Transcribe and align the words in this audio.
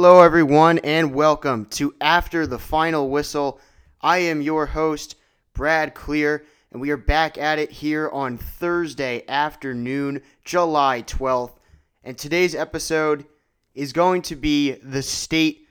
Hello, 0.00 0.22
everyone, 0.22 0.78
and 0.84 1.12
welcome 1.12 1.64
to 1.70 1.92
After 2.00 2.46
the 2.46 2.60
Final 2.60 3.10
Whistle. 3.10 3.58
I 4.00 4.18
am 4.18 4.40
your 4.40 4.66
host, 4.66 5.16
Brad 5.54 5.92
Klier, 5.92 6.44
and 6.70 6.80
we 6.80 6.90
are 6.90 6.96
back 6.96 7.36
at 7.36 7.58
it 7.58 7.72
here 7.72 8.08
on 8.10 8.38
Thursday 8.38 9.24
afternoon, 9.26 10.22
July 10.44 11.02
12th. 11.02 11.56
And 12.04 12.16
today's 12.16 12.54
episode 12.54 13.26
is 13.74 13.92
going 13.92 14.22
to 14.22 14.36
be 14.36 14.74
the 14.74 15.02
state 15.02 15.66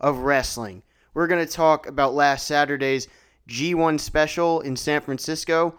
of 0.00 0.18
wrestling. 0.18 0.82
We're 1.14 1.28
going 1.28 1.46
to 1.46 1.52
talk 1.52 1.86
about 1.86 2.14
last 2.14 2.48
Saturday's 2.48 3.06
G1 3.48 4.00
special 4.00 4.60
in 4.60 4.74
San 4.74 5.02
Francisco, 5.02 5.78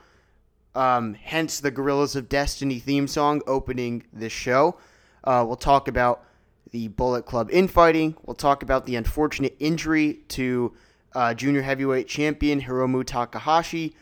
um, 0.73 1.15
hence 1.15 1.59
the 1.59 1.69
Guerrillas 1.69 2.15
of 2.15 2.29
Destiny 2.29 2.79
theme 2.79 3.09
song 3.09 3.41
opening 3.45 4.03
this 4.13 4.31
show. 4.31 4.77
Uh, 5.21 5.43
we'll 5.45 5.57
talk 5.57 5.89
about 5.89 6.23
the 6.71 6.87
Bullet 6.89 7.25
Club 7.25 7.49
infighting. 7.51 8.15
We'll 8.25 8.35
talk 8.35 8.63
about 8.63 8.85
the 8.85 8.95
unfortunate 8.95 9.55
injury 9.59 10.19
to 10.29 10.73
uh, 11.13 11.33
junior 11.33 11.61
heavyweight 11.61 12.07
champion 12.07 12.61
Hiromu 12.61 13.03
Takahashi. 13.05 13.95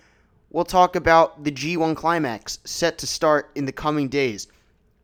We'll 0.49 0.65
talk 0.65 0.95
about 0.95 1.43
the 1.43 1.51
G1 1.51 1.95
climax 1.95 2.59
set 2.63 2.97
to 2.99 3.07
start 3.07 3.51
in 3.55 3.65
the 3.65 3.71
coming 3.71 4.07
days. 4.07 4.47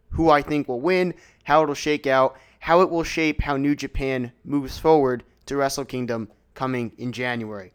Who 0.09 0.29
I 0.29 0.41
think 0.41 0.67
will 0.67 0.81
win, 0.81 1.13
how 1.43 1.63
it'll 1.63 1.75
shake 1.75 2.07
out, 2.07 2.37
how 2.59 2.81
it 2.81 2.89
will 2.89 3.03
shape 3.03 3.41
how 3.41 3.57
New 3.57 3.75
Japan 3.75 4.31
moves 4.45 4.77
forward 4.77 5.23
to 5.47 5.57
Wrestle 5.57 5.85
Kingdom 5.85 6.29
coming 6.53 6.91
in 6.97 7.11
January. 7.11 7.73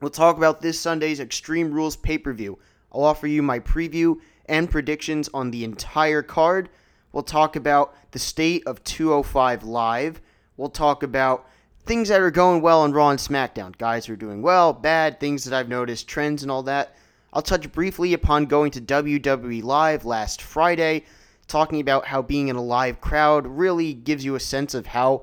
We'll 0.00 0.10
talk 0.10 0.36
about 0.36 0.60
this 0.60 0.78
Sunday's 0.78 1.20
Extreme 1.20 1.72
Rules 1.72 1.96
pay 1.96 2.18
per 2.18 2.32
view. 2.32 2.58
I'll 2.92 3.04
offer 3.04 3.26
you 3.26 3.42
my 3.42 3.58
preview 3.58 4.20
and 4.46 4.70
predictions 4.70 5.28
on 5.34 5.50
the 5.50 5.64
entire 5.64 6.22
card. 6.22 6.68
We'll 7.14 7.22
talk 7.22 7.54
about 7.54 7.94
the 8.10 8.18
state 8.18 8.66
of 8.66 8.82
205 8.82 9.62
Live. 9.62 10.20
We'll 10.56 10.68
talk 10.68 11.04
about 11.04 11.48
things 11.86 12.08
that 12.08 12.20
are 12.20 12.32
going 12.32 12.60
well 12.60 12.80
on 12.80 12.92
Raw 12.92 13.10
and 13.10 13.20
SmackDown. 13.20 13.78
Guys 13.78 14.08
are 14.08 14.16
doing 14.16 14.42
well, 14.42 14.72
bad, 14.72 15.20
things 15.20 15.44
that 15.44 15.56
I've 15.56 15.68
noticed, 15.68 16.08
trends 16.08 16.42
and 16.42 16.50
all 16.50 16.64
that. 16.64 16.96
I'll 17.32 17.40
touch 17.40 17.70
briefly 17.70 18.14
upon 18.14 18.46
going 18.46 18.72
to 18.72 18.80
WWE 18.80 19.62
Live 19.62 20.04
last 20.04 20.42
Friday, 20.42 21.04
talking 21.46 21.80
about 21.80 22.04
how 22.04 22.20
being 22.20 22.48
in 22.48 22.56
a 22.56 22.62
live 22.62 23.00
crowd 23.00 23.46
really 23.46 23.94
gives 23.94 24.24
you 24.24 24.34
a 24.34 24.40
sense 24.40 24.74
of 24.74 24.86
how 24.86 25.22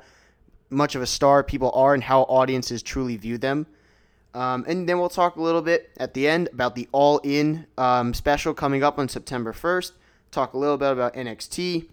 much 0.70 0.96
of 0.96 1.02
a 1.02 1.08
star 1.08 1.44
people 1.44 1.72
are 1.74 1.94
and 1.94 2.06
how 2.06 2.22
audiences 2.22 2.82
truly 2.82 3.18
view 3.18 3.38
them. 3.38 3.68
Um, 4.34 4.64
and 4.66 4.88
then 4.88 4.98
we'll 4.98 5.10
talk 5.10 5.36
a 5.36 5.42
little 5.42 5.62
bit 5.62 5.90
at 5.98 6.14
the 6.14 6.26
end 6.26 6.48
about 6.54 6.74
the 6.74 6.88
All 6.94 7.20
In 7.26 7.68
um, 7.78 8.14
special 8.14 8.54
coming 8.54 8.82
up 8.82 8.98
on 8.98 9.10
September 9.10 9.52
1st 9.52 9.92
talk 10.32 10.54
a 10.54 10.58
little 10.58 10.78
bit 10.78 10.92
about 10.92 11.14
NXT, 11.14 11.88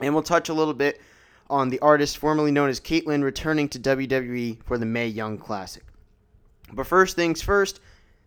and 0.00 0.14
we'll 0.14 0.22
touch 0.22 0.48
a 0.48 0.54
little 0.54 0.74
bit 0.74 1.00
on 1.50 1.68
the 1.68 1.80
artist 1.80 2.18
formerly 2.18 2.50
known 2.50 2.68
as 2.70 2.80
Kaitlyn 2.80 3.22
returning 3.22 3.68
to 3.68 3.78
WWE 3.78 4.62
for 4.64 4.78
the 4.78 4.86
Mae 4.86 5.08
Young 5.08 5.36
Classic. 5.36 5.82
But 6.72 6.86
first 6.86 7.16
things 7.16 7.42
first, 7.42 7.80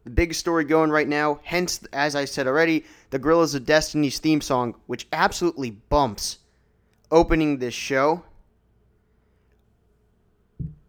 the 0.03 0.09
big 0.09 0.33
story 0.33 0.63
going 0.63 0.91
right 0.91 1.07
now, 1.07 1.39
hence, 1.43 1.81
as 1.91 2.15
I 2.15 2.25
said 2.25 2.47
already, 2.47 2.85
the 3.09 3.19
Guerrillas 3.19 3.55
of 3.55 3.65
Destiny's 3.65 4.19
theme 4.19 4.41
song, 4.41 4.75
which 4.85 5.07
absolutely 5.11 5.71
bumps 5.71 6.39
opening 7.11 7.57
this 7.57 7.73
show. 7.73 8.23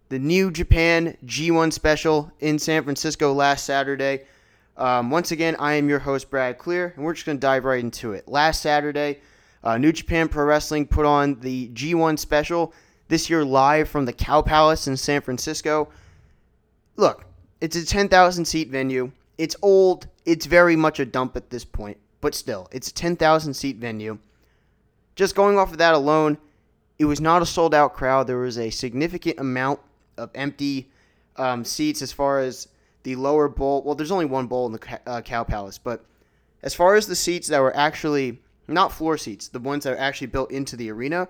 The 0.09 0.19
New 0.19 0.51
Japan 0.51 1.17
G1 1.25 1.73
special 1.73 2.33
in 2.41 2.59
San 2.59 2.83
Francisco 2.85 3.33
last 3.33 3.65
Saturday 3.65 4.25
um, 4.79 5.11
once 5.11 5.33
again, 5.33 5.57
I 5.59 5.75
am 5.75 5.89
your 5.89 5.99
host, 5.99 6.31
Brad 6.31 6.57
Klier, 6.57 6.95
and 6.95 7.05
we're 7.05 7.13
just 7.13 7.27
going 7.27 7.37
to 7.37 7.41
dive 7.41 7.65
right 7.65 7.83
into 7.83 8.13
it. 8.13 8.29
Last 8.29 8.63
Saturday, 8.63 9.19
uh, 9.65 9.77
New 9.77 9.93
Japan 9.93 10.29
Pro 10.29 10.45
Wrestling 10.45 10.87
put 10.87 11.05
on 11.05 11.41
the 11.41 11.69
G1 11.71 12.19
special 12.19 12.73
this 13.09 13.29
year 13.29 13.45
live 13.45 13.89
from 13.89 14.05
the 14.05 14.13
Cow 14.13 14.41
Palace 14.41 14.87
in 14.87 14.97
San 14.97 15.21
Francisco. 15.21 15.89
Look, 16.97 17.25
it's 17.61 17.75
a 17.75 17.85
10,000 17.85 18.45
seat 18.45 18.69
venue. 18.69 19.11
It's 19.37 19.57
old. 19.63 20.07
It's 20.25 20.47
very 20.47 20.77
much 20.77 21.01
a 21.01 21.05
dump 21.05 21.37
at 21.37 21.51
this 21.51 21.65
point, 21.65 21.97
but 22.21 22.35
still, 22.35 22.69
it's 22.71 22.89
a 22.89 22.95
10,000 22.95 23.55
seat 23.55 23.77
venue. 23.77 24.19
Just 25.17 25.35
going 25.35 25.59
off 25.59 25.73
of 25.73 25.79
that 25.79 25.95
alone, 25.95 26.39
it 27.01 27.05
was 27.05 27.21
not 27.21 27.43
a 27.43 27.47
sold 27.47 27.75
out 27.75 27.95
crowd. 27.95 28.29
There 28.29 28.39
was 28.39 28.59
a 28.59 28.71
significant 28.71 29.41
amount 29.41 29.81
of 30.17 30.31
empty 30.35 30.89
um, 31.37 31.65
seats 31.65 32.03
as 32.03 32.13
far 32.13 32.39
as 32.41 32.69
the 33.03 33.17
lower 33.17 33.49
bowl. 33.49 33.83
Well, 33.83 33.95
there's 33.95 34.11
only 34.11 34.25
one 34.25 34.47
bowl 34.47 34.67
in 34.67 34.73
the 34.73 35.01
uh, 35.07 35.21
Cow 35.23 35.45
Palace, 35.45 35.79
but 35.79 36.05
as 36.63 36.75
far 36.75 36.95
as 36.95 37.07
the 37.07 37.17
seats 37.17 37.49
that 37.49 37.61
were 37.61 37.75
actually 37.77 38.41
not 38.67 38.93
floor 38.93 39.17
seats, 39.17 39.49
the 39.49 39.59
ones 39.59 39.85
that 39.85 39.95
are 39.95 39.99
actually 39.99 40.27
built 40.27 40.51
into 40.51 40.77
the 40.77 40.91
arena, 40.91 41.29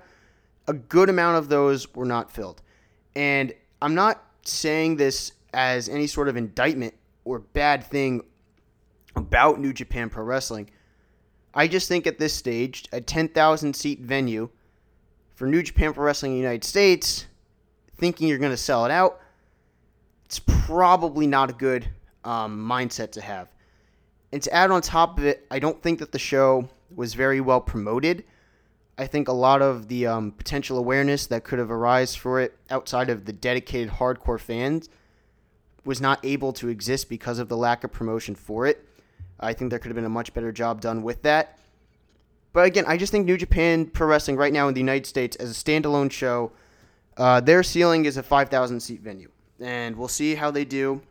a 0.67 0.73
good 0.73 1.09
amount 1.09 1.39
of 1.39 1.49
those 1.49 1.95
were 1.95 2.05
not 2.05 2.33
filled. 2.33 2.62
And 3.15 3.55
I'm 3.81 3.95
not 3.95 4.23
saying 4.43 4.97
this 4.97 5.33
as 5.55 5.89
any 5.89 6.06
sort 6.06 6.29
of 6.29 6.37
indictment 6.37 6.95
or 7.25 7.39
bad 7.39 7.85
thing 7.85 8.23
about 9.17 9.61
New 9.61 9.73
Japan 9.73 10.11
Pro 10.11 10.25
Wrestling. 10.25 10.71
I 11.55 11.69
just 11.69 11.89
think 11.89 12.06
at 12.06 12.19
this 12.19 12.35
stage, 12.35 12.87
a 12.93 13.00
10,000 13.00 13.75
seat 13.75 14.00
venue 14.00 14.50
for 15.35 15.47
New 15.47 15.62
Japan 15.62 15.93
Pro 15.93 16.05
Wrestling 16.05 16.33
in 16.33 16.39
the 16.39 16.43
United 16.43 16.65
States, 16.65 17.27
thinking 17.97 18.29
you're 18.29 18.39
going 18.39 18.53
to 18.53 18.56
sell 18.56 18.85
it 18.85 18.91
out, 18.91 19.21
it's 20.28 20.41
probably 20.41 21.27
not 21.27 21.49
a 21.49 21.55
good 21.55 21.89
um, 22.22 22.59
mindset 22.59 23.12
to 23.12 23.22
have. 23.22 23.49
And 24.31 24.43
to 24.43 24.53
add 24.53 24.71
on 24.71 24.83
top 24.83 25.16
of 25.16 25.25
it, 25.25 25.47
I 25.50 25.59
don't 25.59 25.83
think 25.83 26.00
that 26.00 26.12
the 26.12 26.19
show 26.19 26.69
was 26.94 27.15
very 27.15 27.41
well 27.41 27.62
promoted. 27.62 28.25
I 28.99 29.06
think 29.06 29.28
a 29.28 29.33
lot 29.33 29.62
of 29.62 29.88
the 29.88 30.06
um, 30.06 30.33
potential 30.33 30.77
awareness 30.77 31.27
that 31.28 31.44
could 31.44 31.59
have 31.59 31.71
arisen 31.71 32.21
for 32.21 32.43
it 32.43 32.59
outside 32.69 33.09
of 33.09 33.25
the 33.25 33.33
dedicated 33.33 33.88
hardcore 33.88 34.38
fans 34.38 34.91
was 35.87 35.99
not 35.99 36.22
able 36.22 36.53
to 36.55 36.69
exist 36.69 37.09
because 37.09 37.38
of 37.38 37.49
the 37.49 37.56
lack 37.56 37.83
of 37.83 37.91
promotion 37.91 38.34
for 38.34 38.67
it. 38.67 38.87
I 39.41 39.55
think 39.55 39.71
there 39.71 39.78
could 39.78 39.88
have 39.88 39.97
been 39.97 40.05
a 40.05 40.11
much 40.11 40.34
better 40.34 40.53
job 40.53 40.83
done 40.83 41.03
with 41.03 41.22
that. 41.22 41.59
But 42.53 42.67
again, 42.67 42.84
I 42.87 42.99
just 42.99 43.12
think 43.12 43.25
New 43.25 43.38
Japan 43.38 43.87
Pro 43.87 44.06
Wrestling 44.06 44.37
right 44.37 44.53
now 44.53 44.69
in 44.69 44.75
the 44.75 44.81
United 44.81 45.06
States 45.06 45.37
as 45.37 45.50
a 45.50 45.55
standalone 45.55 46.12
show, 46.12 46.53
uh, 47.17 47.41
their 47.41 47.62
ceiling 47.62 48.05
is 48.05 48.19
a 48.19 48.22
5,000 48.22 48.81
seat 48.81 49.00
venue 49.00 49.31
and 49.61 49.97
we'll 49.97 50.09
see 50.09 50.35
how 50.35 50.51
they 50.51 50.65
do 50.65 51.03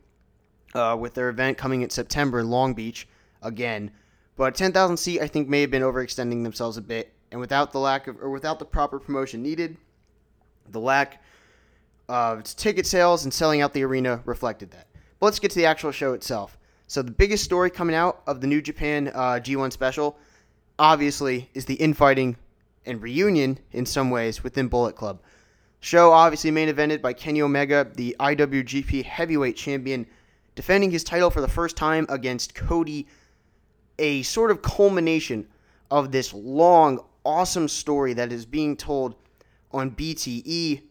uh, 0.74 0.96
with 1.00 1.14
their 1.14 1.30
event 1.30 1.58
coming 1.58 1.82
in 1.82 1.90
September 1.90 2.40
in 2.40 2.50
Long 2.50 2.74
Beach 2.74 3.08
again. 3.42 3.92
But 4.36 4.56
10,000 4.56 4.98
seat, 4.98 5.22
I 5.22 5.28
think, 5.28 5.50
may 5.50 5.62
have 5.62 5.72
been 5.72 5.82
overextending 5.82 6.44
themselves 6.44 6.78
a 6.78 6.82
bit, 6.82 7.14
and 7.32 7.40
without 7.40 7.72
the 7.72 7.80
lack 7.80 8.08
of 8.08 8.22
or 8.22 8.30
without 8.30 8.60
the 8.60 8.66
proper 8.66 9.00
promotion 9.00 9.42
needed, 9.42 9.78
the 10.70 10.80
lack 10.80 11.22
of 12.08 12.44
ticket 12.44 12.86
sales 12.86 13.24
and 13.24 13.34
selling 13.34 13.62
out 13.62 13.74
the 13.74 13.84
arena 13.84 14.22
reflected 14.26 14.72
that. 14.72 14.88
But 15.20 15.28
let's 15.28 15.40
get 15.40 15.52
to 15.52 15.58
the 15.58 15.66
actual 15.66 15.92
show 15.92 16.14
itself. 16.14 16.58
So 16.88 17.02
the 17.02 17.12
biggest 17.12 17.44
story 17.44 17.70
coming 17.70 17.96
out 17.96 18.22
of 18.28 18.40
the 18.40 18.48
New 18.48 18.62
Japan 18.62 19.10
uh, 19.14 19.40
G1 19.44 19.74
special, 19.74 20.18
obviously, 20.80 21.50
is 21.54 21.66
the 21.66 21.74
infighting 21.76 22.38
and 22.86 23.02
reunion 23.02 23.60
in 23.74 23.86
some 23.86 24.10
ways 24.10 24.44
within 24.44 24.70
Bullet 24.70 24.96
Club. 24.96 25.20
Show 25.88 26.12
obviously 26.12 26.52
main 26.52 26.68
evented 26.68 27.02
by 27.02 27.14
Kenny 27.14 27.42
Omega, 27.42 27.90
the 27.96 28.14
IWGP 28.20 29.06
Heavyweight 29.06 29.56
Champion, 29.56 30.06
defending 30.54 30.92
his 30.92 31.02
title 31.02 31.30
for 31.30 31.40
the 31.40 31.48
first 31.48 31.78
time 31.78 32.06
against 32.10 32.54
Cody. 32.54 33.08
A 33.98 34.22
sort 34.24 34.52
of 34.52 34.62
culmination 34.62 35.48
of 35.90 36.12
this 36.12 36.34
long, 36.34 37.00
awesome 37.24 37.70
story 37.70 38.12
that 38.16 38.34
is 38.34 38.46
being 38.46 38.76
told 38.76 39.16
on 39.72 39.92
BTE, 39.92 40.82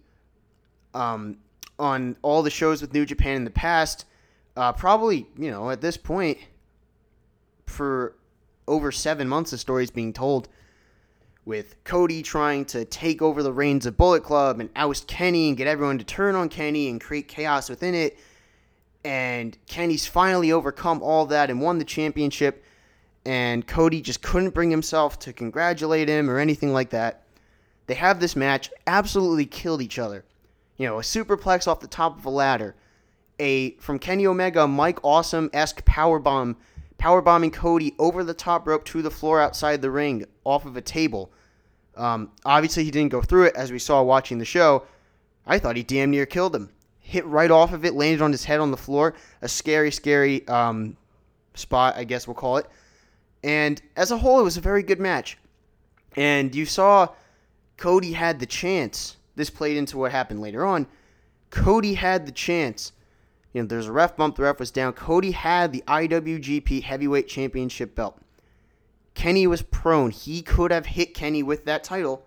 um, 0.94 1.36
on 1.78 2.16
all 2.22 2.42
the 2.42 2.48
shows 2.48 2.80
with 2.80 2.94
New 2.94 3.04
Japan 3.04 3.36
in 3.36 3.44
the 3.44 3.50
past. 3.50 4.06
Uh, 4.56 4.72
probably, 4.72 5.26
you 5.36 5.50
know, 5.50 5.68
at 5.68 5.82
this 5.82 5.98
point, 5.98 6.38
for 7.66 8.16
over 8.66 8.90
seven 8.90 9.28
months, 9.28 9.50
the 9.50 9.58
story 9.58 9.84
is 9.84 9.90
being 9.90 10.14
told 10.14 10.48
with 11.46 11.82
Cody 11.84 12.22
trying 12.22 12.64
to 12.66 12.84
take 12.84 13.22
over 13.22 13.42
the 13.42 13.52
reins 13.52 13.86
of 13.86 13.96
Bullet 13.96 14.24
Club 14.24 14.58
and 14.58 14.68
oust 14.74 15.06
Kenny 15.06 15.48
and 15.48 15.56
get 15.56 15.68
everyone 15.68 15.96
to 15.96 16.04
turn 16.04 16.34
on 16.34 16.48
Kenny 16.48 16.90
and 16.90 17.00
create 17.00 17.28
chaos 17.28 17.70
within 17.70 17.94
it. 17.94 18.18
And 19.04 19.56
Kenny's 19.68 20.06
finally 20.06 20.50
overcome 20.50 21.00
all 21.02 21.24
that 21.26 21.48
and 21.48 21.62
won 21.62 21.78
the 21.78 21.84
championship. 21.84 22.64
And 23.24 23.64
Cody 23.64 24.02
just 24.02 24.22
couldn't 24.22 24.54
bring 24.54 24.70
himself 24.72 25.20
to 25.20 25.32
congratulate 25.32 26.08
him 26.08 26.28
or 26.28 26.38
anything 26.38 26.72
like 26.72 26.90
that. 26.90 27.22
They 27.86 27.94
have 27.94 28.18
this 28.18 28.34
match, 28.34 28.68
absolutely 28.88 29.46
killed 29.46 29.80
each 29.80 30.00
other. 30.00 30.24
You 30.76 30.88
know, 30.88 30.98
a 30.98 31.02
superplex 31.02 31.68
off 31.68 31.78
the 31.78 31.86
top 31.86 32.18
of 32.18 32.24
a 32.24 32.30
ladder. 32.30 32.74
A 33.38 33.72
from 33.76 34.00
Kenny 34.00 34.26
Omega, 34.26 34.66
Mike 34.66 34.98
Awesome 35.04 35.48
esque 35.52 35.84
powerbomb 35.84 36.56
powerbombing 36.98 37.52
Cody 37.52 37.94
over 37.98 38.24
the 38.24 38.34
top 38.34 38.66
rope 38.66 38.84
to 38.86 39.02
the 39.02 39.10
floor 39.10 39.40
outside 39.40 39.82
the 39.82 39.90
ring 39.90 40.24
off 40.44 40.64
of 40.64 40.76
a 40.76 40.80
table. 40.80 41.30
Um, 41.96 42.30
obviously, 42.44 42.84
he 42.84 42.90
didn't 42.90 43.12
go 43.12 43.22
through 43.22 43.44
it 43.44 43.56
as 43.56 43.72
we 43.72 43.78
saw 43.78 44.02
watching 44.02 44.38
the 44.38 44.44
show. 44.44 44.84
I 45.46 45.58
thought 45.58 45.76
he 45.76 45.82
damn 45.82 46.10
near 46.10 46.26
killed 46.26 46.54
him. 46.54 46.70
Hit 47.00 47.24
right 47.26 47.50
off 47.50 47.72
of 47.72 47.84
it, 47.84 47.94
landed 47.94 48.22
on 48.22 48.32
his 48.32 48.44
head 48.44 48.60
on 48.60 48.70
the 48.70 48.76
floor. 48.76 49.14
A 49.42 49.48
scary, 49.48 49.90
scary 49.90 50.46
um, 50.48 50.96
spot, 51.54 51.96
I 51.96 52.04
guess 52.04 52.26
we'll 52.26 52.34
call 52.34 52.56
it. 52.56 52.66
And 53.44 53.80
as 53.94 54.10
a 54.10 54.18
whole, 54.18 54.40
it 54.40 54.44
was 54.44 54.56
a 54.56 54.62
very 54.62 54.82
good 54.82 54.98
match. 55.00 55.38
And 56.16 56.54
you 56.54 56.66
saw 56.66 57.10
Cody 57.76 58.12
had 58.12 58.40
the 58.40 58.46
chance 58.46 59.16
this 59.36 59.50
played 59.50 59.76
into 59.76 59.98
what 59.98 60.10
happened 60.10 60.40
later 60.40 60.64
on. 60.64 60.86
Cody 61.50 61.94
had 61.94 62.26
the 62.26 62.32
chance. 62.32 62.92
You 63.56 63.62
know, 63.62 63.68
there's 63.68 63.86
a 63.86 63.92
ref 63.92 64.18
bump, 64.18 64.36
the 64.36 64.42
ref 64.42 64.60
was 64.60 64.70
down. 64.70 64.92
Cody 64.92 65.30
had 65.30 65.72
the 65.72 65.82
IWGP 65.88 66.82
Heavyweight 66.82 67.26
Championship 67.26 67.94
belt. 67.94 68.20
Kenny 69.14 69.46
was 69.46 69.62
prone. 69.62 70.10
He 70.10 70.42
could 70.42 70.70
have 70.70 70.84
hit 70.84 71.14
Kenny 71.14 71.42
with 71.42 71.64
that 71.64 71.82
title, 71.82 72.26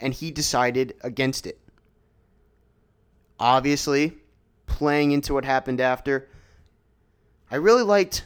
and 0.00 0.12
he 0.12 0.32
decided 0.32 0.96
against 1.02 1.46
it. 1.46 1.60
Obviously, 3.38 4.14
playing 4.66 5.12
into 5.12 5.34
what 5.34 5.44
happened 5.44 5.80
after, 5.80 6.28
I 7.48 7.54
really 7.54 7.84
liked 7.84 8.24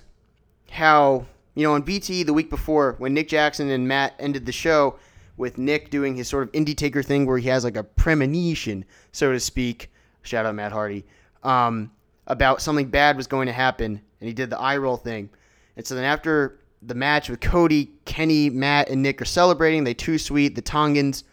how, 0.70 1.26
you 1.54 1.64
know, 1.64 1.74
on 1.74 1.82
BT 1.82 2.22
the 2.22 2.32
week 2.32 2.48
before, 2.48 2.94
when 2.96 3.12
Nick 3.12 3.28
Jackson 3.28 3.68
and 3.68 3.86
Matt 3.86 4.14
ended 4.18 4.46
the 4.46 4.52
show 4.52 4.98
with 5.36 5.58
Nick 5.58 5.90
doing 5.90 6.16
his 6.16 6.28
sort 6.28 6.44
of 6.44 6.52
indie 6.52 6.74
taker 6.74 7.02
thing 7.02 7.26
where 7.26 7.36
he 7.36 7.50
has 7.50 7.64
like 7.64 7.76
a 7.76 7.84
premonition, 7.84 8.86
so 9.12 9.30
to 9.30 9.38
speak. 9.38 9.92
Shout 10.22 10.46
out 10.46 10.54
Matt 10.54 10.72
Hardy. 10.72 11.04
Um, 11.42 11.90
about 12.30 12.62
something 12.62 12.88
bad 12.88 13.16
was 13.16 13.26
going 13.26 13.46
to 13.46 13.52
happen, 13.52 14.00
and 14.20 14.28
he 14.28 14.32
did 14.32 14.50
the 14.50 14.58
eye 14.58 14.76
roll 14.76 14.96
thing. 14.96 15.28
And 15.76 15.86
so 15.86 15.94
then 15.94 16.04
after 16.04 16.60
the 16.82 16.94
match 16.94 17.28
with 17.28 17.40
Cody, 17.40 17.90
Kenny, 18.04 18.48
Matt, 18.48 18.88
and 18.88 19.02
Nick 19.02 19.20
are 19.20 19.26
celebrating. 19.26 19.84
They 19.84 19.94
too 19.94 20.18
sweet 20.18 20.54
the 20.54 20.62
Tongans, 20.62 21.24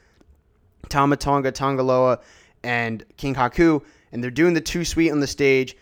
Tama 0.89 1.17
Tonga, 1.17 1.51
Tanga 1.51 1.83
Loa, 1.83 2.19
and 2.63 3.05
King 3.15 3.35
Haku, 3.35 3.81
and 4.11 4.23
they're 4.23 4.31
doing 4.31 4.53
the 4.53 4.61
too 4.61 4.83
sweet 4.83 5.11
on 5.11 5.19
the 5.19 5.27
stage. 5.27 5.77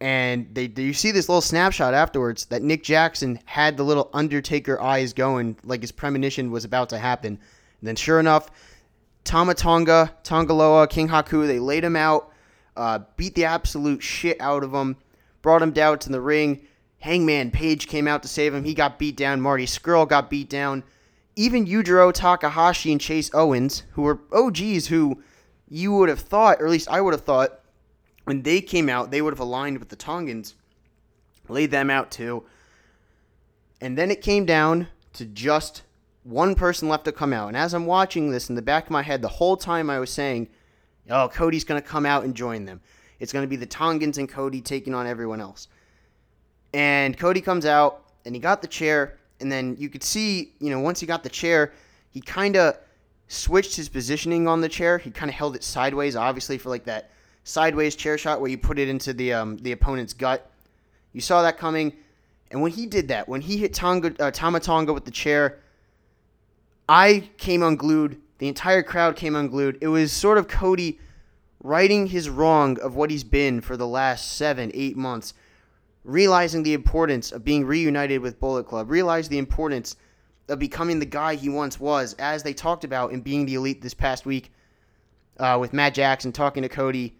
And 0.00 0.52
they 0.52 0.70
you 0.76 0.92
see 0.92 1.12
this 1.12 1.28
little 1.28 1.40
snapshot 1.40 1.94
afterwards 1.94 2.46
that 2.46 2.62
Nick 2.62 2.82
Jackson 2.82 3.38
had 3.44 3.76
the 3.76 3.84
little 3.84 4.10
Undertaker 4.12 4.80
eyes 4.80 5.12
going, 5.12 5.56
like 5.64 5.80
his 5.80 5.92
premonition 5.92 6.50
was 6.50 6.64
about 6.64 6.88
to 6.90 6.98
happen. 6.98 7.38
And 7.80 7.88
then 7.88 7.96
sure 7.96 8.18
enough, 8.20 8.50
Tama 9.22 9.54
Tonga, 9.54 10.12
Tanga 10.24 10.52
Loa, 10.52 10.88
King 10.88 11.08
Haku, 11.08 11.46
they 11.46 11.58
laid 11.58 11.84
him 11.84 11.96
out, 11.96 12.32
uh, 12.76 13.00
beat 13.16 13.34
the 13.34 13.44
absolute 13.44 14.02
shit 14.02 14.40
out 14.40 14.64
of 14.64 14.72
him, 14.72 14.96
brought 15.42 15.62
him 15.62 15.72
down 15.72 15.98
to 16.00 16.08
the 16.10 16.20
ring 16.20 16.60
Hangman 17.04 17.50
Page 17.50 17.86
came 17.86 18.08
out 18.08 18.22
to 18.22 18.28
save 18.28 18.54
him. 18.54 18.64
He 18.64 18.72
got 18.72 18.98
beat 18.98 19.14
down. 19.14 19.42
Marty 19.42 19.66
Scurll 19.66 20.08
got 20.08 20.30
beat 20.30 20.48
down. 20.48 20.82
Even 21.36 21.66
Yujiro 21.66 22.10
Takahashi 22.14 22.92
and 22.92 23.00
Chase 23.00 23.30
Owens, 23.34 23.82
who 23.92 24.00
were 24.00 24.20
OGs, 24.32 24.86
who 24.86 25.22
you 25.68 25.92
would 25.92 26.08
have 26.08 26.20
thought, 26.20 26.62
or 26.62 26.64
at 26.64 26.72
least 26.72 26.88
I 26.88 27.02
would 27.02 27.12
have 27.12 27.20
thought, 27.20 27.60
when 28.24 28.40
they 28.40 28.62
came 28.62 28.88
out, 28.88 29.10
they 29.10 29.20
would 29.20 29.34
have 29.34 29.40
aligned 29.40 29.80
with 29.80 29.90
the 29.90 29.96
Tongans, 29.96 30.54
laid 31.46 31.70
them 31.70 31.90
out 31.90 32.10
too. 32.10 32.44
And 33.82 33.98
then 33.98 34.10
it 34.10 34.22
came 34.22 34.46
down 34.46 34.88
to 35.12 35.26
just 35.26 35.82
one 36.22 36.54
person 36.54 36.88
left 36.88 37.04
to 37.04 37.12
come 37.12 37.34
out. 37.34 37.48
And 37.48 37.56
as 37.58 37.74
I'm 37.74 37.84
watching 37.84 38.30
this 38.30 38.48
in 38.48 38.54
the 38.54 38.62
back 38.62 38.84
of 38.84 38.90
my 38.90 39.02
head, 39.02 39.20
the 39.20 39.28
whole 39.28 39.58
time 39.58 39.90
I 39.90 39.98
was 39.98 40.08
saying, 40.08 40.48
oh, 41.10 41.28
Cody's 41.28 41.64
going 41.64 41.80
to 41.80 41.86
come 41.86 42.06
out 42.06 42.24
and 42.24 42.34
join 42.34 42.64
them. 42.64 42.80
It's 43.20 43.32
going 43.32 43.44
to 43.44 43.48
be 43.48 43.56
the 43.56 43.66
Tongans 43.66 44.18
and 44.18 44.28
Cody 44.28 44.60
taking 44.60 44.94
on 44.94 45.06
everyone 45.06 45.40
else. 45.40 45.68
And 46.72 47.16
Cody 47.16 47.40
comes 47.40 47.66
out 47.66 48.04
and 48.24 48.34
he 48.34 48.40
got 48.40 48.60
the 48.62 48.68
chair. 48.68 49.18
And 49.40 49.50
then 49.50 49.76
you 49.78 49.88
could 49.88 50.02
see, 50.02 50.52
you 50.60 50.70
know, 50.70 50.80
once 50.80 51.00
he 51.00 51.06
got 51.06 51.22
the 51.22 51.28
chair, 51.28 51.72
he 52.10 52.20
kind 52.20 52.56
of 52.56 52.76
switched 53.28 53.76
his 53.76 53.88
positioning 53.88 54.48
on 54.48 54.60
the 54.60 54.68
chair. 54.68 54.98
He 54.98 55.10
kind 55.10 55.28
of 55.28 55.34
held 55.34 55.56
it 55.56 55.64
sideways, 55.64 56.16
obviously, 56.16 56.58
for 56.58 56.68
like 56.68 56.84
that 56.84 57.10
sideways 57.44 57.94
chair 57.94 58.16
shot 58.18 58.40
where 58.40 58.50
you 58.50 58.58
put 58.58 58.78
it 58.78 58.88
into 58.88 59.12
the 59.12 59.32
um, 59.32 59.56
the 59.58 59.72
opponent's 59.72 60.12
gut. 60.12 60.50
You 61.12 61.20
saw 61.20 61.42
that 61.42 61.58
coming. 61.58 61.92
And 62.50 62.62
when 62.62 62.72
he 62.72 62.86
did 62.86 63.08
that, 63.08 63.28
when 63.28 63.40
he 63.40 63.56
hit 63.56 63.74
Tonga, 63.74 64.14
uh, 64.20 64.30
Tama 64.30 64.60
Tonga 64.60 64.92
with 64.92 65.04
the 65.04 65.10
chair, 65.10 65.58
I 66.88 67.28
came 67.38 67.62
unglued. 67.62 68.20
The 68.38 68.48
entire 68.48 68.82
crowd 68.82 69.16
came 69.16 69.36
unglued. 69.36 69.78
It 69.80 69.88
was 69.88 70.12
sort 70.12 70.38
of 70.38 70.48
Cody 70.48 70.98
righting 71.62 72.08
his 72.08 72.28
wrong 72.28 72.78
of 72.80 72.94
what 72.94 73.10
he's 73.10 73.24
been 73.24 73.60
for 73.60 73.76
the 73.76 73.86
last 73.86 74.32
seven, 74.32 74.70
eight 74.74 74.96
months 74.96 75.34
realizing 76.04 76.62
the 76.62 76.74
importance 76.74 77.32
of 77.32 77.44
being 77.44 77.64
reunited 77.64 78.20
with 78.20 78.38
Bullet 78.38 78.64
Club, 78.64 78.90
realize 78.90 79.28
the 79.28 79.38
importance 79.38 79.96
of 80.48 80.58
becoming 80.58 80.98
the 80.98 81.06
guy 81.06 81.34
he 81.34 81.48
once 81.48 81.80
was, 81.80 82.14
as 82.18 82.42
they 82.42 82.52
talked 82.52 82.84
about 82.84 83.12
in 83.12 83.22
being 83.22 83.46
the 83.46 83.54
elite 83.54 83.80
this 83.80 83.94
past 83.94 84.26
week 84.26 84.52
uh, 85.38 85.56
with 85.58 85.72
Matt 85.72 85.94
Jackson 85.94 86.30
talking 86.30 86.62
to 86.62 86.68
Cody. 86.68 87.16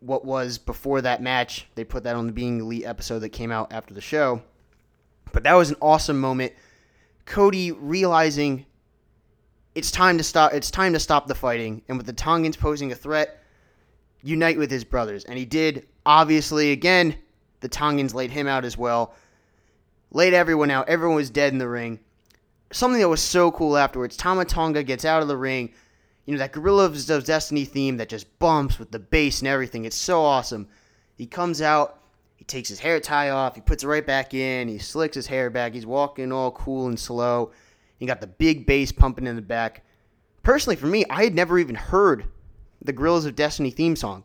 What 0.00 0.24
was 0.24 0.58
before 0.58 1.00
that 1.00 1.22
match? 1.22 1.66
They 1.74 1.84
put 1.84 2.04
that 2.04 2.16
on 2.16 2.26
the 2.26 2.32
Being 2.32 2.60
Elite 2.60 2.84
episode 2.84 3.18
that 3.20 3.30
came 3.30 3.50
out 3.50 3.72
after 3.72 3.92
the 3.92 4.00
show. 4.00 4.42
But 5.32 5.42
that 5.42 5.54
was 5.54 5.70
an 5.70 5.76
awesome 5.80 6.18
moment. 6.18 6.52
Cody 7.26 7.70
realizing 7.72 8.64
it's 9.74 9.90
time 9.90 10.18
to 10.18 10.24
stop. 10.24 10.52
It's 10.52 10.70
time 10.70 10.92
to 10.92 11.00
stop 11.00 11.26
the 11.26 11.34
fighting, 11.34 11.82
and 11.88 11.96
with 11.96 12.06
the 12.06 12.12
Tongans 12.12 12.56
posing 12.56 12.92
a 12.92 12.96
threat, 12.96 13.42
unite 14.22 14.58
with 14.58 14.70
his 14.70 14.84
brothers, 14.84 15.24
and 15.24 15.38
he 15.38 15.44
did. 15.44 15.86
Obviously, 16.04 16.72
again, 16.72 17.16
the 17.60 17.68
Tongans 17.68 18.14
laid 18.14 18.30
him 18.30 18.46
out 18.46 18.64
as 18.64 18.76
well. 18.76 19.14
Laid 20.12 20.34
everyone 20.34 20.70
out. 20.70 20.88
Everyone 20.88 21.16
was 21.16 21.30
dead 21.30 21.52
in 21.52 21.58
the 21.58 21.68
ring. 21.68 22.00
Something 22.72 23.00
that 23.00 23.08
was 23.08 23.20
so 23.20 23.50
cool 23.52 23.76
afterwards. 23.76 24.16
Tama 24.16 24.44
Tonga 24.44 24.82
gets 24.82 25.04
out 25.04 25.22
of 25.22 25.28
the 25.28 25.36
ring. 25.36 25.72
You 26.24 26.34
know, 26.34 26.38
that 26.38 26.52
Guerrilla 26.52 26.84
of 26.84 27.24
Destiny 27.24 27.64
theme 27.64 27.96
that 27.98 28.08
just 28.08 28.38
bumps 28.38 28.78
with 28.78 28.90
the 28.90 28.98
bass 28.98 29.40
and 29.40 29.48
everything. 29.48 29.84
It's 29.84 29.96
so 29.96 30.22
awesome. 30.22 30.68
He 31.16 31.26
comes 31.26 31.62
out. 31.62 32.00
He 32.36 32.44
takes 32.44 32.68
his 32.68 32.80
hair 32.80 32.98
tie 33.00 33.30
off. 33.30 33.54
He 33.54 33.60
puts 33.60 33.84
it 33.84 33.88
right 33.88 34.06
back 34.06 34.34
in. 34.34 34.68
He 34.68 34.78
slicks 34.78 35.14
his 35.14 35.26
hair 35.26 35.50
back. 35.50 35.74
He's 35.74 35.86
walking 35.86 36.32
all 36.32 36.50
cool 36.52 36.86
and 36.86 36.98
slow. 36.98 37.52
He 38.00 38.06
got 38.06 38.20
the 38.20 38.26
big 38.26 38.66
bass 38.66 38.90
pumping 38.90 39.26
in 39.26 39.36
the 39.36 39.42
back. 39.42 39.84
Personally, 40.42 40.74
for 40.74 40.86
me, 40.86 41.04
I 41.10 41.22
had 41.22 41.34
never 41.34 41.58
even 41.58 41.74
heard 41.74 42.24
the 42.82 42.94
Guerrillas 42.94 43.26
of 43.26 43.36
Destiny 43.36 43.70
theme 43.70 43.94
song 43.94 44.24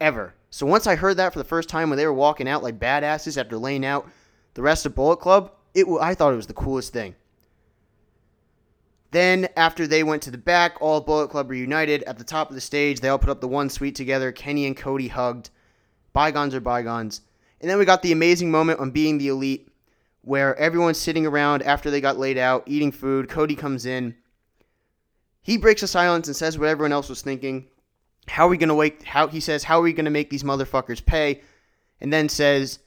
ever. 0.00 0.34
So 0.50 0.66
once 0.66 0.86
I 0.86 0.96
heard 0.96 1.16
that 1.16 1.32
for 1.32 1.38
the 1.38 1.44
first 1.44 1.70
time 1.70 1.88
when 1.88 1.96
they 1.96 2.06
were 2.06 2.12
walking 2.12 2.46
out 2.46 2.62
like 2.62 2.78
badasses 2.78 3.38
after 3.38 3.56
laying 3.56 3.86
out 3.86 4.06
the 4.54 4.62
rest 4.62 4.84
of 4.84 4.94
Bullet 4.94 5.16
Club, 5.16 5.52
it 5.74 5.86
I 6.00 6.14
thought 6.14 6.34
it 6.34 6.36
was 6.36 6.46
the 6.46 6.52
coolest 6.52 6.92
thing. 6.92 7.14
Then 9.12 9.48
after 9.56 9.86
they 9.86 10.02
went 10.02 10.22
to 10.24 10.30
the 10.30 10.38
back, 10.38 10.76
all 10.80 11.00
Bullet 11.00 11.30
Club 11.30 11.50
reunited 11.50 12.02
at 12.02 12.18
the 12.18 12.24
top 12.24 12.50
of 12.50 12.54
the 12.54 12.60
stage. 12.60 13.00
They 13.00 13.08
all 13.08 13.18
put 13.18 13.30
up 13.30 13.40
the 13.40 13.48
one 13.48 13.70
suite 13.70 13.94
together. 13.94 14.30
Kenny 14.30 14.66
and 14.66 14.76
Cody 14.76 15.08
hugged. 15.08 15.50
Bygones 16.12 16.54
are 16.54 16.60
bygones. 16.60 17.22
And 17.60 17.70
then 17.70 17.78
we 17.78 17.84
got 17.86 18.02
the 18.02 18.12
amazing 18.12 18.50
moment 18.50 18.78
on 18.78 18.90
being 18.90 19.18
the 19.18 19.28
elite 19.28 19.69
where 20.22 20.56
everyone's 20.56 20.98
sitting 20.98 21.26
around 21.26 21.62
after 21.62 21.90
they 21.90 22.00
got 22.00 22.18
laid 22.18 22.38
out, 22.38 22.64
eating 22.66 22.92
food. 22.92 23.28
Cody 23.28 23.56
comes 23.56 23.86
in. 23.86 24.14
He 25.42 25.56
breaks 25.56 25.80
the 25.80 25.86
silence 25.86 26.26
and 26.26 26.36
says 26.36 26.58
what 26.58 26.68
everyone 26.68 26.92
else 26.92 27.08
was 27.08 27.22
thinking. 27.22 27.66
How 28.28 28.46
are 28.46 28.50
we 28.50 28.58
gonna 28.58 28.74
wake? 28.74 29.02
How 29.02 29.26
he 29.28 29.40
says, 29.40 29.64
how 29.64 29.78
are 29.78 29.82
we 29.82 29.92
gonna 29.92 30.10
make 30.10 30.30
these 30.30 30.42
motherfuckers 30.42 31.04
pay? 31.04 31.40
And 32.00 32.12
then 32.12 32.28
says, 32.28 32.78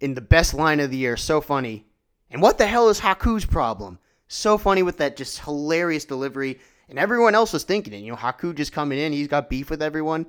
in 0.00 0.14
the 0.14 0.20
best 0.20 0.54
line 0.54 0.80
of 0.80 0.90
the 0.90 0.96
year, 0.96 1.16
so 1.16 1.40
funny. 1.40 1.86
And 2.30 2.42
what 2.42 2.58
the 2.58 2.66
hell 2.66 2.88
is 2.88 3.00
Haku's 3.00 3.46
problem? 3.46 3.98
So 4.28 4.58
funny 4.58 4.82
with 4.82 4.98
that 4.98 5.16
just 5.16 5.40
hilarious 5.40 6.04
delivery. 6.04 6.58
And 6.88 6.98
everyone 6.98 7.34
else 7.34 7.52
was 7.52 7.64
thinking 7.64 7.94
it. 7.94 7.98
You 7.98 8.10
know, 8.10 8.16
Haku 8.16 8.54
just 8.54 8.72
coming 8.72 8.98
in, 8.98 9.12
he's 9.12 9.28
got 9.28 9.48
beef 9.48 9.70
with 9.70 9.82
everyone. 9.82 10.26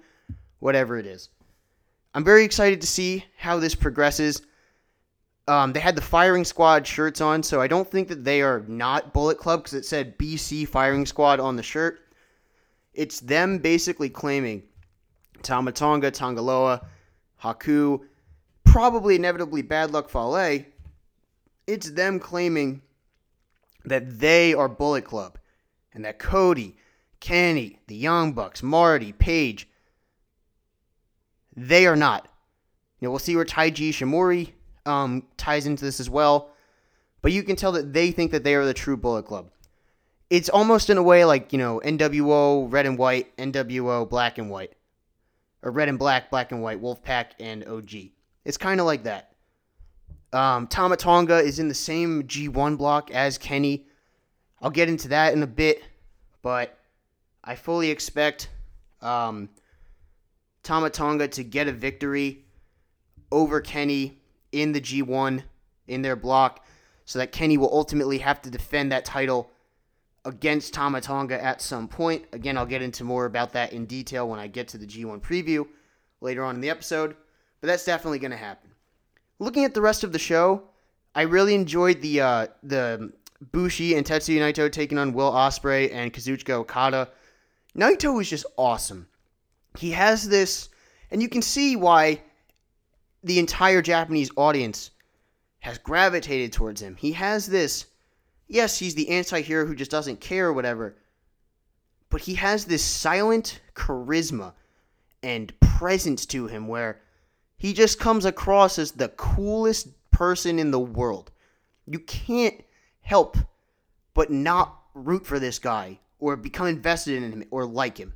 Whatever 0.60 0.98
it 0.98 1.06
is. 1.06 1.30
I'm 2.14 2.24
very 2.24 2.46
excited 2.46 2.80
to 2.82 2.88
see 2.88 3.26
how 3.38 3.60
this 3.60 3.76
progresses. 3.76 4.42
Um, 5.48 5.74
they 5.74 5.80
had 5.80 5.96
the 5.96 6.02
firing 6.02 6.44
squad 6.44 6.88
shirts 6.88 7.22
on, 7.22 7.44
so 7.44 7.62
I 7.62 7.68
don't 7.68 7.90
think 7.90 8.08
that 8.08 8.24
they 8.24 8.42
are 8.42 8.64
not 8.68 9.14
Bullet 9.14 9.38
Club 9.38 9.62
because 9.62 9.76
it 9.76 9.86
said 9.86 10.18
BC 10.18 10.68
Firing 10.68 11.06
Squad 11.06 11.40
on 11.40 11.56
the 11.56 11.62
shirt. 11.62 12.00
It's 12.96 13.20
them 13.20 13.60
basically 13.60 14.10
claiming 14.10 14.64
Tama 15.44 15.72
Tonga, 15.72 16.10
Tanga 16.10 16.42
Loa, 16.42 16.82
Haku, 17.44 18.02
probably 18.64 19.16
inevitably 19.16 19.62
Bad 19.62 19.92
Luck 19.92 20.10
Fale. 20.10 20.66
It's 21.68 21.92
them 21.92 22.20
claiming 22.20 22.82
that 23.84 24.20
they 24.20 24.54
are 24.54 24.68
Bullet 24.68 25.06
Club 25.06 25.38
and 25.94 26.04
that 26.06 26.18
Cody, 26.18 26.76
Kenny, 27.20 27.80
the 27.88 27.96
Young 27.96 28.34
Bucks, 28.34 28.64
Marty, 28.64 29.12
Page, 29.12 29.68
they 31.56 31.86
are 31.86 31.96
not. 31.96 32.28
You 33.00 33.08
know, 33.08 33.12
we'll 33.12 33.20
see 33.20 33.36
where 33.36 33.46
Taiji 33.46 33.90
Ishimori 33.90 34.52
um, 34.86 35.24
ties 35.38 35.66
into 35.66 35.86
this 35.86 36.00
as 36.00 36.10
well. 36.10 36.50
But 37.22 37.32
you 37.32 37.44
can 37.44 37.56
tell 37.56 37.72
that 37.74 37.94
they 37.94 38.12
think 38.12 38.32
that 38.32 38.44
they 38.44 38.56
are 38.56 38.66
the 38.66 38.74
true 38.74 38.98
Bullet 38.98 39.24
Club 39.24 39.50
it's 40.30 40.50
almost 40.50 40.90
in 40.90 40.98
a 40.98 41.04
way 41.04 41.26
like 41.26 41.54
you 41.54 41.60
know 41.60 41.82
NWO 41.84 42.72
red 42.72 42.86
and 42.86 42.98
white, 42.98 43.36
NWO 43.38 44.10
black 44.10 44.38
and 44.38 44.50
white, 44.50 44.74
or 45.62 45.72
red 45.72 45.90
and 45.90 46.00
black, 46.00 46.30
black 46.30 46.52
and 46.52 46.62
white, 46.62 46.82
Wolfpack 46.82 47.28
and 47.40 47.66
OG. 47.68 47.92
It's 48.44 48.58
kind 48.58 48.80
of 48.80 48.86
like 48.86 49.04
that. 49.04 49.32
Um, 50.34 50.68
Tama 50.68 50.98
Tonga 50.98 51.38
is 51.38 51.60
in 51.60 51.68
the 51.68 51.74
same 51.74 52.24
G1 52.24 52.78
block 52.78 53.12
as 53.12 53.38
Kenny. 53.38 53.86
I'll 54.62 54.72
get 54.72 54.90
into 54.90 55.08
that 55.10 55.34
in 55.34 55.44
a 55.44 55.48
bit, 55.48 55.84
but 56.42 56.78
I 57.44 57.56
fully 57.56 57.90
expect 57.90 58.50
um, 59.02 59.50
Tama 60.64 60.90
Tonga 60.90 61.28
to 61.30 61.44
get 61.44 61.68
a 61.68 61.72
victory 61.72 62.44
over 63.32 63.62
Kenny 63.62 64.20
in 64.52 64.72
the 64.72 64.82
G1 64.82 65.44
in 65.88 66.02
their 66.02 66.16
block 66.16 66.66
so 67.06 67.20
that 67.20 67.32
Kenny 67.32 67.58
will 67.58 67.72
ultimately 67.72 68.18
have 68.20 68.42
to 68.42 68.50
defend 68.50 68.92
that 68.92 69.06
title 69.06 69.52
against 70.26 70.74
Tama 70.74 71.02
Tonga 71.02 71.42
at 71.42 71.62
some 71.62 71.88
point. 71.88 72.26
Again, 72.34 72.58
I'll 72.58 72.66
get 72.66 72.82
into 72.82 73.04
more 73.04 73.26
about 73.26 73.54
that 73.54 73.74
in 73.74 73.86
detail 73.86 74.28
when 74.28 74.40
I 74.40 74.48
get 74.48 74.68
to 74.70 74.78
the 74.78 74.88
G1 74.88 75.22
preview 75.22 75.68
later 76.20 76.44
on 76.44 76.56
in 76.56 76.62
the 76.62 76.70
episode, 76.70 77.16
but 77.62 77.68
that's 77.68 77.86
definitely 77.86 78.20
going 78.20 78.32
to 78.32 78.38
happen. 78.38 78.72
Looking 79.38 79.66
at 79.66 79.74
the 79.74 79.82
rest 79.82 80.04
of 80.04 80.12
the 80.12 80.20
show, 80.20 80.64
I 81.14 81.24
really 81.24 81.54
enjoyed 81.56 82.02
the 82.02 82.22
uh, 82.22 82.48
the 82.64 83.12
Bushi 83.52 83.96
and 83.96 84.06
Tetsuya 84.06 84.40
Naito 84.40 84.72
taking 84.72 84.98
on 84.98 85.14
Will 85.14 85.32
Ospreay 85.32 85.94
and 85.94 86.12
Kazuchika 86.12 86.52
Okada. 86.52 87.10
Naito 87.78 88.20
is 88.22 88.30
just 88.30 88.46
awesome. 88.58 89.08
He 89.78 89.92
has 89.92 90.28
this, 90.28 90.70
and 91.12 91.22
you 91.22 91.30
can 91.30 91.42
see 91.42 91.76
why 91.76 92.22
the 93.26 93.40
entire 93.40 93.82
Japanese 93.82 94.30
audience 94.38 94.92
has 95.60 95.80
gravitated 95.80 96.54
towards 96.54 96.80
him. 96.80 96.96
He 96.96 97.12
has 97.14 97.48
this, 97.48 97.88
yes, 98.48 98.78
he's 98.78 98.94
the 98.94 99.10
anti 99.10 99.42
hero 99.42 99.66
who 99.66 99.76
just 99.76 99.90
doesn't 99.90 100.22
care 100.22 100.48
or 100.48 100.54
whatever, 100.54 100.96
but 102.10 102.22
he 102.22 102.36
has 102.36 102.66
this 102.66 102.84
silent 102.84 103.62
charisma 103.74 104.54
and 105.24 105.60
presence 105.60 106.28
to 106.28 106.46
him 106.46 106.68
where 106.68 107.02
he 107.58 107.74
just 107.74 108.00
comes 108.00 108.26
across 108.26 108.78
as 108.78 108.92
the 108.92 109.10
coolest 109.10 109.88
person 110.12 110.60
in 110.60 110.70
the 110.70 110.80
world. 110.80 111.32
You 111.88 112.00
can't 112.00 112.64
help 113.02 113.38
but 114.14 114.30
not 114.30 114.82
root 114.94 115.26
for 115.26 115.40
this 115.40 115.58
guy 115.58 116.00
or 116.20 116.36
become 116.36 116.68
invested 116.68 117.24
in 117.24 117.32
him 117.32 117.44
or 117.50 117.66
like 117.66 117.98
him. 117.98 118.14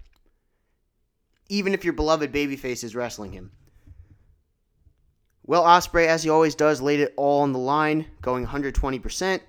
Even 1.49 1.73
if 1.73 1.83
your 1.83 1.93
beloved 1.93 2.31
babyface 2.31 2.83
is 2.83 2.93
wrestling 2.93 3.31
him. 3.31 3.51
Well, 5.49 5.63
Ospreay, 5.63 6.05
as 6.05 6.21
he 6.21 6.29
always 6.29 6.53
does, 6.53 6.79
laid 6.79 6.99
it 6.99 7.15
all 7.17 7.41
on 7.41 7.53
the 7.53 7.57
line, 7.57 8.05
going 8.21 8.45
120%. 8.45 9.41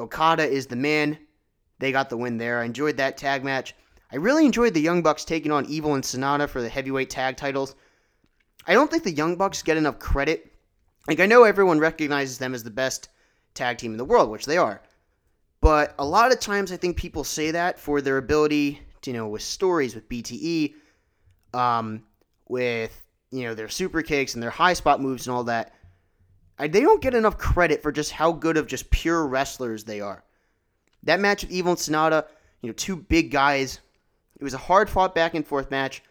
Okada 0.00 0.42
is 0.42 0.66
the 0.66 0.74
man. 0.74 1.16
They 1.78 1.92
got 1.92 2.10
the 2.10 2.16
win 2.16 2.38
there. 2.38 2.58
I 2.58 2.64
enjoyed 2.64 2.96
that 2.96 3.16
tag 3.16 3.44
match. 3.44 3.76
I 4.10 4.16
really 4.16 4.44
enjoyed 4.44 4.74
the 4.74 4.80
Young 4.80 5.02
Bucks 5.02 5.24
taking 5.24 5.52
on 5.52 5.64
Evil 5.66 5.94
and 5.94 6.02
Sanada 6.02 6.48
for 6.48 6.60
the 6.60 6.68
heavyweight 6.68 7.08
tag 7.08 7.36
titles. 7.36 7.76
I 8.66 8.74
don't 8.74 8.90
think 8.90 9.04
the 9.04 9.12
Young 9.12 9.36
Bucks 9.36 9.62
get 9.62 9.76
enough 9.76 10.00
credit. 10.00 10.52
Like, 11.06 11.20
I 11.20 11.26
know 11.26 11.44
everyone 11.44 11.78
recognizes 11.78 12.38
them 12.38 12.52
as 12.52 12.64
the 12.64 12.70
best 12.70 13.08
tag 13.54 13.78
team 13.78 13.92
in 13.92 13.98
the 13.98 14.04
world, 14.04 14.28
which 14.28 14.46
they 14.46 14.58
are. 14.58 14.82
But 15.60 15.94
a 16.00 16.04
lot 16.04 16.32
of 16.32 16.40
times, 16.40 16.72
I 16.72 16.76
think 16.78 16.96
people 16.96 17.22
say 17.22 17.52
that 17.52 17.78
for 17.78 18.00
their 18.00 18.18
ability, 18.18 18.80
to, 19.02 19.12
you 19.12 19.16
know, 19.16 19.28
with 19.28 19.42
stories, 19.42 19.94
with 19.94 20.08
BTE, 20.08 20.74
um, 21.54 22.02
with 22.48 23.05
you 23.30 23.44
know 23.44 23.54
their 23.54 23.68
super 23.68 24.02
kicks 24.02 24.34
and 24.34 24.42
their 24.42 24.50
high 24.50 24.74
spot 24.74 25.00
moves 25.00 25.26
and 25.26 25.34
all 25.34 25.44
that. 25.44 25.74
I, 26.58 26.68
they 26.68 26.80
don't 26.80 27.02
get 27.02 27.14
enough 27.14 27.36
credit 27.36 27.82
for 27.82 27.92
just 27.92 28.12
how 28.12 28.32
good 28.32 28.56
of 28.56 28.66
just 28.66 28.90
pure 28.90 29.26
wrestlers 29.26 29.84
they 29.84 30.00
are. 30.00 30.24
That 31.02 31.20
match 31.20 31.42
with 31.42 31.52
Evil 31.52 31.72
and 31.72 31.78
Sanada, 31.78 32.24
you 32.62 32.68
know, 32.68 32.74
two 32.74 32.96
big 32.96 33.30
guys. 33.30 33.80
It 34.38 34.44
was 34.44 34.54
a 34.54 34.58
hard 34.58 34.88
fought 34.88 35.14
back 35.14 35.34
and 35.34 35.46
forth 35.46 35.70
match. 35.70 36.02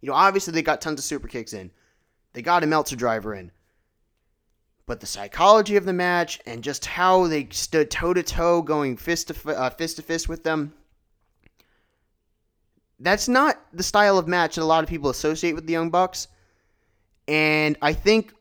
You 0.00 0.08
know, 0.08 0.14
obviously 0.14 0.52
they 0.52 0.62
got 0.62 0.80
tons 0.80 1.00
of 1.00 1.04
super 1.04 1.28
kicks 1.28 1.52
in. 1.52 1.70
They 2.32 2.42
got 2.42 2.62
a 2.62 2.66
Meltzer 2.66 2.96
driver 2.96 3.34
in. 3.34 3.50
But 4.86 5.00
the 5.00 5.06
psychology 5.06 5.76
of 5.76 5.84
the 5.84 5.92
match 5.92 6.40
and 6.46 6.64
just 6.64 6.86
how 6.86 7.26
they 7.26 7.48
stood 7.50 7.90
toe 7.90 8.14
to 8.14 8.22
toe, 8.22 8.62
going 8.62 8.96
fist 8.96 9.28
to 9.28 9.50
uh, 9.50 9.70
fist 9.70 9.96
to 9.96 10.02
fist 10.02 10.28
with 10.28 10.44
them, 10.44 10.72
that's 13.00 13.28
not 13.28 13.60
the 13.72 13.82
style 13.82 14.18
of 14.18 14.26
match 14.26 14.56
that 14.56 14.62
a 14.62 14.64
lot 14.64 14.82
of 14.82 14.90
people 14.90 15.10
associate 15.10 15.54
with 15.54 15.66
the 15.66 15.72
Young 15.72 15.90
Bucks. 15.90 16.28
And 17.26 17.76
I 17.82 17.92
think 17.92 18.34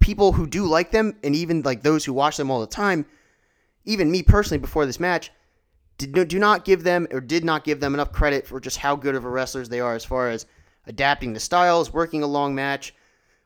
people 0.00 0.32
who 0.32 0.46
do 0.46 0.66
like 0.66 0.90
them, 0.90 1.16
and 1.22 1.36
even 1.36 1.62
like 1.62 1.82
those 1.82 2.04
who 2.04 2.12
watch 2.12 2.36
them 2.36 2.50
all 2.50 2.60
the 2.60 2.66
time, 2.66 3.06
even 3.84 4.10
me 4.10 4.22
personally 4.22 4.58
before 4.58 4.86
this 4.86 5.00
match, 5.00 5.30
did, 5.98 6.28
do 6.28 6.38
not 6.38 6.64
give 6.64 6.82
them 6.82 7.06
or 7.12 7.20
did 7.20 7.44
not 7.44 7.64
give 7.64 7.80
them 7.80 7.94
enough 7.94 8.12
credit 8.12 8.46
for 8.46 8.58
just 8.58 8.78
how 8.78 8.96
good 8.96 9.14
of 9.14 9.24
a 9.24 9.28
wrestlers 9.28 9.68
they 9.68 9.80
are 9.80 9.94
as 9.94 10.04
far 10.04 10.30
as 10.30 10.46
adapting 10.86 11.32
the 11.32 11.40
styles, 11.40 11.92
working 11.92 12.22
a 12.22 12.26
long 12.26 12.54
match, 12.54 12.94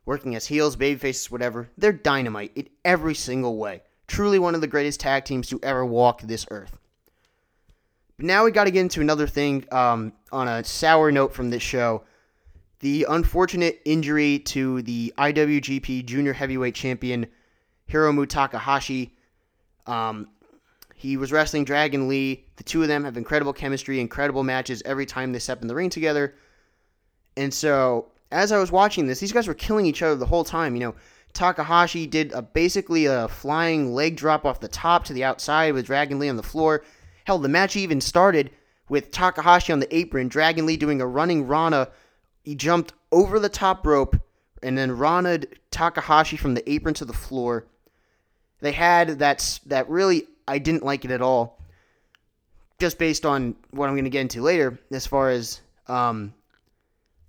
working 0.06 0.34
as 0.34 0.46
heels, 0.46 0.76
baby 0.76 0.98
faces, 0.98 1.30
whatever. 1.30 1.68
They're 1.76 1.92
dynamite 1.92 2.52
in 2.54 2.68
every 2.84 3.14
single 3.14 3.56
way. 3.56 3.82
Truly 4.06 4.38
one 4.38 4.54
of 4.54 4.60
the 4.60 4.66
greatest 4.66 5.00
tag 5.00 5.24
teams 5.24 5.48
to 5.48 5.58
ever 5.62 5.84
walk 5.84 6.22
this 6.22 6.46
earth. 6.50 6.78
But 8.16 8.26
now 8.26 8.44
we 8.44 8.50
got 8.50 8.64
to 8.64 8.70
get 8.70 8.80
into 8.80 9.00
another 9.00 9.26
thing 9.26 9.64
um, 9.72 10.12
on 10.30 10.46
a 10.48 10.62
sour 10.64 11.10
note 11.10 11.32
from 11.32 11.50
this 11.50 11.62
show. 11.62 12.04
The 12.80 13.06
unfortunate 13.08 13.80
injury 13.84 14.38
to 14.40 14.82
the 14.82 15.12
IWGP 15.16 16.04
Junior 16.04 16.32
Heavyweight 16.32 16.74
Champion 16.74 17.26
Hiromu 17.90 18.28
Takahashi. 18.28 19.14
Um, 19.86 20.28
he 20.94 21.16
was 21.16 21.32
wrestling 21.32 21.64
Dragon 21.64 22.08
Lee. 22.08 22.44
The 22.56 22.64
two 22.64 22.82
of 22.82 22.88
them 22.88 23.04
have 23.04 23.16
incredible 23.16 23.52
chemistry, 23.52 24.00
incredible 24.00 24.42
matches 24.42 24.82
every 24.84 25.06
time 25.06 25.32
they 25.32 25.38
step 25.38 25.60
in 25.62 25.68
the 25.68 25.74
ring 25.74 25.90
together. 25.90 26.34
And 27.36 27.52
so, 27.52 28.12
as 28.30 28.52
I 28.52 28.58
was 28.58 28.70
watching 28.70 29.06
this, 29.06 29.20
these 29.20 29.32
guys 29.32 29.48
were 29.48 29.54
killing 29.54 29.86
each 29.86 30.02
other 30.02 30.14
the 30.14 30.26
whole 30.26 30.44
time. 30.44 30.74
You 30.74 30.80
know, 30.80 30.94
Takahashi 31.32 32.06
did 32.06 32.32
a, 32.32 32.42
basically 32.42 33.06
a 33.06 33.28
flying 33.28 33.92
leg 33.92 34.16
drop 34.16 34.44
off 34.44 34.60
the 34.60 34.68
top 34.68 35.04
to 35.04 35.12
the 35.12 35.24
outside 35.24 35.74
with 35.74 35.86
Dragon 35.86 36.18
Lee 36.18 36.28
on 36.28 36.36
the 36.36 36.42
floor. 36.42 36.84
Hell, 37.24 37.38
the 37.38 37.48
match 37.48 37.76
even 37.76 38.00
started 38.00 38.50
with 38.88 39.10
Takahashi 39.10 39.72
on 39.72 39.80
the 39.80 39.96
apron, 39.96 40.28
Dragon 40.28 40.66
Lee 40.66 40.76
doing 40.76 41.00
a 41.00 41.06
running 41.06 41.46
Rana. 41.46 41.88
He 42.42 42.54
jumped 42.54 42.92
over 43.10 43.38
the 43.38 43.48
top 43.48 43.86
rope 43.86 44.16
and 44.62 44.76
then 44.76 44.96
Rana 44.96 45.40
Takahashi 45.70 46.36
from 46.36 46.54
the 46.54 46.70
apron 46.70 46.94
to 46.94 47.04
the 47.04 47.12
floor. 47.12 47.66
They 48.60 48.72
had 48.72 49.18
that 49.18 49.60
that 49.66 49.88
really 49.88 50.26
I 50.48 50.58
didn't 50.58 50.84
like 50.84 51.04
it 51.04 51.10
at 51.10 51.22
all. 51.22 51.58
Just 52.78 52.98
based 52.98 53.24
on 53.24 53.54
what 53.70 53.88
I'm 53.88 53.94
going 53.94 54.04
to 54.04 54.10
get 54.10 54.22
into 54.22 54.42
later, 54.42 54.78
as 54.90 55.06
far 55.06 55.30
as 55.30 55.60
um, 55.86 56.34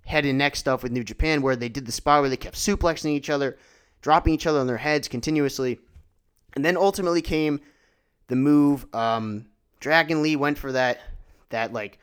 head 0.04 0.24
and 0.24 0.38
neck 0.38 0.56
stuff 0.56 0.82
with 0.82 0.92
New 0.92 1.04
Japan, 1.04 1.40
where 1.40 1.56
they 1.56 1.68
did 1.68 1.86
the 1.86 1.92
spot 1.92 2.20
where 2.20 2.30
they 2.30 2.36
kept 2.36 2.56
suplexing 2.56 3.10
each 3.10 3.30
other, 3.30 3.56
dropping 4.02 4.34
each 4.34 4.46
other 4.46 4.58
on 4.58 4.66
their 4.66 4.76
heads 4.76 5.08
continuously, 5.08 5.78
and 6.54 6.64
then 6.64 6.76
ultimately 6.76 7.22
came 7.22 7.60
the 8.28 8.36
move. 8.36 8.86
Um, 8.94 9.46
Dragon 9.86 10.20
Lee 10.20 10.34
went 10.34 10.58
for 10.58 10.72
that 10.72 10.98
that 11.50 11.72
like 11.72 12.00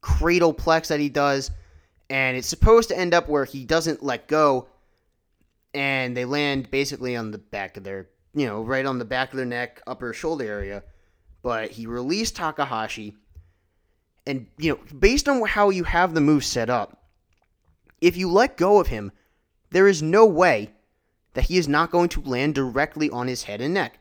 cradle 0.00 0.54
plex 0.54 0.86
that 0.86 1.00
he 1.00 1.08
does, 1.08 1.50
and 2.08 2.36
it's 2.36 2.46
supposed 2.46 2.90
to 2.90 2.96
end 2.96 3.12
up 3.12 3.28
where 3.28 3.44
he 3.44 3.64
doesn't 3.64 4.04
let 4.04 4.28
go, 4.28 4.68
and 5.74 6.16
they 6.16 6.24
land 6.24 6.70
basically 6.70 7.16
on 7.16 7.32
the 7.32 7.38
back 7.38 7.76
of 7.76 7.82
their 7.82 8.06
you 8.36 8.46
know 8.46 8.62
right 8.62 8.86
on 8.86 9.00
the 9.00 9.04
back 9.04 9.32
of 9.32 9.36
their 9.36 9.46
neck, 9.46 9.82
upper 9.84 10.12
shoulder 10.12 10.44
area. 10.44 10.84
But 11.42 11.72
he 11.72 11.88
released 11.88 12.36
Takahashi, 12.36 13.16
and 14.28 14.46
you 14.56 14.70
know 14.70 14.96
based 14.96 15.28
on 15.28 15.44
how 15.44 15.70
you 15.70 15.82
have 15.82 16.14
the 16.14 16.20
move 16.20 16.44
set 16.44 16.70
up, 16.70 17.02
if 18.00 18.16
you 18.16 18.30
let 18.30 18.56
go 18.56 18.78
of 18.78 18.86
him, 18.86 19.10
there 19.70 19.88
is 19.88 20.00
no 20.00 20.24
way 20.24 20.70
that 21.32 21.46
he 21.46 21.58
is 21.58 21.66
not 21.66 21.90
going 21.90 22.10
to 22.10 22.20
land 22.20 22.54
directly 22.54 23.10
on 23.10 23.26
his 23.26 23.42
head 23.42 23.60
and 23.60 23.74
neck. 23.74 23.98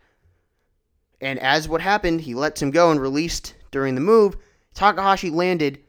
And 1.24 1.39
as 1.39 1.70
what 1.70 1.80
happened, 1.80 2.22
he 2.22 2.36
lets 2.36 2.62
him 2.62 2.70
go 2.70 2.92
and 2.92 3.00
released 3.00 3.56
during 3.72 3.96
the 3.96 4.01
move. 4.01 4.36
Takahashi 4.74 5.30
landed, 5.30 5.80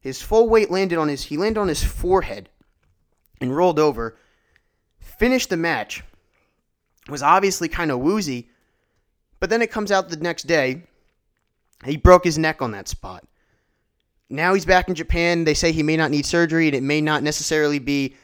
his 0.00 0.22
full 0.22 0.48
weight 0.48 0.70
landed 0.70 0.96
on 0.96 1.08
his, 1.08 1.24
he 1.24 1.36
landed 1.36 1.60
on 1.60 1.68
his 1.68 1.84
forehead 1.84 2.48
and 3.38 3.54
rolled 3.54 3.78
over, 3.78 4.16
finished 4.98 5.50
the 5.50 5.58
match, 5.58 6.02
was 7.06 7.22
obviously 7.22 7.68
kind 7.68 7.90
of 7.90 7.98
woozy, 7.98 8.48
but 9.40 9.50
then 9.50 9.60
it 9.60 9.70
comes 9.70 9.92
out 9.92 10.08
the 10.08 10.16
next 10.16 10.44
day, 10.44 10.84
he 11.84 11.98
broke 11.98 12.24
his 12.24 12.38
neck 12.38 12.62
on 12.62 12.70
that 12.70 12.88
spot. 12.88 13.26
Now 14.30 14.54
he's 14.54 14.64
back 14.64 14.88
in 14.88 14.94
Japan. 14.94 15.44
They 15.44 15.52
say 15.52 15.70
he 15.70 15.82
may 15.82 15.98
not 15.98 16.10
need 16.10 16.24
surgery, 16.24 16.66
and 16.66 16.74
it 16.74 16.82
may 16.82 17.02
not 17.02 17.22
necessarily 17.22 17.78
be 17.78 18.16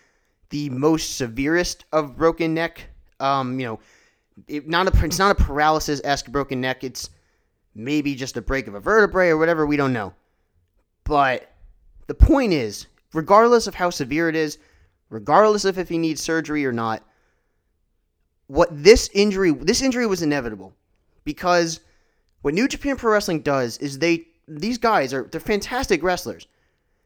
the 0.48 0.70
most 0.70 1.16
severest 1.16 1.84
of 1.92 2.16
broken 2.16 2.54
neck. 2.54 2.84
Um, 3.20 3.60
you 3.60 3.66
know, 3.66 3.80
it, 4.48 4.68
not 4.68 4.92
a 4.92 5.04
it's 5.04 5.18
not 5.18 5.38
a 5.38 5.42
paralysis 5.42 6.00
esque 6.04 6.30
broken 6.30 6.60
neck. 6.60 6.84
It's 6.84 7.10
maybe 7.74 8.14
just 8.14 8.36
a 8.36 8.42
break 8.42 8.66
of 8.66 8.74
a 8.74 8.80
vertebrae 8.80 9.28
or 9.28 9.38
whatever. 9.38 9.66
We 9.66 9.76
don't 9.76 9.92
know. 9.92 10.14
But 11.04 11.52
the 12.06 12.14
point 12.14 12.52
is, 12.52 12.86
regardless 13.12 13.66
of 13.66 13.74
how 13.74 13.90
severe 13.90 14.28
it 14.28 14.36
is, 14.36 14.58
regardless 15.10 15.64
of 15.64 15.78
if 15.78 15.88
he 15.88 15.98
needs 15.98 16.20
surgery 16.20 16.64
or 16.64 16.72
not, 16.72 17.02
what 18.46 18.68
this 18.70 19.08
injury 19.14 19.52
this 19.52 19.82
injury 19.82 20.06
was 20.06 20.22
inevitable 20.22 20.74
because 21.24 21.80
what 22.42 22.54
New 22.54 22.68
Japan 22.68 22.96
Pro 22.96 23.12
Wrestling 23.12 23.40
does 23.40 23.78
is 23.78 23.98
they 23.98 24.26
these 24.48 24.78
guys 24.78 25.14
are 25.14 25.28
they're 25.30 25.40
fantastic 25.40 26.02
wrestlers. 26.02 26.46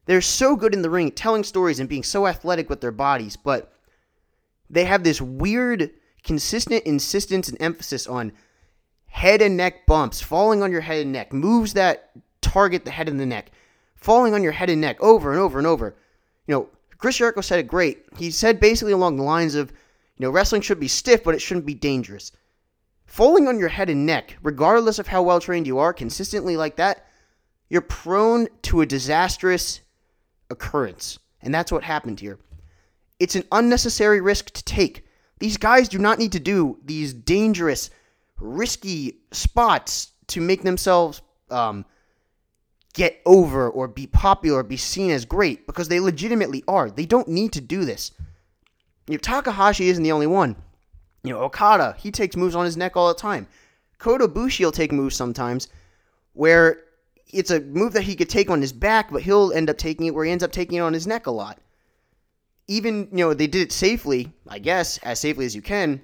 They're 0.07 0.21
so 0.21 0.55
good 0.55 0.73
in 0.73 0.83
the 0.83 0.91
ring, 0.91 1.11
telling 1.11 1.43
stories 1.43 1.81
and 1.81 1.89
being 1.89 2.05
so 2.05 2.27
athletic 2.27 2.71
with 2.71 2.81
their 2.81 2.93
bodies, 2.93 3.37
but 3.37 3.73
they 4.71 4.85
have 4.85 5.03
this 5.03 5.21
weird 5.21 5.91
consistent 6.27 6.85
insistence 6.85 7.49
and 7.49 7.57
emphasis 7.61 8.07
on 8.07 8.33
head 9.07 9.41
and 9.41 9.57
neck 9.57 9.87
bumps, 9.87 10.21
falling 10.21 10.63
on 10.63 10.73
your 10.73 10.83
head 10.83 11.01
and 11.01 11.13
neck, 11.13 11.33
moves 11.33 11.73
that 11.73 12.11
target 12.43 12.85
the 12.85 12.91
head 12.91 13.09
and 13.09 13.19
the 13.19 13.25
neck, 13.25 13.51
falling 13.95 14.35
on 14.35 14.43
your 14.43 14.53
head 14.53 14.69
and 14.69 14.81
neck 14.81 15.01
over 15.01 15.31
and 15.31 15.41
over 15.41 15.57
and 15.57 15.67
over. 15.67 15.97
You 16.47 16.55
know, 16.55 16.69
Chris 16.99 17.17
Jericho 17.17 17.41
said 17.41 17.61
it 17.61 17.69
great. 17.69 18.05
He 18.19 18.31
said 18.31 18.61
basically 18.61 18.93
along 18.93 19.17
the 19.17 19.23
lines 19.23 19.55
of, 19.55 19.71
you 19.71 20.27
know, 20.27 20.31
wrestling 20.31 20.63
should 20.63 20.81
be 20.81 20.89
stiff, 20.89 21.23
but 21.25 21.35
it 21.35 21.41
shouldn't 21.41 21.65
be 21.65 21.75
dangerous. 21.75 22.33
falling 23.07 23.49
on 23.49 23.59
your 23.59 23.69
head 23.69 23.89
and 23.89 24.05
neck, 24.05 24.37
regardless 24.43 24.99
of 24.99 25.07
how 25.07 25.23
well 25.23 25.41
trained 25.41 25.67
you 25.67 25.79
are, 25.79 25.93
consistently 25.93 26.57
like 26.57 26.77
that, 26.77 27.07
you're 27.71 27.81
prone 27.81 28.49
to 28.63 28.83
a 28.83 28.87
disastrous 28.87 29.81
occurrence. 30.51 31.19
And 31.41 31.55
that's 31.55 31.73
what 31.73 31.85
happened 31.85 32.21
here. 32.21 32.39
It's 33.19 33.37
an 33.37 33.45
unnecessary 33.51 34.21
risk 34.21 34.51
to 34.51 34.65
take. 34.65 35.06
These 35.39 35.57
guys 35.59 35.89
do 35.89 35.99
not 35.99 36.19
need 36.19 36.33
to 36.33 36.41
do 36.41 36.79
these 36.85 37.13
dangerous, 37.13 37.91
risky 38.39 39.19
spots 39.33 40.13
to 40.29 40.41
make 40.41 40.63
themselves 40.63 41.21
um, 41.51 41.85
get 42.95 43.21
over 43.27 43.69
or 43.69 43.87
be 43.87 44.07
popular 44.07 44.61
or 44.61 44.63
be 44.63 44.79
seen 44.79 45.11
as 45.11 45.25
great 45.25 45.67
because 45.67 45.89
they 45.89 46.01
legitimately 46.01 46.65
are. 46.67 46.91
They 46.91 47.07
don't 47.07 47.29
need 47.29 47.53
to 47.53 47.61
do 47.61 47.85
this. 47.85 48.13
You 49.07 49.15
know, 49.15 49.19
Takahashi 49.19 49.89
isn't 49.89 50.03
the 50.03 50.13
only 50.13 50.27
one. 50.27 50.57
You 51.23 51.35
know, 51.35 51.41
Okada, 51.41 51.97
he 51.99 52.11
takes 52.11 52.37
moves 52.37 52.55
on 52.55 52.65
his 52.65 52.77
neck 52.77 52.97
all 52.97 53.09
the 53.09 53.15
time. 53.15 53.47
Kota 53.99 54.27
Ibushi 54.27 54.65
will 54.65 54.73
take 54.73 54.93
moves 54.93 55.17
sometimes 55.17 55.69
where 56.33 56.79
it's 57.29 57.51
a 57.51 57.61
move 57.61 57.93
that 57.93 58.03
he 58.03 58.15
could 58.15 58.29
take 58.29 58.51
on 58.51 58.61
his 58.61 58.73
back, 58.73 59.11
but 59.11 59.23
he'll 59.23 59.53
end 59.53 59.69
up 59.69 59.79
taking 59.79 60.07
it 60.07 60.15
where 60.15 60.25
he 60.25 60.31
ends 60.31 60.45
up 60.45 60.53
taking 60.53 60.79
it 60.79 60.83
on 60.83 60.93
his 60.93 61.07
neck 61.07 61.27
a 61.27 61.31
lot. 61.31 61.59
Even, 62.69 63.09
you 63.13 63.19
know, 63.19 63.35
they 63.35 63.47
did 63.47 63.63
it 63.63 63.73
safely, 63.73 64.33
I 64.49 64.59
guess, 64.59 64.99
as 64.99 65.21
safely 65.21 65.47
as 65.47 65.55
you 65.55 65.63
can. 65.63 66.01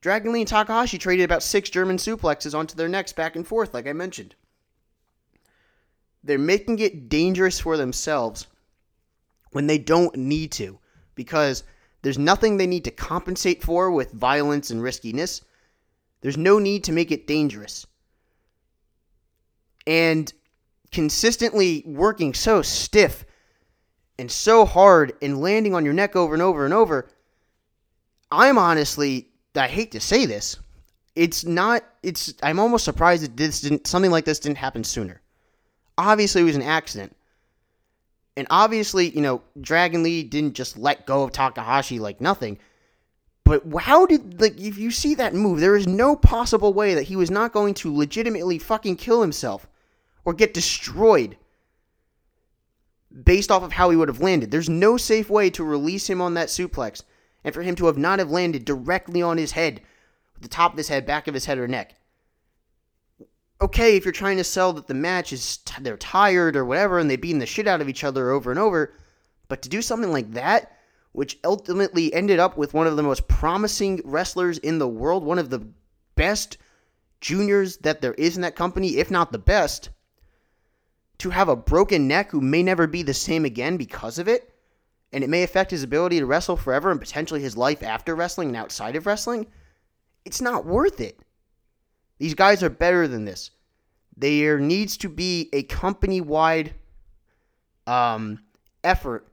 Dragon 0.00 0.32
Lee 0.32 0.40
and 0.40 0.48
Takahashi 0.48 0.98
traded 0.98 1.24
about 1.24 1.42
six 1.42 1.70
German 1.70 1.96
suplexes 1.96 2.56
onto 2.56 2.76
their 2.76 2.88
necks 2.88 3.12
back 3.12 3.34
and 3.34 3.46
forth, 3.46 3.74
like 3.74 3.86
I 3.86 3.92
mentioned. 3.92 4.36
They're 6.22 6.38
making 6.38 6.78
it 6.78 7.08
dangerous 7.08 7.58
for 7.58 7.76
themselves 7.76 8.46
when 9.50 9.66
they 9.66 9.78
don't 9.78 10.14
need 10.16 10.52
to 10.52 10.78
because 11.14 11.64
there's 12.02 12.18
nothing 12.18 12.56
they 12.56 12.66
need 12.66 12.84
to 12.84 12.90
compensate 12.92 13.62
for 13.62 13.90
with 13.90 14.12
violence 14.12 14.70
and 14.70 14.80
riskiness. 14.82 15.42
There's 16.20 16.36
no 16.36 16.58
need 16.58 16.84
to 16.84 16.92
make 16.92 17.10
it 17.10 17.26
dangerous. 17.26 17.86
And 19.86 20.32
consistently 20.92 21.82
working 21.86 22.34
so 22.34 22.62
stiff 22.62 23.24
and 24.18 24.30
so 24.30 24.64
hard 24.64 25.12
and 25.22 25.40
landing 25.40 25.74
on 25.74 25.84
your 25.84 25.94
neck 25.94 26.16
over 26.16 26.34
and 26.34 26.42
over 26.42 26.64
and 26.64 26.74
over, 26.74 27.08
I'm 28.30 28.58
honestly, 28.58 29.28
I 29.54 29.68
hate 29.68 29.92
to 29.92 30.00
say 30.00 30.26
this, 30.26 30.56
it's 31.14 31.44
not, 31.44 31.84
it's, 32.02 32.34
I'm 32.42 32.58
almost 32.58 32.84
surprised 32.84 33.24
that 33.24 33.36
this 33.36 33.60
didn't, 33.60 33.86
something 33.86 34.10
like 34.10 34.24
this 34.24 34.38
didn't 34.38 34.58
happen 34.58 34.84
sooner. 34.84 35.20
Obviously, 35.96 36.42
it 36.42 36.44
was 36.44 36.56
an 36.56 36.62
accident. 36.62 37.16
And 38.36 38.46
obviously, 38.50 39.10
you 39.10 39.20
know, 39.20 39.42
Dragon 39.60 40.04
Lee 40.04 40.22
didn't 40.22 40.54
just 40.54 40.76
let 40.78 41.06
go 41.06 41.24
of 41.24 41.32
Takahashi 41.32 41.98
like 41.98 42.20
nothing. 42.20 42.58
But 43.42 43.64
how 43.80 44.06
did, 44.06 44.40
like, 44.40 44.60
if 44.60 44.78
you 44.78 44.90
see 44.90 45.14
that 45.16 45.34
move, 45.34 45.58
there 45.58 45.74
is 45.74 45.88
no 45.88 46.14
possible 46.14 46.72
way 46.72 46.94
that 46.94 47.04
he 47.04 47.16
was 47.16 47.30
not 47.30 47.52
going 47.52 47.74
to 47.74 47.96
legitimately 47.96 48.58
fucking 48.58 48.96
kill 48.96 49.22
himself 49.22 49.66
or 50.24 50.34
get 50.34 50.54
destroyed 50.54 51.36
based 53.24 53.50
off 53.50 53.62
of 53.62 53.72
how 53.72 53.90
he 53.90 53.96
would 53.96 54.08
have 54.08 54.20
landed. 54.20 54.50
There's 54.50 54.68
no 54.68 54.96
safe 54.96 55.28
way 55.30 55.50
to 55.50 55.64
release 55.64 56.08
him 56.08 56.20
on 56.20 56.34
that 56.34 56.48
suplex 56.48 57.02
and 57.44 57.54
for 57.54 57.62
him 57.62 57.74
to 57.76 57.86
have 57.86 57.98
not 57.98 58.18
have 58.18 58.30
landed 58.30 58.64
directly 58.64 59.22
on 59.22 59.38
his 59.38 59.52
head, 59.52 59.80
with 60.34 60.42
the 60.42 60.48
top 60.48 60.72
of 60.72 60.78
his 60.78 60.88
head, 60.88 61.06
back 61.06 61.28
of 61.28 61.34
his 61.34 61.46
head 61.46 61.58
or 61.58 61.68
neck 61.68 61.94
okay, 63.60 63.96
if 63.96 64.04
you're 64.04 64.12
trying 64.12 64.36
to 64.36 64.44
sell 64.44 64.72
that 64.72 64.86
the 64.86 64.94
match 64.94 65.32
is 65.32 65.58
t- 65.58 65.82
they're 65.82 65.96
tired 65.96 66.56
or 66.56 66.64
whatever 66.64 66.98
and 66.98 67.10
they 67.10 67.16
beating 67.16 67.40
the 67.40 67.46
shit 67.46 67.66
out 67.66 67.80
of 67.80 67.88
each 67.88 68.04
other 68.04 68.30
over 68.30 68.50
and 68.50 68.60
over, 68.60 68.94
but 69.48 69.62
to 69.62 69.68
do 69.68 69.82
something 69.82 70.12
like 70.12 70.32
that, 70.32 70.72
which 71.12 71.38
ultimately 71.44 72.12
ended 72.14 72.38
up 72.38 72.56
with 72.56 72.74
one 72.74 72.86
of 72.86 72.96
the 72.96 73.02
most 73.02 73.26
promising 73.26 74.00
wrestlers 74.04 74.58
in 74.58 74.78
the 74.78 74.88
world, 74.88 75.24
one 75.24 75.38
of 75.38 75.50
the 75.50 75.66
best 76.14 76.58
juniors 77.20 77.78
that 77.78 78.00
there 78.00 78.14
is 78.14 78.36
in 78.36 78.42
that 78.42 78.54
company, 78.54 78.98
if 78.98 79.10
not 79.10 79.32
the 79.32 79.38
best, 79.38 79.90
to 81.18 81.30
have 81.30 81.48
a 81.48 81.56
broken 81.56 82.06
neck 82.06 82.30
who 82.30 82.40
may 82.40 82.62
never 82.62 82.86
be 82.86 83.02
the 83.02 83.14
same 83.14 83.44
again 83.44 83.76
because 83.76 84.18
of 84.18 84.28
it, 84.28 84.54
and 85.12 85.24
it 85.24 85.30
may 85.30 85.42
affect 85.42 85.70
his 85.70 85.82
ability 85.82 86.18
to 86.18 86.26
wrestle 86.26 86.56
forever 86.56 86.90
and 86.90 87.00
potentially 87.00 87.40
his 87.40 87.56
life 87.56 87.82
after 87.82 88.14
wrestling 88.14 88.48
and 88.48 88.56
outside 88.56 88.94
of 88.96 89.06
wrestling, 89.06 89.46
it's 90.24 90.40
not 90.40 90.66
worth 90.66 91.00
it. 91.00 91.18
These 92.18 92.34
guys 92.34 92.62
are 92.62 92.70
better 92.70 93.08
than 93.08 93.24
this. 93.24 93.50
There 94.16 94.58
needs 94.58 94.96
to 94.98 95.08
be 95.08 95.48
a 95.52 95.62
company 95.62 96.20
wide 96.20 96.74
um, 97.86 98.40
effort 98.84 99.28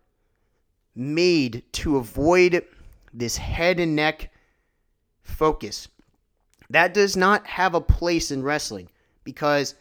made 0.95 1.63
to 1.73 1.97
avoid 1.97 2.63
this 3.13 3.37
head 3.37 3.79
and 3.79 3.95
neck 3.95 4.31
focus. 5.23 5.87
That 6.69 6.93
does 6.93 7.17
not 7.17 7.45
have 7.47 7.75
a 7.75 7.81
place 7.81 8.31
in 8.31 8.43
wrestling 8.43 8.89
because, 9.23 9.75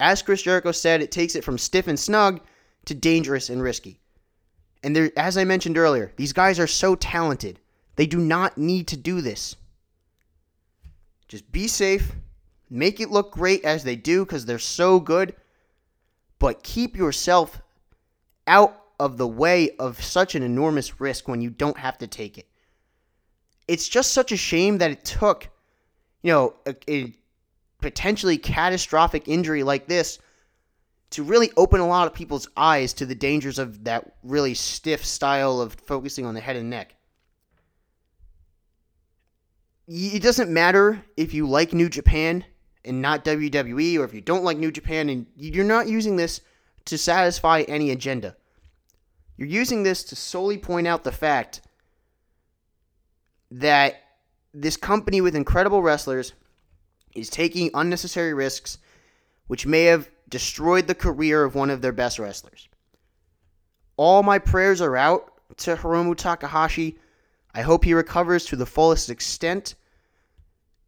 as 0.00 0.22
Chris 0.22 0.42
Jericho 0.42 0.72
said, 0.72 1.02
it 1.02 1.10
takes 1.10 1.34
it 1.34 1.44
from 1.44 1.58
stiff 1.58 1.88
and 1.88 1.98
snug 1.98 2.40
to 2.84 2.94
dangerous 2.94 3.50
and 3.50 3.62
risky. 3.62 4.00
And 4.82 4.94
there, 4.94 5.10
as 5.16 5.36
I 5.36 5.44
mentioned 5.44 5.76
earlier, 5.76 6.12
these 6.16 6.32
guys 6.32 6.58
are 6.60 6.66
so 6.66 6.94
talented. 6.94 7.58
They 7.96 8.06
do 8.06 8.18
not 8.18 8.56
need 8.56 8.88
to 8.88 8.96
do 8.96 9.20
this. 9.20 9.56
Just 11.26 11.50
be 11.50 11.66
safe, 11.66 12.12
Make 12.70 13.00
it 13.00 13.10
look 13.10 13.32
great 13.32 13.64
as 13.64 13.84
they 13.84 13.96
do 13.96 14.24
because 14.24 14.44
they're 14.44 14.58
so 14.58 15.00
good, 15.00 15.34
but 16.38 16.62
keep 16.62 16.96
yourself 16.96 17.62
out 18.46 18.82
of 19.00 19.16
the 19.16 19.26
way 19.26 19.70
of 19.78 20.02
such 20.02 20.34
an 20.34 20.42
enormous 20.42 21.00
risk 21.00 21.28
when 21.28 21.40
you 21.40 21.50
don't 21.50 21.78
have 21.78 21.98
to 21.98 22.06
take 22.06 22.36
it. 22.36 22.46
It's 23.66 23.88
just 23.88 24.12
such 24.12 24.32
a 24.32 24.36
shame 24.36 24.78
that 24.78 24.90
it 24.90 25.04
took, 25.04 25.48
you 26.22 26.32
know, 26.32 26.54
a, 26.66 26.74
a 26.90 27.14
potentially 27.80 28.38
catastrophic 28.38 29.28
injury 29.28 29.62
like 29.62 29.86
this 29.86 30.18
to 31.10 31.22
really 31.22 31.50
open 31.56 31.80
a 31.80 31.86
lot 31.86 32.06
of 32.06 32.14
people's 32.14 32.48
eyes 32.56 32.92
to 32.94 33.06
the 33.06 33.14
dangers 33.14 33.58
of 33.58 33.84
that 33.84 34.16
really 34.22 34.54
stiff 34.54 35.04
style 35.04 35.60
of 35.60 35.74
focusing 35.74 36.26
on 36.26 36.34
the 36.34 36.40
head 36.40 36.56
and 36.56 36.68
neck. 36.68 36.94
It 39.86 40.22
doesn't 40.22 40.50
matter 40.50 41.02
if 41.16 41.32
you 41.32 41.48
like 41.48 41.72
New 41.72 41.88
Japan 41.88 42.44
and 42.84 43.00
not 43.00 43.24
WWE, 43.24 43.98
or 43.98 44.04
if 44.04 44.12
you 44.12 44.20
don't 44.20 44.44
like 44.44 44.58
New 44.58 44.70
Japan 44.70 45.08
and 45.08 45.26
you're 45.34 45.64
not 45.64 45.88
using 45.88 46.16
this 46.16 46.42
to 46.84 46.98
satisfy 46.98 47.62
any 47.62 47.90
agenda. 47.90 48.36
You're 49.38 49.48
using 49.48 49.84
this 49.84 50.04
to 50.04 50.16
solely 50.16 50.58
point 50.58 50.86
out 50.86 51.04
the 51.04 51.12
fact 51.12 51.62
that 53.50 54.02
this 54.52 54.76
company 54.76 55.20
with 55.20 55.34
incredible 55.34 55.82
wrestlers 55.82 56.34
is 57.20 57.30
taking 57.30 57.70
unnecessary 57.74 58.34
risks, 58.34 58.78
which 59.46 59.66
may 59.66 59.84
have 59.84 60.10
destroyed 60.28 60.86
the 60.86 60.94
career 60.94 61.44
of 61.44 61.54
one 61.54 61.70
of 61.70 61.80
their 61.80 61.92
best 61.92 62.18
wrestlers. 62.18 62.68
All 63.96 64.22
my 64.22 64.38
prayers 64.38 64.80
are 64.80 64.96
out 64.96 65.32
to 65.58 65.76
Hiromu 65.76 66.16
Takahashi. 66.16 66.98
I 67.54 67.62
hope 67.62 67.84
he 67.84 67.94
recovers 67.94 68.44
to 68.46 68.56
the 68.56 68.66
fullest 68.66 69.10
extent. 69.10 69.74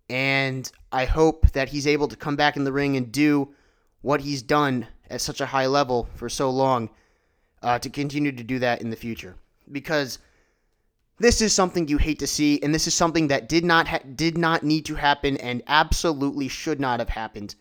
And 0.09 0.71
I 0.93 1.05
hope 1.05 1.51
that 1.53 1.69
he's 1.69 1.87
able 1.87 2.09
to 2.09 2.17
come 2.17 2.37
back 2.37 2.57
in 2.57 2.65
the 2.65 2.73
ring 2.73 2.97
and 2.97 3.11
do 3.11 3.55
what 4.03 4.21
he's 4.21 4.43
done 4.43 4.87
at 5.09 5.21
such 5.21 5.41
a 5.41 5.47
high 5.47 5.67
level 5.67 6.09
for 6.15 6.29
so 6.29 6.51
long 6.51 6.91
uh, 7.63 7.79
to 7.79 7.91
continue 7.91 8.33
to 8.33 8.45
do 8.45 8.59
that 8.59 8.81
in 8.81 8.91
the 8.91 8.97
future. 8.97 9.37
Because 9.71 10.19
this 11.21 11.43
is 11.43 11.53
something 11.53 11.87
you 11.87 11.99
hate 11.99 12.19
to 12.21 12.27
see, 12.27 12.59
and 12.63 12.75
this 12.75 12.87
is 12.87 12.95
something 12.95 13.29
that 13.29 13.47
did 13.47 13.63
not 13.63 13.87
ha- 13.87 14.01
did 14.15 14.39
not 14.39 14.63
need 14.63 14.87
to 14.87 14.95
happen 14.95 15.37
and 15.37 15.63
absolutely 15.67 16.49
should 16.49 16.81
not 16.81 16.99
have 16.99 17.11
happened. 17.11 17.55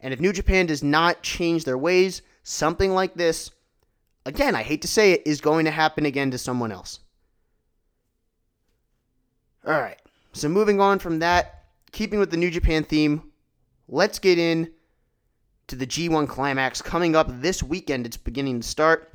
And 0.00 0.14
if 0.14 0.20
New 0.20 0.32
Japan 0.32 0.64
does 0.64 0.82
not 0.82 1.22
change 1.22 1.64
their 1.64 1.76
ways, 1.76 2.22
something 2.42 2.92
like 2.92 3.14
this, 3.14 3.50
again, 4.24 4.54
I 4.54 4.62
hate 4.62 4.80
to 4.80 4.88
say 4.88 5.12
it, 5.12 5.26
is 5.26 5.42
going 5.42 5.66
to 5.66 5.70
happen 5.70 6.06
again 6.06 6.30
to 6.30 6.38
someone 6.38 6.72
else. 6.72 7.00
All 9.66 9.78
right. 9.78 10.00
So 10.32 10.48
moving 10.48 10.80
on 10.80 10.98
from 10.98 11.18
that, 11.18 11.64
keeping 11.92 12.18
with 12.18 12.30
the 12.30 12.36
New 12.38 12.50
Japan 12.50 12.82
theme, 12.82 13.30
let's 13.88 14.18
get 14.18 14.38
in 14.38 14.72
to 15.66 15.76
the 15.76 15.86
G1 15.86 16.28
Climax 16.28 16.80
coming 16.80 17.14
up 17.14 17.26
this 17.42 17.62
weekend. 17.62 18.06
It's 18.06 18.16
beginning 18.16 18.60
to 18.60 18.66
start. 18.66 19.12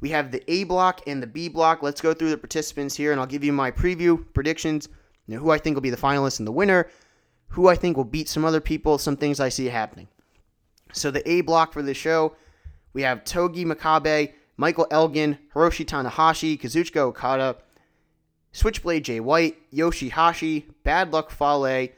We 0.00 0.10
have 0.10 0.30
the 0.30 0.42
A 0.50 0.64
block 0.64 1.02
and 1.06 1.22
the 1.22 1.26
B 1.26 1.48
block. 1.48 1.82
Let's 1.82 2.00
go 2.00 2.12
through 2.12 2.30
the 2.30 2.38
participants 2.38 2.94
here, 2.94 3.12
and 3.12 3.20
I'll 3.20 3.26
give 3.26 3.44
you 3.44 3.52
my 3.52 3.70
preview 3.70 4.24
predictions. 4.34 4.88
You 5.26 5.34
know, 5.34 5.42
who 5.42 5.50
I 5.50 5.58
think 5.58 5.74
will 5.74 5.80
be 5.80 5.90
the 5.90 5.96
finalists 5.96 6.38
and 6.38 6.46
the 6.46 6.52
winner, 6.52 6.88
who 7.48 7.68
I 7.68 7.74
think 7.74 7.96
will 7.96 8.04
beat 8.04 8.28
some 8.28 8.44
other 8.44 8.60
people, 8.60 8.98
some 8.98 9.16
things 9.16 9.40
I 9.40 9.48
see 9.48 9.66
happening. 9.66 10.08
So 10.92 11.10
the 11.10 11.28
A 11.28 11.40
block 11.40 11.72
for 11.72 11.82
the 11.82 11.94
show, 11.94 12.36
we 12.92 13.02
have 13.02 13.24
Togi 13.24 13.64
Makabe, 13.64 14.32
Michael 14.56 14.86
Elgin, 14.90 15.38
Hiroshi 15.54 15.84
Tanahashi, 15.84 16.60
Kazuchika 16.60 16.98
Okada, 16.98 17.56
Switchblade 18.52 19.02
Jay 19.02 19.20
White, 19.20 19.56
Yoshihashi, 19.72 20.64
Bad 20.82 21.12
Luck 21.12 21.30
Fale, 21.30 21.88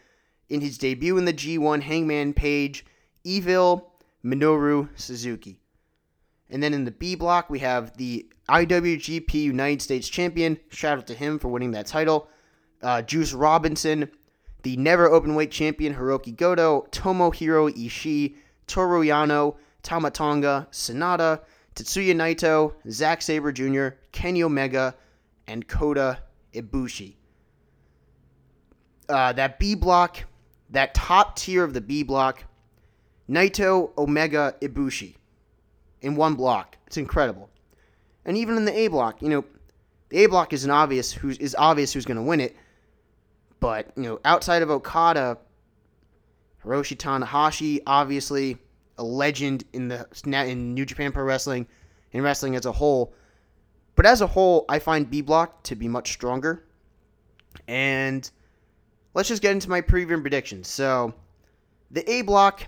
in 0.49 0.61
his 0.61 0.79
debut 0.79 1.19
in 1.19 1.25
the 1.25 1.33
G1, 1.33 1.83
Hangman 1.83 2.33
Page, 2.33 2.85
Evil, 3.23 3.93
Minoru 4.25 4.89
Suzuki. 4.97 5.61
And 6.51 6.63
then 6.63 6.73
in 6.73 6.85
the 6.85 6.91
B 6.91 7.15
block, 7.15 7.51
we 7.51 7.59
have 7.59 7.97
the 7.97 8.27
IWGP 8.49 9.35
United 9.35 9.83
States 9.83 10.09
Champion. 10.09 10.59
Shout 10.71 10.99
out 10.99 11.07
to 11.09 11.15
him 11.15 11.39
for 11.39 11.49
winning 11.49 11.73
that 11.73 11.87
title. 11.87 12.29
Uh, 12.83 13.03
Juice 13.03 13.33
Robinson, 13.33 14.11
the 14.63 14.77
never 14.77 15.09
openweight 15.09 15.51
champion 15.51 15.95
Hiroki 15.95 16.35
Goto, 16.35 16.87
Tomohiro 16.91 17.71
Ishii, 17.71 18.37
Toru 18.67 19.03
Yano, 19.03 19.57
Tama 19.83 20.11
Tonga, 20.11 20.69
Sanada, 20.71 21.41
Tetsuya 21.75 22.15
Naito, 22.15 22.75
Zack 22.91 23.21
Sabre 23.21 23.53
Jr., 23.53 23.89
Kenny 24.13 24.43
Omega, 24.43 24.95
and 25.47 25.67
Kota 25.67 26.19
Ibushi. 26.55 27.15
Uh, 29.09 29.33
that 29.33 29.59
B 29.59 29.75
block, 29.75 30.25
that 30.71 30.95
top 30.95 31.37
tier 31.37 31.65
of 31.65 31.75
the 31.75 31.81
B 31.81 32.03
block, 32.03 32.45
Naito, 33.29 33.97
Omega, 33.99 34.55
Ibushi 34.63 35.17
in 36.03 36.17
one 36.17 36.35
block. 36.35 36.77
It's 36.87 36.97
incredible. 36.97 37.51
And 38.25 38.37
even 38.37 38.57
in 38.57 38.65
the 38.65 38.77
A 38.77 38.89
block, 38.89 39.23
you 39.23 39.29
know, 39.29 39.45
the 40.11 40.25
A 40.25 40.27
block 40.27 40.53
is 40.53 40.65
an 40.65 40.71
obvious 40.71 41.13
who's 41.13 41.39
is 41.39 41.55
obvious 41.59 41.93
who's 41.93 42.05
going 42.05 42.17
to 42.17 42.23
win 42.23 42.41
it. 42.41 42.57
But 43.61 43.91
you 43.97 44.03
know, 44.03 44.21
outside 44.25 44.63
of 44.63 44.71
Okada, 44.71 45.39
Hiroshi 46.65 46.97
Tanahashi, 46.97 47.81
obviously 47.87 48.59
a 48.97 49.05
legend 49.05 49.65
in 49.73 49.89
the 49.89 50.07
in 50.25 50.75
New 50.75 50.85
Japan 50.85 51.13
Pro 51.13 51.25
Wrestling, 51.25 51.67
in 52.13 52.23
wrestling 52.23 52.57
as 52.57 52.67
a 52.67 52.73
whole. 52.73 53.15
But 53.95 54.07
as 54.07 54.21
a 54.21 54.27
whole, 54.27 54.65
I 54.69 54.79
find 54.79 55.11
B 55.11 55.23
block 55.23 55.65
to 55.65 55.75
be 55.75 55.89
much 55.89 56.13
stronger. 56.13 56.65
And 57.67 58.31
let's 59.15 59.29
just 59.29 59.43
get 59.43 59.53
into 59.53 59.69
my 59.69 59.81
preview 59.81 60.21
predictions. 60.21 60.69
So, 60.69 61.15
the 61.91 62.09
A 62.09 62.23
block 62.23 62.63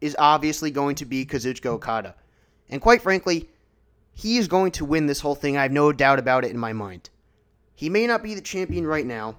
is 0.00 0.16
obviously 0.18 0.70
going 0.70 0.94
to 0.96 1.04
be 1.04 1.26
Kazuchika 1.26 1.66
Okada. 1.66 2.14
And 2.68 2.80
quite 2.80 3.02
frankly, 3.02 3.48
he 4.12 4.38
is 4.38 4.48
going 4.48 4.72
to 4.72 4.84
win 4.84 5.06
this 5.06 5.20
whole 5.20 5.34
thing. 5.34 5.56
I 5.56 5.62
have 5.62 5.72
no 5.72 5.92
doubt 5.92 6.18
about 6.18 6.44
it 6.44 6.50
in 6.50 6.58
my 6.58 6.72
mind. 6.72 7.10
He 7.74 7.88
may 7.88 8.06
not 8.06 8.22
be 8.22 8.34
the 8.34 8.40
champion 8.40 8.86
right 8.86 9.06
now, 9.06 9.36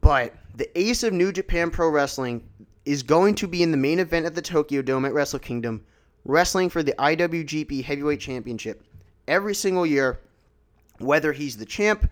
but 0.00 0.34
the 0.54 0.78
ace 0.78 1.02
of 1.02 1.12
New 1.12 1.32
Japan 1.32 1.70
Pro 1.70 1.88
Wrestling 1.88 2.48
is 2.84 3.02
going 3.02 3.34
to 3.34 3.48
be 3.48 3.62
in 3.62 3.72
the 3.72 3.76
main 3.76 3.98
event 3.98 4.26
at 4.26 4.34
the 4.34 4.42
Tokyo 4.42 4.80
Dome 4.80 5.04
at 5.04 5.12
Wrestle 5.12 5.40
Kingdom, 5.40 5.84
wrestling 6.24 6.70
for 6.70 6.82
the 6.82 6.94
IWGP 6.98 7.82
Heavyweight 7.84 8.20
Championship 8.20 8.84
every 9.26 9.54
single 9.54 9.84
year, 9.84 10.20
whether 10.98 11.32
he's 11.32 11.56
the 11.56 11.66
champ 11.66 12.08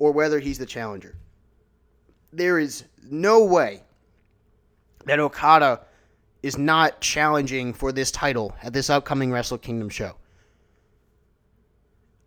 or 0.00 0.10
whether 0.12 0.40
he's 0.40 0.58
the 0.58 0.66
challenger. 0.66 1.16
There 2.32 2.58
is 2.58 2.84
no 3.08 3.44
way 3.44 3.82
that 5.04 5.20
Okada 5.20 5.80
is 6.42 6.56
not 6.56 7.00
challenging 7.00 7.72
for 7.72 7.92
this 7.92 8.10
title 8.10 8.54
at 8.62 8.72
this 8.72 8.90
upcoming 8.90 9.32
Wrestle 9.32 9.58
Kingdom 9.58 9.88
show. 9.88 10.14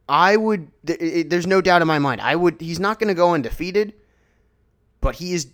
I 0.10 0.36
would. 0.36 0.69
There's 0.84 1.47
no 1.47 1.62
doubt 1.62 1.82
in 1.82 1.88
my 1.88 2.00
mind. 2.00 2.19
I 2.19 2.36
would. 2.36 2.60
He's 2.60 2.80
not 2.80 3.00
going 3.00 3.08
to 3.08 3.13
go 3.13 3.34
undefeated, 3.34 3.93
but 5.00 5.15
he 5.15 5.34
is 5.34 5.47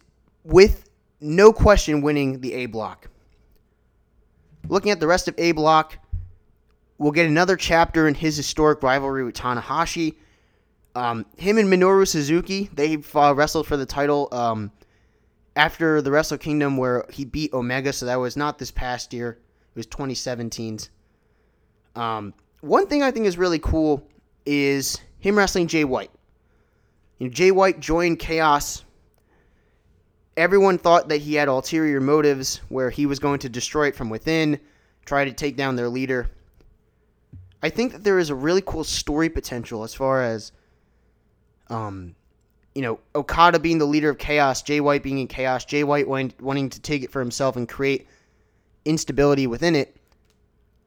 with 0.43 0.89
no 1.21 1.53
question 1.53 2.01
winning 2.01 2.41
the 2.41 2.53
A 2.53 2.65
block. 2.65 3.07
Looking 4.67 4.91
at 4.91 4.99
the 4.99 5.07
rest 5.07 5.27
of 5.27 5.35
A 5.37 5.51
block, 5.51 5.99
we'll 6.97 7.11
get 7.11 7.27
another 7.27 7.55
chapter 7.55 8.07
in 8.07 8.15
his 8.15 8.35
historic 8.35 8.81
rivalry 8.81 9.23
with 9.23 9.35
Tanahashi. 9.35 10.15
Um, 10.95 11.27
him 11.37 11.59
and 11.59 11.71
Minoru 11.71 12.07
Suzuki, 12.07 12.71
they 12.73 12.97
uh, 13.13 13.35
wrestled 13.35 13.67
for 13.67 13.77
the 13.77 13.85
title 13.85 14.27
um, 14.31 14.71
after 15.57 16.01
the 16.03 16.11
Wrestle 16.11 16.37
Kingdom 16.37 16.77
where 16.77 17.05
he 17.09 17.25
beat 17.25 17.51
Omega, 17.51 17.91
so 17.91 18.05
that 18.05 18.15
was 18.15 18.37
not 18.37 18.59
this 18.59 18.71
past 18.71 19.11
year. 19.11 19.39
It 19.75 19.75
was 19.75 19.87
2017's. 19.87 20.89
Um, 21.95 22.33
one 22.61 22.87
thing 22.87 23.01
I 23.01 23.11
think 23.11 23.25
is 23.25 23.37
really 23.37 23.59
cool 23.59 24.07
is 24.45 24.99
him 25.19 25.37
wrestling 25.37 25.67
Jay 25.67 25.83
White. 25.83 26.11
You 27.17 27.27
know, 27.27 27.33
Jay 27.33 27.49
White 27.49 27.79
joined 27.79 28.19
Chaos. 28.19 28.85
Everyone 30.37 30.77
thought 30.77 31.09
that 31.09 31.17
he 31.17 31.33
had 31.33 31.47
ulterior 31.47 31.99
motives 31.99 32.61
where 32.69 32.91
he 32.91 33.07
was 33.07 33.17
going 33.17 33.39
to 33.39 33.49
destroy 33.49 33.87
it 33.87 33.95
from 33.95 34.11
within, 34.11 34.59
try 35.05 35.25
to 35.25 35.31
take 35.33 35.57
down 35.57 35.75
their 35.75 35.89
leader. 35.89 36.29
I 37.63 37.69
think 37.69 37.93
that 37.93 38.03
there 38.03 38.19
is 38.19 38.29
a 38.29 38.35
really 38.35 38.61
cool 38.63 38.83
story 38.83 39.29
potential 39.29 39.83
as 39.83 39.95
far 39.95 40.21
as, 40.21 40.51
um, 41.69 42.15
you 42.77 42.83
know, 42.83 42.99
Okada 43.15 43.57
being 43.57 43.79
the 43.79 43.87
leader 43.87 44.11
of 44.11 44.19
Chaos, 44.19 44.61
Jay 44.61 44.79
White 44.79 45.01
being 45.01 45.17
in 45.17 45.27
Chaos, 45.27 45.65
Jay 45.65 45.83
White 45.83 46.07
wanting 46.07 46.69
to 46.69 46.79
take 46.79 47.01
it 47.01 47.11
for 47.11 47.19
himself 47.19 47.55
and 47.55 47.67
create 47.67 48.07
instability 48.85 49.47
within 49.47 49.73
it. 49.73 49.97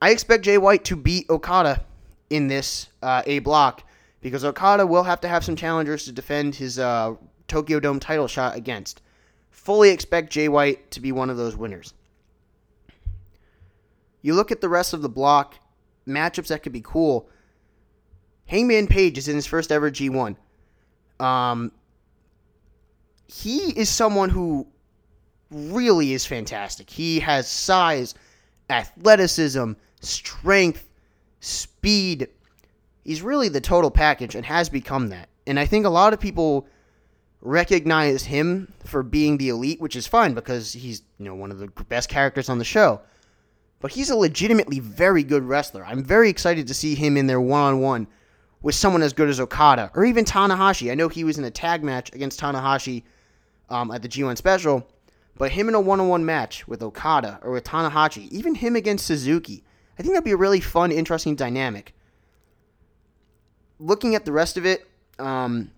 I 0.01 0.11
expect 0.11 0.45
Jay 0.45 0.57
White 0.57 0.85
to 0.85 0.95
beat 0.95 1.29
Okada 1.29 1.83
in 2.31 2.47
this 2.47 2.91
uh, 3.03 3.23
A 3.27 3.41
block 3.41 3.83
because 4.21 4.45
Okada 4.45 4.87
will 4.87 5.03
have 5.03 5.21
to 5.23 5.29
have 5.29 5.45
some 5.45 5.57
challengers 5.57 6.05
to 6.05 6.13
defend 6.13 6.55
his 6.55 6.79
uh, 6.79 7.17
Tokyo 7.49 7.81
Dome 7.81 7.99
title 7.99 8.29
shot 8.29 8.55
against. 8.55 9.03
Fully 9.51 9.91
expect 9.91 10.31
Jay 10.31 10.49
White 10.49 10.93
to 10.93 11.01
be 11.01 11.11
one 11.11 11.29
of 11.29 11.39
those 11.39 11.57
winners. 11.57 11.93
You 14.23 14.35
look 14.35 14.53
at 14.53 14.61
the 14.61 14.69
rest 14.69 14.93
of 14.93 15.03
the 15.03 15.09
block, 15.09 15.57
matchups 16.07 16.47
that 16.47 16.63
could 16.63 16.73
be 16.73 16.83
cool. 16.83 17.29
Hangman 18.47 18.87
Page 18.87 19.19
is 19.19 19.27
in 19.27 19.35
his 19.35 19.49
first 19.49 19.73
ever 19.73 19.91
G1. 19.91 20.37
Um, 21.19 21.73
he 23.31 23.71
is 23.79 23.89
someone 23.89 24.29
who 24.29 24.67
really 25.51 26.13
is 26.13 26.27
fantastic. 26.27 26.91
He 26.91 27.21
has 27.21 27.49
size, 27.49 28.15
athleticism, 28.69 29.73
strength, 30.01 30.89
speed. 31.41 32.29
He's 33.05 33.23
really 33.23 33.49
the 33.49 33.61
total 33.61 33.91
package 33.91 34.35
and 34.35 34.45
has 34.45 34.69
become 34.69 35.09
that. 35.09 35.29
And 35.47 35.59
I 35.59 35.67
think 35.67 35.87
a 35.87 35.91
lot 35.91 36.13
of 36.13 36.21
people 36.21 36.67
recognize 37.41 38.25
him 38.25 38.73
for 38.85 39.03
being 39.03 39.39
the 39.39 39.49
elite, 39.49 39.81
which 39.81 39.97
is 39.97 40.07
fine 40.07 40.35
because 40.35 40.73
he's, 40.73 41.03
you 41.19 41.25
know, 41.25 41.35
one 41.35 41.51
of 41.51 41.59
the 41.59 41.69
best 41.85 42.09
characters 42.09 42.49
on 42.49 42.59
the 42.59 42.65
show. 42.65 43.01
But 43.81 43.93
he's 43.93 44.11
a 44.11 44.17
legitimately 44.17 44.81
very 44.81 45.23
good 45.23 45.45
wrestler. 45.45 45.85
I'm 45.87 46.05
very 46.05 46.29
excited 46.29 46.67
to 46.67 46.75
see 46.75 46.95
him 46.95 47.17
in 47.17 47.27
there 47.27 47.41
one-on-one 47.41 48.09
with 48.61 48.75
someone 48.75 49.03
as 49.03 49.15
good 49.15 49.29
as 49.29 49.41
Okada 49.41 49.91
or 49.95 50.05
even 50.05 50.25
Tanahashi. 50.25 50.91
I 50.91 50.95
know 50.95 51.09
he 51.09 51.25
was 51.25 51.39
in 51.39 51.45
a 51.45 51.51
tag 51.51 51.83
match 51.83 52.13
against 52.13 52.41
Tanahashi 52.41 53.05
um, 53.71 53.91
at 53.91 54.03
the 54.03 54.09
G1 54.09 54.37
special, 54.37 54.87
but 55.37 55.53
him 55.53 55.69
in 55.69 55.75
a 55.75 55.81
one-on-one 55.81 56.25
match 56.25 56.69
with 56.69 56.83
Okada 56.83 57.39
or 57.43 57.53
with 57.53 57.65
Tanahashi, 57.65 58.29
even 58.31 58.55
him 58.55 58.77
against 58.77 59.07
Suzuki, 59.07 59.65
I 59.99 60.03
think 60.03 60.15
that'd 60.15 60.25
be 60.25 60.33
a 60.33 60.37
really 60.37 60.61
fun, 60.61 60.93
interesting 60.93 61.35
dynamic. 61.37 61.95
Looking 63.79 64.15
at 64.15 64.25
the 64.25 64.33
rest 64.33 64.57
of 64.57 64.67
it, 64.67 64.87
um, 65.19 65.71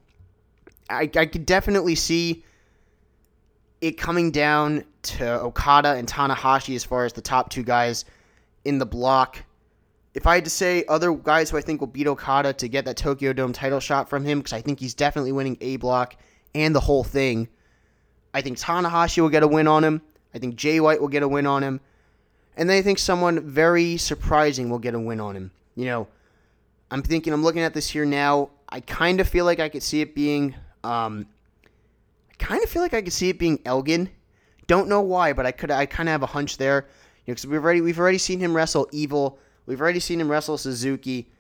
I, 0.89 1.11
I 1.17 1.27
could 1.27 1.47
definitely 1.47 1.95
see 1.95 2.45
it 3.81 3.99
coming 3.99 4.31
down 4.31 4.85
to 5.03 5.41
Okada 5.41 5.95
and 5.95 6.09
Tanahashi 6.09 6.77
as 6.77 6.85
far 6.85 7.05
as 7.05 7.13
the 7.13 7.21
top 7.21 7.51
two 7.51 7.63
guys 7.63 8.05
in 8.65 8.79
the 8.79 8.87
block. 8.87 9.43
If 10.15 10.27
I 10.27 10.37
had 10.37 10.45
to 10.45 10.51
say 10.51 10.85
other 10.89 11.13
guys 11.13 11.51
who 11.51 11.57
I 11.57 11.63
think 11.63 11.81
will 11.81 11.89
beat 11.89 12.07
Okada 12.07 12.53
to 12.53 12.69
get 12.69 12.85
that 12.85 12.97
Tokyo 12.97 13.33
Dome 13.33 13.53
title 13.53 13.81
shot 13.81 14.09
from 14.09 14.25
him, 14.25 14.39
because 14.39 14.53
I 14.53 14.61
think 14.61 14.79
he's 14.79 14.95
definitely 14.95 15.33
winning 15.33 15.57
A 15.61 15.77
block 15.77 16.17
and 16.55 16.75
the 16.75 16.81
whole 16.81 17.03
thing, 17.03 17.49
I 18.35 18.41
think 18.41 18.59
Tanahashi 18.59 19.21
will 19.21 19.29
get 19.29 19.43
a 19.43 19.49
win 19.49 19.69
on 19.69 19.85
him. 19.85 20.03
I 20.35 20.39
think 20.39 20.57
Jay 20.57 20.81
White 20.81 21.01
will 21.01 21.09
get 21.09 21.23
a 21.23 21.29
win 21.29 21.47
on 21.47 21.63
him. 21.63 21.81
And 22.57 22.69
then 22.69 22.79
I 22.79 22.83
think 22.83 22.99
someone 22.99 23.41
very 23.49 23.97
surprising 23.97 24.71
will 24.71 24.79
get 24.79 24.95
a 24.95 25.01
win 25.01 25.21
on 25.21 25.37
him. 25.37 25.51
You 25.75 25.87
know, 25.87 26.09
I'm 26.91 27.03
thinking, 27.03 27.33
I'm 27.33 27.43
looking 27.43 27.63
at 27.63 27.75
this 27.75 27.89
here 27.89 28.05
now. 28.05 28.51
I 28.69 28.81
kind 28.81 29.21
of 29.21 29.29
feel 29.29 29.45
like 29.45 29.61
I 29.61 29.69
could 29.69 29.83
see 29.83 30.01
it 30.01 30.15
being, 30.15 30.55
um, 30.85 31.27
I 32.31 32.35
kind 32.39 32.63
of 32.63 32.69
feel 32.69 32.83
like 32.83 32.95
I 32.95 33.03
could 33.03 33.13
see 33.13 33.29
it 33.29 33.39
being 33.39 33.61
Elgin. 33.65 34.11
Don't 34.67 34.89
know 34.89 35.01
why, 35.01 35.33
but 35.33 35.47
I 35.47 35.53
could, 35.53 35.71
I 35.71 35.87
kind 35.87 36.09
of 36.09 36.13
have 36.13 36.23
a 36.23 36.27
hunch 36.27 36.57
there. 36.57 36.87
You 37.27 37.33
know, 37.33 37.35
because 37.35 37.47
we've 37.47 37.63
already, 37.63 37.81
we've 37.81 37.99
already 37.99 38.19
seen 38.19 38.39
him 38.41 38.55
wrestle 38.55 38.89
Evil. 38.93 39.39
We've 39.67 39.81
already 39.81 40.01
seen 40.01 40.21
him 40.21 40.31
wrestle 40.31 40.59
Suzuki. 40.59 41.31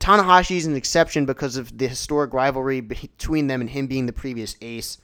Tanahashi 0.00 0.56
is 0.56 0.66
an 0.66 0.76
exception 0.76 1.24
because 1.24 1.56
of 1.56 1.76
the 1.76 1.88
historic 1.88 2.34
rivalry 2.34 2.80
between 2.80 3.46
them 3.46 3.60
and 3.60 3.70
him 3.70 3.86
being 3.86 4.06
the 4.06 4.12
previous 4.12 4.56
ace. 4.60 4.98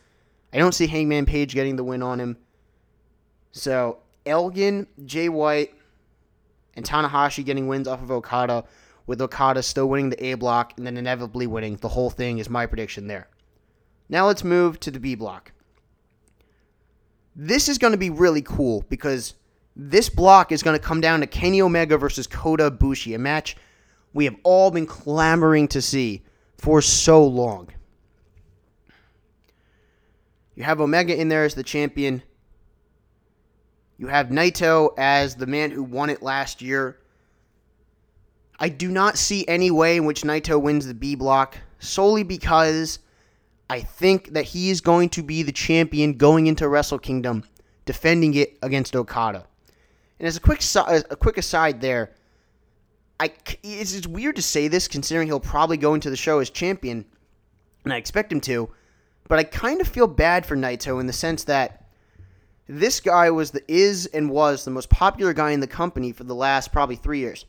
I 0.53 0.59
don't 0.59 0.75
see 0.75 0.87
Hangman 0.87 1.27
Page 1.27 1.55
getting 1.55 1.77
the 1.77 1.85
win 1.85 2.03
on 2.03 2.21
him. 2.21 2.37
So 3.53 3.99
Elgin, 4.27 4.87
Jay 5.05 5.29
White, 5.29 5.75
and 6.75 6.85
Tanahashi 6.85 7.45
getting 7.45 7.69
wins 7.69 7.89
off 7.89 8.03
of 8.03 8.11
Okada, 8.11 8.65
with 9.07 9.21
Okada 9.21 9.63
still 9.63 9.89
winning 9.89 10.11
the 10.11 10.25
A 10.25 10.35
block 10.35 10.75
and 10.77 10.87
then 10.87 10.97
inevitably 10.97 11.47
winning 11.47 11.77
the 11.77 11.89
whole 11.89 12.11
thing 12.11 12.39
is 12.39 12.49
my 12.49 12.67
prediction 12.67 13.07
there. 13.07 13.29
Now 14.09 14.27
let's 14.27 14.45
move 14.45 14.79
to 14.81 14.91
the 14.91 15.01
B 15.01 15.15
block. 15.15 15.53
This 17.35 17.69
is 17.69 17.79
going 17.79 17.93
to 17.93 17.99
be 17.99 18.11
really 18.11 18.43
cool 18.43 18.85
because 18.89 19.35
this 19.75 20.09
block 20.09 20.53
is 20.53 20.63
going 20.63 20.79
to 20.79 20.85
come 20.85 21.01
down 21.01 21.21
to 21.21 21.27
Kenny 21.27 21.63
Omega 21.63 21.97
versus 21.97 22.27
Kota 22.27 22.71
Ibushi, 22.71 23.15
a 23.15 23.19
match 23.19 23.57
we 24.13 24.25
have 24.27 24.37
all 24.43 24.71
been 24.71 24.87
clamoring 24.87 25.69
to 25.69 25.81
see 25.81 26.23
for 26.59 26.83
so 26.83 27.25
long. 27.25 27.69
You 30.63 30.67
have 30.67 30.81
Omega 30.81 31.21
in 31.21 31.29
there 31.29 31.45
as 31.45 31.57
the 31.57 31.65
champion. 31.65 32.23
You 33.99 34.07
have 34.07 34.29
Naito 34.29 34.95
as 34.97 35.35
the 35.35 35.49
man 35.49 35.73
who 35.73 35.83
won 35.83 36.09
it 36.09 36.23
last 36.23 36.63
year. 36.63 37.01
I 38.61 38.69
do 38.69 38.93
not 38.93 39.19
see 39.19 39.45
any 39.49 39.73
way 39.73 39.97
in 39.97 40.05
which 40.05 40.23
Naito 40.23 40.63
wins 40.63 40.87
the 40.87 40.95
B 40.95 41.17
block 41.17 41.59
solely 41.81 42.23
because 42.23 43.01
I 43.69 43.81
think 43.81 44.35
that 44.35 44.45
he 44.45 44.71
is 44.71 44.81
going 44.81 45.09
to 45.09 45.25
be 45.25 45.43
the 45.43 45.51
champion 45.51 46.13
going 46.13 46.47
into 46.47 46.69
Wrestle 46.69 47.01
Kingdom, 47.01 47.43
defending 47.85 48.35
it 48.35 48.57
against 48.63 48.95
Okada. 48.95 49.45
And 50.21 50.29
as 50.29 50.37
a 50.37 50.41
quick 50.41 50.63
a 50.77 51.17
quick 51.17 51.39
aside 51.39 51.81
there, 51.81 52.13
I 53.19 53.33
it's, 53.65 53.95
it's 53.95 54.07
weird 54.07 54.37
to 54.37 54.43
say 54.43 54.69
this 54.69 54.87
considering 54.87 55.27
he'll 55.27 55.41
probably 55.41 55.77
go 55.77 55.95
into 55.95 56.09
the 56.09 56.17
show 56.17 56.39
as 56.39 56.51
champion, 56.51 57.05
and 57.83 57.93
I 57.93 57.97
expect 57.97 58.31
him 58.31 58.41
to. 58.43 58.71
But 59.33 59.39
I 59.39 59.45
kind 59.45 59.81
of 59.81 59.89
feel 59.89 60.09
bad 60.09 60.45
for 60.45 60.59
Naito 60.59 61.01
in 61.01 61.07
the 61.07 61.13
sense 61.15 61.45
that 61.45 61.87
this 62.69 63.01
guy 63.01 63.31
was 63.31 63.51
the 63.51 63.65
is 63.67 64.05
and 64.05 64.29
was 64.29 64.67
the 64.67 64.71
most 64.71 64.91
popular 64.91 65.33
guy 65.33 65.53
in 65.53 65.61
the 65.61 65.67
company 65.67 66.13
for 66.13 66.25
the 66.25 66.35
last 66.35 66.71
probably 66.71 66.97
three 66.97 67.21
years. 67.21 67.47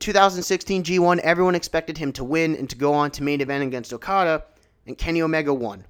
2016 0.00 0.82
G1, 0.82 1.18
everyone 1.20 1.54
expected 1.54 1.98
him 1.98 2.10
to 2.14 2.24
win 2.24 2.56
and 2.56 2.68
to 2.68 2.74
go 2.74 2.94
on 2.94 3.12
to 3.12 3.22
main 3.22 3.40
event 3.40 3.62
against 3.62 3.92
Okada, 3.92 4.42
and 4.88 4.98
Kenny 4.98 5.22
Omega 5.22 5.54
won. 5.54 5.84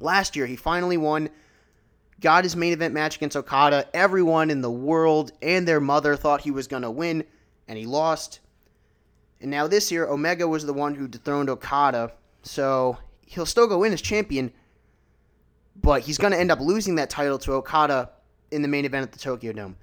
Last 0.00 0.36
year, 0.36 0.44
he 0.44 0.56
finally 0.56 0.98
won, 0.98 1.30
got 2.20 2.44
his 2.44 2.54
main 2.54 2.74
event 2.74 2.92
match 2.92 3.16
against 3.16 3.38
Okada. 3.38 3.88
Everyone 3.94 4.50
in 4.50 4.60
the 4.60 4.70
world 4.70 5.32
and 5.40 5.66
their 5.66 5.80
mother 5.80 6.14
thought 6.14 6.42
he 6.42 6.50
was 6.50 6.68
going 6.68 6.82
to 6.82 6.90
win, 6.90 7.24
and 7.68 7.78
he 7.78 7.86
lost. 7.86 8.40
And 9.40 9.50
now 9.50 9.66
this 9.66 9.90
year, 9.90 10.06
Omega 10.08 10.46
was 10.46 10.66
the 10.66 10.74
one 10.74 10.94
who 10.94 11.08
dethroned 11.08 11.48
Okada, 11.48 12.12
so 12.42 12.98
he'll 13.26 13.46
still 13.46 13.66
go 13.66 13.82
in 13.84 13.92
as 13.92 14.00
champion, 14.00 14.52
but 15.76 16.02
he's 16.02 16.18
going 16.18 16.32
to 16.32 16.38
end 16.38 16.50
up 16.50 16.60
losing 16.60 16.96
that 16.96 17.10
title 17.10 17.38
to 17.38 17.52
Okada 17.54 18.10
in 18.50 18.62
the 18.62 18.68
main 18.68 18.84
event 18.84 19.02
at 19.02 19.12
the 19.12 19.18
Tokyo 19.18 19.52
Dome. 19.52 19.76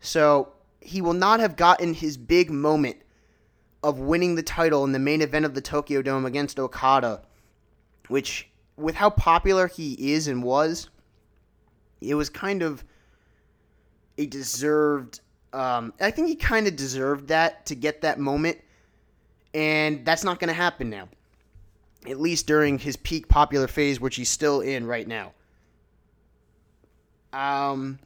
So 0.00 0.52
he 0.80 1.00
will 1.00 1.14
not 1.14 1.40
have 1.40 1.56
gotten 1.56 1.94
his 1.94 2.16
big 2.16 2.50
moment 2.50 2.96
of 3.82 3.98
winning 3.98 4.34
the 4.34 4.42
title 4.42 4.84
in 4.84 4.92
the 4.92 4.98
main 4.98 5.22
event 5.22 5.44
of 5.44 5.54
the 5.54 5.60
Tokyo 5.60 6.02
Dome 6.02 6.24
against 6.24 6.58
Okada, 6.58 7.22
which, 8.08 8.48
with 8.76 8.94
how 8.94 9.10
popular 9.10 9.66
he 9.66 10.12
is 10.12 10.28
and 10.28 10.42
was, 10.42 10.88
it 12.00 12.14
was 12.14 12.28
kind 12.28 12.62
of 12.62 12.84
a 14.18 14.26
deserved. 14.26 15.20
Um, 15.52 15.92
I 16.00 16.10
think 16.10 16.28
he 16.28 16.36
kind 16.36 16.66
of 16.66 16.76
deserved 16.76 17.28
that 17.28 17.66
to 17.66 17.74
get 17.74 18.02
that 18.02 18.18
moment, 18.18 18.58
and 19.54 20.04
that's 20.04 20.24
not 20.24 20.38
going 20.38 20.48
to 20.48 20.54
happen 20.54 20.90
now. 20.90 21.08
At 22.08 22.20
least 22.20 22.46
during 22.46 22.78
his 22.78 22.96
peak 22.96 23.28
popular 23.28 23.68
phase, 23.68 24.00
which 24.00 24.16
he's 24.16 24.28
still 24.28 24.60
in 24.60 24.86
right 24.86 25.06
now. 25.06 25.32
Um, 27.32 27.98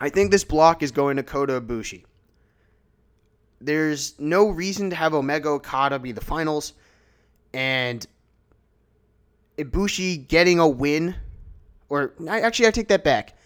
I 0.00 0.08
think 0.08 0.30
this 0.30 0.44
block 0.44 0.82
is 0.82 0.92
going 0.92 1.16
to 1.16 1.22
Kota 1.22 1.60
Ibushi. 1.60 2.04
There's 3.60 4.18
no 4.18 4.48
reason 4.48 4.90
to 4.90 4.96
have 4.96 5.14
Omega 5.14 5.48
Okada 5.48 5.98
be 5.98 6.12
the 6.12 6.20
finals, 6.20 6.74
and 7.54 8.06
Ibushi 9.56 10.28
getting 10.28 10.58
a 10.58 10.68
win, 10.68 11.14
or 11.88 12.12
actually, 12.28 12.66
I 12.66 12.70
take 12.70 12.88
that 12.88 13.04
back. 13.04 13.36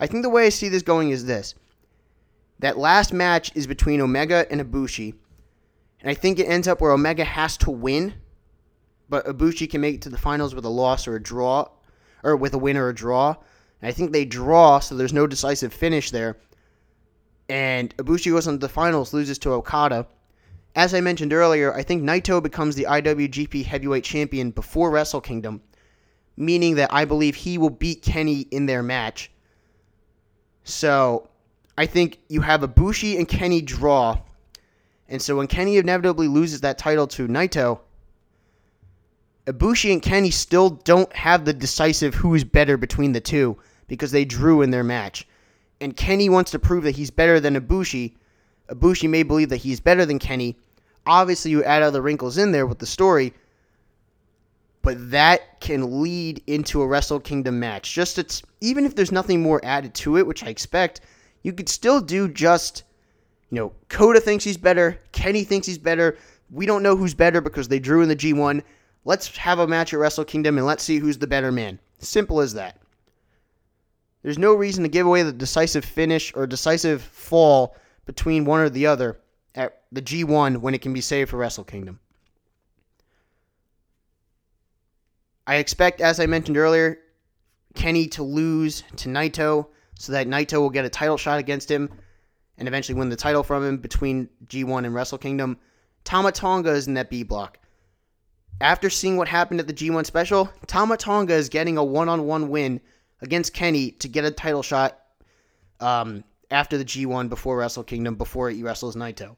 I 0.00 0.06
think 0.06 0.22
the 0.22 0.30
way 0.30 0.46
I 0.46 0.48
see 0.48 0.68
this 0.68 0.82
going 0.82 1.10
is 1.10 1.26
this: 1.26 1.54
that 2.58 2.78
last 2.78 3.12
match 3.12 3.52
is 3.54 3.66
between 3.66 4.00
Omega 4.00 4.50
and 4.50 4.60
Ibushi, 4.60 5.14
and 6.00 6.10
I 6.10 6.14
think 6.14 6.38
it 6.38 6.44
ends 6.44 6.66
up 6.66 6.80
where 6.80 6.92
Omega 6.92 7.24
has 7.24 7.56
to 7.58 7.70
win, 7.70 8.14
but 9.08 9.26
Ibushi 9.26 9.70
can 9.70 9.80
make 9.80 9.96
it 9.96 10.02
to 10.02 10.10
the 10.10 10.18
finals 10.18 10.54
with 10.54 10.64
a 10.64 10.70
loss 10.70 11.06
or 11.06 11.16
a 11.16 11.22
draw, 11.22 11.68
or 12.22 12.36
with 12.36 12.54
a 12.54 12.58
win 12.58 12.76
or 12.76 12.88
a 12.88 12.94
draw. 12.94 13.36
I 13.82 13.92
think 13.92 14.12
they 14.12 14.24
draw, 14.24 14.80
so 14.80 14.94
there's 14.96 15.12
no 15.12 15.26
decisive 15.26 15.72
finish 15.72 16.10
there. 16.10 16.36
And 17.48 17.96
Ibushi 17.98 18.32
goes 18.32 18.46
into 18.46 18.58
the 18.58 18.68
finals, 18.68 19.12
loses 19.12 19.38
to 19.40 19.52
Okada. 19.52 20.06
As 20.74 20.92
I 20.92 21.00
mentioned 21.00 21.32
earlier, 21.32 21.72
I 21.72 21.82
think 21.82 22.02
Naito 22.02 22.42
becomes 22.42 22.74
the 22.74 22.86
IWGP 22.88 23.64
Heavyweight 23.64 24.04
Champion 24.04 24.50
before 24.50 24.90
Wrestle 24.90 25.20
Kingdom, 25.20 25.62
meaning 26.36 26.74
that 26.74 26.92
I 26.92 27.04
believe 27.04 27.34
he 27.34 27.58
will 27.58 27.70
beat 27.70 28.02
Kenny 28.02 28.40
in 28.50 28.66
their 28.66 28.82
match. 28.82 29.30
So 30.64 31.28
I 31.78 31.86
think 31.86 32.18
you 32.28 32.40
have 32.40 32.62
Ibushi 32.62 33.16
and 33.16 33.28
Kenny 33.28 33.62
draw. 33.62 34.18
And 35.08 35.22
so 35.22 35.36
when 35.36 35.46
Kenny 35.46 35.76
inevitably 35.76 36.26
loses 36.26 36.62
that 36.62 36.78
title 36.78 37.06
to 37.08 37.28
Naito, 37.28 37.78
Ibushi 39.46 39.92
and 39.92 40.02
Kenny 40.02 40.30
still 40.30 40.70
don't 40.70 41.12
have 41.14 41.44
the 41.44 41.52
decisive 41.52 42.14
who's 42.14 42.44
better 42.44 42.76
between 42.76 43.12
the 43.12 43.20
two 43.20 43.56
because 43.86 44.10
they 44.10 44.24
drew 44.24 44.62
in 44.62 44.70
their 44.70 44.84
match. 44.84 45.26
And 45.80 45.96
Kenny 45.96 46.28
wants 46.28 46.50
to 46.50 46.58
prove 46.58 46.84
that 46.84 46.96
he's 46.96 47.10
better 47.10 47.38
than 47.38 47.54
Ibushi. 47.54 48.14
Ibushi 48.68 49.08
may 49.08 49.22
believe 49.22 49.50
that 49.50 49.58
he's 49.58 49.78
better 49.78 50.04
than 50.04 50.18
Kenny. 50.18 50.56
Obviously, 51.06 51.52
you 51.52 51.62
add 51.62 51.82
other 51.82 52.02
wrinkles 52.02 52.38
in 52.38 52.50
there 52.50 52.66
with 52.66 52.80
the 52.80 52.86
story, 52.86 53.32
but 54.82 55.10
that 55.10 55.60
can 55.60 56.02
lead 56.02 56.42
into 56.48 56.82
a 56.82 56.86
Wrestle 56.86 57.20
Kingdom 57.20 57.60
match. 57.60 57.92
Just 57.92 58.18
it's 58.18 58.42
even 58.60 58.84
if 58.84 58.96
there's 58.96 59.12
nothing 59.12 59.42
more 59.42 59.64
added 59.64 59.94
to 59.94 60.16
it, 60.16 60.26
which 60.26 60.42
I 60.42 60.48
expect, 60.48 61.02
you 61.42 61.52
could 61.52 61.68
still 61.68 62.00
do 62.00 62.28
just 62.28 62.82
you 63.50 63.56
know, 63.56 63.72
Kota 63.88 64.20
thinks 64.20 64.44
he's 64.44 64.56
better, 64.56 64.98
Kenny 65.12 65.44
thinks 65.44 65.66
he's 65.66 65.78
better. 65.78 66.18
We 66.50 66.66
don't 66.66 66.82
know 66.82 66.96
who's 66.96 67.14
better 67.14 67.40
because 67.40 67.68
they 67.68 67.78
drew 67.78 68.02
in 68.02 68.08
the 68.08 68.16
G1. 68.16 68.62
Let's 69.06 69.36
have 69.36 69.60
a 69.60 69.68
match 69.68 69.94
at 69.94 70.00
Wrestle 70.00 70.24
Kingdom 70.24 70.58
and 70.58 70.66
let's 70.66 70.82
see 70.82 70.98
who's 70.98 71.16
the 71.16 71.28
better 71.28 71.52
man. 71.52 71.78
Simple 72.00 72.40
as 72.40 72.54
that. 72.54 72.80
There's 74.22 74.36
no 74.36 74.52
reason 74.52 74.82
to 74.82 74.88
give 74.88 75.06
away 75.06 75.22
the 75.22 75.32
decisive 75.32 75.84
finish 75.84 76.34
or 76.34 76.44
decisive 76.44 77.02
fall 77.02 77.76
between 78.04 78.44
one 78.44 78.58
or 78.58 78.68
the 78.68 78.88
other 78.88 79.20
at 79.54 79.82
the 79.92 80.02
G1 80.02 80.56
when 80.56 80.74
it 80.74 80.82
can 80.82 80.92
be 80.92 81.00
saved 81.00 81.30
for 81.30 81.36
Wrestle 81.36 81.62
Kingdom. 81.62 82.00
I 85.46 85.56
expect, 85.56 86.00
as 86.00 86.18
I 86.18 86.26
mentioned 86.26 86.56
earlier, 86.56 86.98
Kenny 87.76 88.08
to 88.08 88.24
lose 88.24 88.82
to 88.96 89.08
Naito 89.08 89.68
so 89.94 90.10
that 90.10 90.26
Naito 90.26 90.58
will 90.58 90.70
get 90.70 90.84
a 90.84 90.90
title 90.90 91.16
shot 91.16 91.38
against 91.38 91.70
him 91.70 91.92
and 92.58 92.66
eventually 92.66 92.98
win 92.98 93.10
the 93.10 93.14
title 93.14 93.44
from 93.44 93.64
him 93.64 93.76
between 93.76 94.28
G1 94.48 94.84
and 94.84 94.92
Wrestle 94.92 95.18
Kingdom. 95.18 95.58
Tama 96.02 96.32
Tonga 96.32 96.70
is 96.70 96.88
in 96.88 96.94
that 96.94 97.08
B 97.08 97.22
block. 97.22 97.60
After 98.60 98.88
seeing 98.88 99.16
what 99.16 99.28
happened 99.28 99.60
at 99.60 99.66
the 99.66 99.74
G1 99.74 100.06
special, 100.06 100.50
Tama 100.66 100.96
Tonga 100.96 101.34
is 101.34 101.48
getting 101.48 101.76
a 101.76 101.84
one 101.84 102.08
on 102.08 102.26
one 102.26 102.48
win 102.48 102.80
against 103.20 103.52
Kenny 103.52 103.90
to 103.92 104.08
get 104.08 104.24
a 104.24 104.30
title 104.30 104.62
shot 104.62 104.98
um, 105.80 106.24
after 106.50 106.78
the 106.78 106.84
G1 106.84 107.28
before 107.28 107.58
Wrestle 107.58 107.84
Kingdom, 107.84 108.14
before 108.14 108.48
he 108.50 108.62
wrestles 108.62 108.96
Naito. 108.96 109.36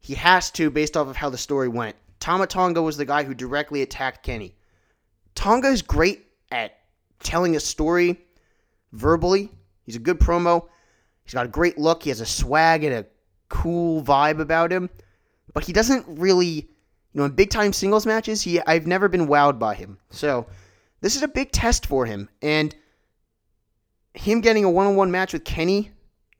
He 0.00 0.14
has 0.14 0.50
to, 0.52 0.70
based 0.70 0.96
off 0.96 1.08
of 1.08 1.16
how 1.16 1.30
the 1.30 1.38
story 1.38 1.68
went. 1.68 1.96
Tama 2.20 2.46
Tonga 2.46 2.82
was 2.82 2.96
the 2.96 3.04
guy 3.04 3.22
who 3.24 3.34
directly 3.34 3.82
attacked 3.82 4.22
Kenny. 4.22 4.54
Tonga 5.34 5.68
is 5.68 5.82
great 5.82 6.26
at 6.50 6.78
telling 7.20 7.56
a 7.56 7.60
story 7.60 8.20
verbally. 8.92 9.50
He's 9.84 9.96
a 9.96 10.00
good 10.00 10.20
promo. 10.20 10.68
He's 11.24 11.34
got 11.34 11.46
a 11.46 11.50
great 11.50 11.78
look. 11.78 12.02
He 12.02 12.10
has 12.10 12.20
a 12.20 12.26
swag 12.26 12.84
and 12.84 12.94
a 12.94 13.06
cool 13.48 14.02
vibe 14.02 14.40
about 14.40 14.70
him. 14.70 14.90
But 15.54 15.64
he 15.64 15.72
doesn't 15.72 16.04
really, 16.08 16.68
you 17.12 17.20
know, 17.20 17.24
in 17.24 17.32
big 17.32 17.50
time 17.50 17.72
singles 17.72 18.06
matches, 18.06 18.42
he 18.42 18.60
I've 18.60 18.86
never 18.86 19.08
been 19.08 19.26
wowed 19.26 19.58
by 19.58 19.74
him. 19.74 19.98
So 20.10 20.46
this 21.00 21.16
is 21.16 21.22
a 21.22 21.28
big 21.28 21.52
test 21.52 21.86
for 21.86 22.06
him. 22.06 22.28
And 22.42 22.74
him 24.14 24.40
getting 24.40 24.64
a 24.64 24.70
one 24.70 24.86
on 24.86 24.96
one 24.96 25.10
match 25.10 25.32
with 25.32 25.44
Kenny 25.44 25.90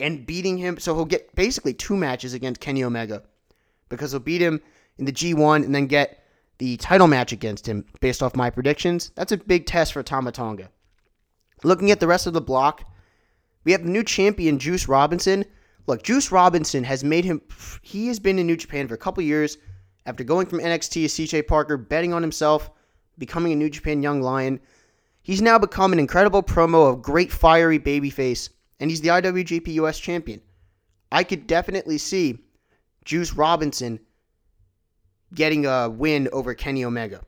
and 0.00 0.26
beating 0.26 0.58
him, 0.58 0.78
so 0.78 0.94
he'll 0.94 1.04
get 1.04 1.34
basically 1.34 1.74
two 1.74 1.96
matches 1.96 2.34
against 2.34 2.60
Kenny 2.60 2.84
Omega 2.84 3.22
because 3.88 4.12
he'll 4.12 4.20
beat 4.20 4.40
him 4.40 4.60
in 4.98 5.04
the 5.04 5.12
G1 5.12 5.64
and 5.64 5.74
then 5.74 5.86
get 5.86 6.24
the 6.58 6.76
title 6.76 7.06
match 7.06 7.32
against 7.32 7.66
him 7.66 7.84
based 8.00 8.22
off 8.22 8.36
my 8.36 8.50
predictions. 8.50 9.10
That's 9.14 9.32
a 9.32 9.36
big 9.36 9.66
test 9.66 9.92
for 9.92 10.02
Tama 10.02 10.32
Tonga. 10.32 10.70
Looking 11.64 11.90
at 11.90 12.00
the 12.00 12.06
rest 12.06 12.26
of 12.26 12.32
the 12.32 12.40
block, 12.40 12.84
we 13.64 13.72
have 13.72 13.84
the 13.84 13.90
new 13.90 14.04
champion, 14.04 14.58
Juice 14.58 14.88
Robinson. 14.88 15.44
Look, 15.86 16.02
Juice 16.02 16.30
Robinson 16.30 16.84
has 16.84 17.02
made 17.02 17.24
him, 17.24 17.40
he 17.82 18.08
has 18.08 18.18
been 18.18 18.38
in 18.38 18.46
New 18.46 18.56
Japan 18.56 18.86
for 18.86 18.94
a 18.94 18.98
couple 18.98 19.22
years 19.22 19.56
after 20.08 20.24
going 20.24 20.46
from 20.46 20.60
NXT 20.60 20.90
to 20.90 21.00
CJ 21.06 21.46
Parker, 21.46 21.76
betting 21.76 22.14
on 22.14 22.22
himself, 22.22 22.70
becoming 23.18 23.52
a 23.52 23.56
New 23.56 23.68
Japan 23.68 24.02
Young 24.02 24.22
Lion. 24.22 24.58
He's 25.20 25.42
now 25.42 25.58
become 25.58 25.92
an 25.92 25.98
incredible 25.98 26.42
promo 26.42 26.90
of 26.90 27.02
great 27.02 27.30
fiery 27.30 27.78
babyface, 27.78 28.48
and 28.80 28.88
he's 28.88 29.02
the 29.02 29.10
IWGP 29.10 29.68
US 29.74 29.98
champion. 29.98 30.40
I 31.12 31.24
could 31.24 31.46
definitely 31.46 31.98
see 31.98 32.38
Juice 33.04 33.34
Robinson 33.34 34.00
getting 35.34 35.66
a 35.66 35.90
win 35.90 36.30
over 36.32 36.54
Kenny 36.54 36.86
Omega. 36.86 37.22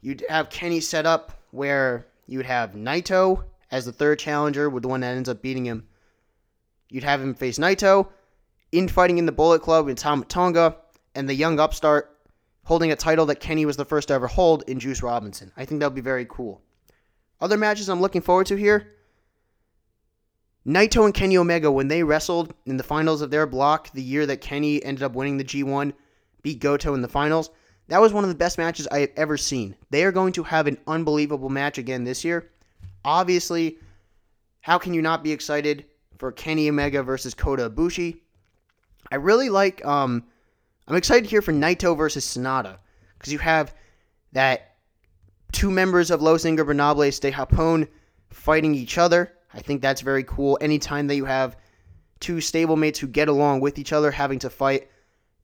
You'd 0.00 0.24
have 0.28 0.50
Kenny 0.50 0.78
set 0.78 1.06
up 1.06 1.32
where 1.50 2.06
you'd 2.28 2.46
have 2.46 2.74
Naito 2.74 3.42
as 3.72 3.84
the 3.84 3.92
third 3.92 4.20
challenger 4.20 4.70
with 4.70 4.84
the 4.84 4.88
one 4.88 5.00
that 5.00 5.16
ends 5.16 5.28
up 5.28 5.42
beating 5.42 5.66
him. 5.66 5.88
You'd 6.88 7.02
have 7.02 7.20
him 7.20 7.34
face 7.34 7.58
Naito, 7.58 8.06
infighting 8.70 9.18
in 9.18 9.26
the 9.26 9.32
Bullet 9.32 9.60
Club 9.60 9.86
with 9.86 9.98
Tom 9.98 10.22
Tonga, 10.28 10.76
and 11.14 11.28
the 11.28 11.34
young 11.34 11.60
upstart 11.60 12.18
holding 12.64 12.92
a 12.92 12.96
title 12.96 13.26
that 13.26 13.40
Kenny 13.40 13.66
was 13.66 13.76
the 13.76 13.84
first 13.84 14.08
to 14.08 14.14
ever 14.14 14.26
hold 14.26 14.64
in 14.66 14.80
Juice 14.80 15.02
Robinson. 15.02 15.52
I 15.56 15.64
think 15.64 15.80
that 15.80 15.86
would 15.86 15.94
be 15.94 16.00
very 16.00 16.26
cool. 16.28 16.62
Other 17.40 17.58
matches 17.58 17.88
I'm 17.88 18.00
looking 18.00 18.22
forward 18.22 18.46
to 18.46 18.56
here 18.56 18.94
Naito 20.66 21.04
and 21.04 21.12
Kenny 21.12 21.36
Omega, 21.36 21.70
when 21.70 21.88
they 21.88 22.02
wrestled 22.02 22.54
in 22.64 22.78
the 22.78 22.82
finals 22.82 23.20
of 23.20 23.30
their 23.30 23.46
block 23.46 23.92
the 23.92 24.02
year 24.02 24.24
that 24.24 24.40
Kenny 24.40 24.82
ended 24.82 25.02
up 25.02 25.12
winning 25.12 25.36
the 25.36 25.44
G1, 25.44 25.92
beat 26.42 26.58
Goto 26.58 26.94
in 26.94 27.02
the 27.02 27.08
finals, 27.08 27.50
That 27.88 28.00
was 28.00 28.14
one 28.14 28.24
of 28.24 28.30
the 28.30 28.36
best 28.36 28.56
matches 28.56 28.88
I 28.90 29.00
have 29.00 29.10
ever 29.16 29.36
seen. 29.36 29.76
They 29.90 30.04
are 30.04 30.12
going 30.12 30.32
to 30.34 30.42
have 30.42 30.66
an 30.66 30.78
unbelievable 30.86 31.50
match 31.50 31.76
again 31.76 32.04
this 32.04 32.24
year. 32.24 32.50
Obviously, 33.04 33.76
how 34.62 34.78
can 34.78 34.94
you 34.94 35.02
not 35.02 35.22
be 35.22 35.32
excited 35.32 35.84
for 36.16 36.32
Kenny 36.32 36.70
Omega 36.70 37.02
versus 37.02 37.34
Kota 37.34 37.68
Ibushi? 37.68 38.20
I 39.12 39.16
really 39.16 39.50
like. 39.50 39.84
Um, 39.84 40.24
I'm 40.86 40.96
excited 40.96 41.28
here 41.28 41.42
for 41.42 41.52
Naito 41.52 41.96
versus 41.96 42.26
Sanada 42.26 42.78
because 43.18 43.32
you 43.32 43.38
have 43.38 43.74
that 44.32 44.76
two 45.52 45.70
members 45.70 46.10
of 46.10 46.20
Los 46.20 46.44
Ingobernables 46.44 47.20
de 47.20 47.32
Japón 47.32 47.88
fighting 48.30 48.74
each 48.74 48.98
other. 48.98 49.32
I 49.54 49.60
think 49.60 49.80
that's 49.80 50.00
very 50.00 50.24
cool. 50.24 50.58
Anytime 50.60 51.06
that 51.06 51.16
you 51.16 51.24
have 51.24 51.56
two 52.20 52.36
stablemates 52.36 52.98
who 52.98 53.06
get 53.06 53.28
along 53.28 53.60
with 53.60 53.78
each 53.78 53.92
other 53.92 54.10
having 54.10 54.38
to 54.40 54.50
fight 54.50 54.88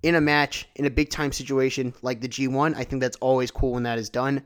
in 0.02 0.14
a 0.14 0.20
match 0.20 0.68
in 0.76 0.86
a 0.86 0.90
big 0.90 1.10
time 1.10 1.32
situation 1.32 1.94
like 2.02 2.20
the 2.20 2.28
G1, 2.28 2.74
I 2.76 2.84
think 2.84 3.00
that's 3.00 3.16
always 3.18 3.50
cool 3.50 3.72
when 3.72 3.84
that 3.84 3.98
is 3.98 4.10
done. 4.10 4.42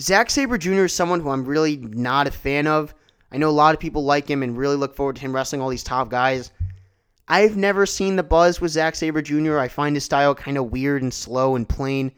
Zack 0.00 0.30
Sabre 0.30 0.58
Jr. 0.58 0.84
is 0.84 0.92
someone 0.92 1.20
who 1.20 1.30
I'm 1.30 1.44
really 1.44 1.76
not 1.76 2.26
a 2.26 2.30
fan 2.30 2.66
of. 2.66 2.94
I 3.30 3.36
know 3.36 3.48
a 3.48 3.50
lot 3.50 3.74
of 3.74 3.80
people 3.80 4.04
like 4.04 4.28
him 4.28 4.42
and 4.42 4.56
really 4.56 4.76
look 4.76 4.94
forward 4.94 5.16
to 5.16 5.22
him 5.22 5.34
wrestling 5.34 5.60
all 5.60 5.68
these 5.68 5.84
top 5.84 6.08
guys. 6.08 6.50
I've 7.28 7.56
never 7.56 7.84
seen 7.84 8.16
the 8.16 8.22
buzz 8.22 8.60
with 8.60 8.72
Zack 8.72 8.94
Sabre 8.94 9.20
Jr. 9.20 9.58
I 9.58 9.68
find 9.68 9.94
his 9.94 10.04
style 10.04 10.34
kind 10.34 10.56
of 10.56 10.72
weird 10.72 11.02
and 11.02 11.12
slow 11.12 11.56
and 11.56 11.68
plain. 11.68 12.12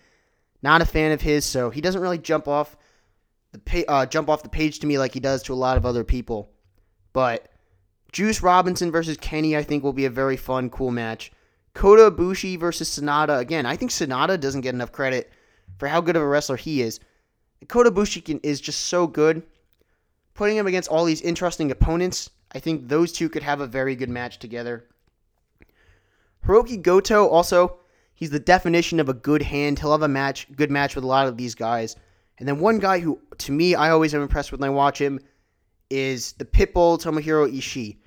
Not 0.62 0.83
a 0.83 0.87
fan 0.87 1.11
of 1.11 1.20
his, 1.20 1.44
so 1.44 1.70
he 1.70 1.81
doesn't 1.81 2.01
really 2.01 2.18
jump 2.18 2.46
off 2.46 2.77
the 3.53 3.59
pa- 3.59 3.92
uh, 3.92 4.07
jump 4.07 4.29
off 4.29 4.44
the 4.44 4.49
page 4.49 4.79
to 4.79 4.87
me 4.87 4.99
like 4.99 5.12
he 5.12 5.20
does 5.20 5.42
to 5.44 5.53
a 5.53 5.55
lot 5.55 5.77
of 5.77 5.85
other 5.85 6.05
people. 6.05 6.53
But 7.12 7.49
Juice 8.12 8.42
Robinson 8.42 8.92
versus 8.92 9.16
Kenny, 9.16 9.57
I 9.57 9.64
think, 9.64 9.83
will 9.83 9.92
be 9.92 10.05
a 10.05 10.11
very 10.11 10.37
fun, 10.37 10.70
cool 10.70 10.90
match. 10.92 11.33
Kota 11.75 12.11
Ibushi 12.11 12.59
versus 12.59 12.88
Sanada. 12.88 13.38
Again, 13.38 13.66
I 13.66 13.77
think 13.77 13.90
Sanada 13.90 14.38
doesn't 14.38 14.61
get 14.61 14.75
enough 14.75 14.92
credit 14.92 15.31
for 15.79 15.88
how 15.88 16.01
good 16.01 16.16
of 16.16 16.23
a 16.23 16.27
wrestler 16.27 16.57
he 16.57 16.83
is. 16.83 17.01
Kota 17.68 17.90
Ibushi 17.90 18.25
can, 18.25 18.40
is 18.40 18.61
just 18.61 18.83
so 18.83 19.07
good. 19.07 19.42
Putting 20.35 20.57
him 20.57 20.66
against 20.66 20.88
all 20.88 21.05
these 21.05 21.20
interesting 21.20 21.70
opponents, 21.70 22.31
I 22.53 22.61
think 22.61 22.88
those 22.88 23.12
two 23.12 23.29
could 23.29 23.42
have 23.42 23.61
a 23.61 23.66
very 23.66 23.94
good 23.96 24.09
match 24.09 24.38
together. 24.38 24.87
Hiroki 26.46 26.81
Goto 26.81 27.29
also, 27.29 27.79
he's 28.14 28.31
the 28.31 28.40
definition 28.40 29.00
of 29.00 29.09
a 29.09 29.14
good 29.14 29.42
hand. 29.42 29.79
He'll 29.79 29.92
have 29.92 30.03
a 30.03 30.09
match, 30.09 30.46
good 30.57 30.70
match 30.70 30.94
with 30.94 31.05
a 31.05 31.09
lot 31.09 31.26
of 31.26 31.37
these 31.37 31.55
guys. 31.55 31.96
And 32.38 32.48
then 32.48 32.59
one 32.61 32.79
guy 32.79 33.00
who, 33.00 33.20
to 33.38 33.53
me, 33.53 33.74
I 33.74 33.90
always 33.90 34.14
am 34.14 34.22
impressed 34.22 34.50
with 34.50 34.61
when 34.61 34.70
I 34.70 34.72
watch 34.72 34.98
him 34.98 35.20
is 35.90 36.33
the 36.33 36.44
Pitbull 36.44 36.98
Tomohiro 36.98 37.53
Ishii. 37.53 37.98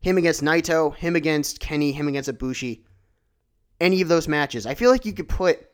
Him 0.00 0.18
against 0.18 0.42
Naito, 0.42 0.94
him 0.94 1.16
against 1.16 1.60
Kenny, 1.60 1.92
him 1.92 2.08
against 2.08 2.30
Ibushi. 2.30 2.80
Any 3.80 4.02
of 4.02 4.08
those 4.08 4.28
matches. 4.28 4.66
I 4.66 4.74
feel 4.74 4.90
like 4.90 5.04
you 5.04 5.12
could 5.12 5.28
put 5.28 5.66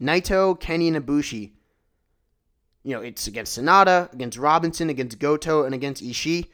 Naito, 0.00 0.58
Kenny, 0.58 0.88
and 0.88 0.96
Ibushi. 0.96 1.52
You 2.82 2.94
know, 2.94 3.02
it's 3.02 3.26
against 3.26 3.58
Sanada, 3.58 4.12
against 4.12 4.38
Robinson, 4.38 4.90
against 4.90 5.18
Goto, 5.18 5.64
and 5.64 5.74
against 5.74 6.02
Ishii. 6.02 6.48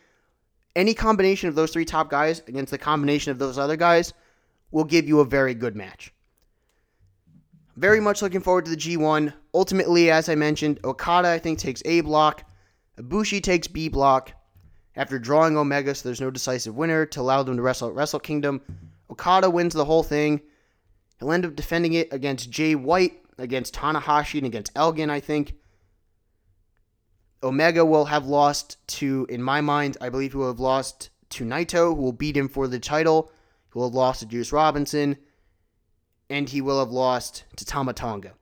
Any 0.76 0.92
combination 0.92 1.48
of 1.48 1.54
those 1.54 1.70
three 1.70 1.84
top 1.84 2.10
guys 2.10 2.42
against 2.48 2.70
the 2.70 2.78
combination 2.78 3.30
of 3.30 3.38
those 3.38 3.58
other 3.58 3.76
guys 3.76 4.12
will 4.74 4.84
give 4.84 5.06
you 5.06 5.20
a 5.20 5.24
very 5.24 5.54
good 5.54 5.76
match. 5.76 6.12
Very 7.76 8.00
much 8.00 8.22
looking 8.22 8.40
forward 8.40 8.64
to 8.64 8.72
the 8.72 8.76
G1. 8.76 9.32
Ultimately, 9.54 10.10
as 10.10 10.28
I 10.28 10.34
mentioned, 10.34 10.80
Okada, 10.84 11.28
I 11.28 11.38
think, 11.38 11.60
takes 11.60 11.80
A 11.84 12.00
block. 12.00 12.42
Ibushi 12.98 13.40
takes 13.40 13.68
B 13.68 13.88
block 13.88 14.32
after 14.96 15.20
drawing 15.20 15.56
Omega, 15.56 15.94
so 15.94 16.08
there's 16.08 16.20
no 16.20 16.30
decisive 16.30 16.74
winner 16.74 17.06
to 17.06 17.20
allow 17.20 17.44
them 17.44 17.56
to 17.56 17.62
wrestle 17.62 17.88
at 17.88 17.94
Wrestle 17.94 18.18
Kingdom. 18.18 18.60
Okada 19.08 19.48
wins 19.48 19.74
the 19.74 19.84
whole 19.84 20.02
thing. 20.02 20.40
He'll 21.20 21.30
end 21.30 21.46
up 21.46 21.54
defending 21.54 21.92
it 21.92 22.12
against 22.12 22.50
Jay 22.50 22.74
White, 22.74 23.22
against 23.38 23.76
Tanahashi, 23.76 24.38
and 24.38 24.46
against 24.46 24.72
Elgin, 24.74 25.08
I 25.08 25.20
think. 25.20 25.54
Omega 27.44 27.84
will 27.84 28.06
have 28.06 28.26
lost 28.26 28.84
to, 28.88 29.24
in 29.28 29.40
my 29.40 29.60
mind, 29.60 29.96
I 30.00 30.08
believe 30.08 30.32
he 30.32 30.38
will 30.38 30.48
have 30.48 30.58
lost 30.58 31.10
to 31.30 31.44
Naito, 31.44 31.94
who 31.94 32.02
will 32.02 32.12
beat 32.12 32.36
him 32.36 32.48
for 32.48 32.66
the 32.66 32.80
title. 32.80 33.30
He 33.74 33.78
will 33.78 33.88
have 33.88 33.94
lost 33.94 34.20
to 34.20 34.26
Juice 34.26 34.52
Robinson, 34.52 35.16
and 36.30 36.48
he 36.48 36.60
will 36.60 36.78
have 36.78 36.92
lost 36.92 37.42
to 37.56 37.64
Tama 37.64 37.92
Tonga. 37.92 38.34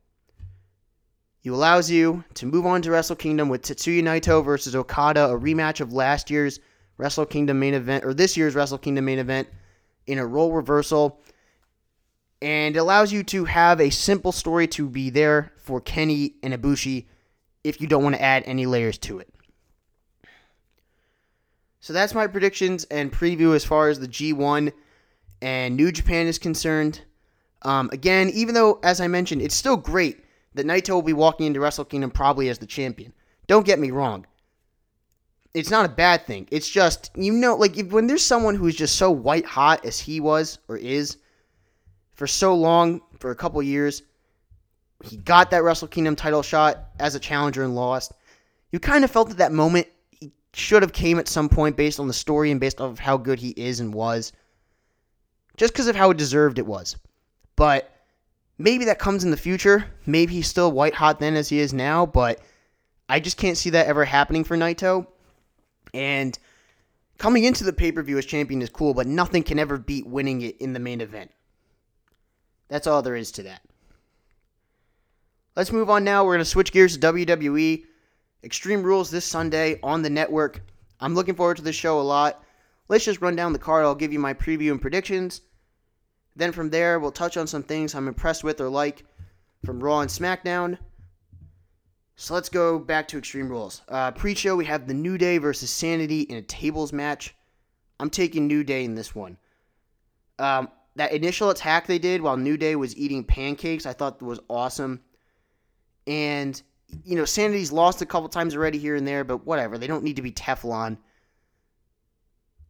He 1.40 1.48
allows 1.48 1.90
you 1.90 2.22
to 2.34 2.44
move 2.44 2.66
on 2.66 2.82
to 2.82 2.90
Wrestle 2.90 3.16
Kingdom 3.16 3.48
with 3.48 3.62
Tetsuya 3.62 4.02
Naito 4.02 4.44
versus 4.44 4.76
Okada, 4.76 5.30
a 5.30 5.40
rematch 5.40 5.80
of 5.80 5.94
last 5.94 6.30
year's 6.30 6.60
Wrestle 6.98 7.24
Kingdom 7.24 7.58
main 7.58 7.72
event, 7.72 8.04
or 8.04 8.12
this 8.12 8.36
year's 8.36 8.54
Wrestle 8.54 8.76
Kingdom 8.76 9.06
main 9.06 9.18
event, 9.18 9.48
in 10.06 10.18
a 10.18 10.26
role 10.26 10.52
reversal. 10.52 11.18
And 12.42 12.76
it 12.76 12.78
allows 12.78 13.10
you 13.10 13.22
to 13.24 13.46
have 13.46 13.80
a 13.80 13.88
simple 13.88 14.32
story 14.32 14.66
to 14.68 14.86
be 14.86 15.08
there 15.08 15.50
for 15.56 15.80
Kenny 15.80 16.34
and 16.42 16.52
Ibushi 16.52 17.06
if 17.64 17.80
you 17.80 17.86
don't 17.86 18.02
want 18.02 18.16
to 18.16 18.22
add 18.22 18.42
any 18.44 18.66
layers 18.66 18.98
to 18.98 19.18
it. 19.18 19.32
So 21.80 21.94
that's 21.94 22.14
my 22.14 22.26
predictions 22.26 22.84
and 22.84 23.10
preview 23.10 23.56
as 23.56 23.64
far 23.64 23.88
as 23.88 23.98
the 23.98 24.06
G1 24.06 24.72
and 25.42 25.76
New 25.76 25.92
Japan 25.92 26.26
is 26.26 26.38
concerned. 26.38 27.02
Um, 27.62 27.90
again, 27.92 28.30
even 28.30 28.54
though, 28.54 28.78
as 28.82 29.00
I 29.00 29.08
mentioned, 29.08 29.42
it's 29.42 29.54
still 29.54 29.76
great 29.76 30.24
that 30.54 30.66
Naito 30.66 30.90
will 30.90 31.02
be 31.02 31.12
walking 31.12 31.46
into 31.46 31.60
Wrestle 31.60 31.84
Kingdom 31.84 32.10
probably 32.10 32.48
as 32.48 32.58
the 32.58 32.66
champion. 32.66 33.12
Don't 33.48 33.66
get 33.66 33.78
me 33.78 33.90
wrong. 33.90 34.24
It's 35.52 35.70
not 35.70 35.84
a 35.84 35.88
bad 35.88 36.26
thing. 36.26 36.48
It's 36.50 36.68
just, 36.68 37.10
you 37.14 37.32
know, 37.32 37.56
like 37.56 37.76
if, 37.76 37.88
when 37.88 38.06
there's 38.06 38.24
someone 38.24 38.54
who's 38.54 38.76
just 38.76 38.96
so 38.96 39.10
white 39.10 39.44
hot 39.44 39.84
as 39.84 39.98
he 39.98 40.20
was 40.20 40.58
or 40.68 40.76
is 40.76 41.18
for 42.12 42.26
so 42.26 42.54
long, 42.54 43.02
for 43.18 43.32
a 43.32 43.36
couple 43.36 43.62
years, 43.62 44.02
he 45.04 45.16
got 45.16 45.50
that 45.50 45.64
Wrestle 45.64 45.88
Kingdom 45.88 46.16
title 46.16 46.42
shot 46.42 46.90
as 47.00 47.14
a 47.14 47.20
challenger 47.20 47.64
and 47.64 47.74
lost. 47.74 48.12
You 48.70 48.78
kind 48.78 49.04
of 49.04 49.10
felt 49.10 49.30
at 49.30 49.38
that 49.38 49.52
moment 49.52 49.88
should 50.54 50.82
have 50.82 50.92
came 50.92 51.18
at 51.18 51.28
some 51.28 51.48
point 51.48 51.76
based 51.76 51.98
on 51.98 52.06
the 52.06 52.14
story 52.14 52.50
and 52.50 52.60
based 52.60 52.80
off 52.80 52.92
of 52.92 52.98
how 52.98 53.16
good 53.16 53.38
he 53.38 53.50
is 53.50 53.80
and 53.80 53.92
was. 53.92 54.32
Just 55.56 55.72
because 55.72 55.88
of 55.88 55.96
how 55.96 56.12
deserved 56.12 56.58
it 56.58 56.66
was. 56.66 56.96
But 57.56 57.92
Maybe 58.62 58.84
that 58.84 59.00
comes 59.00 59.24
in 59.24 59.32
the 59.32 59.36
future. 59.36 59.86
Maybe 60.06 60.34
he's 60.34 60.46
still 60.46 60.70
white 60.70 60.94
hot 60.94 61.18
then 61.18 61.34
as 61.34 61.48
he 61.48 61.58
is 61.58 61.72
now, 61.72 62.06
but 62.06 62.40
I 63.08 63.18
just 63.18 63.36
can't 63.36 63.56
see 63.56 63.70
that 63.70 63.88
ever 63.88 64.04
happening 64.04 64.44
for 64.44 64.56
Naito. 64.56 65.08
And 65.92 66.38
coming 67.18 67.42
into 67.42 67.64
the 67.64 67.72
pay 67.72 67.90
per 67.90 68.02
view 68.02 68.18
as 68.18 68.24
champion 68.24 68.62
is 68.62 68.70
cool, 68.70 68.94
but 68.94 69.08
nothing 69.08 69.42
can 69.42 69.58
ever 69.58 69.78
beat 69.78 70.06
winning 70.06 70.42
it 70.42 70.58
in 70.58 70.74
the 70.74 70.78
main 70.78 71.00
event. 71.00 71.32
That's 72.68 72.86
all 72.86 73.02
there 73.02 73.16
is 73.16 73.32
to 73.32 73.42
that. 73.42 73.62
Let's 75.56 75.72
move 75.72 75.90
on 75.90 76.04
now. 76.04 76.24
We're 76.24 76.34
going 76.34 76.44
to 76.44 76.44
switch 76.44 76.72
gears 76.72 76.96
to 76.96 77.12
WWE. 77.12 77.84
Extreme 78.44 78.84
Rules 78.84 79.10
this 79.10 79.24
Sunday 79.24 79.80
on 79.82 80.02
the 80.02 80.10
network. 80.10 80.62
I'm 81.00 81.16
looking 81.16 81.34
forward 81.34 81.56
to 81.56 81.64
this 81.64 81.76
show 81.76 82.00
a 82.00 82.02
lot. 82.02 82.44
Let's 82.92 83.06
just 83.06 83.22
run 83.22 83.36
down 83.36 83.54
the 83.54 83.58
card. 83.58 83.86
I'll 83.86 83.94
give 83.94 84.12
you 84.12 84.18
my 84.18 84.34
preview 84.34 84.70
and 84.70 84.78
predictions. 84.78 85.40
Then 86.36 86.52
from 86.52 86.68
there, 86.68 87.00
we'll 87.00 87.10
touch 87.10 87.38
on 87.38 87.46
some 87.46 87.62
things 87.62 87.94
I'm 87.94 88.06
impressed 88.06 88.44
with 88.44 88.60
or 88.60 88.68
like 88.68 89.06
from 89.64 89.82
Raw 89.82 90.00
and 90.00 90.10
SmackDown. 90.10 90.76
So 92.16 92.34
let's 92.34 92.50
go 92.50 92.78
back 92.78 93.08
to 93.08 93.16
Extreme 93.16 93.48
Rules. 93.48 93.80
Uh, 93.88 94.10
Pre 94.10 94.34
show, 94.34 94.56
we 94.56 94.66
have 94.66 94.86
the 94.86 94.92
New 94.92 95.16
Day 95.16 95.38
versus 95.38 95.70
Sanity 95.70 96.20
in 96.20 96.36
a 96.36 96.42
tables 96.42 96.92
match. 96.92 97.34
I'm 97.98 98.10
taking 98.10 98.46
New 98.46 98.62
Day 98.62 98.84
in 98.84 98.94
this 98.94 99.14
one. 99.14 99.38
Um, 100.38 100.68
that 100.96 101.12
initial 101.12 101.48
attack 101.48 101.86
they 101.86 101.98
did 101.98 102.20
while 102.20 102.36
New 102.36 102.58
Day 102.58 102.76
was 102.76 102.94
eating 102.94 103.24
pancakes, 103.24 103.86
I 103.86 103.94
thought 103.94 104.20
was 104.20 104.40
awesome. 104.50 105.00
And, 106.06 106.60
you 107.06 107.16
know, 107.16 107.24
Sanity's 107.24 107.72
lost 107.72 108.02
a 108.02 108.06
couple 108.06 108.28
times 108.28 108.54
already 108.54 108.76
here 108.76 108.96
and 108.96 109.08
there, 109.08 109.24
but 109.24 109.46
whatever. 109.46 109.78
They 109.78 109.86
don't 109.86 110.04
need 110.04 110.16
to 110.16 110.22
be 110.22 110.32
Teflon. 110.32 110.98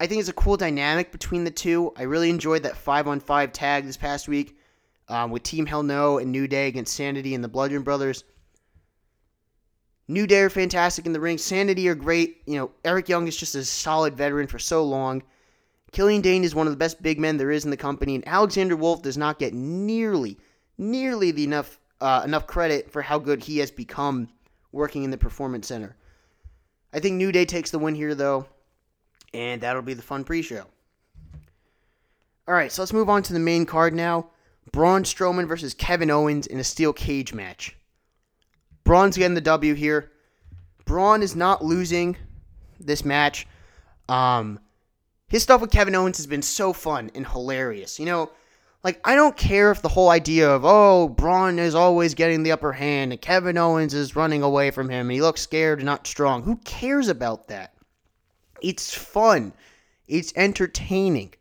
I 0.01 0.07
think 0.07 0.20
it's 0.20 0.28
a 0.28 0.34
cool 0.34 0.57
dynamic 0.57 1.12
between 1.12 1.45
the 1.45 1.51
two. 1.51 1.93
I 1.97 2.03
really 2.03 2.30
enjoyed 2.30 2.64
that 2.64 2.76
five 2.76 3.07
on 3.07 3.20
five 3.20 3.53
tag 3.53 3.84
this 3.84 3.97
past 3.97 4.26
week 4.26 4.59
um, 5.09 5.30
with 5.30 5.43
Team 5.43 5.66
Hell 5.66 5.82
No 5.82 6.18
and 6.18 6.32
New 6.32 6.49
Day 6.49 6.68
against 6.68 6.95
Sanity 6.95 7.34
and 7.34 7.45
the 7.45 7.49
Bludgeon 7.49 7.82
Brothers. 7.82 8.24
New 10.09 10.26
Day 10.26 10.40
are 10.40 10.51
fantastic 10.51 11.07
in 11.07 11.12
the 11.12 11.20
ring. 11.20 11.38
Sanity 11.38 11.88
are 11.88 11.95
great. 11.95 12.43
You 12.47 12.59
know, 12.59 12.70
Eric 12.84 13.09
Young 13.09 13.28
is 13.28 13.36
just 13.36 13.55
a 13.55 13.64
solid 13.64 14.16
veteran 14.16 14.47
for 14.47 14.59
so 14.59 14.84
long. 14.84 15.22
Killian 15.93 16.22
Dain 16.22 16.43
is 16.43 16.55
one 16.55 16.66
of 16.66 16.72
the 16.72 16.78
best 16.78 17.03
big 17.03 17.20
men 17.20 17.36
there 17.36 17.51
is 17.51 17.64
in 17.64 17.70
the 17.70 17.76
company, 17.76 18.14
and 18.14 18.26
Alexander 18.26 18.74
Wolfe 18.74 19.03
does 19.03 19.18
not 19.18 19.38
get 19.38 19.53
nearly, 19.55 20.38
nearly 20.78 21.30
the 21.30 21.45
enough 21.45 21.78
uh, 22.01 22.22
enough 22.24 22.47
credit 22.47 22.90
for 22.90 23.03
how 23.03 23.18
good 23.18 23.45
he 23.45 23.59
has 23.59 23.70
become 23.70 24.28
working 24.72 25.05
in 25.05 25.11
the 25.11 25.18
Performance 25.18 25.68
Center. 25.68 25.97
I 26.93 26.99
think 26.99 27.16
New 27.16 27.30
Day 27.30 27.45
takes 27.45 27.70
the 27.70 27.78
win 27.78 27.95
here, 27.95 28.14
though 28.14 28.47
and 29.35 29.61
that'll 29.61 29.83
be 29.83 29.95
the 29.95 30.03
fun 30.03 30.24
pre-show. 30.24 30.64
All 32.47 32.55
right, 32.55 32.72
so 32.72 32.83
let's 32.83 32.93
move 32.93 33.09
on 33.09 33.22
to 33.24 33.33
the 33.33 33.39
main 33.39 33.66
card 33.66 33.95
now. 33.95 34.28
Braun 34.72 35.05
Strowman 35.05 35.47
versus 35.47 35.74
Kevin 35.74 36.11
Owens 36.11 36.47
in 36.47 36.59
a 36.59 36.64
steel 36.64 36.93
cage 36.93 37.33
match. 37.33 37.76
Braun's 38.85 39.16
getting 39.16 39.35
the 39.35 39.41
W 39.41 39.74
here. 39.74 40.11
Braun 40.85 41.22
is 41.22 41.37
not 41.37 41.64
losing 41.64 42.16
this 42.80 43.05
match. 43.05 43.47
Um, 44.09 44.59
his 45.28 45.43
stuff 45.43 45.61
with 45.61 45.70
Kevin 45.70 45.95
Owens 45.95 46.16
has 46.16 46.26
been 46.26 46.43
so 46.43 46.72
fun 46.72 47.11
and 47.14 47.26
hilarious. 47.26 48.01
You 48.01 48.07
know, 48.07 48.30
Like, 48.85 49.01
I 49.05 49.14
don't 49.14 49.37
care 49.37 49.70
if 49.70 49.80
the 49.80 49.89
whole 49.89 50.11
idea 50.11 50.51
of, 50.51 50.64
oh, 50.64 51.09
Braun 51.09 51.61
is 51.61 51.74
always 51.76 52.14
getting 52.14 52.43
the 52.43 52.51
upper 52.51 52.72
hand 52.72 53.12
and 53.12 53.20
Kevin 53.20 53.57
Owens 53.57 53.95
is 53.95 54.16
running 54.16 54.43
away 54.43 54.72
from 54.72 54.89
him 54.89 55.07
and 55.07 55.12
he 55.12 55.22
looks 55.22 55.41
scared 55.41 55.78
and 55.78 55.87
not 55.87 56.07
strong. 56.07 56.43
Who 56.43 56.57
cares 56.64 57.09
about 57.09 57.47
that? 57.49 57.71
It's 58.62 58.94
fun, 58.94 59.52
it's 60.06 60.32
entertaining. 60.36 61.34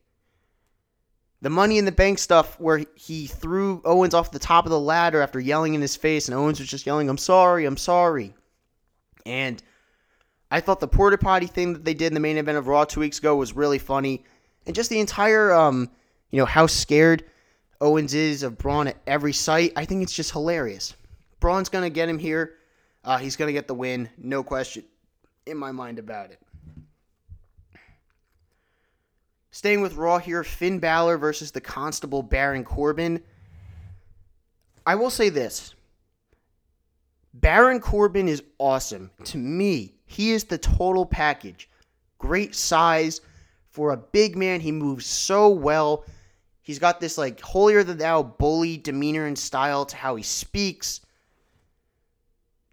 The 1.41 1.49
money 1.49 1.78
in 1.78 1.86
the 1.86 1.91
bank 1.91 2.19
stuff 2.19 2.59
where 2.59 2.84
he 2.95 3.26
threw 3.26 3.82
Owens 3.84 4.13
off 4.13 4.32
the 4.32 4.38
top 4.38 4.65
of 4.65 4.72
the 4.72 4.80
ladder 4.80 5.22
after 5.22 5.39
yelling 5.39 5.74
in 5.74 5.82
his 5.82 5.95
face, 5.95 6.28
and 6.28 6.38
Owens 6.38 6.59
was 6.59 6.69
just 6.69 6.86
yelling, 6.86 7.09
I'm 7.09 7.17
sorry, 7.17 7.65
I'm 7.65 7.78
sorry. 7.78 8.36
And 9.26 9.61
I 10.51 10.59
thought 10.59 10.80
the 10.80 10.88
porta 10.88 11.17
potty 11.17 11.47
thing 11.47 11.74
that 11.74 11.86
they 11.86 11.93
did 11.93 12.07
in 12.07 12.13
the 12.13 12.19
main 12.19 12.38
event 12.38 12.57
of 12.57 12.67
Raw 12.67 12.84
two 12.84 12.99
weeks 12.99 13.19
ago 13.19 13.36
was 13.36 13.55
really 13.55 13.80
funny. 13.80 14.24
And 14.67 14.76
just 14.76 14.89
the 14.89 14.99
entire, 14.99 15.51
um, 15.51 15.89
you 16.30 16.38
know, 16.38 16.45
how 16.45 16.67
scared 16.67 17.24
Owens 17.80 18.13
is 18.13 18.43
of 18.43 18.57
Braun 18.57 18.88
at 18.88 18.97
every 19.07 19.34
site, 19.34 19.74
I 19.76 19.86
think 19.86 20.03
it's 20.03 20.13
just 20.13 20.32
hilarious. 20.32 20.95
Braun's 21.39 21.69
to 21.84 21.89
get 21.89 22.07
him 22.09 22.19
here. 22.19 22.53
Uh, 23.03 23.17
he's 23.17 23.36
to 23.47 23.53
get 23.53 23.67
the 23.67 23.74
win, 23.74 24.09
no 24.17 24.43
question 24.43 24.84
in 25.47 25.57
my 25.57 25.72
mind 25.72 25.97
about 25.97 26.30
it. 26.30 26.39
Staying 29.52 29.82
with 29.82 29.95
Raw 29.95 30.18
here, 30.18 30.43
Finn 30.43 30.80
Balor 30.80 31.18
versus 31.18 31.52
the 31.52 31.62
Constable 31.62 32.24
Baron 32.24 32.64
Corbin. 32.64 33.22
I 34.86 34.95
will 34.95 35.10
say 35.10 35.30
this 35.30 35.76
Baron 37.34 37.82
Corbin 37.82 38.30
is 38.30 38.43
awesome. 38.58 39.12
To 39.26 39.38
me, 39.38 39.95
he 40.06 40.32
is 40.32 40.45
the 40.45 40.58
total 40.58 41.06
package. 41.06 41.70
Great 42.18 42.56
size. 42.56 43.22
For 43.70 43.91
a 43.91 43.97
big 43.97 44.36
man, 44.36 44.60
he 44.60 44.72
moves 44.72 45.06
so 45.06 45.47
well. 45.49 46.06
He's 46.62 46.80
got 46.80 46.99
this 46.99 47.18
like 47.18 47.39
holier 47.39 47.84
than 47.84 47.97
thou 47.97 48.22
bully 48.22 48.78
demeanor 48.78 49.26
and 49.26 49.38
style 49.38 49.86
to 49.86 49.95
how 49.95 50.16
he 50.16 50.24
speaks. 50.24 51.02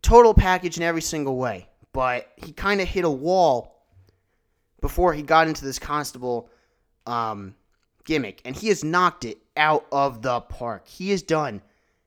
Total 0.03 0.35
package 0.35 0.77
in 0.77 0.83
every 0.83 1.03
single 1.03 1.37
way. 1.37 1.69
But 1.93 2.33
he 2.37 2.53
kind 2.53 2.81
of 2.81 2.89
hit 2.89 3.05
a 3.05 3.11
wall 3.11 3.87
before 4.81 5.13
he 5.13 5.23
got 5.23 5.49
into 5.49 5.65
this 5.65 5.79
constable 5.79 6.51
um, 7.09 7.55
gimmick, 8.05 8.41
and 8.45 8.55
he 8.55 8.69
has 8.69 8.85
knocked 8.85 9.25
it 9.25 9.39
out 9.57 9.87
of 9.91 10.23
the 10.23 10.41
park. 10.43 10.87
He 10.87 11.11
has 11.11 11.23
done 11.23 11.63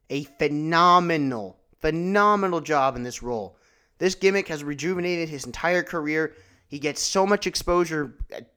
a 0.09 0.23
phenomenal, 0.23 1.57
phenomenal 1.81 2.61
job 2.61 2.95
in 2.95 3.03
this 3.03 3.23
role. 3.23 3.57
This 3.97 4.15
gimmick 4.15 4.47
has 4.47 4.63
rejuvenated 4.63 5.29
his 5.29 5.45
entire 5.45 5.83
career. 5.83 6.35
He 6.67 6.79
gets 6.79 7.01
so 7.01 7.25
much 7.25 7.47
exposure, 7.47 8.15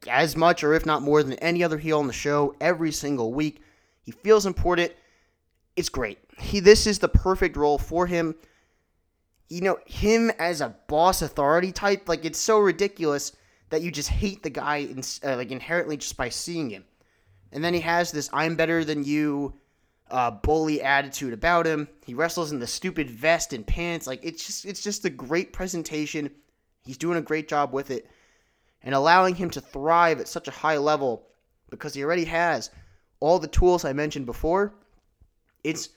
as 0.08 0.36
much 0.36 0.62
or 0.62 0.74
if 0.74 0.86
not 0.86 1.02
more 1.02 1.22
than 1.22 1.34
any 1.34 1.64
other 1.64 1.78
heel 1.78 1.98
on 1.98 2.06
the 2.06 2.12
show 2.12 2.54
every 2.60 2.92
single 2.92 3.32
week. 3.32 3.60
He 4.02 4.12
feels 4.12 4.46
important. 4.46 4.92
It's 5.76 5.88
great. 5.88 6.18
He 6.38 6.60
this 6.60 6.86
is 6.86 6.98
the 6.98 7.08
perfect 7.08 7.56
role 7.56 7.78
for 7.78 8.06
him. 8.06 8.36
You 9.48 9.62
know, 9.62 9.78
him 9.86 10.30
as 10.38 10.60
a 10.60 10.74
boss 10.88 11.22
authority 11.22 11.72
type, 11.72 12.08
like 12.08 12.24
it's 12.24 12.38
so 12.38 12.58
ridiculous 12.58 13.32
that 13.74 13.82
you 13.82 13.90
just 13.90 14.08
hate 14.08 14.40
the 14.44 14.50
guy 14.50 14.76
in, 14.76 15.02
uh, 15.24 15.34
like 15.34 15.50
inherently 15.50 15.96
just 15.96 16.16
by 16.16 16.28
seeing 16.28 16.70
him. 16.70 16.84
And 17.50 17.64
then 17.64 17.74
he 17.74 17.80
has 17.80 18.12
this 18.12 18.30
"I'm 18.32 18.54
better 18.54 18.84
than 18.84 19.02
you" 19.02 19.54
uh, 20.12 20.30
bully 20.30 20.80
attitude 20.80 21.32
about 21.32 21.66
him. 21.66 21.88
He 22.06 22.14
wrestles 22.14 22.52
in 22.52 22.60
the 22.60 22.68
stupid 22.68 23.10
vest 23.10 23.52
and 23.52 23.66
pants. 23.66 24.06
Like 24.06 24.20
it's 24.22 24.46
just 24.46 24.64
it's 24.64 24.80
just 24.80 25.04
a 25.04 25.10
great 25.10 25.52
presentation. 25.52 26.30
He's 26.84 26.98
doing 26.98 27.18
a 27.18 27.22
great 27.22 27.48
job 27.48 27.72
with 27.72 27.90
it, 27.90 28.08
and 28.80 28.94
allowing 28.94 29.34
him 29.34 29.50
to 29.50 29.60
thrive 29.60 30.20
at 30.20 30.28
such 30.28 30.46
a 30.46 30.52
high 30.52 30.78
level 30.78 31.26
because 31.68 31.94
he 31.94 32.04
already 32.04 32.26
has 32.26 32.70
all 33.18 33.40
the 33.40 33.48
tools 33.48 33.84
I 33.84 33.92
mentioned 33.92 34.26
before. 34.26 34.76
It's 35.64 35.88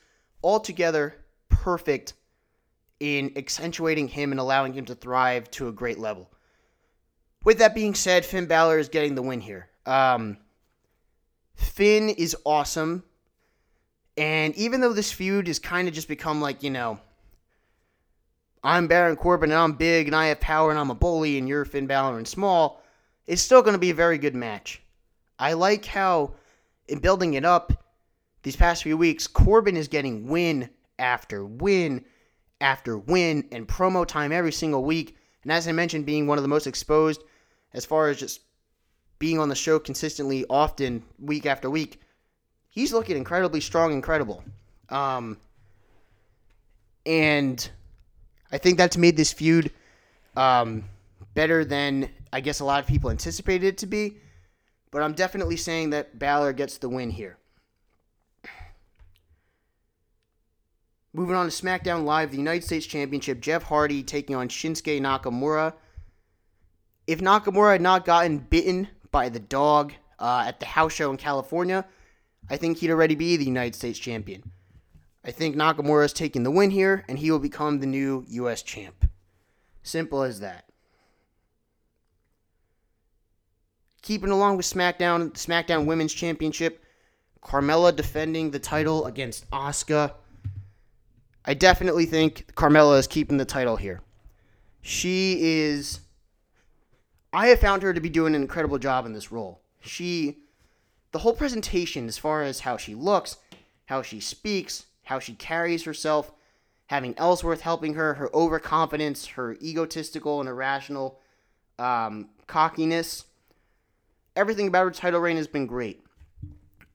altogether 0.43 1.13
perfect 1.49 2.13
in 2.99 3.33
accentuating 3.35 4.07
him 4.07 4.31
and 4.31 4.39
allowing 4.39 4.73
him 4.73 4.85
to 4.85 4.95
thrive 4.95 5.51
to 5.51 5.67
a 5.67 5.71
great 5.71 5.99
level. 5.99 6.31
With 7.47 7.59
that 7.59 7.73
being 7.73 7.95
said, 7.95 8.25
Finn 8.25 8.45
Balor 8.45 8.77
is 8.77 8.89
getting 8.89 9.15
the 9.15 9.21
win 9.21 9.39
here. 9.39 9.69
Um, 9.85 10.35
Finn 11.55 12.09
is 12.09 12.35
awesome. 12.45 13.05
And 14.17 14.53
even 14.55 14.81
though 14.81 14.91
this 14.91 15.13
feud 15.13 15.47
has 15.47 15.57
kind 15.57 15.87
of 15.87 15.93
just 15.93 16.09
become 16.09 16.41
like, 16.41 16.61
you 16.61 16.69
know, 16.69 16.99
I'm 18.65 18.87
Baron 18.87 19.15
Corbin 19.15 19.51
and 19.51 19.59
I'm 19.61 19.71
big 19.77 20.07
and 20.07 20.15
I 20.15 20.25
have 20.25 20.41
power 20.41 20.71
and 20.71 20.77
I'm 20.77 20.89
a 20.89 20.95
bully 20.95 21.37
and 21.37 21.47
you're 21.47 21.63
Finn 21.63 21.87
Balor 21.87 22.17
and 22.17 22.27
small, 22.27 22.83
it's 23.27 23.41
still 23.41 23.61
going 23.61 23.75
to 23.75 23.79
be 23.79 23.91
a 23.91 23.93
very 23.93 24.17
good 24.17 24.35
match. 24.35 24.81
I 25.39 25.53
like 25.53 25.85
how, 25.85 26.33
in 26.89 26.99
building 26.99 27.35
it 27.35 27.45
up 27.45 27.85
these 28.43 28.57
past 28.57 28.83
few 28.83 28.97
weeks, 28.97 29.25
Corbin 29.25 29.77
is 29.77 29.87
getting 29.87 30.27
win 30.27 30.69
after 30.99 31.45
win 31.45 32.03
after 32.59 32.97
win 32.97 33.47
and 33.53 33.65
promo 33.69 34.05
time 34.05 34.33
every 34.33 34.51
single 34.51 34.83
week. 34.83 35.15
And 35.43 35.51
as 35.53 35.65
I 35.65 35.71
mentioned, 35.71 36.05
being 36.05 36.27
one 36.27 36.37
of 36.37 36.41
the 36.41 36.49
most 36.49 36.67
exposed 36.67 37.23
as 37.77 37.85
far 37.85 38.09
as 38.09 38.17
just 38.17 38.41
being 39.19 39.39
on 39.39 39.49
the 39.49 39.55
show 39.55 39.77
consistently, 39.77 40.43
often, 40.49 41.03
week 41.19 41.45
after 41.45 41.69
week, 41.69 42.01
he's 42.69 42.91
looking 42.91 43.15
incredibly 43.15 43.61
strong, 43.61 43.93
incredible. 43.93 44.43
Um, 44.89 45.37
and 47.05 47.69
I 48.51 48.57
think 48.57 48.79
that's 48.79 48.97
made 48.97 49.15
this 49.15 49.31
feud 49.31 49.71
um, 50.35 50.85
better 51.35 51.63
than 51.63 52.09
I 52.33 52.41
guess 52.41 52.59
a 52.59 52.65
lot 52.65 52.79
of 52.79 52.87
people 52.87 53.11
anticipated 53.11 53.67
it 53.67 53.77
to 53.79 53.85
be. 53.85 54.17
But 54.89 55.03
I'm 55.03 55.13
definitely 55.13 55.57
saying 55.57 55.91
that 55.91 56.17
Balor 56.17 56.53
gets 56.53 56.79
the 56.79 56.89
win 56.89 57.11
here. 57.11 57.37
Moving 61.13 61.35
on 61.35 61.49
to 61.49 61.51
SmackDown 61.51 62.05
Live, 62.05 62.31
the 62.31 62.37
United 62.37 62.63
States 62.63 62.85
Championship, 62.87 63.39
Jeff 63.39 63.63
Hardy 63.63 64.01
taking 64.01 64.35
on 64.35 64.49
Shinsuke 64.49 64.99
Nakamura 64.99 65.73
if 67.07 67.21
Nakamura 67.21 67.71
had 67.71 67.81
not 67.81 68.05
gotten 68.05 68.37
bitten 68.37 68.89
by 69.11 69.29
the 69.29 69.39
dog 69.39 69.93
uh, 70.19 70.43
at 70.45 70.59
the 70.59 70.65
house 70.65 70.93
show 70.93 71.09
in 71.09 71.17
California, 71.17 71.85
I 72.49 72.57
think 72.57 72.77
he'd 72.77 72.91
already 72.91 73.15
be 73.15 73.37
the 73.37 73.45
United 73.45 73.75
States 73.75 73.97
champion. 73.97 74.51
I 75.23 75.31
think 75.31 75.55
Nakamura 75.55 76.05
is 76.05 76.13
taking 76.13 76.43
the 76.43 76.51
win 76.51 76.71
here, 76.71 77.03
and 77.07 77.17
he 77.17 77.31
will 77.31 77.39
become 77.39 77.79
the 77.79 77.87
new 77.87 78.25
U.S. 78.27 78.61
champ. 78.61 79.09
Simple 79.83 80.21
as 80.23 80.41
that. 80.41 80.65
Keeping 84.01 84.29
along 84.29 84.57
with 84.57 84.65
SmackDown, 84.65 85.31
SmackDown 85.31 85.85
Women's 85.85 86.13
Championship, 86.13 86.83
Carmella 87.41 87.95
defending 87.95 88.51
the 88.51 88.59
title 88.59 89.05
against 89.05 89.49
Asuka. 89.51 90.13
I 91.45 91.53
definitely 91.53 92.05
think 92.05 92.53
Carmella 92.55 92.99
is 92.99 93.07
keeping 93.07 93.37
the 93.37 93.45
title 93.45 93.75
here. 93.75 94.01
She 94.81 95.37
is 95.41 96.01
I 97.33 97.47
have 97.47 97.59
found 97.59 97.83
her 97.83 97.93
to 97.93 98.01
be 98.01 98.09
doing 98.09 98.35
an 98.35 98.41
incredible 98.41 98.79
job 98.79 99.05
in 99.05 99.13
this 99.13 99.31
role. 99.31 99.61
She, 99.81 100.37
the 101.11 101.19
whole 101.19 101.33
presentation, 101.33 102.07
as 102.07 102.17
far 102.17 102.43
as 102.43 102.61
how 102.61 102.77
she 102.77 102.95
looks, 102.95 103.37
how 103.85 104.01
she 104.01 104.19
speaks, 104.19 104.85
how 105.03 105.19
she 105.19 105.33
carries 105.33 105.83
herself, 105.83 106.31
having 106.87 107.17
Ellsworth 107.17 107.61
helping 107.61 107.93
her, 107.95 108.13
her 108.15 108.33
overconfidence, 108.33 109.27
her 109.27 109.55
egotistical 109.61 110.39
and 110.39 110.49
irrational 110.49 111.19
um, 111.79 112.29
cockiness, 112.47 113.25
everything 114.35 114.67
about 114.67 114.85
her 114.85 114.91
title 114.91 115.19
reign 115.19 115.37
has 115.37 115.47
been 115.47 115.67
great. 115.67 116.03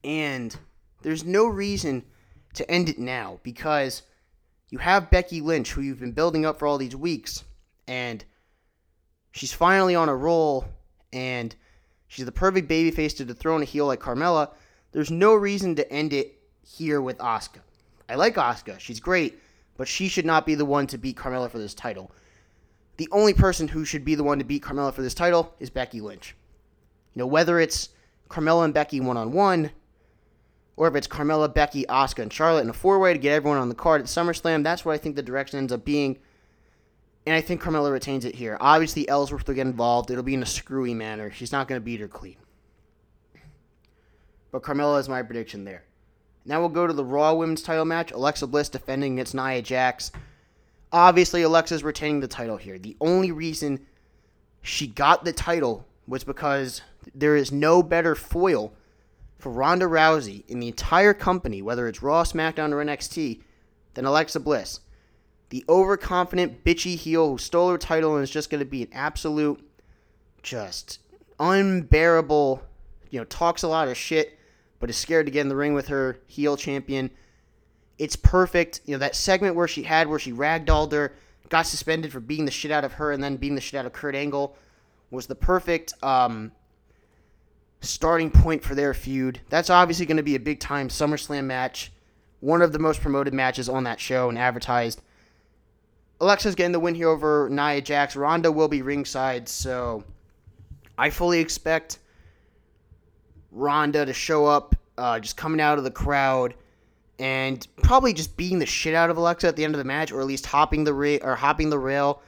And 0.03 0.55
there's 1.03 1.23
no 1.23 1.45
reason 1.45 2.03
to 2.55 2.69
end 2.69 2.89
it 2.89 2.99
now 2.99 3.39
because 3.43 4.03
you 4.69 4.79
have 4.79 5.11
Becky 5.11 5.41
Lynch, 5.41 5.71
who 5.71 5.81
you've 5.81 5.99
been 5.99 6.11
building 6.11 6.45
up 6.45 6.57
for 6.59 6.67
all 6.67 6.77
these 6.77 6.95
weeks, 6.95 7.43
and 7.87 8.23
She's 9.33 9.51
finally 9.51 9.95
on 9.95 10.09
a 10.09 10.15
roll, 10.15 10.65
and 11.11 11.55
she's 12.07 12.25
the 12.25 12.31
perfect 12.31 12.69
babyface 12.69 13.17
to 13.17 13.25
dethrone 13.25 13.63
a 13.63 13.65
heel 13.65 13.87
like 13.87 13.99
Carmella. 13.99 14.51
There's 14.91 15.09
no 15.09 15.33
reason 15.33 15.75
to 15.75 15.91
end 15.91 16.13
it 16.13 16.39
here 16.61 17.01
with 17.01 17.17
Asuka. 17.17 17.59
I 18.07 18.13
like 18.13 18.35
Asuka. 18.35 18.79
She's 18.79 18.99
great, 18.99 19.39
but 19.75 19.87
she 19.87 20.07
should 20.07 20.25
not 20.25 20.45
be 20.45 20.53
the 20.53 20.65
one 20.65 20.85
to 20.85 20.99
beat 20.99 21.17
Carmella 21.17 21.49
for 21.49 21.57
this 21.57 21.73
title. 21.73 22.11
The 22.97 23.09
only 23.11 23.33
person 23.33 23.67
who 23.67 23.85
should 23.85 24.05
be 24.05 24.13
the 24.13 24.23
one 24.23 24.37
to 24.37 24.45
beat 24.45 24.61
Carmella 24.61 24.93
for 24.93 25.01
this 25.01 25.15
title 25.15 25.55
is 25.59 25.71
Becky 25.71 25.99
Lynch. 25.99 26.35
You 27.15 27.19
know, 27.21 27.27
whether 27.27 27.59
it's 27.59 27.89
Carmella 28.29 28.65
and 28.65 28.73
Becky 28.73 28.99
one 28.99 29.17
on 29.17 29.31
one, 29.31 29.71
or 30.75 30.87
if 30.87 30.95
it's 30.95 31.07
Carmella, 31.07 31.51
Becky, 31.51 31.85
Asuka, 31.89 32.21
and 32.21 32.31
Charlotte 32.31 32.61
in 32.61 32.69
a 32.69 32.73
four 32.73 32.99
way 32.99 33.13
to 33.13 33.19
get 33.19 33.33
everyone 33.33 33.57
on 33.57 33.69
the 33.69 33.75
card 33.75 33.99
at 33.99 34.07
SummerSlam, 34.07 34.63
that's 34.63 34.85
what 34.85 34.93
I 34.93 34.99
think 34.99 35.15
the 35.15 35.23
direction 35.23 35.57
ends 35.57 35.73
up 35.73 35.83
being. 35.83 36.19
And 37.25 37.35
I 37.35 37.41
think 37.41 37.61
Carmella 37.61 37.91
retains 37.91 38.25
it 38.25 38.35
here. 38.35 38.57
Obviously, 38.59 39.07
Ellsworth 39.07 39.47
will 39.47 39.55
get 39.55 39.67
involved. 39.67 40.11
It'll 40.11 40.23
be 40.23 40.33
in 40.33 40.43
a 40.43 40.47
screwy 40.47 40.93
manner. 40.93 41.31
She's 41.31 41.51
not 41.51 41.67
going 41.67 41.79
to 41.79 41.85
beat 41.85 42.01
her 42.01 42.07
clean. 42.07 42.35
But 44.51 44.61
Carmella 44.61 44.99
is 44.99 45.09
my 45.09 45.23
prediction 45.23 45.63
there. 45.63 45.83
Now 46.45 46.59
we'll 46.59 46.69
go 46.69 46.85
to 46.85 46.93
the 46.93 47.05
Raw 47.05 47.33
Women's 47.33 47.63
title 47.63 47.85
match. 47.85 48.11
Alexa 48.11 48.47
Bliss 48.47 48.69
defending 48.69 49.13
against 49.13 49.33
Nia 49.33 49.61
Jax. 49.61 50.11
Obviously, 50.91 51.41
Alexa's 51.41 51.83
retaining 51.83 52.19
the 52.19 52.27
title 52.27 52.57
here. 52.57 52.77
The 52.77 52.97
only 52.99 53.31
reason 53.31 53.85
she 54.61 54.85
got 54.85 55.23
the 55.23 55.33
title 55.33 55.87
was 56.07 56.23
because 56.23 56.81
there 57.15 57.35
is 57.35 57.51
no 57.51 57.81
better 57.81 58.15
foil 58.15 58.73
for 59.39 59.51
Ronda 59.51 59.85
Rousey 59.85 60.43
in 60.47 60.59
the 60.59 60.67
entire 60.67 61.13
company, 61.13 61.61
whether 61.61 61.87
it's 61.87 62.03
Raw, 62.03 62.23
SmackDown, 62.23 62.71
or 62.71 62.83
NXT, 62.83 63.41
than 63.93 64.05
Alexa 64.05 64.39
Bliss. 64.39 64.81
The 65.53 65.63
overconfident, 65.69 66.63
bitchy 66.63 66.95
heel 66.97 67.29
who 67.29 67.37
stole 67.37 67.69
her 67.69 67.77
title 67.77 68.15
and 68.15 68.23
is 68.23 68.31
just 68.31 68.49
going 68.49 68.57
to 68.57 68.65
be 68.65 68.81
an 68.81 68.87
absolute, 68.91 69.63
just 70.41 70.97
unbearable, 71.39 72.63
you 73.11 73.19
know, 73.19 73.25
talks 73.25 73.61
a 73.61 73.67
lot 73.67 73.87
of 73.87 73.95
shit, 73.95 74.39
but 74.79 74.89
is 74.89 74.97
scared 74.97 75.27
to 75.27 75.31
get 75.31 75.41
in 75.41 75.49
the 75.49 75.55
ring 75.55 75.75
with 75.75 75.89
her 75.89 76.17
heel 76.25 76.57
champion. 76.57 77.11
It's 77.99 78.15
perfect. 78.15 78.81
You 78.85 78.93
know, 78.93 78.97
that 78.97 79.15
segment 79.15 79.55
where 79.55 79.67
she 79.67 79.83
had, 79.83 80.07
where 80.07 80.17
she 80.17 80.31
ragdolled 80.31 80.91
her, 80.91 81.13
got 81.49 81.67
suspended 81.67 82.11
for 82.11 82.19
beating 82.19 82.45
the 82.45 82.51
shit 82.51 82.71
out 82.71 82.83
of 82.83 82.93
her 82.93 83.11
and 83.11 83.23
then 83.23 83.37
beating 83.37 83.53
the 83.53 83.61
shit 83.61 83.79
out 83.79 83.85
of 83.85 83.93
Kurt 83.93 84.15
Angle 84.15 84.57
was 85.11 85.27
the 85.27 85.35
perfect 85.35 85.93
um, 86.01 86.51
starting 87.81 88.31
point 88.31 88.63
for 88.63 88.73
their 88.73 88.95
feud. 88.95 89.39
That's 89.49 89.69
obviously 89.69 90.07
going 90.07 90.17
to 90.17 90.23
be 90.23 90.33
a 90.33 90.39
big 90.39 90.59
time 90.59 90.89
SummerSlam 90.89 91.43
match, 91.43 91.91
one 92.39 92.63
of 92.63 92.73
the 92.73 92.79
most 92.79 93.01
promoted 93.01 93.35
matches 93.35 93.69
on 93.69 93.83
that 93.83 93.99
show 93.99 94.29
and 94.29 94.37
advertised. 94.39 94.99
Alexa's 96.23 96.55
getting 96.55 96.71
the 96.71 96.79
win 96.79 96.95
here 96.95 97.09
over 97.09 97.49
Nia 97.51 97.81
Jax. 97.81 98.15
Ronda 98.15 98.49
will 98.49 98.69
be 98.69 98.81
ringside, 98.81 99.49
so 99.49 100.05
I 100.97 101.09
fully 101.09 101.39
expect 101.39 101.99
Ronda 103.51 104.05
to 104.05 104.13
show 104.13 104.45
up, 104.45 104.73
uh, 104.97 105.19
just 105.19 105.35
coming 105.35 105.59
out 105.59 105.77
of 105.77 105.83
the 105.83 105.91
crowd, 105.91 106.53
and 107.19 107.67
probably 107.81 108.13
just 108.13 108.37
beating 108.37 108.59
the 108.59 108.65
shit 108.65 108.95
out 108.95 109.09
of 109.09 109.17
Alexa 109.17 109.49
at 109.49 109.57
the 109.57 109.65
end 109.65 109.75
of 109.75 109.79
the 109.79 109.83
match, 109.83 110.13
or 110.13 110.21
at 110.21 110.25
least 110.25 110.45
hopping 110.45 110.85
the 110.85 110.93
ra- 110.93 111.17
or 111.21 111.35
hopping 111.35 111.69
the 111.69 111.77
rail 111.77 112.21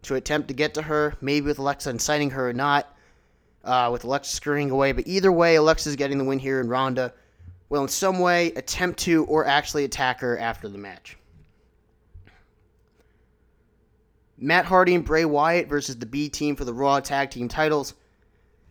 to 0.00 0.14
attempt 0.14 0.48
to 0.48 0.54
get 0.54 0.72
to 0.74 0.82
her. 0.82 1.14
Maybe 1.20 1.44
with 1.44 1.58
Alexa 1.58 1.90
inciting 1.90 2.30
her 2.30 2.48
or 2.48 2.52
not 2.54 2.96
uh, 3.64 3.90
with 3.92 4.04
Alexa 4.04 4.34
scurrying 4.34 4.70
away. 4.70 4.92
But 4.92 5.06
either 5.06 5.30
way, 5.30 5.56
Alexa's 5.56 5.96
getting 5.96 6.16
the 6.16 6.24
win 6.24 6.38
here, 6.38 6.58
and 6.58 6.70
Ronda 6.70 7.12
will 7.68 7.82
in 7.82 7.88
some 7.88 8.18
way 8.18 8.46
attempt 8.52 9.00
to 9.00 9.26
or 9.26 9.46
actually 9.46 9.84
attack 9.84 10.20
her 10.20 10.38
after 10.38 10.68
the 10.68 10.78
match. 10.78 11.18
Matt 14.42 14.64
Hardy 14.64 14.94
and 14.96 15.04
Bray 15.04 15.24
Wyatt 15.24 15.68
versus 15.68 15.96
the 15.96 16.06
B 16.06 16.28
team 16.28 16.56
for 16.56 16.64
the 16.64 16.74
Raw 16.74 16.98
Tag 16.98 17.30
Team 17.30 17.46
titles. 17.46 17.94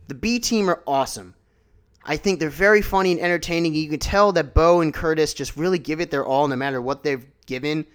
The 0.09 0.13
B 0.13 0.37
team 0.37 0.69
are 0.69 0.83
awesome. 0.85 1.33
I 2.03 2.17
think 2.17 2.39
they're 2.39 2.49
very 2.49 2.81
funny 2.81 3.13
and 3.13 3.21
entertaining. 3.21 3.73
You 3.73 3.89
can 3.89 3.99
tell 3.99 4.33
that 4.33 4.53
Bo 4.53 4.81
and 4.81 4.93
Curtis 4.93 5.33
just 5.33 5.55
really 5.55 5.79
give 5.79 6.01
it 6.01 6.11
their 6.11 6.25
all 6.25 6.47
no 6.47 6.57
matter 6.57 6.81
what 6.81 7.03
they've 7.03 7.25
given 7.45 7.85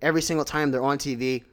every 0.00 0.20
single 0.20 0.44
time 0.44 0.72
they're 0.72 0.82
on 0.82 0.98
TV. 0.98 1.44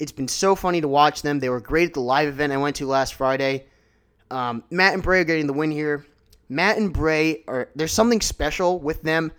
It's 0.00 0.12
been 0.12 0.26
so 0.26 0.56
funny 0.56 0.80
to 0.80 0.88
watch 0.88 1.22
them. 1.22 1.38
They 1.38 1.50
were 1.50 1.60
great 1.60 1.88
at 1.88 1.94
the 1.94 2.00
live 2.00 2.28
event 2.28 2.52
I 2.52 2.56
went 2.56 2.76
to 2.76 2.86
last 2.86 3.14
Friday. 3.14 3.66
Um, 4.32 4.64
Matt 4.70 4.94
and 4.94 5.04
Bray 5.04 5.20
are 5.20 5.24
getting 5.24 5.46
the 5.46 5.52
win 5.52 5.70
here. 5.70 6.04
Matt 6.48 6.78
and 6.78 6.92
Bray 6.92 7.44
are 7.46 7.68
there's 7.76 7.92
something 7.92 8.20
special 8.20 8.80
with 8.80 9.02
them. 9.02 9.30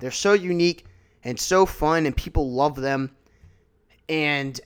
They're 0.00 0.10
so 0.10 0.34
unique 0.34 0.84
and 1.22 1.40
so 1.40 1.64
fun, 1.64 2.04
and 2.04 2.14
people 2.14 2.50
love 2.50 2.76
them. 2.76 3.16
And 4.08 4.60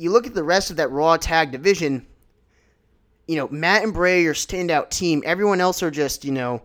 you 0.00 0.10
look 0.10 0.26
at 0.26 0.32
the 0.32 0.42
rest 0.42 0.70
of 0.70 0.78
that 0.78 0.90
Raw 0.90 1.18
Tag 1.18 1.52
division. 1.52 2.06
You 3.28 3.36
know, 3.36 3.48
Matt 3.48 3.84
and 3.84 3.92
Bray 3.92 4.24
are 4.24 4.32
standout 4.32 4.88
team. 4.88 5.22
Everyone 5.26 5.60
else 5.60 5.82
are 5.82 5.90
just 5.90 6.24
you 6.24 6.32
know, 6.32 6.62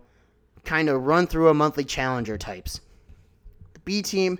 kind 0.64 0.88
of 0.88 1.02
run 1.02 1.26
through 1.26 1.50
a 1.50 1.54
monthly 1.54 1.84
challenger 1.84 2.38
types. 2.38 2.80
The 3.74 3.80
B 3.80 4.00
team, 4.00 4.38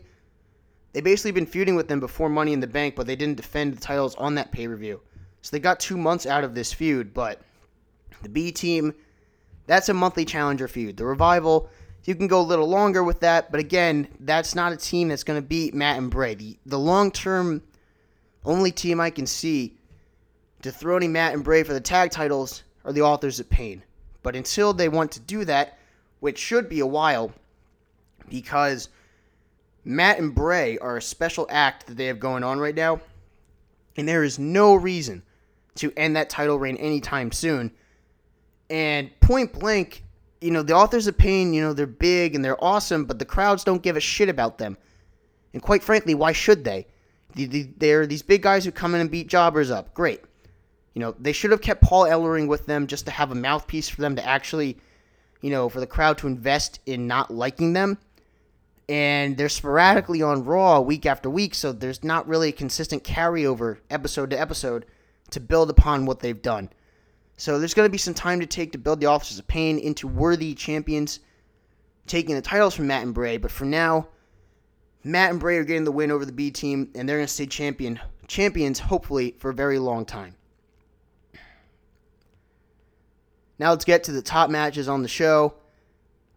they 0.94 1.02
basically 1.02 1.32
been 1.32 1.44
feuding 1.44 1.76
with 1.76 1.88
them 1.88 2.00
before 2.00 2.30
Money 2.30 2.54
in 2.54 2.60
the 2.60 2.66
Bank, 2.66 2.96
but 2.96 3.06
they 3.06 3.16
didn't 3.16 3.36
defend 3.36 3.76
the 3.76 3.80
titles 3.80 4.14
on 4.14 4.34
that 4.36 4.50
pay 4.50 4.66
per 4.66 4.76
view. 4.76 5.02
So 5.42 5.50
they 5.50 5.60
got 5.60 5.78
two 5.78 5.98
months 5.98 6.24
out 6.24 6.42
of 6.42 6.54
this 6.54 6.72
feud, 6.72 7.12
but 7.12 7.42
the 8.22 8.30
B 8.30 8.50
team, 8.50 8.94
that's 9.66 9.90
a 9.90 9.94
monthly 9.94 10.24
challenger 10.24 10.68
feud. 10.68 10.96
The 10.96 11.04
Revival, 11.04 11.68
you 12.04 12.14
can 12.14 12.28
go 12.28 12.40
a 12.40 12.42
little 12.42 12.66
longer 12.66 13.04
with 13.04 13.20
that, 13.20 13.50
but 13.50 13.60
again, 13.60 14.08
that's 14.20 14.54
not 14.54 14.72
a 14.72 14.76
team 14.76 15.08
that's 15.08 15.22
going 15.22 15.38
to 15.38 15.46
beat 15.46 15.74
Matt 15.74 15.98
and 15.98 16.10
Bray. 16.10 16.34
The, 16.34 16.58
the 16.64 16.78
long 16.78 17.10
term 17.10 17.62
only 18.46 18.70
team 18.70 19.00
I 19.00 19.10
can 19.10 19.26
see 19.26 19.76
dethroning 20.62 21.12
Matt 21.12 21.34
and 21.34 21.44
Bray 21.44 21.62
for 21.62 21.74
the 21.74 21.80
tag 21.80 22.10
titles 22.10 22.62
are 22.84 22.92
the 22.92 23.02
Authors 23.02 23.40
of 23.40 23.50
Pain. 23.50 23.82
But 24.22 24.36
until 24.36 24.72
they 24.72 24.88
want 24.88 25.12
to 25.12 25.20
do 25.20 25.44
that, 25.44 25.78
which 26.20 26.38
should 26.38 26.68
be 26.68 26.80
a 26.80 26.86
while, 26.86 27.32
because 28.28 28.88
Matt 29.84 30.18
and 30.18 30.34
Bray 30.34 30.78
are 30.78 30.96
a 30.96 31.02
special 31.02 31.46
act 31.50 31.86
that 31.86 31.96
they 31.96 32.06
have 32.06 32.18
going 32.18 32.42
on 32.42 32.58
right 32.58 32.74
now, 32.74 33.00
and 33.96 34.08
there 34.08 34.24
is 34.24 34.38
no 34.38 34.74
reason 34.74 35.22
to 35.76 35.92
end 35.96 36.16
that 36.16 36.30
title 36.30 36.58
reign 36.58 36.76
anytime 36.76 37.30
soon 37.30 37.70
and 38.70 39.10
point 39.20 39.52
blank, 39.52 40.02
you 40.40 40.50
know, 40.50 40.62
the 40.62 40.74
authors 40.74 41.06
of 41.06 41.16
pain, 41.16 41.52
you 41.52 41.62
know, 41.62 41.72
they're 41.72 41.86
big 41.86 42.34
and 42.34 42.44
they're 42.44 42.62
awesome, 42.62 43.04
but 43.04 43.18
the 43.18 43.24
crowds 43.24 43.64
don't 43.64 43.82
give 43.82 43.96
a 43.96 44.00
shit 44.00 44.28
about 44.28 44.58
them. 44.58 44.76
And 45.52 45.62
quite 45.62 45.82
frankly, 45.82 46.14
why 46.14 46.32
should 46.32 46.64
they? 46.64 46.86
They're 47.36 48.06
these 48.06 48.22
big 48.22 48.42
guys 48.42 48.64
who 48.64 48.72
come 48.72 48.94
in 48.94 49.00
and 49.00 49.10
beat 49.10 49.28
jobbers 49.28 49.70
up. 49.70 49.94
Great. 49.94 50.22
You 50.94 51.00
know, 51.00 51.14
they 51.18 51.32
should 51.32 51.50
have 51.50 51.60
kept 51.60 51.82
Paul 51.82 52.04
Ellering 52.04 52.48
with 52.48 52.64
them 52.64 52.86
just 52.86 53.04
to 53.04 53.10
have 53.10 53.30
a 53.30 53.34
mouthpiece 53.34 53.88
for 53.88 54.00
them 54.00 54.16
to 54.16 54.26
actually, 54.26 54.78
you 55.42 55.50
know, 55.50 55.68
for 55.68 55.78
the 55.78 55.86
crowd 55.86 56.16
to 56.18 56.26
invest 56.26 56.80
in 56.86 57.06
not 57.06 57.30
liking 57.30 57.74
them. 57.74 57.98
And 58.88 59.36
they're 59.36 59.48
sporadically 59.48 60.22
on 60.22 60.44
Raw 60.44 60.80
week 60.80 61.04
after 61.06 61.28
week, 61.28 61.54
so 61.54 61.72
there's 61.72 62.02
not 62.02 62.26
really 62.28 62.48
a 62.48 62.52
consistent 62.52 63.04
carryover 63.04 63.78
episode 63.90 64.30
to 64.30 64.40
episode 64.40 64.86
to 65.32 65.40
build 65.40 65.70
upon 65.70 66.06
what 66.06 66.20
they've 66.20 66.40
done. 66.40 66.70
So 67.36 67.58
there's 67.58 67.74
going 67.74 67.86
to 67.86 67.92
be 67.92 67.98
some 67.98 68.14
time 68.14 68.40
to 68.40 68.46
take 68.46 68.72
to 68.72 68.78
build 68.78 69.00
the 69.00 69.08
Authors 69.08 69.38
of 69.38 69.46
Pain 69.46 69.78
into 69.78 70.08
worthy 70.08 70.54
champions, 70.54 71.20
taking 72.06 72.34
the 72.34 72.40
titles 72.40 72.74
from 72.74 72.86
Matt 72.86 73.02
and 73.02 73.12
Bray. 73.12 73.36
But 73.36 73.50
for 73.50 73.66
now, 73.66 74.08
Matt 75.06 75.30
and 75.30 75.38
Bray 75.38 75.56
are 75.56 75.64
getting 75.64 75.84
the 75.84 75.92
win 75.92 76.10
over 76.10 76.24
the 76.24 76.32
B 76.32 76.50
team, 76.50 76.90
and 76.96 77.08
they're 77.08 77.18
going 77.18 77.28
to 77.28 77.32
stay 77.32 77.46
champion 77.46 78.00
champions, 78.26 78.80
hopefully, 78.80 79.36
for 79.38 79.50
a 79.50 79.54
very 79.54 79.78
long 79.78 80.04
time. 80.04 80.34
Now 83.60 83.70
let's 83.70 83.84
get 83.84 84.02
to 84.04 84.12
the 84.12 84.20
top 84.20 84.50
matches 84.50 84.88
on 84.88 85.02
the 85.02 85.08
show. 85.08 85.54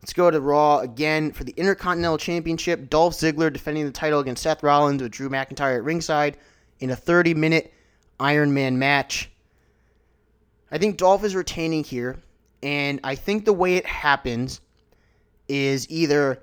Let's 0.03 0.13
go 0.13 0.29
to 0.29 0.39
Raw 0.39 0.79
again 0.79 1.31
for 1.31 1.43
the 1.43 1.53
Intercontinental 1.57 2.19
Championship. 2.19 2.91
Dolph 2.91 3.15
Ziggler 3.15 3.51
defending 3.51 3.85
the 3.85 3.91
title 3.91 4.19
against 4.19 4.43
Seth 4.43 4.61
Rollins 4.61 5.01
with 5.01 5.11
Drew 5.11 5.29
McIntyre 5.29 5.77
at 5.77 5.83
ringside 5.83 6.37
in 6.79 6.91
a 6.91 6.95
30 6.95 7.33
minute 7.33 7.73
Iron 8.19 8.53
Man 8.53 8.77
match. 8.77 9.31
I 10.71 10.77
think 10.77 10.97
Dolph 10.97 11.23
is 11.23 11.35
retaining 11.35 11.83
here, 11.83 12.19
and 12.61 12.99
I 13.03 13.15
think 13.15 13.45
the 13.45 13.53
way 13.53 13.77
it 13.77 13.87
happens 13.87 14.61
is 15.47 15.89
either 15.89 16.39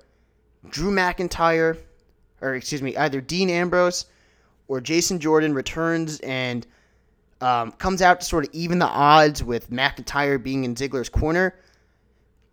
Drew 0.69 0.91
McIntyre, 0.91 1.77
or 2.41 2.55
excuse 2.55 2.81
me, 2.81 2.95
either 2.97 3.21
Dean 3.21 3.49
Ambrose 3.49 4.05
or 4.67 4.81
Jason 4.81 5.19
Jordan 5.19 5.53
returns 5.53 6.19
and 6.21 6.67
um, 7.41 7.71
comes 7.73 8.01
out 8.01 8.19
to 8.21 8.25
sort 8.25 8.45
of 8.45 8.53
even 8.53 8.79
the 8.79 8.87
odds 8.87 9.43
with 9.43 9.69
McIntyre 9.69 10.41
being 10.41 10.63
in 10.63 10.75
Ziggler's 10.75 11.09
corner, 11.09 11.55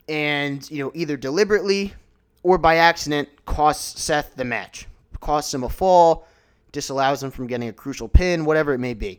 and 0.09 0.71
you 0.71 0.85
know 0.85 0.93
either 0.95 1.17
deliberately 1.17 1.95
or 2.43 2.59
by 2.59 2.77
accident 2.77 3.29
costs 3.47 4.01
Seth 4.01 4.37
the 4.37 4.45
match, 4.45 4.87
costs 5.21 5.53
him 5.53 5.65
a 5.65 5.69
fall, 5.69 6.29
disallows 6.71 7.23
him 7.23 7.31
from 7.31 7.47
getting 7.47 7.69
a 7.69 7.73
crucial 7.73 8.07
pin, 8.07 8.45
whatever 8.45 8.75
it 8.75 8.79
may 8.79 8.95
be. 8.95 9.19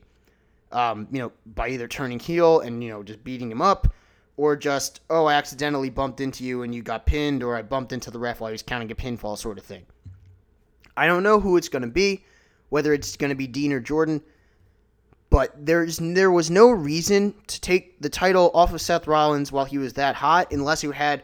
Um, 0.72 1.08
you 1.12 1.20
know, 1.20 1.32
by 1.56 1.70
either 1.70 1.88
turning 1.88 2.20
heel 2.20 2.60
and, 2.60 2.84
you 2.84 2.90
know, 2.90 3.02
just 3.02 3.24
beating 3.24 3.50
him 3.50 3.62
up, 3.62 3.94
or 4.38 4.56
just, 4.56 5.02
oh, 5.10 5.26
I 5.26 5.34
accidentally 5.36 5.90
bumped 5.90 6.20
into 6.20 6.44
you 6.44 6.64
and 6.64 6.76
you 6.76 6.84
got 6.84 7.06
pinned, 7.06 7.42
or 7.42 7.56
I 7.56 7.62
bumped 7.62 7.94
into 7.94 8.12
the 8.12 8.20
ref 8.20 8.42
while 8.42 8.50
he 8.50 8.54
was 8.54 8.62
counting 8.62 8.92
a 8.92 8.96
pinfall 8.96 9.38
sort 9.38 9.58
of 9.58 9.64
thing. 9.64 9.86
I 10.98 11.08
don't 11.08 11.24
know 11.24 11.40
who 11.40 11.58
it's 11.58 11.70
going 11.70 11.82
to 11.82 11.88
be, 11.88 12.24
whether 12.70 12.94
it's 12.94 13.16
going 13.18 13.30
to 13.30 13.36
be 13.36 13.48
Dean 13.48 13.74
or 13.74 13.80
Jordan, 13.80 14.22
but 15.30 15.54
there's 15.66 15.98
there 15.98 16.32
was 16.32 16.50
no 16.50 16.70
reason 16.70 17.34
to 17.48 17.60
take 17.60 18.00
the 18.02 18.10
title 18.10 18.52
off 18.54 18.74
of 18.74 18.82
Seth 18.82 19.08
Rollins 19.08 19.52
while 19.52 19.66
he 19.66 19.78
was 19.78 19.94
that 19.94 20.16
hot, 20.16 20.52
unless 20.52 20.84
you 20.84 20.92
had, 20.92 21.24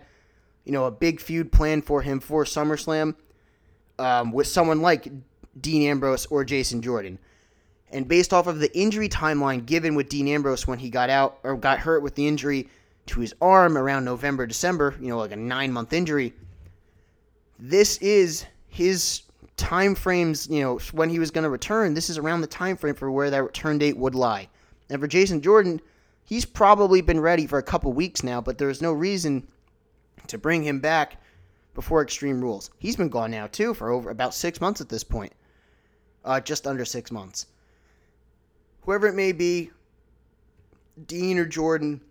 you 0.65 0.71
know, 0.71 0.85
a 0.85 0.91
big 0.91 1.21
feud 1.21 1.51
planned 1.51 1.85
for 1.85 2.01
him 2.01 2.19
for 2.19 2.43
SummerSlam 2.43 3.15
um, 3.99 4.31
with 4.31 4.47
someone 4.47 4.81
like 4.81 5.07
Dean 5.59 5.83
Ambrose 5.83 6.25
or 6.25 6.43
Jason 6.43 6.81
Jordan. 6.81 7.19
And 7.91 8.07
based 8.07 8.33
off 8.33 8.47
of 8.47 8.59
the 8.59 8.75
injury 8.77 9.09
timeline 9.09 9.65
given 9.65 9.95
with 9.95 10.09
Dean 10.09 10.27
Ambrose 10.27 10.65
when 10.65 10.79
he 10.79 10.89
got 10.89 11.09
out 11.09 11.39
or 11.43 11.55
got 11.57 11.79
hurt 11.79 12.01
with 12.01 12.15
the 12.15 12.27
injury 12.27 12.69
to 13.07 13.19
his 13.19 13.33
arm 13.41 13.77
around 13.77 14.05
November, 14.05 14.45
December, 14.45 14.95
you 14.99 15.09
know, 15.09 15.17
like 15.17 15.31
a 15.31 15.35
nine 15.35 15.71
month 15.71 15.91
injury, 15.93 16.33
this 17.59 17.97
is 17.97 18.45
his 18.67 19.23
time 19.61 19.95
frames, 19.95 20.47
you 20.49 20.61
know, 20.61 20.79
when 20.91 21.09
he 21.09 21.19
was 21.19 21.31
going 21.31 21.43
to 21.43 21.49
return. 21.49 21.93
This 21.93 22.09
is 22.09 22.17
around 22.17 22.41
the 22.41 22.47
time 22.47 22.75
frame 22.75 22.95
for 22.95 23.09
where 23.11 23.29
that 23.29 23.43
return 23.43 23.77
date 23.77 23.97
would 23.97 24.15
lie. 24.15 24.49
And 24.89 24.99
for 24.99 25.07
Jason 25.07 25.41
Jordan, 25.41 25.79
he's 26.25 26.45
probably 26.45 27.01
been 27.01 27.19
ready 27.19 27.47
for 27.47 27.59
a 27.59 27.63
couple 27.63 27.93
weeks 27.93 28.23
now, 28.23 28.41
but 28.41 28.57
there's 28.57 28.81
no 28.81 28.91
reason 28.91 29.47
to 30.27 30.37
bring 30.37 30.63
him 30.63 30.79
back 30.79 31.21
before 31.73 32.01
Extreme 32.01 32.41
Rules. 32.41 32.71
He's 32.77 32.95
been 32.95 33.09
gone 33.09 33.31
now 33.31 33.47
too 33.47 33.73
for 33.73 33.89
over 33.89 34.09
about 34.09 34.33
six 34.33 34.59
months 34.59 34.81
at 34.81 34.89
this 34.89 35.03
point, 35.03 35.33
uh, 36.25 36.41
just 36.41 36.67
under 36.67 36.83
six 36.83 37.11
months 37.11 37.47
whoever 38.81 39.07
it 39.07 39.15
may 39.15 39.31
be, 39.31 39.71
Dean 41.05 41.37
or 41.39 41.45
Jordan, 41.45 42.01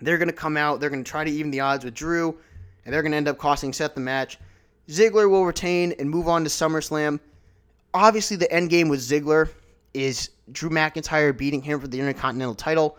They're 0.00 0.18
going 0.18 0.28
to 0.28 0.34
come 0.34 0.56
out. 0.56 0.80
They're 0.80 0.90
going 0.90 1.04
to 1.04 1.10
try 1.10 1.24
to 1.24 1.30
even 1.30 1.50
the 1.50 1.60
odds 1.60 1.84
with 1.84 1.94
Drew, 1.94 2.36
and 2.84 2.92
they're 2.92 3.02
going 3.02 3.12
to 3.12 3.16
end 3.16 3.28
up 3.28 3.38
costing 3.38 3.72
Seth 3.72 3.94
the 3.94 4.00
match. 4.00 4.38
Ziggler 4.88 5.28
will 5.30 5.46
retain 5.46 5.92
and 5.98 6.10
move 6.10 6.28
on 6.28 6.44
to 6.44 6.50
SummerSlam. 6.50 7.20
Obviously, 7.94 8.36
the 8.36 8.50
end 8.52 8.70
game 8.70 8.88
with 8.88 9.00
Ziggler 9.00 9.50
is 9.94 10.30
Drew 10.50 10.70
McIntyre 10.70 11.36
beating 11.36 11.62
him 11.62 11.80
for 11.80 11.88
the 11.88 12.00
Intercontinental 12.00 12.54
title. 12.54 12.98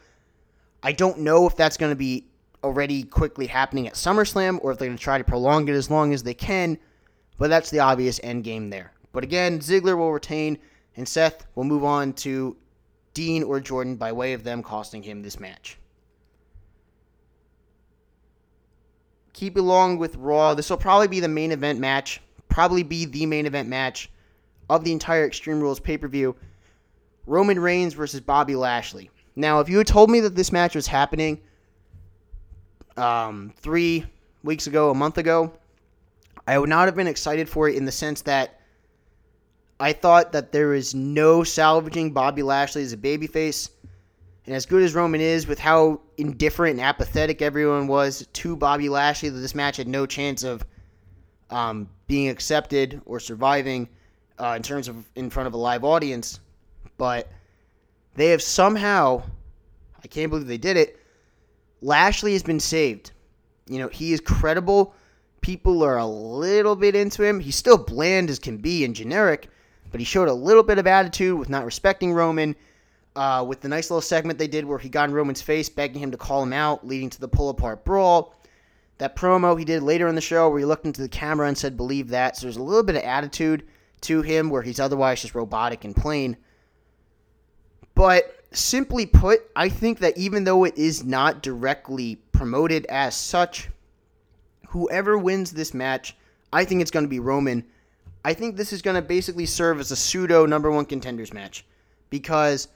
I 0.82 0.92
don't 0.92 1.20
know 1.20 1.48
if 1.48 1.56
that's 1.56 1.78
going 1.78 1.92
to 1.92 1.96
be 1.96 2.26
already 2.64 3.04
quickly 3.04 3.48
happening 3.48 3.88
at 3.88 3.94
SummerSlam 3.94 4.60
or 4.62 4.72
if 4.72 4.78
they're 4.78 4.88
going 4.88 4.98
to 4.98 5.04
try 5.04 5.18
to 5.18 5.24
prolong 5.24 5.68
it 5.68 5.74
as 5.74 5.90
long 5.90 6.14
as 6.14 6.24
they 6.24 6.34
can, 6.34 6.78
but 7.38 7.50
that's 7.50 7.70
the 7.70 7.80
obvious 7.80 8.20
end 8.24 8.44
game 8.44 8.70
there. 8.70 8.94
But 9.12 9.24
again, 9.24 9.60
Ziggler 9.60 9.98
will 9.98 10.12
retain, 10.12 10.58
and 10.96 11.08
Seth 11.08 11.46
will 11.56 11.66
move 11.66 11.84
on 11.84 12.14
to 12.14 12.56
Dean 13.14 13.44
or 13.44 13.60
Jordan 13.60 13.96
by 13.96 14.12
way 14.12 14.34
of 14.34 14.44
them 14.44 14.64
costing 14.64 15.04
him 15.04 15.22
this 15.22 15.40
match. 15.40 15.78
Keep 19.34 19.58
along 19.58 19.98
with 19.98 20.16
Raw. 20.16 20.54
This 20.54 20.70
will 20.70 20.78
probably 20.78 21.08
be 21.08 21.20
the 21.20 21.28
main 21.28 21.52
event 21.52 21.80
match, 21.80 22.22
probably 22.50 22.84
be 22.84 23.06
the 23.06 23.26
main 23.26 23.46
event 23.46 23.68
match 23.68 24.10
of 24.70 24.84
the 24.84 24.92
entire 24.92 25.26
Extreme 25.26 25.60
Rules 25.60 25.80
pay 25.80 25.98
per 25.98 26.08
view. 26.08 26.36
Roman 27.26 27.60
Reigns 27.60 27.94
versus 27.94 28.22
Bobby 28.22 28.56
Lashley. 28.56 29.10
Now, 29.36 29.60
if 29.60 29.70
you 29.70 29.78
had 29.78 29.88
told 29.88 30.10
me 30.10 30.20
that 30.20 30.36
this 30.36 30.52
match 30.52 30.76
was 30.76 30.88
happening 30.88 31.42
um, 32.98 33.54
three 33.58 34.06
weeks 34.44 34.68
ago, 34.68 34.92
a 34.92 34.96
month 34.96 35.18
ago, 35.18 35.54
I 36.46 36.60
would 36.60 36.70
not 36.70 36.88
have 36.88 36.96
been 36.96 37.08
excited 37.08 37.50
for 37.50 37.70
it 37.70 37.76
in 37.76 37.86
the 37.86 37.92
sense 37.92 38.22
that 38.24 38.60
I 39.80 39.94
thought 39.94 40.34
that 40.34 40.52
there 40.52 40.74
is 40.74 40.94
no 40.94 41.44
salvaging 41.44 42.12
Bobby 42.12 42.44
Lashley 42.44 42.84
as 42.84 42.94
a 42.94 42.98
babyface. 42.98 43.70
And 44.46 44.56
as 44.56 44.66
good 44.66 44.84
as 44.84 44.94
Roman 44.94 45.22
is, 45.22 45.48
with 45.48 45.60
how 45.60 46.02
indifferent 46.18 46.72
and 46.72 46.82
apathetic 46.82 47.42
everyone 47.42 47.88
was 47.88 48.28
to 48.34 48.56
Bobby 48.56 48.90
Lashley, 48.90 49.30
that 49.30 49.40
this 49.40 49.56
match 49.56 49.78
had 49.78 49.88
no 49.88 50.06
chance 50.06 50.44
of 50.44 50.66
um, 51.50 51.90
being 52.08 52.30
accepted 52.30 53.02
or 53.06 53.20
surviving 53.20 53.88
uh, 54.38 54.54
in 54.58 54.64
terms 54.64 54.88
of 54.88 55.06
in 55.16 55.30
front 55.30 55.48
of 55.48 55.54
a 55.54 55.58
live 55.58 55.86
audience. 55.86 56.40
But 56.98 57.32
they 58.16 58.28
have 58.28 58.42
somehow, 58.42 59.24
I 60.04 60.08
can't 60.08 60.30
believe 60.30 60.48
they 60.48 60.58
did 60.58 60.78
it. 60.78 61.00
Lashley 61.82 62.34
has 62.34 62.44
been 62.44 62.60
saved. 62.60 63.12
You 63.68 63.80
know, 63.80 63.88
he 63.88 64.12
is 64.12 64.20
credible. 64.20 64.94
People 65.42 65.84
are 65.84 65.98
a 65.98 66.06
little 66.06 66.76
bit 66.76 66.96
into 66.96 67.24
him. 67.24 67.40
He's 67.40 67.56
still 67.56 67.78
bland 67.78 68.30
as 68.30 68.40
can 68.40 68.58
be 68.58 68.84
and 68.84 68.96
generic, 68.96 69.50
but 69.92 70.02
he 70.02 70.06
showed 70.06 70.28
a 70.28 70.34
little 70.34 70.64
bit 70.64 70.80
of 70.80 70.88
attitude 70.88 71.38
with 71.38 71.50
not 71.50 71.66
respecting 71.66 72.14
Roman 72.14 72.56
uh, 73.16 73.46
with 73.48 73.62
the 73.62 73.68
nice 73.68 73.90
little 73.90 74.02
segment 74.02 74.40
they 74.40 74.48
did 74.48 74.66
where 74.66 74.80
he 74.80 74.90
got 74.90 75.10
in 75.10 75.16
Roman's 75.16 75.42
face, 75.42 75.70
begging 75.70 76.02
him 76.02 76.12
to 76.12 76.18
call 76.18 76.42
him 76.44 76.54
out, 76.54 76.86
leading 76.86 77.10
to 77.12 77.20
the 77.20 77.28
pull 77.28 77.50
apart 77.50 77.86
brawl. 77.86 78.36
That 78.98 79.16
promo 79.16 79.58
he 79.58 79.66
did 79.66 79.84
later 79.84 80.08
in 80.08 80.16
the 80.16 80.22
show 80.22 80.50
where 80.50 80.60
he 80.60 80.66
looked 80.66 80.86
into 80.86 81.02
the 81.02 81.10
camera 81.10 81.48
and 81.48 81.58
said, 81.58 81.76
believe 81.78 82.10
that. 82.10 82.38
So 82.38 82.46
there's 82.46 82.58
a 82.58 82.64
little 82.64 82.84
bit 82.84 82.96
of 82.96 83.04
attitude 83.04 83.68
to 84.02 84.22
him 84.22 84.50
where 84.50 84.62
he's 84.62 84.80
otherwise 84.80 85.22
just 85.22 85.36
robotic 85.36 85.84
and 85.84 85.96
plain. 85.96 86.38
But 87.96 88.44
simply 88.52 89.06
put, 89.06 89.42
I 89.56 89.70
think 89.70 90.00
that 90.00 90.18
even 90.18 90.44
though 90.44 90.64
it 90.64 90.78
is 90.78 91.04
not 91.04 91.42
directly 91.42 92.16
promoted 92.32 92.86
as 92.88 93.16
such, 93.16 93.70
whoever 94.68 95.18
wins 95.18 95.52
this 95.52 95.74
match, 95.74 96.16
I 96.52 96.66
think 96.66 96.82
it's 96.82 96.92
going 96.92 97.06
to 97.06 97.10
be 97.10 97.20
Roman. 97.20 97.64
I 98.26 98.34
think 98.34 98.56
this 98.56 98.74
is 98.74 98.82
going 98.82 98.96
to 98.96 99.02
basically 99.02 99.46
serve 99.46 99.80
as 99.80 99.92
a 99.92 99.96
pseudo 99.96 100.46
number 100.46 100.72
one 100.72 100.86
contenders 100.86 101.34
match 101.34 101.66
because 102.10 102.68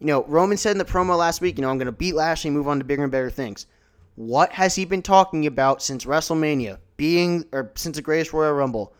you 0.00 0.06
know, 0.06 0.24
Roman 0.24 0.56
said 0.56 0.72
in 0.72 0.78
the 0.78 0.84
promo 0.84 1.16
last 1.16 1.40
week, 1.40 1.58
you 1.58 1.62
know, 1.62 1.70
I'm 1.70 1.78
going 1.78 1.86
to 1.86 1.92
beat 1.92 2.14
Lashley 2.14 2.50
move 2.50 2.68
on 2.68 2.78
to 2.78 2.84
bigger 2.84 3.02
and 3.02 3.12
better 3.12 3.30
things. 3.30 3.66
What 4.14 4.52
has 4.52 4.74
he 4.74 4.84
been 4.84 5.02
talking 5.02 5.46
about 5.46 5.82
since 5.82 6.04
WrestleMania, 6.04 6.78
being 6.96 7.44
or 7.52 7.72
since 7.74 7.96
the 7.96 8.02
Greatest 8.02 8.32
Royal 8.32 8.52
Rumble? 8.52 8.94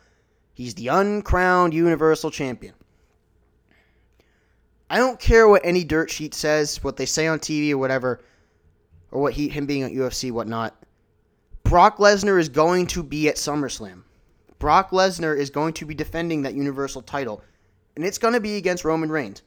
He's 0.54 0.74
the 0.74 0.88
uncrowned 0.88 1.72
Universal 1.72 2.32
Champion. 2.32 2.74
I 4.90 4.96
don't 4.96 5.20
care 5.20 5.48
what 5.48 5.64
any 5.64 5.84
dirt 5.84 6.10
sheet 6.10 6.34
says, 6.34 6.82
what 6.82 6.96
they 6.96 7.06
say 7.06 7.26
on 7.26 7.38
TV 7.38 7.72
or 7.72 7.78
whatever, 7.78 8.20
or 9.10 9.20
what 9.20 9.34
he 9.34 9.48
him 9.48 9.66
being 9.66 9.82
at 9.82 9.92
UFC, 9.92 10.32
whatnot. 10.32 10.74
Brock 11.62 11.98
Lesnar 11.98 12.40
is 12.40 12.48
going 12.48 12.86
to 12.88 13.02
be 13.02 13.28
at 13.28 13.36
SummerSlam. 13.36 14.02
Brock 14.58 14.90
Lesnar 14.90 15.36
is 15.36 15.50
going 15.50 15.74
to 15.74 15.84
be 15.84 15.94
defending 15.94 16.42
that 16.42 16.54
Universal 16.54 17.02
title, 17.02 17.42
and 17.94 18.04
it's 18.04 18.18
going 18.18 18.34
to 18.34 18.40
be 18.40 18.56
against 18.56 18.84
Roman 18.84 19.10
Reigns. 19.10 19.42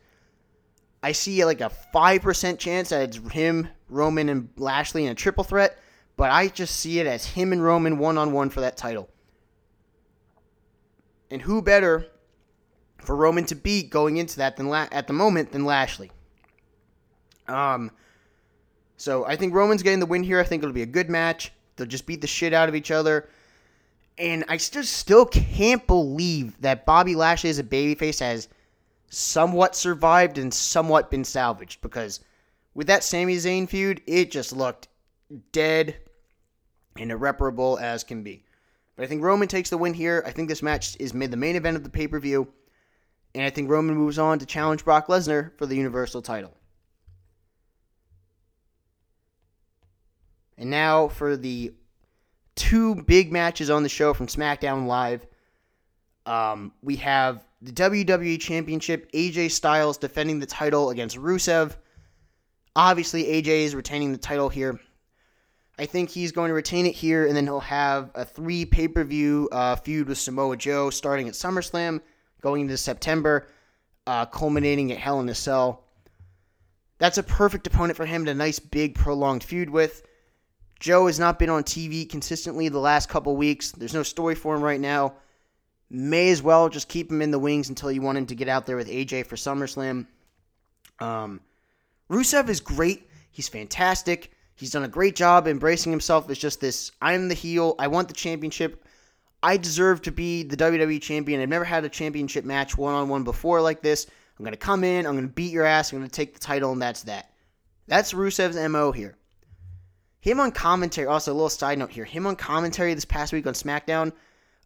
I 1.04 1.14
see 1.14 1.44
like 1.46 1.62
a 1.62 1.72
5% 1.94 2.60
chance 2.60 2.90
that 2.90 3.02
it's 3.02 3.34
him, 3.34 3.70
Roman, 3.90 4.30
and 4.30 4.50
Lashley 4.56 5.06
in 5.06 5.12
a 5.12 5.16
triple 5.16 5.44
threat, 5.44 5.80
but 6.16 6.30
I 6.30 6.48
just 6.48 6.76
see 6.76 7.00
it 7.00 7.08
as 7.08 7.26
him 7.26 7.52
and 7.54 7.64
Roman 7.64 7.98
one 7.98 8.18
on 8.18 8.32
one 8.32 8.50
for 8.50 8.62
that 8.62 8.78
title. 8.78 9.10
And 11.32 11.42
who 11.42 11.62
better 11.62 12.06
for 13.00 13.16
Roman 13.16 13.46
to 13.46 13.56
beat 13.56 13.90
going 13.90 14.18
into 14.18 14.38
that 14.38 14.58
than 14.58 14.68
La- 14.68 14.90
at 14.92 15.08
the 15.08 15.14
moment 15.14 15.52
than 15.52 15.66
Lashley? 15.66 16.12
Um, 17.48 17.90
so 18.98 19.26
I 19.26 19.36
think 19.36 19.56
Roman's 19.56 19.82
getting 19.82 20.00
the 20.00 20.06
win 20.06 20.24
here. 20.24 20.40
I 20.40 20.44
think 20.44 20.62
it'll 20.62 20.74
be 20.74 20.84
a 20.84 20.86
good 20.88 21.10
match. 21.10 21.52
They'll 21.76 21.88
just 21.88 22.06
beat 22.06 22.22
the 22.22 22.28
shit 22.28 22.54
out 22.54 22.70
of 22.70 22.76
each 22.76 22.92
other. 22.92 23.28
And 24.20 24.46
I 24.48 24.58
just 24.58 24.94
still 24.94 25.26
can't 25.26 25.88
believe 25.88 26.62
that 26.62 26.86
Bobby 26.86 27.16
Lashley 27.16 27.50
as 27.50 27.58
a 27.58 27.64
babyface 27.64 28.20
has– 28.20 28.48
somewhat 29.12 29.76
survived 29.76 30.38
and 30.38 30.54
somewhat 30.54 31.12
been 31.12 31.26
salvaged 31.26 31.82
because 31.82 32.22
with 32.74 32.88
that 32.88 33.04
Sami 33.04 33.36
Zayn 33.36 33.68
feud, 33.68 34.02
it 34.08 34.32
just 34.32 34.54
looked 34.56 34.88
dead 35.52 35.98
and 36.98 37.12
irreparable 37.12 37.78
as 37.80 38.06
can 38.06 38.24
be. 38.24 38.46
But 38.96 39.04
I 39.04 39.08
think 39.08 39.22
Roman 39.22 39.50
takes 39.50 39.70
the 39.70 39.78
win 39.78 39.94
here. 39.94 40.24
I 40.26 40.32
think 40.32 40.48
this 40.48 40.64
match 40.64 40.96
is 41.00 41.14
made 41.14 41.32
the 41.32 41.38
main 41.38 41.58
event 41.58 41.76
of 41.76 41.84
the 41.84 41.90
pay 41.90 42.08
per 42.08 42.20
view. 42.20 42.48
And 43.36 43.44
I 43.44 43.50
think 43.50 43.70
Roman 43.70 43.96
moves 43.96 44.18
on 44.18 44.40
to 44.40 44.46
challenge 44.46 44.86
Brock 44.86 45.08
Lesnar 45.08 45.58
for 45.58 45.66
the 45.66 45.76
Universal 45.76 46.22
title. 46.22 46.56
And 50.58 50.70
now 50.70 51.10
for 51.10 51.36
the 51.36 51.74
two 52.56 52.96
big 52.96 53.32
matches 53.32 53.70
on 53.70 53.84
the 53.84 53.90
show 53.90 54.14
from 54.14 54.28
SmackDown 54.28 54.86
Live. 54.86 55.26
Um, 56.26 56.74
we 56.82 56.98
have 56.98 57.44
the 57.62 57.72
WWE 57.72 58.40
Championship, 58.40 59.12
AJ 59.12 59.52
Styles 59.52 59.98
defending 59.98 60.40
the 60.40 60.46
title 60.46 60.90
against 60.90 61.18
Rusev. 61.18 61.76
Obviously, 62.76 63.26
AJ 63.26 63.66
is 63.66 63.76
retaining 63.76 64.12
the 64.12 64.18
title 64.18 64.50
here. 64.50 64.80
I 65.78 65.86
think 65.86 66.10
he's 66.10 66.32
going 66.32 66.50
to 66.50 66.54
retain 66.54 66.86
it 66.86 66.96
here, 66.96 67.28
and 67.28 67.36
then 67.36 67.46
he'll 67.46 67.60
have 67.60 68.12
a 68.16 68.26
three 68.26 68.66
pay 68.66 68.88
per 68.88 69.04
view 69.04 69.50
uh, 69.52 69.76
feud 69.76 70.08
with 70.08 70.18
Samoa 70.18 70.58
Joe 70.58 70.90
starting 70.90 71.28
at 71.28 71.34
SummerSlam, 71.34 72.02
going 72.42 72.62
into 72.62 72.78
September, 72.78 73.48
uh, 74.08 74.26
culminating 74.26 74.92
at 74.92 74.98
Hell 74.98 75.20
in 75.20 75.30
a 75.30 75.36
Cell. 75.36 75.84
That's 76.98 77.18
a 77.18 77.24
perfect 77.24 77.66
opponent 77.68 77.98
for 77.98 78.06
him 78.06 78.28
a 78.28 78.34
nice, 78.34 78.60
big, 78.60 78.96
prolonged 78.96 79.44
feud 79.44 79.70
with. 79.70 80.04
Joe 80.80 81.08
has 81.08 81.20
not 81.20 81.40
been 81.40 81.50
on 81.50 81.64
TV 81.64 82.10
consistently 82.10 82.70
the 82.70 82.80
last 82.80 83.10
couple 83.10 83.36
weeks. 83.36 83.72
There's 83.72 83.94
no 83.94 84.04
story 84.04 84.36
for 84.36 84.56
him 84.56 84.64
right 84.64 84.80
now. 84.80 85.16
May 85.94 86.32
as 86.32 86.42
well 86.42 86.70
just 86.70 86.88
keep 86.88 87.12
him 87.12 87.22
in 87.22 87.32
the 87.32 87.40
wings 87.40 87.68
until 87.68 87.92
you 87.92 88.02
want 88.02 88.18
him 88.18 88.26
to 88.28 88.36
get 88.36 88.48
out 88.48 88.66
there 88.66 88.78
with 88.78 88.88
AJ 88.88 89.26
for 89.26 89.36
SummerSlam. 89.36 90.08
Um, 91.02 91.42
Rusev 92.10 92.48
is 92.48 92.62
great. 92.62 93.10
He's 93.30 93.50
fantastic. 93.50 94.32
He's 94.56 94.72
done 94.72 94.84
a 94.84 94.88
great 94.88 95.18
job 95.18 95.48
embracing 95.48 95.92
himself 95.92 96.30
as 96.30 96.38
just 96.38 96.62
this 96.62 96.92
I'm 97.02 97.28
the 97.28 97.34
heel. 97.34 97.76
I 97.78 97.88
want 97.88 98.08
the 98.08 98.14
championship. 98.14 98.86
I 99.44 99.58
deserve 99.58 100.02
to 100.04 100.12
be 100.12 100.44
the 100.44 100.56
WWE 100.56 101.02
champion. 101.02 101.42
I've 101.42 101.50
never 101.50 101.66
had 101.66 101.84
a 101.84 101.90
championship 101.90 102.46
match 102.46 102.78
one 102.78 102.94
on 102.94 103.10
one 103.10 103.26
before 103.26 103.60
like 103.60 103.82
this. 103.82 104.08
I'm 104.40 104.46
going 104.46 104.54
to 104.54 104.58
come 104.58 104.86
in, 104.86 105.06
I'm 105.06 105.14
going 105.14 105.28
to 105.28 105.34
beat 105.34 105.52
your 105.52 105.66
ass, 105.66 105.92
I'm 105.92 106.00
going 106.00 106.10
to 106.10 106.16
take 106.16 106.34
the 106.34 106.40
title, 106.40 106.72
and 106.72 106.82
that's 106.82 107.04
that. 107.04 107.34
That's 107.88 108.14
Rusev's 108.14 108.56
MO 108.70 108.92
here. 108.92 109.18
Him 110.22 110.40
on 110.40 110.52
commentary, 110.52 111.08
also 111.08 111.32
a 111.32 111.34
little 111.34 111.50
side 111.50 111.78
note 111.78 111.92
here. 111.92 112.06
Him 112.06 112.26
on 112.26 112.36
commentary 112.36 112.94
this 112.94 113.06
past 113.06 113.34
week 113.34 113.46
on 113.46 113.54
SmackDown 113.54 114.14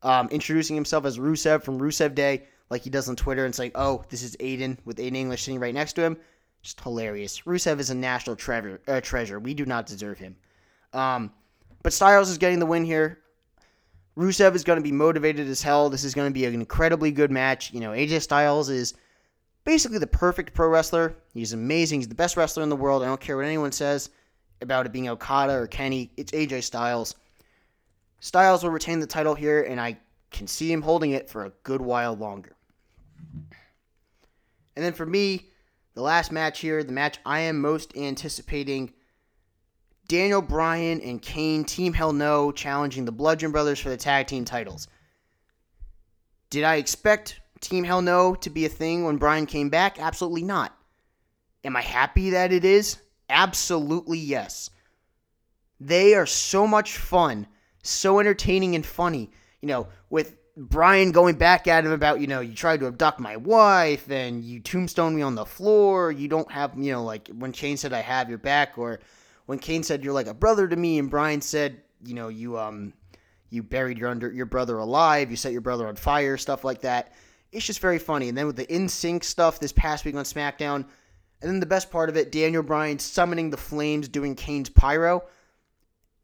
um, 0.05 0.29
introducing 0.29 0.75
himself 0.75 1.03
as 1.05 1.17
Rusev 1.17 1.63
from 1.63 1.79
Rusev 1.79 2.15
Day, 2.15 2.43
like 2.69 2.83
he 2.83 2.89
does 2.89 3.09
on 3.09 3.15
Twitter, 3.15 3.43
and 3.43 3.53
saying, 3.53 3.71
"Oh, 3.75 4.05
this 4.09 4.23
is 4.23 4.37
Aiden 4.37 4.77
with 4.85 4.97
Aiden 4.97 5.15
English 5.15 5.43
sitting 5.43 5.59
right 5.59 5.73
next 5.73 5.93
to 5.93 6.03
him." 6.03 6.17
Just 6.61 6.79
hilarious. 6.79 7.41
Rusev 7.41 7.79
is 7.79 7.89
a 7.89 7.95
national 7.95 8.35
treasure. 8.35 8.81
Uh, 8.87 9.01
treasure. 9.01 9.39
We 9.39 9.53
do 9.53 9.65
not 9.65 9.85
deserve 9.85 10.17
him. 10.17 10.35
Um, 10.93 11.31
but 11.83 11.91
Styles 11.91 12.29
is 12.29 12.37
getting 12.37 12.59
the 12.59 12.65
win 12.65 12.85
here. 12.85 13.19
Rusev 14.17 14.55
is 14.55 14.63
going 14.63 14.77
to 14.77 14.83
be 14.83 14.91
motivated 14.91 15.47
as 15.47 15.61
hell. 15.61 15.89
This 15.89 16.03
is 16.03 16.13
going 16.13 16.29
to 16.29 16.33
be 16.33 16.45
an 16.45 16.53
incredibly 16.53 17.11
good 17.11 17.31
match. 17.31 17.73
You 17.73 17.81
know, 17.81 17.91
AJ 17.91 18.21
Styles 18.21 18.69
is 18.69 18.93
basically 19.65 19.97
the 19.97 20.07
perfect 20.07 20.53
pro 20.53 20.69
wrestler. 20.69 21.15
He's 21.33 21.53
amazing. 21.53 21.99
He's 21.99 22.07
the 22.07 22.15
best 22.15 22.37
wrestler 22.37 22.63
in 22.63 22.69
the 22.69 22.75
world. 22.75 23.03
I 23.03 23.07
don't 23.07 23.19
care 23.19 23.35
what 23.35 23.45
anyone 23.45 23.71
says 23.71 24.09
about 24.61 24.85
it 24.85 24.93
being 24.93 25.09
Okada 25.09 25.53
or 25.53 25.67
Kenny. 25.67 26.11
It's 26.15 26.31
AJ 26.31 26.63
Styles. 26.63 27.15
Styles 28.19 28.63
will 28.63 28.71
retain 28.71 28.99
the 28.99 29.07
title 29.07 29.35
here, 29.35 29.61
and 29.63 29.79
I 29.79 29.97
can 30.31 30.47
see 30.47 30.71
him 30.71 30.81
holding 30.81 31.11
it 31.11 31.29
for 31.29 31.45
a 31.45 31.53
good 31.63 31.81
while 31.81 32.15
longer. 32.15 32.55
And 34.75 34.83
then 34.83 34.93
for 34.93 35.05
me, 35.05 35.49
the 35.93 36.01
last 36.01 36.31
match 36.31 36.59
here, 36.59 36.83
the 36.83 36.91
match 36.91 37.19
I 37.25 37.41
am 37.41 37.61
most 37.61 37.95
anticipating 37.95 38.93
Daniel 40.07 40.41
Bryan 40.41 41.01
and 41.01 41.21
Kane, 41.21 41.63
Team 41.63 41.93
Hell 41.93 42.13
No, 42.13 42.51
challenging 42.51 43.05
the 43.05 43.11
Bludgeon 43.11 43.51
Brothers 43.51 43.79
for 43.79 43.89
the 43.89 43.97
tag 43.97 44.27
team 44.27 44.45
titles. 44.45 44.87
Did 46.49 46.63
I 46.63 46.75
expect 46.75 47.39
Team 47.59 47.83
Hell 47.83 48.01
No 48.01 48.35
to 48.35 48.49
be 48.49 48.65
a 48.65 48.69
thing 48.69 49.03
when 49.03 49.17
Bryan 49.17 49.45
came 49.45 49.69
back? 49.69 49.99
Absolutely 49.99 50.43
not. 50.43 50.77
Am 51.63 51.75
I 51.75 51.81
happy 51.81 52.31
that 52.31 52.51
it 52.51 52.63
is? 52.65 52.97
Absolutely 53.29 54.19
yes. 54.19 54.69
They 55.79 56.13
are 56.13 56.27
so 56.27 56.67
much 56.67 56.97
fun, 56.97 57.47
so 57.87 58.19
entertaining 58.19 58.75
and 58.75 58.85
funny. 58.85 59.31
You 59.61 59.67
know, 59.67 59.87
with 60.09 60.37
Bryan 60.57 61.11
going 61.11 61.35
back 61.35 61.67
at 61.67 61.85
him 61.85 61.91
about, 61.91 62.21
you 62.21 62.27
know, 62.27 62.39
you 62.39 62.53
tried 62.53 62.79
to 62.79 62.87
abduct 62.87 63.19
my 63.19 63.35
wife 63.35 64.09
and 64.09 64.43
you 64.43 64.59
tombstone 64.59 65.15
me 65.15 65.21
on 65.21 65.35
the 65.35 65.45
floor. 65.45 66.11
You 66.11 66.27
don't 66.27 66.49
have, 66.51 66.77
you 66.77 66.91
know, 66.93 67.03
like 67.03 67.27
when 67.29 67.51
Kane 67.51 67.77
said, 67.77 67.93
I 67.93 68.01
have 68.01 68.29
your 68.29 68.37
back, 68.37 68.77
or 68.77 68.99
when 69.47 69.59
Kane 69.59 69.83
said, 69.83 70.03
you're 70.03 70.13
like 70.13 70.27
a 70.27 70.33
brother 70.33 70.67
to 70.67 70.75
me, 70.75 70.97
and 70.97 71.09
Bryan 71.09 71.41
said, 71.41 71.81
you 72.05 72.13
know, 72.13 72.29
you, 72.29 72.57
um, 72.57 72.93
you 73.49 73.63
buried 73.63 73.97
your 73.97 74.09
under 74.09 74.31
your 74.31 74.45
brother 74.45 74.77
alive, 74.77 75.29
you 75.29 75.37
set 75.37 75.51
your 75.51 75.61
brother 75.61 75.87
on 75.87 75.95
fire, 75.95 76.37
stuff 76.37 76.63
like 76.63 76.81
that. 76.81 77.13
It's 77.51 77.65
just 77.65 77.79
very 77.79 77.99
funny. 77.99 78.29
And 78.29 78.37
then 78.37 78.47
with 78.47 78.55
the 78.57 78.73
in 78.73 78.87
sync 78.89 79.23
stuff 79.23 79.59
this 79.59 79.71
past 79.71 80.05
week 80.05 80.15
on 80.15 80.23
SmackDown, 80.23 80.85
and 81.41 81.51
then 81.51 81.59
the 81.59 81.65
best 81.65 81.91
part 81.91 82.09
of 82.09 82.17
it, 82.17 82.31
Daniel 82.31 82.63
Bryan 82.63 82.97
summoning 82.97 83.49
the 83.49 83.57
flames, 83.57 84.07
doing 84.07 84.35
Kane's 84.35 84.69
pyro. 84.69 85.23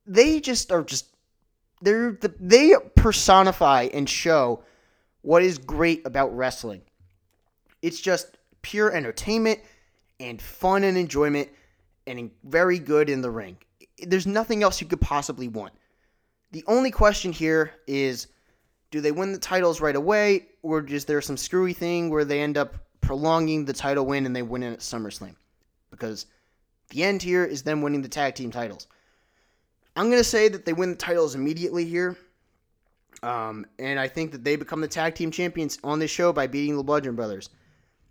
They 0.05 0.39
just 0.39 0.71
are 0.71 0.83
just 0.83 1.10
they're 1.81 2.11
the, 2.13 2.33
they 2.39 2.73
personify 2.95 3.89
and 3.93 4.09
show 4.09 4.63
what 5.21 5.43
is 5.43 5.57
great 5.57 6.05
about 6.05 6.35
wrestling. 6.35 6.81
It's 7.81 7.99
just 7.99 8.37
pure 8.61 8.91
entertainment 8.91 9.59
and 10.19 10.41
fun 10.41 10.83
and 10.83 10.97
enjoyment 10.97 11.49
and 12.07 12.31
very 12.43 12.79
good 12.79 13.09
in 13.09 13.21
the 13.21 13.31
ring. 13.31 13.57
There's 13.99 14.27
nothing 14.27 14.63
else 14.63 14.81
you 14.81 14.87
could 14.87 15.01
possibly 15.01 15.47
want. 15.47 15.73
The 16.51 16.63
only 16.67 16.91
question 16.91 17.31
here 17.31 17.71
is 17.87 18.27
do 18.91 18.99
they 18.99 19.11
win 19.11 19.31
the 19.31 19.39
titles 19.39 19.79
right 19.79 19.95
away 19.95 20.47
or 20.63 20.85
is 20.85 21.05
there 21.05 21.21
some 21.21 21.37
screwy 21.37 21.73
thing 21.73 22.09
where 22.09 22.25
they 22.25 22.41
end 22.41 22.57
up 22.57 22.75
prolonging 22.99 23.65
the 23.65 23.73
title 23.73 24.05
win 24.05 24.25
and 24.25 24.35
they 24.35 24.41
win 24.41 24.63
it 24.63 24.73
at 24.73 24.79
SummerSlam? 24.79 25.35
Because 25.89 26.25
the 26.89 27.03
end 27.03 27.21
here 27.21 27.45
is 27.45 27.63
them 27.63 27.81
winning 27.81 28.01
the 28.01 28.09
tag 28.09 28.35
team 28.35 28.51
titles. 28.51 28.87
I'm 29.95 30.05
going 30.05 30.19
to 30.19 30.23
say 30.23 30.47
that 30.47 30.65
they 30.65 30.73
win 30.73 30.89
the 30.89 30.95
titles 30.95 31.35
immediately 31.35 31.85
here. 31.85 32.17
Um, 33.23 33.65
and 33.77 33.99
I 33.99 34.07
think 34.07 34.31
that 34.31 34.43
they 34.43 34.55
become 34.55 34.81
the 34.81 34.87
tag 34.87 35.15
team 35.15 35.31
champions 35.31 35.77
on 35.83 35.99
this 35.99 36.09
show 36.09 36.33
by 36.33 36.47
beating 36.47 36.75
the 36.75 36.83
Bludgeon 36.83 37.15
Brothers. 37.15 37.49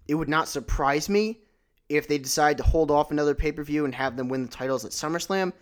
It 0.07 0.15
would 0.15 0.29
not 0.29 0.49
surprise 0.49 1.09
me 1.09 1.41
if 1.89 2.07
they 2.07 2.19
decide 2.19 2.57
to 2.59 2.63
hold 2.63 2.91
off 2.91 3.11
another 3.11 3.35
pay 3.35 3.51
per 3.51 3.65
view 3.65 3.85
and 3.85 3.95
have 3.95 4.17
them 4.17 4.29
win 4.29 4.43
the 4.43 4.49
titles 4.49 4.85
at 4.85 4.93
SummerSlam. 4.93 5.53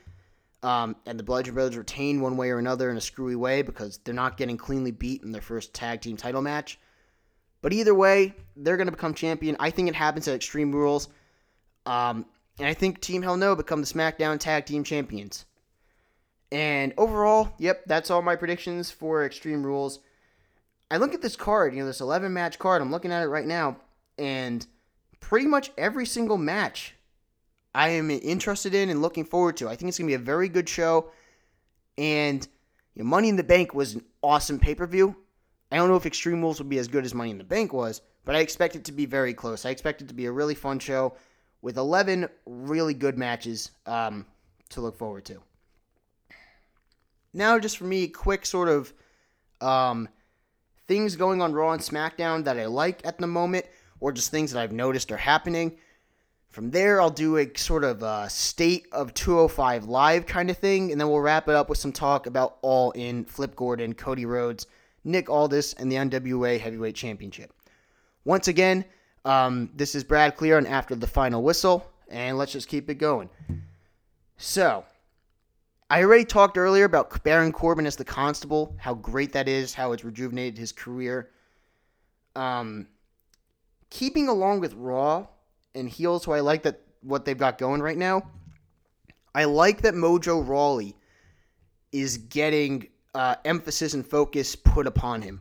Um, 0.63 0.97
and 1.07 1.19
the 1.19 1.23
Bludgeon 1.23 1.55
Brothers 1.55 1.77
retain 1.77 2.21
one 2.21 2.37
way 2.37 2.51
or 2.51 2.59
another 2.59 2.91
in 2.91 2.97
a 2.97 3.01
screwy 3.01 3.37
way 3.37 3.63
because 3.63 3.99
they're 3.99 4.15
not 4.15 4.37
getting 4.37 4.57
cleanly 4.57 4.91
beat 4.91 5.23
in 5.23 5.33
their 5.33 5.41
first 5.41 5.73
tag 5.73 6.01
team 6.01 6.17
title 6.17 6.43
match. 6.43 6.79
But 7.63 7.73
either 7.73 7.95
way, 7.95 8.35
they're 8.57 8.77
going 8.77 8.87
to 8.87 8.93
become 8.93 9.15
champion. 9.15 9.57
I 9.59 9.71
think 9.71 9.89
it 9.89 9.95
happens 9.95 10.29
at 10.29 10.35
Extreme 10.35 10.73
Rules. 10.73 11.09
Um, 11.87 12.27
and 12.59 12.67
I 12.67 12.75
think 12.75 13.01
Team 13.01 13.23
Hell 13.23 13.37
No 13.37 13.55
become 13.55 13.81
the 13.81 13.87
SmackDown 13.87 14.39
Tag 14.39 14.67
Team 14.67 14.85
Champions. 14.85 15.45
And 16.51 16.95
overall, 16.97 17.51
yep, 17.59 17.83
that's 17.87 18.11
all 18.11 18.23
my 18.23 18.37
predictions 18.37 18.91
for 18.91 19.25
Extreme 19.25 19.65
Rules. 19.65 20.01
I 20.91 20.97
look 20.97 21.15
at 21.15 21.21
this 21.21 21.37
card, 21.37 21.75
you 21.75 21.81
know, 21.81 21.87
this 21.87 22.01
11 22.01 22.33
match 22.33 22.59
card, 22.59 22.81
I'm 22.81 22.91
looking 22.91 23.13
at 23.13 23.23
it 23.23 23.27
right 23.27 23.47
now, 23.47 23.77
and 24.17 24.67
pretty 25.21 25.47
much 25.47 25.71
every 25.77 26.07
single 26.07 26.39
match 26.39 26.95
I 27.75 27.91
am 27.91 28.11
interested 28.11 28.75
in 28.75 28.89
and 28.89 29.03
looking 29.03 29.25
forward 29.25 29.59
to. 29.59 29.69
I 29.69 29.77
think 29.77 29.89
it's 29.89 29.99
going 29.99 30.09
to 30.09 30.17
be 30.17 30.23
a 30.23 30.25
very 30.25 30.49
good 30.49 30.69
show. 30.69 31.11
And 31.99 32.47
you 32.95 33.03
know, 33.03 33.09
Money 33.09 33.29
in 33.29 33.37
the 33.37 33.45
Bank 33.45 33.75
was 33.75 33.95
an 33.95 34.05
awesome 34.23 34.59
pay 34.59 34.75
per 34.75 34.87
view. 34.87 35.15
I 35.71 35.77
don't 35.77 35.89
know 35.89 35.97
if 35.97 36.07
Extreme 36.07 36.41
Rules 36.41 36.59
will 36.59 36.69
be 36.69 36.79
as 36.79 36.89
good 36.89 37.05
as 37.05 37.15
Money 37.15 37.31
in 37.31 37.39
the 37.39 37.45
Bank 37.45 37.75
was, 37.75 38.01
but 38.25 38.35
I 38.35 38.39
expect 38.39 38.75
it 38.75 38.85
to 38.87 38.93
be 38.93 39.05
very 39.05 39.35
close. 39.35 39.67
I 39.67 39.71
expect 39.71 40.01
it 40.01 40.09
to 40.09 40.15
be 40.15 40.25
a 40.25 40.33
really 40.33 40.55
fun 40.55 40.79
show 40.79 41.15
with 41.61 41.77
11 41.77 42.29
really 42.47 42.95
good 42.95 43.19
matches 43.19 43.71
um, 43.85 44.25
to 44.71 44.81
look 44.81 44.97
forward 44.97 45.27
to 45.27 45.43
now 47.33 47.59
just 47.59 47.79
for 47.79 47.85
me, 47.85 48.09
quick 48.09 48.47
sort 48.47 48.69
of 48.69 48.93
um, 49.61 50.09
things 50.87 51.17
going 51.17 51.43
on 51.43 51.53
Raw 51.53 51.73
and 51.73 51.83
SmackDown 51.83 52.45
that 52.45 52.59
I 52.59 52.67
like 52.67 53.07
at 53.07 53.19
the 53.19 53.27
moment, 53.27 53.67
or 54.01 54.13
just 54.13 54.31
things 54.31 54.53
that 54.53 54.61
I've 54.61 54.73
noticed 54.73 55.13
are 55.13 55.17
happening. 55.17 55.77
From 56.49 56.71
there, 56.71 57.01
I'll 57.01 57.11
do 57.11 57.37
a 57.37 57.47
sort 57.57 57.85
of 57.85 58.03
a 58.03 58.29
state 58.31 58.87
of 58.91 59.13
205 59.13 59.85
live 59.85 60.27
kind 60.27 60.49
of 60.51 60.57
thing, 60.57 60.91
and 60.91 61.01
then 61.01 61.09
we'll 61.09 61.21
wrap 61.21 61.49
it 61.49 61.55
up 61.55 61.69
with 61.69 61.79
some 61.79 61.93
talk 61.93 62.27
about 62.27 62.57
All 62.63 62.91
In, 62.93 63.25
Flip 63.25 63.55
Gordon, 63.55 63.95
Cody 63.95 64.25
Rhodes, 64.25 64.67
Nick 65.05 65.29
Aldis, 65.29 65.75
and 65.75 65.93
the 65.93 65.97
NWA 65.97 66.59
Heavyweight 66.59 66.95
Championship. 66.95 67.53
Once 68.25 68.49
again, 68.49 68.85
um, 69.25 69.71
this 69.75 69.95
is 69.95 70.05
Brad 70.05 70.37
Klier 70.37 70.57
and 70.57 70.67
After 70.67 70.95
the 70.95 71.07
Final 71.07 71.43
Whistle, 71.43 71.87
and 72.09 72.39
let's 72.39 72.53
just 72.53 72.69
keep 72.69 72.89
it 72.89 72.95
going. 72.95 73.29
So, 74.39 74.85
I 75.91 76.03
already 76.03 76.25
talked 76.25 76.59
earlier 76.59 76.85
about 76.85 77.23
Baron 77.25 77.53
Corbin 77.53 77.87
as 77.87 77.97
the 77.97 78.05
constable, 78.05 78.77
how 78.79 78.95
great 78.95 79.33
that 79.33 79.49
is, 79.49 79.73
how 79.73 79.93
it's 79.93 80.05
rejuvenated 80.05 80.59
his 80.59 80.71
career. 80.71 81.31
Um, 82.37 82.89
keeping 83.89 84.29
along 84.29 84.61
with 84.61 84.75
Raw 84.75 85.27
and 85.75 85.89
heels, 85.89 86.25
who 86.25 86.33
I 86.33 86.41
like 86.41 86.63
that 86.65 86.81
what 87.01 87.25
they've 87.25 87.39
got 87.39 87.57
going 87.57 87.81
right 87.81 87.97
now. 87.97 88.29
I 89.35 89.45
like 89.45 89.83
that 89.83 89.95
Mojo 89.95 90.47
Rawley 90.47 90.95
is 91.93 92.19
getting 92.19 92.89
uh, 93.15 93.37
emphasis 93.45 93.95
and 93.95 94.07
focus 94.07 94.55
put 94.57 94.87
upon 94.87 95.23
him. 95.23 95.41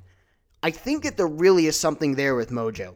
I 0.64 0.72
think 0.72 1.04
that 1.04 1.18
there 1.18 1.28
really 1.28 1.68
is 1.68 1.78
something 1.78 2.16
there 2.16 2.36
with 2.36 2.52
Mojo. 2.52 2.96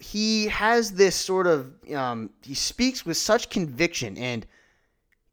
He 0.00 0.46
has 0.48 0.92
this 0.92 1.16
sort 1.16 1.46
of 1.46 1.72
um, 1.94 2.30
he 2.42 2.54
speaks 2.54 3.06
with 3.06 3.16
such 3.16 3.48
conviction 3.48 4.18
and 4.18 4.46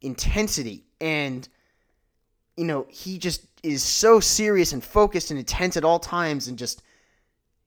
intensity. 0.02 0.84
And 1.00 1.48
you 2.56 2.64
know 2.64 2.86
he 2.88 3.18
just 3.18 3.46
is 3.62 3.82
so 3.82 4.20
serious 4.20 4.72
and 4.72 4.82
focused 4.82 5.30
and 5.30 5.38
intense 5.38 5.76
at 5.76 5.84
all 5.84 5.98
times 5.98 6.48
and 6.48 6.58
just 6.58 6.82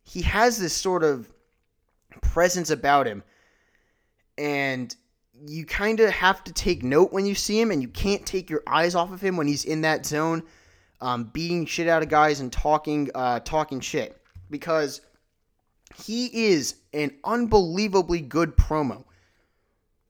he 0.03 0.21
has 0.21 0.59
this 0.59 0.73
sort 0.73 1.03
of 1.03 1.29
presence 2.21 2.69
about 2.69 3.07
him. 3.07 3.23
And 4.37 4.95
you 5.47 5.65
kind 5.65 5.99
of 5.99 6.09
have 6.11 6.43
to 6.45 6.53
take 6.53 6.83
note 6.83 7.11
when 7.11 7.25
you 7.25 7.35
see 7.35 7.59
him 7.59 7.71
and 7.71 7.81
you 7.81 7.87
can't 7.87 8.25
take 8.25 8.49
your 8.49 8.63
eyes 8.67 8.95
off 8.95 9.11
of 9.11 9.21
him 9.21 9.37
when 9.37 9.47
he's 9.47 9.65
in 9.65 9.81
that 9.81 10.05
zone 10.05 10.43
um, 11.01 11.25
beating 11.33 11.65
shit 11.65 11.87
out 11.87 12.03
of 12.03 12.09
guys 12.09 12.39
and 12.39 12.51
talking 12.51 13.09
uh, 13.15 13.39
talking 13.39 13.79
shit. 13.79 14.21
Because 14.49 15.01
he 16.03 16.47
is 16.47 16.75
an 16.93 17.11
unbelievably 17.23 18.21
good 18.21 18.55
promo 18.55 19.03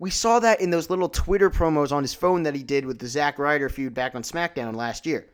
we 0.05 0.11
saw 0.11 0.37
that 0.37 0.61
in 0.61 0.69
those 0.69 0.91
little 0.91 1.09
Twitter 1.09 1.49
promos 1.49 1.91
on 1.91 2.03
his 2.03 2.13
phone 2.13 2.43
that 2.43 2.53
he 2.53 2.61
did 2.61 2.85
with 2.85 2.99
the 2.99 3.07
Zack 3.07 3.39
Ryder 3.39 3.69
feud 3.69 3.95
back 3.95 4.13
on 4.13 4.21
SmackDown 4.21 4.75
last 4.75 5.07
year, 5.07 5.25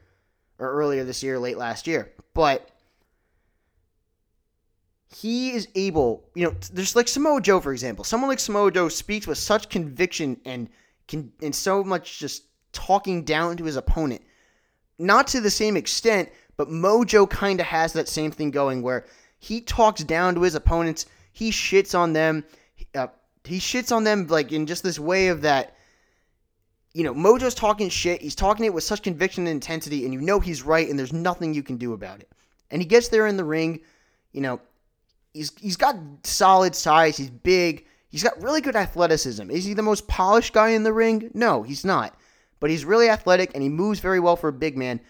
or 0.60 0.72
earlier 0.72 1.04
this 1.04 1.22
year, 1.22 1.38
late 1.38 1.58
last 1.58 1.88
year. 1.88 2.14
But 2.34 2.70
he 5.14 5.52
is 5.52 5.68
able, 5.76 6.24
you 6.34 6.46
know, 6.46 6.56
there's 6.72 6.96
like 6.96 7.10
Samoa 7.10 7.42
Joe, 7.42 7.60
for 7.60 7.74
example. 7.74 8.06
Someone 8.06 8.30
like 8.30 8.40
Samoa 8.40 8.72
Joe 8.72 8.88
speaks 8.88 9.28
with 9.28 9.38
such 9.38 9.68
conviction 9.68 10.40
and 10.46 10.70
can 11.10 11.34
and 11.42 11.54
so 11.54 11.84
much 11.84 12.18
just 12.18 12.44
talking 12.72 13.26
down 13.26 13.58
to 13.58 13.66
his 13.66 13.76
opponent. 13.76 14.22
Not 14.98 15.28
to 15.28 15.42
the 15.42 15.52
same 15.52 15.76
extent, 15.76 16.30
but 16.56 16.70
Mojo 16.70 17.30
kind 17.30 17.60
of 17.60 17.66
has 17.66 17.92
that 17.92 18.08
same 18.08 18.32
thing 18.32 18.52
going 18.52 18.84
where 18.84 19.06
he 19.38 19.60
talks 19.60 20.06
down 20.06 20.34
to 20.36 20.44
his 20.44 20.56
opponents, 20.56 21.08
he 21.34 21.52
shits 21.52 21.94
on 21.94 22.14
them, 22.14 22.46
he 23.44 23.60
shits 23.60 23.96
on 23.96 24.04
them 24.04 24.28
like 24.28 24.52
in 24.52 24.66
just 24.66 24.84
this 24.84 25.00
way 25.00 25.28
of 25.28 25.42
that 25.42 25.76
you 26.94 27.04
know, 27.04 27.14
Mojo's 27.14 27.56
talking 27.56 27.90
shit. 27.90 28.22
He's 28.22 28.36
talking 28.36 28.66
it 28.66 28.74
with 28.74 28.84
such 28.84 29.02
conviction 29.02 29.48
and 29.48 29.54
intensity, 29.54 30.04
and 30.04 30.14
you 30.14 30.20
know 30.20 30.40
he's 30.40 30.62
right, 30.62 30.90
and 30.90 31.00
there's 31.00 31.14
nothing 31.14 31.54
you 31.54 31.64
can 31.64 31.78
do 31.78 31.94
about 31.94 32.20
it. 32.20 32.30
And 32.70 32.82
he 32.82 32.88
gets 32.88 33.08
there 33.08 33.28
in 33.28 33.38
the 33.38 33.46
ring, 33.46 33.82
you 34.34 34.42
know, 34.42 34.60
he's 35.34 35.52
he's 35.60 35.78
got 35.78 35.96
solid 36.24 36.76
size, 36.76 37.18
he's 37.18 37.30
big, 37.30 37.86
he's 38.10 38.24
got 38.24 38.42
really 38.42 38.62
good 38.62 38.76
athleticism. 38.76 39.50
Is 39.50 39.66
he 39.66 39.74
the 39.74 39.82
most 39.82 40.08
polished 40.08 40.54
guy 40.54 40.70
in 40.70 40.84
the 40.84 40.94
ring? 40.94 41.32
No, 41.34 41.64
he's 41.64 41.86
not. 41.86 42.18
But 42.60 42.70
he's 42.70 42.86
really 42.86 43.10
athletic 43.10 43.52
and 43.54 43.64
he 43.64 43.70
moves 43.70 44.00
very 44.00 44.20
well 44.20 44.36
for 44.36 44.50
a 44.50 44.54
big 44.54 44.78
man. 44.78 45.02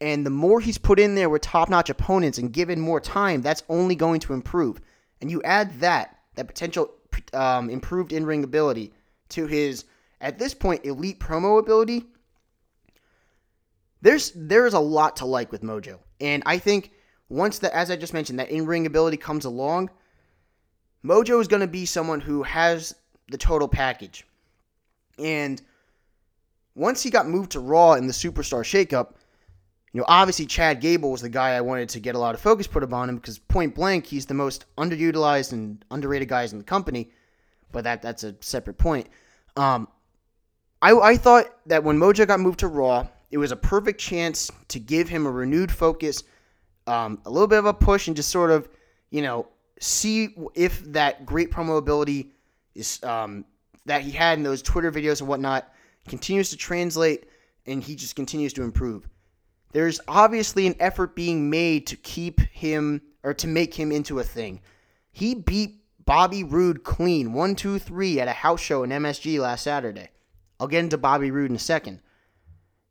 And 0.00 0.24
the 0.24 0.30
more 0.30 0.60
he's 0.60 0.78
put 0.78 0.98
in 0.98 1.14
there 1.14 1.28
with 1.28 1.42
top-notch 1.42 1.90
opponents 1.90 2.38
and 2.38 2.52
given 2.52 2.80
more 2.80 3.00
time, 3.00 3.42
that's 3.42 3.62
only 3.68 3.94
going 3.94 4.20
to 4.20 4.32
improve. 4.32 4.80
And 5.20 5.30
you 5.30 5.42
add 5.42 5.80
that, 5.80 6.18
that 6.34 6.46
potential 6.46 6.90
um, 7.32 7.70
improved 7.70 8.12
in 8.12 8.26
ring 8.26 8.44
ability 8.44 8.92
to 9.30 9.46
his, 9.46 9.84
at 10.20 10.38
this 10.38 10.54
point, 10.54 10.84
elite 10.84 11.18
promo 11.20 11.58
ability, 11.58 12.04
there's 14.02 14.32
there 14.34 14.66
is 14.66 14.74
a 14.74 14.80
lot 14.80 15.16
to 15.16 15.26
like 15.26 15.50
with 15.50 15.62
Mojo. 15.62 15.98
And 16.20 16.42
I 16.46 16.58
think 16.58 16.92
once 17.28 17.58
that, 17.60 17.74
as 17.74 17.90
I 17.90 17.96
just 17.96 18.14
mentioned, 18.14 18.38
that 18.38 18.50
in 18.50 18.66
ring 18.66 18.86
ability 18.86 19.16
comes 19.16 19.44
along, 19.44 19.90
Mojo 21.04 21.40
is 21.40 21.48
going 21.48 21.60
to 21.60 21.66
be 21.66 21.86
someone 21.86 22.20
who 22.20 22.42
has 22.42 22.94
the 23.28 23.38
total 23.38 23.68
package. 23.68 24.26
And 25.18 25.60
once 26.74 27.02
he 27.02 27.10
got 27.10 27.28
moved 27.28 27.52
to 27.52 27.60
Raw 27.60 27.94
in 27.94 28.06
the 28.06 28.12
Superstar 28.12 28.62
Shakeup, 28.62 29.14
you 29.92 30.00
know, 30.00 30.06
obviously 30.08 30.46
Chad 30.46 30.80
Gable 30.80 31.10
was 31.10 31.22
the 31.22 31.28
guy 31.28 31.54
I 31.54 31.60
wanted 31.60 31.88
to 31.90 32.00
get 32.00 32.14
a 32.14 32.18
lot 32.18 32.34
of 32.34 32.40
focus 32.40 32.66
put 32.66 32.82
upon 32.82 33.08
him 33.08 33.16
because 33.16 33.38
point 33.38 33.74
blank, 33.74 34.06
he's 34.06 34.26
the 34.26 34.34
most 34.34 34.66
underutilized 34.76 35.52
and 35.52 35.84
underrated 35.90 36.28
guys 36.28 36.52
in 36.52 36.58
the 36.58 36.64
company. 36.64 37.10
But 37.72 37.84
that 37.84 38.02
that's 38.02 38.24
a 38.24 38.34
separate 38.40 38.78
point. 38.78 39.08
Um, 39.56 39.88
I, 40.82 40.92
I 40.92 41.16
thought 41.16 41.46
that 41.66 41.82
when 41.82 41.98
Mojo 41.98 42.26
got 42.26 42.40
moved 42.40 42.60
to 42.60 42.68
Raw, 42.68 43.06
it 43.30 43.38
was 43.38 43.52
a 43.52 43.56
perfect 43.56 44.00
chance 44.00 44.50
to 44.68 44.78
give 44.78 45.08
him 45.08 45.26
a 45.26 45.30
renewed 45.30 45.72
focus, 45.72 46.22
um, 46.86 47.20
a 47.24 47.30
little 47.30 47.48
bit 47.48 47.58
of 47.58 47.66
a 47.66 47.74
push, 47.74 48.06
and 48.06 48.14
just 48.14 48.28
sort 48.28 48.50
of, 48.50 48.68
you 49.10 49.22
know, 49.22 49.48
see 49.80 50.34
if 50.54 50.80
that 50.92 51.26
great 51.26 51.50
promo 51.50 51.78
ability 51.78 52.32
is 52.74 53.02
um, 53.02 53.44
that 53.86 54.02
he 54.02 54.10
had 54.10 54.38
in 54.38 54.44
those 54.44 54.62
Twitter 54.62 54.92
videos 54.92 55.20
and 55.20 55.28
whatnot 55.28 55.72
continues 56.06 56.50
to 56.50 56.56
translate, 56.56 57.24
and 57.66 57.82
he 57.82 57.96
just 57.96 58.14
continues 58.14 58.52
to 58.52 58.62
improve. 58.62 59.08
There's 59.72 60.00
obviously 60.08 60.66
an 60.66 60.76
effort 60.80 61.14
being 61.14 61.50
made 61.50 61.86
to 61.88 61.96
keep 61.96 62.40
him 62.40 63.02
or 63.22 63.34
to 63.34 63.46
make 63.46 63.74
him 63.74 63.92
into 63.92 64.18
a 64.18 64.24
thing. 64.24 64.60
He 65.12 65.34
beat 65.34 65.82
Bobby 66.04 66.44
Roode 66.44 66.84
clean, 66.84 67.32
one, 67.32 67.56
two, 67.56 67.78
three, 67.78 68.20
at 68.20 68.28
a 68.28 68.32
house 68.32 68.60
show 68.60 68.84
in 68.84 68.90
MSG 68.90 69.40
last 69.40 69.64
Saturday. 69.64 70.10
I'll 70.58 70.68
get 70.68 70.84
into 70.84 70.96
Bobby 70.96 71.30
Roode 71.30 71.50
in 71.50 71.56
a 71.56 71.60
second. 71.60 72.00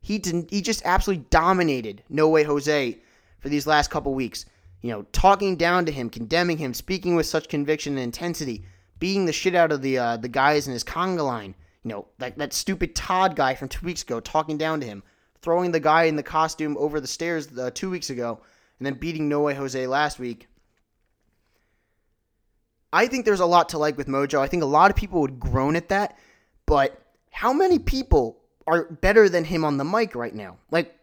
He 0.00 0.18
didn't. 0.18 0.50
He 0.50 0.60
just 0.60 0.82
absolutely 0.84 1.24
dominated 1.30 2.04
No 2.08 2.28
Way 2.28 2.44
Jose 2.44 2.98
for 3.40 3.48
these 3.48 3.66
last 3.66 3.90
couple 3.90 4.14
weeks. 4.14 4.44
You 4.82 4.90
know, 4.92 5.02
talking 5.10 5.56
down 5.56 5.86
to 5.86 5.92
him, 5.92 6.10
condemning 6.10 6.58
him, 6.58 6.74
speaking 6.74 7.16
with 7.16 7.26
such 7.26 7.48
conviction 7.48 7.94
and 7.94 8.04
intensity, 8.04 8.64
beating 9.00 9.26
the 9.26 9.32
shit 9.32 9.54
out 9.54 9.72
of 9.72 9.82
the 9.82 9.98
uh, 9.98 10.16
the 10.18 10.28
guys 10.28 10.66
in 10.66 10.72
his 10.72 10.84
conga 10.84 11.26
line. 11.26 11.54
You 11.82 11.90
know, 11.90 12.08
like 12.20 12.36
that 12.36 12.52
stupid 12.52 12.94
Todd 12.94 13.34
guy 13.34 13.54
from 13.54 13.68
two 13.68 13.84
weeks 13.84 14.02
ago, 14.02 14.20
talking 14.20 14.58
down 14.58 14.80
to 14.80 14.86
him, 14.86 15.02
throwing 15.46 15.70
the 15.70 15.78
guy 15.78 16.02
in 16.06 16.16
the 16.16 16.24
costume 16.24 16.76
over 16.76 17.00
the 17.00 17.06
stairs 17.06 17.56
uh, 17.56 17.70
two 17.72 17.88
weeks 17.88 18.10
ago, 18.10 18.40
and 18.80 18.86
then 18.86 18.94
beating 18.94 19.28
No 19.28 19.42
Way 19.42 19.54
Jose 19.54 19.86
last 19.86 20.18
week. 20.18 20.48
I 22.92 23.06
think 23.06 23.24
there's 23.24 23.38
a 23.38 23.46
lot 23.46 23.68
to 23.68 23.78
like 23.78 23.96
with 23.96 24.08
Mojo. 24.08 24.40
I 24.40 24.48
think 24.48 24.64
a 24.64 24.66
lot 24.66 24.90
of 24.90 24.96
people 24.96 25.20
would 25.20 25.38
groan 25.38 25.76
at 25.76 25.90
that, 25.90 26.18
but 26.66 27.00
how 27.30 27.52
many 27.52 27.78
people 27.78 28.42
are 28.66 28.90
better 28.90 29.28
than 29.28 29.44
him 29.44 29.64
on 29.64 29.76
the 29.76 29.84
mic 29.84 30.16
right 30.16 30.34
now? 30.34 30.56
Like, 30.72 30.98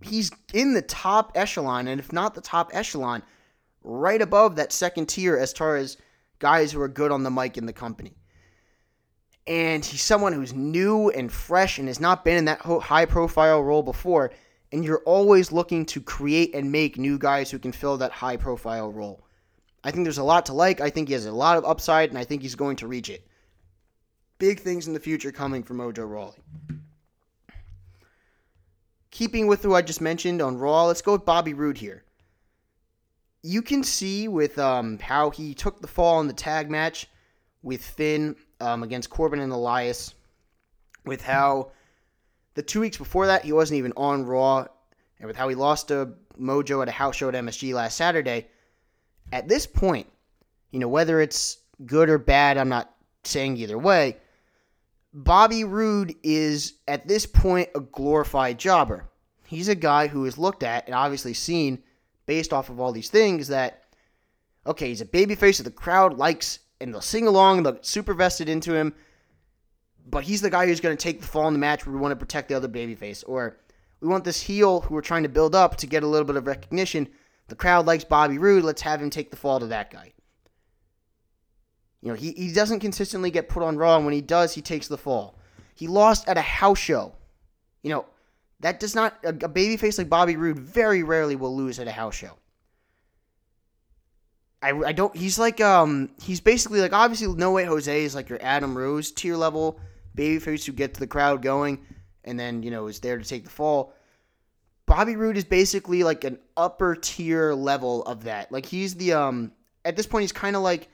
he's 0.00 0.30
in 0.54 0.72
the 0.72 0.80
top 0.80 1.32
echelon, 1.34 1.86
and 1.86 2.00
if 2.00 2.14
not 2.14 2.34
the 2.34 2.40
top 2.40 2.70
echelon, 2.72 3.22
right 3.84 4.22
above 4.22 4.56
that 4.56 4.72
second 4.72 5.10
tier 5.10 5.36
as 5.36 5.52
far 5.52 5.76
as 5.76 5.98
guys 6.38 6.72
who 6.72 6.80
are 6.80 6.88
good 6.88 7.12
on 7.12 7.24
the 7.24 7.30
mic 7.30 7.58
in 7.58 7.66
the 7.66 7.74
company. 7.74 8.14
And 9.46 9.84
he's 9.84 10.02
someone 10.02 10.32
who's 10.32 10.54
new 10.54 11.10
and 11.10 11.30
fresh 11.30 11.78
and 11.78 11.88
has 11.88 12.00
not 12.00 12.24
been 12.24 12.36
in 12.38 12.44
that 12.44 12.60
high 12.60 13.06
profile 13.06 13.62
role 13.62 13.82
before. 13.82 14.30
And 14.70 14.84
you're 14.84 15.02
always 15.04 15.52
looking 15.52 15.84
to 15.86 16.00
create 16.00 16.54
and 16.54 16.70
make 16.70 16.96
new 16.96 17.18
guys 17.18 17.50
who 17.50 17.58
can 17.58 17.72
fill 17.72 17.96
that 17.98 18.12
high 18.12 18.36
profile 18.36 18.90
role. 18.90 19.24
I 19.84 19.90
think 19.90 20.04
there's 20.04 20.18
a 20.18 20.24
lot 20.24 20.46
to 20.46 20.52
like. 20.52 20.80
I 20.80 20.90
think 20.90 21.08
he 21.08 21.14
has 21.14 21.26
a 21.26 21.32
lot 21.32 21.58
of 21.58 21.64
upside, 21.64 22.10
and 22.10 22.18
I 22.18 22.24
think 22.24 22.42
he's 22.42 22.54
going 22.54 22.76
to 22.76 22.86
reach 22.86 23.10
it. 23.10 23.26
Big 24.38 24.60
things 24.60 24.86
in 24.86 24.94
the 24.94 25.00
future 25.00 25.32
coming 25.32 25.62
from 25.62 25.78
Mojo 25.78 26.08
Rawley. 26.08 26.38
Keeping 29.10 29.46
with 29.46 29.62
who 29.62 29.74
I 29.74 29.82
just 29.82 30.00
mentioned 30.00 30.40
on 30.40 30.56
Raw, 30.56 30.84
let's 30.86 31.02
go 31.02 31.12
with 31.12 31.24
Bobby 31.24 31.52
Roode 31.52 31.78
here. 31.78 32.04
You 33.42 33.60
can 33.60 33.82
see 33.82 34.28
with 34.28 34.58
um, 34.58 34.98
how 35.00 35.30
he 35.30 35.52
took 35.52 35.80
the 35.80 35.88
fall 35.88 36.20
in 36.20 36.28
the 36.28 36.32
tag 36.32 36.70
match 36.70 37.08
with 37.62 37.84
Finn 37.84 38.36
um, 38.62 38.82
against 38.82 39.10
Corbin 39.10 39.40
and 39.40 39.52
Elias, 39.52 40.14
with 41.04 41.22
how 41.22 41.72
the 42.54 42.62
two 42.62 42.80
weeks 42.80 42.96
before 42.96 43.26
that 43.26 43.44
he 43.44 43.52
wasn't 43.52 43.78
even 43.78 43.92
on 43.96 44.24
Raw, 44.24 44.66
and 45.18 45.26
with 45.26 45.36
how 45.36 45.48
he 45.48 45.54
lost 45.54 45.88
to 45.88 46.14
Mojo 46.40 46.82
at 46.82 46.88
a 46.88 46.92
house 46.92 47.16
show 47.16 47.28
at 47.28 47.34
MSG 47.34 47.74
last 47.74 47.96
Saturday 47.96 48.48
at 49.32 49.48
this 49.48 49.66
point, 49.66 50.06
you 50.70 50.78
know, 50.78 50.88
whether 50.88 51.20
it's 51.20 51.58
good 51.86 52.08
or 52.08 52.18
bad, 52.18 52.58
I'm 52.58 52.68
not 52.68 52.94
saying 53.24 53.56
either 53.56 53.78
way. 53.78 54.18
Bobby 55.14 55.64
Roode 55.64 56.14
is 56.22 56.74
at 56.86 57.08
this 57.08 57.26
point 57.26 57.68
a 57.74 57.80
glorified 57.80 58.58
jobber. 58.58 59.08
He's 59.46 59.68
a 59.68 59.74
guy 59.74 60.06
who 60.06 60.24
is 60.24 60.38
looked 60.38 60.62
at 60.62 60.86
and 60.86 60.94
obviously 60.94 61.34
seen 61.34 61.82
based 62.26 62.52
off 62.52 62.70
of 62.70 62.80
all 62.80 62.92
these 62.92 63.10
things 63.10 63.48
that 63.48 63.78
okay, 64.64 64.88
he's 64.88 65.00
a 65.00 65.06
babyface 65.06 65.56
that 65.56 65.64
the 65.64 65.70
crowd 65.72 66.16
likes 66.16 66.60
and 66.82 66.92
they'll 66.92 67.00
sing 67.00 67.26
along, 67.26 67.62
they'll 67.62 67.78
super 67.82 68.14
vested 68.14 68.48
into 68.48 68.74
him, 68.74 68.94
but 70.06 70.24
he's 70.24 70.40
the 70.40 70.50
guy 70.50 70.66
who's 70.66 70.80
going 70.80 70.96
to 70.96 71.02
take 71.02 71.20
the 71.20 71.26
fall 71.26 71.48
in 71.48 71.54
the 71.54 71.58
match 71.58 71.86
where 71.86 71.94
we 71.94 72.00
want 72.00 72.12
to 72.12 72.16
protect 72.16 72.48
the 72.48 72.54
other 72.54 72.68
babyface. 72.68 73.24
Or 73.26 73.56
we 74.00 74.08
want 74.08 74.24
this 74.24 74.42
heel 74.42 74.80
who 74.80 74.94
we're 74.94 75.00
trying 75.00 75.22
to 75.22 75.28
build 75.28 75.54
up 75.54 75.76
to 75.76 75.86
get 75.86 76.02
a 76.02 76.06
little 76.06 76.26
bit 76.26 76.36
of 76.36 76.46
recognition 76.46 77.08
the 77.48 77.56
crowd 77.56 77.84
likes 77.84 78.02
Bobby 78.02 78.38
Roode. 78.38 78.64
Let's 78.64 78.80
have 78.80 79.02
him 79.02 79.10
take 79.10 79.30
the 79.30 79.36
fall 79.36 79.60
to 79.60 79.66
that 79.66 79.90
guy. 79.90 80.12
You 82.00 82.08
know, 82.08 82.14
he, 82.14 82.32
he 82.32 82.50
doesn't 82.50 82.80
consistently 82.80 83.30
get 83.30 83.50
put 83.50 83.62
on 83.62 83.76
Raw, 83.76 83.96
and 83.96 84.06
when 84.06 84.14
he 84.14 84.22
does, 84.22 84.54
he 84.54 84.62
takes 84.62 84.88
the 84.88 84.96
fall. 84.96 85.38
He 85.74 85.86
lost 85.86 86.26
at 86.28 86.38
a 86.38 86.42
house 86.42 86.78
show. 86.78 87.14
You 87.82 87.90
know, 87.90 88.06
that 88.60 88.80
does 88.80 88.94
not. 88.94 89.18
A, 89.22 89.28
a 89.28 89.32
babyface 89.32 89.98
like 89.98 90.08
Bobby 90.08 90.36
Roode 90.36 90.58
very 90.58 91.02
rarely 91.02 91.36
will 91.36 91.54
lose 91.54 91.78
at 91.78 91.86
a 91.86 91.92
house 91.92 92.14
show. 92.14 92.38
I, 94.62 94.70
I 94.70 94.92
don't. 94.92 95.14
He's 95.16 95.38
like 95.38 95.60
um. 95.60 96.10
He's 96.20 96.40
basically 96.40 96.80
like 96.80 96.92
obviously 96.92 97.32
No 97.34 97.52
Way 97.52 97.64
Jose 97.64 98.04
is 98.04 98.14
like 98.14 98.28
your 98.28 98.38
Adam 98.42 98.76
Rose 98.76 99.10
tier 99.10 99.36
level 99.36 99.80
babyface 100.16 100.64
who 100.64 100.72
gets 100.72 100.98
the 100.98 101.06
crowd 101.06 101.42
going, 101.42 101.84
and 102.24 102.38
then 102.38 102.62
you 102.62 102.70
know 102.70 102.86
is 102.86 103.00
there 103.00 103.18
to 103.18 103.24
take 103.24 103.44
the 103.44 103.50
fall. 103.50 103.94
Bobby 104.86 105.16
Roode 105.16 105.36
is 105.36 105.44
basically 105.44 106.02
like 106.02 106.24
an 106.24 106.38
upper 106.56 106.94
tier 106.94 107.54
level 107.54 108.02
of 108.04 108.24
that. 108.24 108.52
Like 108.52 108.66
he's 108.66 108.94
the 108.94 109.14
um 109.14 109.52
at 109.84 109.96
this 109.96 110.06
point 110.06 110.22
he's 110.22 110.32
kind 110.32 110.56
of 110.56 110.62
like 110.62 110.88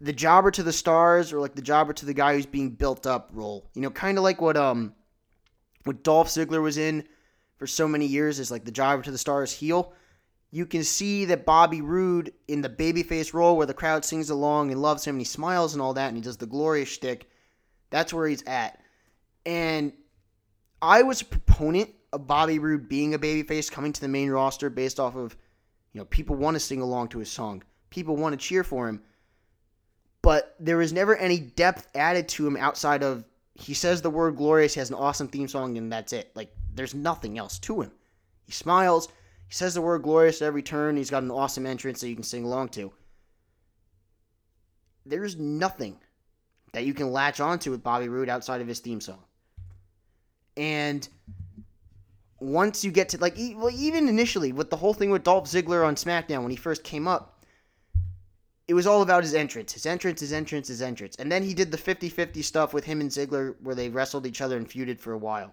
the 0.00 0.12
jobber 0.12 0.50
to 0.50 0.62
the 0.62 0.72
stars 0.72 1.32
or 1.32 1.40
like 1.40 1.54
the 1.54 1.62
jobber 1.62 1.92
to 1.92 2.06
the 2.06 2.14
guy 2.14 2.34
who's 2.34 2.46
being 2.46 2.70
built 2.70 3.06
up 3.06 3.30
role. 3.32 3.70
You 3.74 3.82
know, 3.82 3.90
kind 3.90 4.18
of 4.18 4.24
like 4.24 4.40
what 4.40 4.56
um 4.56 4.94
what 5.84 6.02
Dolph 6.02 6.28
Ziggler 6.28 6.62
was 6.62 6.78
in 6.78 7.04
for 7.56 7.66
so 7.66 7.88
many 7.88 8.06
years 8.06 8.38
is 8.38 8.50
like 8.50 8.64
the 8.64 8.72
jobber 8.72 9.02
to 9.02 9.10
the 9.10 9.18
stars 9.18 9.52
heel. 9.52 9.92
You 10.52 10.66
can 10.66 10.84
see 10.84 11.24
that 11.24 11.46
Bobby 11.46 11.80
Roode 11.80 12.32
in 12.46 12.60
the 12.60 12.68
babyface 12.68 13.32
role 13.32 13.56
where 13.56 13.66
the 13.66 13.72
crowd 13.72 14.04
sings 14.04 14.28
along 14.28 14.70
and 14.70 14.82
loves 14.82 15.04
him 15.04 15.14
and 15.14 15.20
he 15.20 15.24
smiles 15.24 15.72
and 15.72 15.80
all 15.80 15.94
that 15.94 16.08
and 16.08 16.16
he 16.16 16.22
does 16.22 16.36
the 16.36 16.46
glorious 16.46 16.90
shtick. 16.90 17.28
That's 17.88 18.12
where 18.12 18.28
he's 18.28 18.42
at. 18.44 18.78
And 19.46 19.94
I 20.82 21.02
was 21.02 21.22
a 21.22 21.24
proponent 21.24 21.90
of 22.12 22.26
Bobby 22.26 22.58
Roode 22.58 22.86
being 22.86 23.14
a 23.14 23.18
babyface 23.18 23.72
coming 23.72 23.94
to 23.94 24.00
the 24.00 24.08
main 24.08 24.30
roster 24.30 24.68
based 24.68 25.00
off 25.00 25.16
of, 25.16 25.34
you 25.94 25.98
know, 25.98 26.04
people 26.04 26.36
want 26.36 26.54
to 26.54 26.60
sing 26.60 26.82
along 26.82 27.08
to 27.08 27.18
his 27.18 27.30
song. 27.30 27.62
People 27.88 28.16
want 28.16 28.38
to 28.38 28.46
cheer 28.46 28.62
for 28.62 28.88
him. 28.88 29.02
But 30.20 30.54
there 30.60 30.76
was 30.76 30.92
never 30.92 31.16
any 31.16 31.38
depth 31.40 31.88
added 31.94 32.28
to 32.28 32.46
him 32.46 32.58
outside 32.58 33.02
of 33.02 33.24
he 33.54 33.74
says 33.74 34.02
the 34.02 34.10
word 34.10 34.36
glorious, 34.36 34.74
he 34.74 34.80
has 34.80 34.90
an 34.90 34.96
awesome 34.96 35.28
theme 35.28 35.48
song, 35.48 35.76
and 35.76 35.92
that's 35.92 36.12
it. 36.12 36.30
Like, 36.34 36.54
there's 36.74 36.94
nothing 36.94 37.38
else 37.38 37.58
to 37.60 37.82
him. 37.82 37.92
He 38.44 38.52
smiles, 38.52 39.08
he 39.52 39.56
says 39.56 39.74
the 39.74 39.82
word 39.82 40.02
glorious 40.02 40.40
at 40.40 40.46
every 40.46 40.62
turn, 40.62 40.96
he's 40.96 41.10
got 41.10 41.22
an 41.22 41.30
awesome 41.30 41.66
entrance 41.66 42.00
that 42.00 42.08
you 42.08 42.14
can 42.14 42.24
sing 42.24 42.42
along 42.42 42.70
to. 42.70 42.90
There's 45.04 45.36
nothing 45.36 45.98
that 46.72 46.86
you 46.86 46.94
can 46.94 47.12
latch 47.12 47.38
onto 47.38 47.70
with 47.70 47.82
Bobby 47.82 48.08
Roode 48.08 48.30
outside 48.30 48.62
of 48.62 48.66
his 48.66 48.80
theme 48.80 48.98
song. 48.98 49.22
And 50.56 51.06
once 52.40 52.82
you 52.82 52.90
get 52.90 53.10
to 53.10 53.18
like 53.18 53.36
well, 53.54 53.68
even 53.70 54.08
initially 54.08 54.52
with 54.52 54.70
the 54.70 54.76
whole 54.76 54.94
thing 54.94 55.10
with 55.10 55.22
Dolph 55.22 55.44
Ziggler 55.44 55.86
on 55.86 55.96
SmackDown 55.96 56.40
when 56.40 56.50
he 56.50 56.56
first 56.56 56.82
came 56.82 57.06
up, 57.06 57.44
it 58.68 58.72
was 58.72 58.86
all 58.86 59.02
about 59.02 59.22
his 59.22 59.34
entrance, 59.34 59.74
his 59.74 59.84
entrance, 59.84 60.20
his 60.20 60.32
entrance, 60.32 60.68
his 60.68 60.80
entrance. 60.80 61.14
And 61.16 61.30
then 61.30 61.42
he 61.42 61.52
did 61.52 61.70
the 61.70 61.76
50-50 61.76 62.42
stuff 62.42 62.72
with 62.72 62.84
him 62.84 63.02
and 63.02 63.10
Ziggler 63.10 63.56
where 63.60 63.74
they 63.74 63.90
wrestled 63.90 64.24
each 64.24 64.40
other 64.40 64.56
and 64.56 64.66
feuded 64.66 64.98
for 64.98 65.12
a 65.12 65.18
while. 65.18 65.52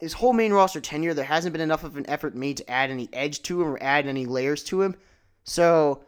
His 0.00 0.14
whole 0.14 0.32
main 0.32 0.52
roster 0.52 0.80
tenure, 0.80 1.14
there 1.14 1.24
hasn't 1.24 1.52
been 1.52 1.60
enough 1.60 1.84
of 1.84 1.96
an 1.96 2.08
effort 2.08 2.34
made 2.34 2.56
to 2.56 2.70
add 2.70 2.90
any 2.90 3.08
edge 3.12 3.42
to 3.42 3.60
him 3.60 3.68
or 3.68 3.82
add 3.82 4.06
any 4.06 4.24
layers 4.24 4.64
to 4.64 4.80
him. 4.80 4.96
So 5.44 6.04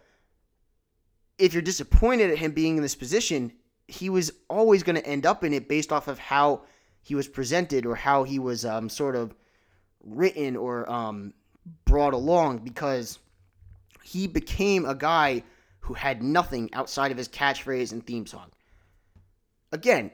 if 1.39 1.53
you're 1.53 1.63
disappointed 1.63 2.31
at 2.31 2.39
him 2.39 2.53
being 2.53 2.77
in 2.77 2.83
this 2.83 2.95
position, 2.95 3.53
he 3.89 4.09
was 4.09 4.33
always 4.49 4.83
going 4.83 4.97
to 4.97 5.07
end 5.07 5.27
up 5.27 5.45
in 5.45 5.53
it 5.53 5.69
based 5.69 5.93
off 5.93 6.09
of 6.09 6.19
how 6.19 6.63
he 7.03 7.15
was 7.15 7.29
presented 7.29 7.85
or 7.85 7.95
how 7.95 8.25
he 8.25 8.39
was 8.39 8.65
um, 8.65 8.89
sort 8.89 9.15
of 9.15 9.35
written 10.03 10.57
or 10.57 10.91
um, 10.91 11.35
brought 11.85 12.15
along 12.15 12.59
because 12.59 13.19
he 14.03 14.27
became 14.27 14.87
a 14.87 14.95
guy 14.95 15.43
who 15.81 15.95
had 15.95 16.23
nothing 16.23 16.73
outside 16.73 17.11
of 17.11 17.19
his 17.19 17.29
catchphrase 17.29 17.93
and 17.93 18.07
theme 18.07 18.27
song. 18.27 18.51
Again, 19.73 20.11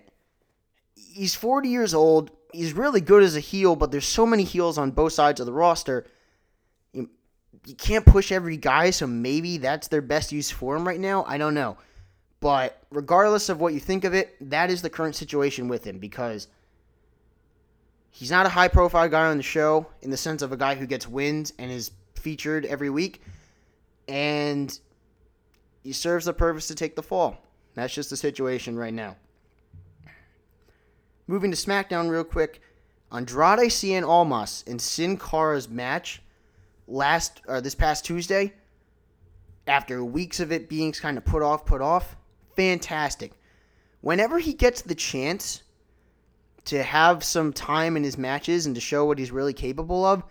he's 0.95 1.35
40 1.35 1.68
years 1.68 1.95
old. 1.95 2.31
He's 2.53 2.72
really 2.72 3.01
good 3.01 3.22
as 3.22 3.36
a 3.36 3.40
heel, 3.40 3.76
but 3.76 3.90
there's 3.90 4.07
so 4.07 4.24
many 4.24 4.44
heels 4.44 4.78
on 4.78 4.90
both 4.90 5.12
sides 5.12 5.40
of 5.40 5.46
the 5.46 5.53
roster. 5.53 6.07
You, 6.92 7.11
you 7.66 7.74
can't 7.74 8.07
push 8.07 8.32
every 8.32 8.57
guy, 8.57 8.90
so 8.90 9.07
maybe 9.07 9.59
that's 9.59 9.88
their 9.88 10.01
best 10.01 10.32
use 10.32 10.51
for 10.51 10.76
him 10.76 10.86
right 10.86 11.01
now. 11.01 11.24
I 11.26 11.38
don't 11.38 11.55
know. 11.55 11.76
But 12.40 12.82
regardless 12.90 13.49
of 13.49 13.61
what 13.61 13.74
you 13.74 13.80
think 13.80 14.05
of 14.05 14.14
it, 14.14 14.36
that 14.51 14.70
is 14.70 14.82
the 14.82 14.90
current 14.90 15.16
situation 15.16 15.68
with 15.68 15.84
him 15.84 15.99
because 15.99 16.49
he's 18.11 18.30
not 18.30 18.46
a 18.46 18.51
high 18.51 18.68
profile 18.68 19.09
guy 19.09 19.26
on 19.26 19.36
the 19.36 19.42
show 19.42 19.86
in 20.03 20.11
the 20.11 20.16
sense 20.16 20.42
of 20.42 20.53
a 20.53 20.57
guy 20.57 20.74
who 20.74 20.86
gets 20.86 21.09
wins 21.09 21.53
and 21.59 21.70
is 21.70 21.90
featured 22.14 22.64
every 22.66 22.90
week. 22.90 23.22
And 24.07 24.78
he 25.82 25.92
serves 25.92 26.24
the 26.26 26.32
purpose 26.32 26.68
to 26.68 26.74
take 26.74 26.96
the 26.96 27.03
fall. 27.03 27.38
That's 27.74 27.94
just 27.94 28.11
the 28.11 28.16
situation 28.16 28.76
right 28.76 28.94
now. 28.94 29.16
Moving 31.29 31.51
to 31.51 31.57
SmackDown 31.57 32.11
real 32.11 32.24
quick. 32.24 32.62
Andrade 33.12 33.70
Cien 33.70 34.03
Almas 34.03 34.64
in 34.66 34.79
Sin 34.79 35.18
Cara's 35.18 35.68
match 35.68 36.22
last 36.87 37.43
or 37.47 37.61
this 37.61 37.74
past 37.74 38.05
Tuesday, 38.05 38.55
after 39.66 40.03
weeks 40.03 40.41
of 40.41 40.51
it 40.51 40.70
being 40.70 40.91
kind 40.93 41.18
of 41.18 41.24
put 41.26 41.43
off, 41.43 41.66
put 41.66 41.83
off, 41.83 42.16
fantastic. 42.57 43.33
Whenever 44.01 44.39
he 44.39 44.55
gets 44.55 44.81
the 44.81 44.95
chance 44.95 45.62
to 46.64 46.83
have 46.83 47.22
some 47.22 47.53
time 47.53 47.97
in 47.97 48.05
his 48.05 48.16
matches 48.16 48.64
and 48.64 48.74
to 48.74 48.81
show 48.81 49.05
what 49.05 49.18
he's 49.18 49.31
really 49.31 49.53
capable 49.53 50.07
of, 50.07 50.22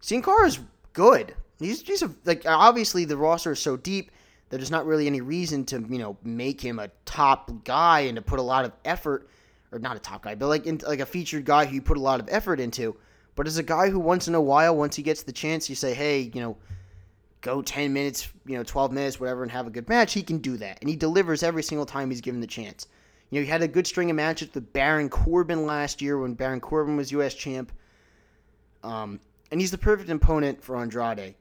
Sin 0.00 0.20
Cara 0.20 0.46
is 0.46 0.58
good. 0.92 1.34
He's 1.60 1.82
just 1.82 2.02
a, 2.02 2.10
like 2.24 2.42
obviously 2.44 3.04
the 3.04 3.16
roster 3.16 3.52
is 3.52 3.60
so 3.60 3.76
deep 3.76 4.10
that 4.48 4.56
there's 4.56 4.70
not 4.70 4.86
really 4.86 5.06
any 5.06 5.20
reason 5.20 5.64
to 5.66 5.84
you 5.88 5.98
know 5.98 6.16
make 6.24 6.60
him 6.60 6.80
a 6.80 6.90
top 7.04 7.64
guy 7.64 8.00
and 8.00 8.16
to 8.16 8.22
put 8.22 8.40
a 8.40 8.42
lot 8.42 8.64
of 8.64 8.72
effort 8.84 9.28
or 9.72 9.78
not 9.78 9.96
a 9.96 10.00
top 10.00 10.22
guy, 10.22 10.34
but 10.34 10.48
like 10.48 10.66
in, 10.66 10.80
like 10.86 11.00
a 11.00 11.06
featured 11.06 11.44
guy 11.44 11.64
who 11.64 11.76
you 11.76 11.82
put 11.82 11.96
a 11.96 12.00
lot 12.00 12.20
of 12.20 12.28
effort 12.30 12.60
into. 12.60 12.96
But 13.36 13.46
as 13.46 13.58
a 13.58 13.62
guy 13.62 13.88
who 13.88 13.98
once 13.98 14.28
in 14.28 14.34
a 14.34 14.40
while, 14.40 14.76
once 14.76 14.96
he 14.96 15.02
gets 15.02 15.22
the 15.22 15.32
chance, 15.32 15.68
you 15.68 15.76
say, 15.76 15.94
hey, 15.94 16.30
you 16.34 16.40
know, 16.40 16.56
go 17.40 17.62
10 17.62 17.92
minutes, 17.92 18.28
you 18.46 18.56
know, 18.56 18.64
12 18.64 18.92
minutes, 18.92 19.20
whatever, 19.20 19.42
and 19.42 19.52
have 19.52 19.66
a 19.66 19.70
good 19.70 19.88
match, 19.88 20.12
he 20.12 20.22
can 20.22 20.38
do 20.38 20.56
that. 20.58 20.78
And 20.80 20.90
he 20.90 20.96
delivers 20.96 21.42
every 21.42 21.62
single 21.62 21.86
time 21.86 22.10
he's 22.10 22.20
given 22.20 22.40
the 22.40 22.46
chance. 22.46 22.86
You 23.30 23.40
know, 23.40 23.44
he 23.44 23.50
had 23.50 23.62
a 23.62 23.68
good 23.68 23.86
string 23.86 24.10
of 24.10 24.16
matches 24.16 24.52
with 24.52 24.72
Baron 24.72 25.08
Corbin 25.08 25.64
last 25.64 26.02
year 26.02 26.18
when 26.18 26.34
Baron 26.34 26.60
Corbin 26.60 26.96
was 26.96 27.12
U.S. 27.12 27.34
champ. 27.34 27.72
Um, 28.82 29.20
and 29.50 29.60
he's 29.60 29.70
the 29.70 29.78
perfect 29.78 30.10
opponent 30.10 30.62
for 30.62 30.76
Andrade. 30.76 31.34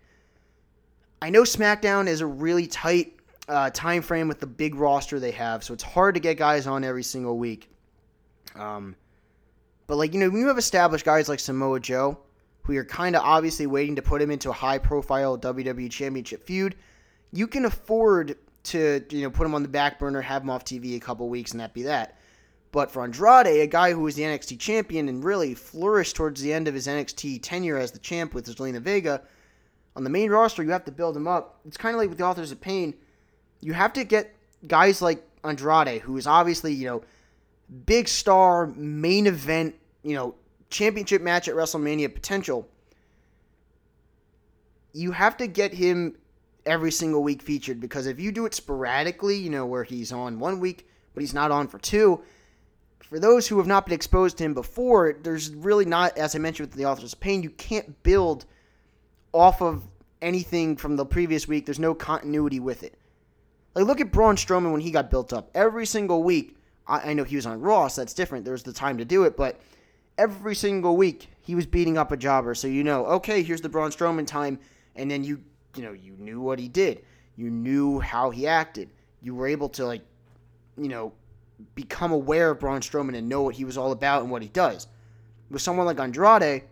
I 1.22 1.30
know 1.30 1.44
SmackDown 1.44 2.08
is 2.08 2.22
a 2.22 2.26
really 2.26 2.68
tight 2.68 3.18
uh, 3.48 3.72
time 3.72 4.02
frame 4.02 4.28
with 4.28 4.40
the 4.40 4.48
big 4.48 4.76
roster 4.76 5.20
they 5.20 5.32
have, 5.32 5.64
so 5.64 5.74
it's 5.74 5.84
hard 5.84 6.16
to 6.16 6.22
get 6.22 6.38
guys 6.38 6.68
on 6.68 6.84
every 6.84 7.04
single 7.04 7.38
week. 7.38 7.70
Um, 8.56 8.96
but 9.88 9.98
like 9.98 10.14
you 10.14 10.20
know, 10.20 10.30
when 10.30 10.42
you 10.42 10.48
have 10.48 10.58
established 10.58 11.06
guys 11.06 11.30
like 11.30 11.40
Samoa 11.40 11.80
Joe, 11.80 12.20
who 12.64 12.74
you're 12.74 12.86
kind 12.86 13.16
of 13.16 13.24
obviously 13.24 13.68
waiting 13.68 13.96
to 13.96 14.02
put 14.02 14.22
him 14.22 14.32
into 14.32 14.50
a 14.50 14.54
high-profile 14.54 15.38
WWE 15.40 15.90
Championship 15.90 16.46
feud, 16.46 16.76
you 17.32 17.48
can 17.48 17.66
afford 17.66 18.38
to 18.64 19.04
you 19.10 19.24
know 19.24 19.32
put 19.32 19.46
him 19.46 19.56
on 19.56 19.64
the 19.64 19.70
back 19.70 20.00
burner, 20.00 20.22
have 20.22 20.44
him 20.44 20.50
off 20.50 20.66
TV 20.66 20.96
a 20.96 21.00
couple 21.00 21.28
weeks, 21.30 21.52
and 21.52 21.60
that 21.60 21.74
be 21.74 21.84
that. 21.84 22.18
But 22.72 22.92
for 22.92 23.04
Andrade, 23.04 23.48
a 23.48 23.68
guy 23.68 23.94
who 23.94 24.02
was 24.02 24.16
the 24.16 24.22
NXT 24.22 24.60
champion 24.60 25.10
and 25.10 25.24
really 25.24 25.56
flourished 25.56 26.16
towards 26.16 26.42
the 26.42 26.54
end 26.54 26.68
of 26.68 26.76
his 26.76 26.86
NXT 26.86 27.40
tenure 27.42 27.78
as 27.78 27.92
the 27.92 28.00
champ 28.00 28.36
with 28.36 28.46
Zelina 28.46 28.80
Vega, 28.80 29.24
on 29.96 30.04
the 30.04 30.10
main 30.10 30.30
roster, 30.30 30.64
you 30.64 30.70
have 30.70 30.86
to 30.86 30.92
build 30.92 31.18
him 31.18 31.28
up. 31.28 31.60
It's 31.66 31.78
kind 31.78 31.96
of 31.96 32.00
like 32.00 32.10
with 32.10 32.20
the 32.20 32.24
Authors 32.24 32.52
of 32.52 32.62
Pain. 32.62 32.94
You 33.62 33.74
have 33.74 33.92
to 33.94 34.04
get 34.04 34.36
guys 34.68 35.02
like 35.02 35.28
Andrade, 35.44 36.02
who 36.02 36.16
is 36.18 36.28
obviously, 36.28 36.74
you 36.74 36.86
know, 36.86 37.02
big 37.86 38.08
star, 38.08 38.68
main 38.68 39.28
event, 39.28 39.76
you 40.04 40.16
know, 40.16 40.36
championship 40.70 41.22
match 41.22 41.48
at 41.48 41.56
WrestleMania 41.56 42.14
potential. 42.14 42.68
You 44.94 45.12
have 45.12 45.38
to 45.38 45.48
get 45.48 45.74
him 45.74 46.18
every 46.66 46.92
single 46.92 47.24
week 47.24 47.42
featured 47.42 47.80
because 47.80 48.08
if 48.08 48.20
you 48.20 48.32
do 48.32 48.46
it 48.46 48.54
sporadically, 48.54 49.38
you 49.38 49.50
know, 49.50 49.66
where 49.66 49.84
he's 49.84 50.12
on 50.12 50.40
one 50.40 50.60
week 50.60 50.88
but 51.14 51.22
he's 51.22 51.34
not 51.34 51.52
on 51.52 51.68
for 51.68 51.80
two, 51.80 52.22
for 53.02 53.20
those 53.20 53.48
who 53.48 53.58
have 53.58 53.68
not 53.68 53.86
been 53.86 53.94
exposed 53.94 54.38
to 54.38 54.44
him 54.44 54.54
before, 54.54 55.18
there's 55.24 55.50
really 55.50 55.86
not, 55.86 56.18
as 56.18 56.36
I 56.36 56.40
mentioned 56.40 56.70
with 56.70 56.78
the 56.78 56.86
Authors 56.86 57.14
of 57.14 57.20
Pain, 57.20 57.42
you 57.42 57.50
can't 57.50 58.04
build 58.04 58.46
off 59.34 59.62
of 59.62 59.84
anything 60.22 60.76
from 60.76 60.96
the 60.96 61.06
previous 61.06 61.48
week. 61.48 61.66
There's 61.66 61.80
no 61.80 61.96
continuity 61.96 62.60
with 62.60 62.84
it. 62.84 62.94
Like, 63.74 63.86
look 63.86 64.02
at 64.02 64.12
Braun 64.12 64.36
Strowman 64.36 64.72
when 64.72 64.82
he 64.82 64.92
got 64.92 65.10
built 65.10 65.34
up. 65.34 65.50
Every 65.56 65.86
single 65.86 66.22
week, 66.22 66.56
I, 66.90 67.12
I 67.12 67.14
know 67.14 67.24
he 67.24 67.36
was 67.36 67.46
on 67.46 67.62
Raw, 67.62 67.88
so 67.88 68.02
that's 68.02 68.14
different. 68.14 68.44
There 68.44 68.52
was 68.52 68.64
the 68.64 68.74
time 68.74 68.98
to 68.98 69.06
do 69.06 69.24
it, 69.24 69.38
but 69.38 69.62
every 70.18 70.56
single 70.56 70.98
week 70.98 71.28
he 71.42 71.56
was 71.56 71.66
beating 71.66 71.98
up 71.98 72.12
a 72.12 72.18
jobber. 72.18 72.56
So 72.56 72.68
you 72.68 72.84
know, 72.84 73.06
okay, 73.06 73.44
here's 73.44 73.62
the 73.62 73.70
Braun 73.70 73.92
Strowman 73.92 74.28
time, 74.28 74.60
and 74.96 75.10
then 75.10 75.24
you, 75.24 75.42
you 75.76 75.84
know, 75.84 75.94
you 75.94 76.14
knew 76.18 76.42
what 76.42 76.60
he 76.60 76.68
did. 76.68 77.06
You 77.36 77.50
knew 77.50 78.00
how 78.00 78.32
he 78.32 78.48
acted. 78.48 78.90
You 79.22 79.36
were 79.36 79.48
able 79.48 79.70
to 79.70 79.86
like, 79.86 80.02
you 80.78 80.90
know, 80.90 81.14
become 81.76 82.12
aware 82.12 82.52
of 82.52 82.60
Braun 82.60 82.82
Strowman 82.82 83.16
and 83.16 83.30
know 83.30 83.44
what 83.44 83.56
he 83.56 83.66
was 83.66 83.78
all 83.78 83.92
about 83.92 84.24
and 84.24 84.32
what 84.32 84.42
he 84.42 84.50
does. 84.50 84.88
With 85.50 85.62
someone 85.62 85.86
like 85.86 86.00
Andrade, 86.00 86.64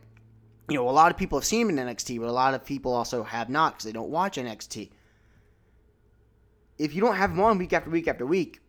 you 0.70 0.76
know, 0.76 0.90
a 0.90 0.92
lot 0.92 1.12
of 1.12 1.18
people 1.18 1.38
have 1.40 1.46
seen 1.46 1.70
him 1.70 1.78
in 1.78 1.88
NXT, 1.88 2.20
but 2.20 2.28
a 2.28 2.32
lot 2.32 2.54
of 2.54 2.66
people 2.66 2.94
also 2.94 3.24
have 3.24 3.50
not 3.50 3.74
because 3.74 3.86
they 3.86 3.92
don't 3.92 4.10
watch 4.10 4.38
NXT. 4.38 4.90
If 6.78 6.94
you 6.94 7.02
don't 7.02 7.16
have 7.16 7.32
him 7.32 7.40
on 7.40 7.58
week 7.58 7.74
after 7.74 7.90
week 7.90 8.08
after 8.08 8.26
week 8.26 8.60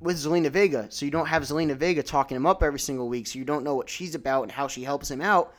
with 0.00 0.16
Zelina 0.16 0.50
Vega, 0.50 0.86
so 0.90 1.04
you 1.04 1.10
don't 1.10 1.26
have 1.26 1.42
Zelina 1.42 1.76
Vega 1.76 2.02
talking 2.02 2.36
him 2.36 2.46
up 2.46 2.62
every 2.62 2.78
single 2.78 3.08
week, 3.08 3.26
so 3.26 3.38
you 3.38 3.44
don't 3.44 3.64
know 3.64 3.74
what 3.74 3.88
she's 3.88 4.14
about 4.14 4.42
and 4.42 4.52
how 4.52 4.68
she 4.68 4.82
helps 4.82 5.10
him 5.10 5.22
out, 5.22 5.54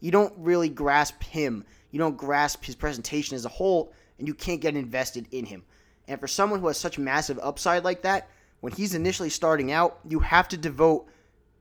you 0.00 0.10
don't 0.10 0.32
really 0.36 0.68
grasp 0.68 1.22
him. 1.22 1.64
You 1.90 1.98
don't 1.98 2.16
grasp 2.16 2.64
his 2.64 2.74
presentation 2.74 3.36
as 3.36 3.44
a 3.44 3.50
whole, 3.50 3.92
and 4.18 4.26
you 4.26 4.34
can't 4.34 4.60
get 4.60 4.76
invested 4.76 5.28
in 5.30 5.44
him. 5.44 5.62
And 6.08 6.18
for 6.18 6.26
someone 6.26 6.60
who 6.60 6.66
has 6.66 6.78
such 6.78 6.98
massive 6.98 7.38
upside 7.42 7.84
like 7.84 8.02
that, 8.02 8.28
when 8.60 8.72
he's 8.72 8.94
initially 8.94 9.28
starting 9.28 9.72
out, 9.72 9.98
you 10.08 10.20
have 10.20 10.48
to 10.48 10.56
devote 10.56 11.06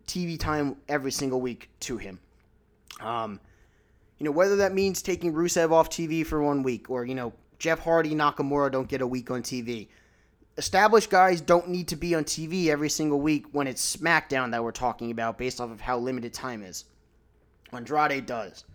TV 0.08 0.40
time 0.40 0.78
every 0.88 1.12
single 1.12 1.42
week 1.42 1.70
to 1.82 1.98
him. 1.98 2.20
Um, 3.00 3.40
you 4.18 4.26
know, 4.26 4.32
whether 4.32 4.56
that 4.58 4.74
means 4.74 5.02
taking 5.02 5.34
Rusev 5.34 5.72
off 5.72 5.90
TV 5.90 6.26
for 6.26 6.42
one 6.42 6.64
week 6.64 6.90
or, 6.90 7.06
you 7.06 7.16
know, 7.16 7.34
Jeff 7.60 7.80
Hardy, 7.80 8.16
Nakamura 8.16 8.72
don't 8.72 8.88
get 8.88 9.02
a 9.02 9.08
week 9.08 9.30
on 9.32 9.42
TV. 9.42 9.88
Established 10.58 11.10
guys 11.10 11.42
don't 11.42 11.70
need 11.70 11.88
to 11.88 11.96
be 11.96 12.14
on 12.14 12.24
TV 12.24 12.68
every 12.68 12.90
single 12.90 13.22
week 13.22 13.46
when 13.52 13.68
it's 13.68 13.96
SmackDown 13.96 14.52
that 14.52 14.64
we're 14.64 14.72
talking 14.72 15.12
about 15.12 15.38
based 15.38 15.62
off 15.62 15.72
of 15.72 15.80
how 15.80 15.98
limited 15.98 16.34
time 16.34 16.62
is. 16.62 16.86
Andrade 17.72 18.26
does. 18.26 18.66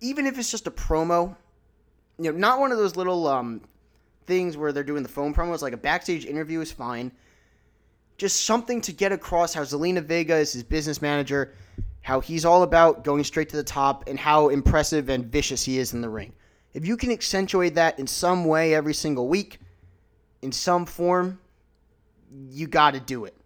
Even 0.00 0.26
if 0.26 0.38
it's 0.38 0.50
just 0.50 0.66
a 0.66 0.70
promo, 0.70 1.36
you 2.18 2.32
know, 2.32 2.38
not 2.38 2.58
one 2.58 2.72
of 2.72 2.78
those 2.78 2.96
little 2.96 3.26
um, 3.26 3.60
things 4.26 4.56
where 4.56 4.72
they're 4.72 4.82
doing 4.82 5.02
the 5.02 5.08
phone 5.08 5.34
promos, 5.34 5.62
like 5.62 5.74
a 5.74 5.78
backstage 5.78 6.24
interview 6.24 6.60
is 6.60 6.72
fine. 6.72 7.12
Just 8.16 8.46
something 8.46 8.80
to 8.80 8.92
get 8.92 9.12
across 9.12 9.52
how 9.52 9.62
Zelina 9.62 10.02
Vega 10.02 10.36
is 10.36 10.52
his 10.52 10.62
business 10.62 11.02
manager 11.02 11.54
how 12.06 12.20
he's 12.20 12.44
all 12.44 12.62
about 12.62 13.02
going 13.02 13.24
straight 13.24 13.48
to 13.48 13.56
the 13.56 13.64
top 13.64 14.04
and 14.06 14.16
how 14.16 14.48
impressive 14.48 15.08
and 15.08 15.24
vicious 15.24 15.64
he 15.64 15.80
is 15.80 15.92
in 15.92 16.00
the 16.00 16.08
ring. 16.08 16.32
If 16.72 16.86
you 16.86 16.96
can 16.96 17.10
accentuate 17.10 17.74
that 17.74 17.98
in 17.98 18.06
some 18.06 18.44
way 18.44 18.76
every 18.76 18.94
single 18.94 19.26
week, 19.26 19.58
in 20.42 20.52
some 20.52 20.86
form, 20.86 21.38
you 22.50 22.66
got 22.66 22.94
to 22.94 23.00
do 23.00 23.24
it. 23.24 23.36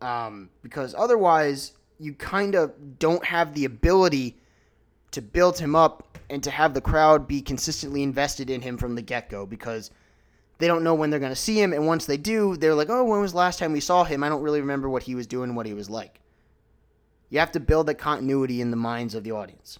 Um, 0.00 0.50
because 0.62 0.94
otherwise, 0.96 1.72
you 1.98 2.14
kind 2.14 2.54
of 2.54 2.98
don't 2.98 3.24
have 3.24 3.54
the 3.54 3.64
ability 3.64 4.36
to 5.12 5.22
build 5.22 5.58
him 5.58 5.76
up 5.76 6.18
and 6.28 6.42
to 6.42 6.50
have 6.50 6.74
the 6.74 6.80
crowd 6.80 7.28
be 7.28 7.40
consistently 7.40 8.02
invested 8.02 8.50
in 8.50 8.62
him 8.62 8.76
from 8.76 8.94
the 8.94 9.02
get 9.02 9.28
go 9.28 9.46
because 9.46 9.90
they 10.58 10.66
don't 10.66 10.82
know 10.82 10.94
when 10.94 11.10
they're 11.10 11.20
going 11.20 11.32
to 11.32 11.36
see 11.36 11.60
him. 11.60 11.72
And 11.72 11.86
once 11.86 12.06
they 12.06 12.16
do, 12.16 12.56
they're 12.56 12.74
like, 12.74 12.88
oh, 12.88 13.04
when 13.04 13.20
was 13.20 13.32
the 13.32 13.38
last 13.38 13.58
time 13.58 13.72
we 13.72 13.80
saw 13.80 14.04
him? 14.04 14.24
I 14.24 14.28
don't 14.28 14.42
really 14.42 14.60
remember 14.60 14.88
what 14.88 15.02
he 15.02 15.14
was 15.14 15.26
doing, 15.26 15.54
what 15.54 15.66
he 15.66 15.74
was 15.74 15.90
like. 15.90 16.20
You 17.30 17.38
have 17.38 17.52
to 17.52 17.60
build 17.60 17.86
that 17.86 17.94
continuity 17.94 18.60
in 18.60 18.70
the 18.70 18.76
minds 18.76 19.14
of 19.14 19.24
the 19.24 19.32
audience. 19.32 19.78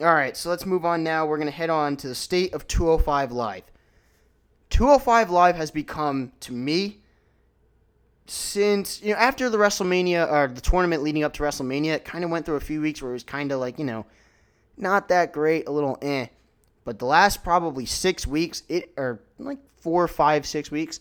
All 0.00 0.14
right, 0.14 0.36
so 0.36 0.48
let's 0.48 0.64
move 0.64 0.84
on 0.84 1.02
now. 1.02 1.26
We're 1.26 1.38
going 1.38 1.48
to 1.48 1.52
head 1.52 1.70
on 1.70 1.96
to 1.96 2.08
the 2.08 2.14
state 2.14 2.54
of 2.54 2.68
205 2.68 3.32
Live. 3.32 3.64
205 4.70 5.30
Live 5.30 5.56
has 5.56 5.72
become, 5.72 6.30
to 6.40 6.52
me, 6.52 6.98
since, 8.26 9.02
you 9.02 9.12
know, 9.12 9.18
after 9.18 9.50
the 9.50 9.58
WrestleMania, 9.58 10.30
or 10.30 10.46
the 10.46 10.60
tournament 10.60 11.02
leading 11.02 11.24
up 11.24 11.32
to 11.32 11.42
WrestleMania, 11.42 11.94
it 11.94 12.04
kind 12.04 12.22
of 12.22 12.30
went 12.30 12.46
through 12.46 12.56
a 12.56 12.60
few 12.60 12.80
weeks 12.80 13.02
where 13.02 13.10
it 13.10 13.14
was 13.14 13.24
kind 13.24 13.50
of 13.50 13.58
like, 13.58 13.76
you 13.76 13.84
know, 13.84 14.06
not 14.76 15.08
that 15.08 15.32
great, 15.32 15.66
a 15.66 15.72
little 15.72 15.98
eh. 16.00 16.26
But 16.84 17.00
the 17.00 17.06
last 17.06 17.42
probably 17.42 17.84
six 17.84 18.24
weeks, 18.24 18.62
it, 18.68 18.92
or 18.96 19.18
like 19.40 19.58
four, 19.80 20.06
five, 20.06 20.46
six 20.46 20.70
weeks, 20.70 21.00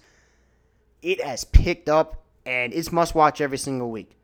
it 1.04 1.24
has 1.24 1.44
picked 1.44 1.88
up 1.88 2.24
and 2.48 2.74
it's 2.74 2.92
must 2.92 3.14
watch 3.14 3.42
every 3.42 3.60
single 3.60 3.92
week. 3.92 4.18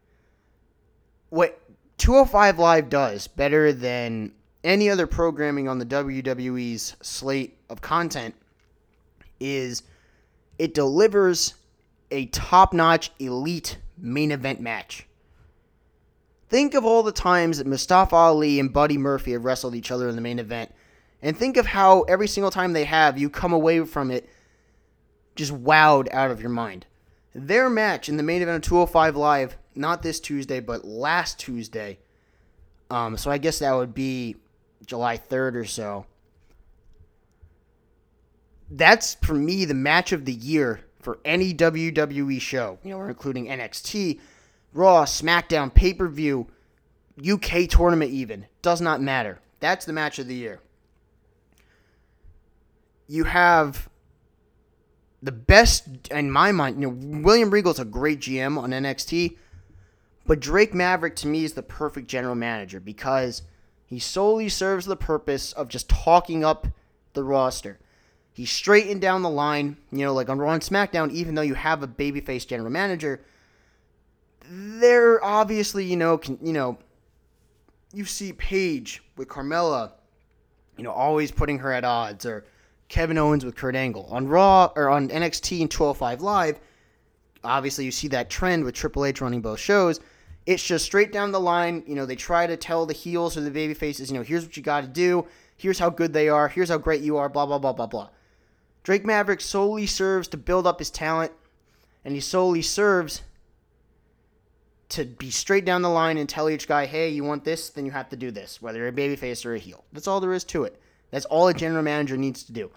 What 1.29 1.59
205 1.99 2.57
Live 2.57 2.89
does 2.89 3.27
better 3.27 3.71
than 3.71 4.31
any 4.63 4.89
other 4.89 5.07
programming 5.07 5.67
on 5.67 5.79
the 5.79 5.85
WWE's 5.85 6.95
slate 7.01 7.57
of 7.69 7.81
content 7.81 8.35
is 9.39 9.83
it 10.57 10.73
delivers 10.73 11.55
a 12.11 12.27
top 12.27 12.73
notch 12.73 13.11
elite 13.19 13.77
main 13.97 14.31
event 14.31 14.61
match. 14.61 15.07
Think 16.49 16.75
of 16.75 16.85
all 16.85 17.03
the 17.03 17.11
times 17.11 17.57
that 17.57 17.67
Mustafa 17.67 18.15
Ali 18.15 18.59
and 18.59 18.71
Buddy 18.71 18.97
Murphy 18.97 19.31
have 19.31 19.43
wrestled 19.43 19.75
each 19.75 19.91
other 19.91 20.07
in 20.07 20.15
the 20.15 20.21
main 20.21 20.39
event, 20.39 20.71
And 21.21 21.35
think 21.35 21.57
of 21.57 21.65
how 21.65 22.01
every 22.01 22.27
single 22.27 22.51
time 22.51 22.73
they 22.73 22.85
have, 22.85 23.17
you 23.17 23.29
come 23.29 23.53
away 23.53 23.83
from 23.85 24.11
it 24.11 24.29
just 25.35 25.51
wowed 25.51 26.13
out 26.13 26.29
of 26.29 26.41
your 26.41 26.51
mind. 26.51 26.85
Their 27.33 27.69
match 27.69 28.07
in 28.07 28.17
the 28.17 28.23
main 28.23 28.43
event 28.43 28.63
of 28.63 28.69
205 28.69 29.15
Live, 29.15 29.57
not 29.73 30.03
this 30.03 30.19
Tuesday, 30.19 30.59
but 30.59 30.85
last 30.85 31.39
Tuesday. 31.39 31.97
Um, 32.91 33.17
so 33.17 33.31
I 33.31 33.39
guess 33.39 33.59
that 33.59 33.73
would 33.73 33.95
be 33.95 34.35
July 34.85 35.17
3rd 35.17 35.55
or 35.55 35.65
so. 35.65 36.05
That's 38.69 39.15
for 39.15 39.33
me 39.33 39.65
the 39.65 39.73
match 39.73 40.11
of 40.11 40.25
the 40.25 40.33
year 40.33 40.81
for 40.99 41.19
any 41.23 41.53
WWE 41.53 42.39
show. 42.41 42.79
You 42.83 42.91
know, 42.91 42.97
we're 42.97 43.09
including 43.09 43.47
NXT, 43.47 44.19
Raw, 44.73 45.05
SmackDown, 45.05 45.73
pay 45.73 45.93
per 45.93 46.07
view, 46.07 46.47
UK 47.19 47.69
tournament, 47.69 48.11
even. 48.11 48.47
Does 48.61 48.81
not 48.81 49.01
matter. 49.01 49.39
That's 49.59 49.85
the 49.85 49.93
match 49.93 50.17
of 50.19 50.27
the 50.27 50.35
year. 50.35 50.59
You 53.07 53.25
have 53.25 53.89
the 55.21 55.31
best, 55.31 55.87
in 56.11 56.31
my 56.31 56.51
mind, 56.51 56.81
you 56.81 56.89
know, 56.89 57.21
William 57.21 57.49
Regal's 57.49 57.79
a 57.79 57.85
great 57.85 58.19
GM 58.19 58.57
on 58.57 58.71
NXT, 58.71 59.37
but 60.25 60.39
Drake 60.39 60.73
Maverick 60.73 61.15
to 61.17 61.27
me 61.27 61.45
is 61.45 61.53
the 61.53 61.63
perfect 61.63 62.07
general 62.07 62.35
manager 62.35 62.79
because 62.79 63.43
he 63.93 63.99
solely 63.99 64.49
serves 64.49 64.85
the 64.85 64.95
purpose 64.95 65.53
of 65.53 65.67
just 65.67 65.89
talking 65.89 66.43
up 66.43 66.67
the 67.13 67.23
roster. 67.23 67.79
He's 68.33 68.51
straightened 68.51 69.01
down 69.01 69.21
the 69.21 69.29
line, 69.29 69.77
you 69.91 69.99
know, 69.99 70.13
like 70.13 70.29
on 70.29 70.39
Raw 70.39 70.53
and 70.53 70.63
SmackDown, 70.63 71.11
even 71.11 71.35
though 71.35 71.43
you 71.43 71.53
have 71.53 71.83
a 71.83 71.87
babyface 71.87 72.47
general 72.47 72.71
manager, 72.71 73.21
they're 74.49 75.23
obviously, 75.23 75.85
you 75.85 75.95
know, 75.95 76.17
can, 76.17 76.39
you 76.41 76.53
know, 76.53 76.77
you 77.93 78.05
see 78.05 78.33
Paige 78.33 79.03
with 79.15 79.27
Carmella, 79.27 79.91
you 80.77 80.83
know, 80.83 80.91
always 80.91 81.31
putting 81.31 81.59
her 81.59 81.71
at 81.71 81.83
odds, 81.83 82.25
or 82.25 82.45
Kevin 82.89 83.17
Owens 83.17 83.45
with 83.45 83.55
Kurt 83.55 83.75
Angle. 83.75 84.07
On 84.09 84.27
Raw 84.27 84.71
or 84.75 84.89
on 84.89 85.09
NXT 85.09 85.61
and 85.61 85.69
205 85.69 86.21
Live, 86.21 86.59
obviously 87.43 87.85
you 87.85 87.91
see 87.91 88.07
that 88.09 88.29
trend 88.29 88.63
with 88.63 88.73
Triple 88.73 89.05
H 89.05 89.21
running 89.21 89.41
both 89.41 89.59
shows. 89.59 89.99
It's 90.45 90.63
just 90.63 90.85
straight 90.85 91.11
down 91.11 91.31
the 91.31 91.39
line. 91.39 91.83
You 91.87 91.95
know, 91.95 92.05
they 92.05 92.15
try 92.15 92.47
to 92.47 92.57
tell 92.57 92.85
the 92.85 92.93
heels 92.93 93.37
or 93.37 93.41
the 93.41 93.51
baby 93.51 93.73
faces, 93.73 94.11
you 94.11 94.17
know, 94.17 94.23
here's 94.23 94.45
what 94.45 94.57
you 94.57 94.63
got 94.63 94.81
to 94.81 94.87
do. 94.87 95.25
Here's 95.55 95.79
how 95.79 95.89
good 95.89 96.13
they 96.13 96.27
are. 96.29 96.47
Here's 96.49 96.69
how 96.69 96.77
great 96.77 97.01
you 97.01 97.17
are. 97.17 97.29
Blah, 97.29 97.45
blah, 97.45 97.59
blah, 97.59 97.73
blah, 97.73 97.87
blah. 97.87 98.09
Drake 98.83 99.05
Maverick 99.05 99.39
solely 99.39 99.85
serves 99.85 100.27
to 100.29 100.37
build 100.37 100.67
up 100.67 100.79
his 100.79 100.89
talent, 100.89 101.31
and 102.03 102.13
he 102.13 102.19
solely 102.19 102.61
serves 102.61 103.21
to 104.89 105.05
be 105.05 105.31
straight 105.31 105.63
down 105.63 105.81
the 105.81 105.89
line 105.89 106.17
and 106.17 106.27
tell 106.27 106.49
each 106.49 106.67
guy, 106.67 106.85
hey, 106.85 107.09
you 107.09 107.23
want 107.23 107.45
this, 107.45 107.69
then 107.69 107.85
you 107.85 107.91
have 107.91 108.09
to 108.09 108.17
do 108.17 108.29
this, 108.29 108.61
whether 108.61 108.79
you're 108.79 108.89
a 108.89 108.91
babyface 108.91 109.45
or 109.45 109.55
a 109.55 109.59
heel. 109.59 109.85
That's 109.93 110.07
all 110.07 110.19
there 110.19 110.33
is 110.33 110.43
to 110.45 110.65
it. 110.65 110.79
That's 111.11 111.25
all 111.25 111.47
a 111.47 111.53
general 111.53 111.83
manager 111.83 112.17
needs 112.17 112.43
to 112.43 112.51
do. 112.51 112.69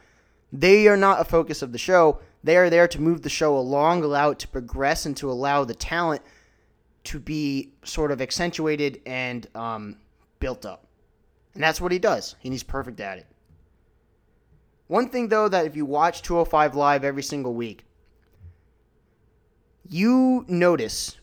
They 0.52 0.86
are 0.86 0.96
not 0.96 1.20
a 1.20 1.24
focus 1.24 1.60
of 1.60 1.72
the 1.72 1.78
show. 1.78 2.20
They 2.44 2.56
are 2.56 2.70
there 2.70 2.86
to 2.86 3.00
move 3.00 3.22
the 3.22 3.28
show 3.28 3.58
along, 3.58 4.04
allow 4.04 4.30
it 4.30 4.38
to 4.38 4.48
progress, 4.48 5.04
and 5.04 5.16
to 5.16 5.30
allow 5.30 5.64
the 5.64 5.74
talent 5.74 6.22
to 7.06 7.18
be 7.18 7.72
sort 7.84 8.12
of 8.12 8.20
accentuated 8.20 9.00
and 9.06 9.46
um, 9.54 9.96
built 10.40 10.66
up. 10.66 10.86
And 11.54 11.62
that's 11.62 11.80
what 11.80 11.92
he 11.92 11.98
does, 11.98 12.36
and 12.44 12.52
he's 12.52 12.62
perfect 12.62 13.00
at 13.00 13.18
it. 13.18 13.26
One 14.88 15.08
thing, 15.08 15.28
though, 15.28 15.48
that 15.48 15.66
if 15.66 15.74
you 15.74 15.84
watch 15.84 16.22
205 16.22 16.74
Live 16.74 17.02
every 17.02 17.22
single 17.22 17.54
week, 17.54 17.84
you 19.88 20.44
notice 20.48 21.16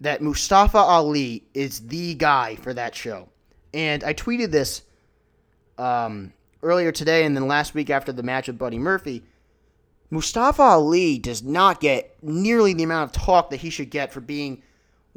that 0.00 0.22
Mustafa 0.22 0.78
Ali 0.78 1.44
is 1.54 1.86
the 1.88 2.14
guy 2.14 2.56
for 2.56 2.74
that 2.74 2.94
show. 2.94 3.28
And 3.74 4.04
I 4.04 4.14
tweeted 4.14 4.50
this 4.50 4.82
um, 5.76 6.32
earlier 6.62 6.92
today 6.92 7.24
and 7.24 7.36
then 7.36 7.48
last 7.48 7.74
week 7.74 7.90
after 7.90 8.12
the 8.12 8.22
match 8.22 8.48
with 8.48 8.58
Buddy 8.58 8.78
Murphy. 8.78 9.24
Mustafa 10.10 10.62
Ali 10.62 11.18
does 11.18 11.42
not 11.42 11.80
get 11.80 12.16
nearly 12.22 12.72
the 12.72 12.82
amount 12.82 13.10
of 13.10 13.22
talk 13.22 13.50
that 13.50 13.60
he 13.60 13.70
should 13.70 13.90
get 13.90 14.12
for 14.12 14.20
being 14.20 14.62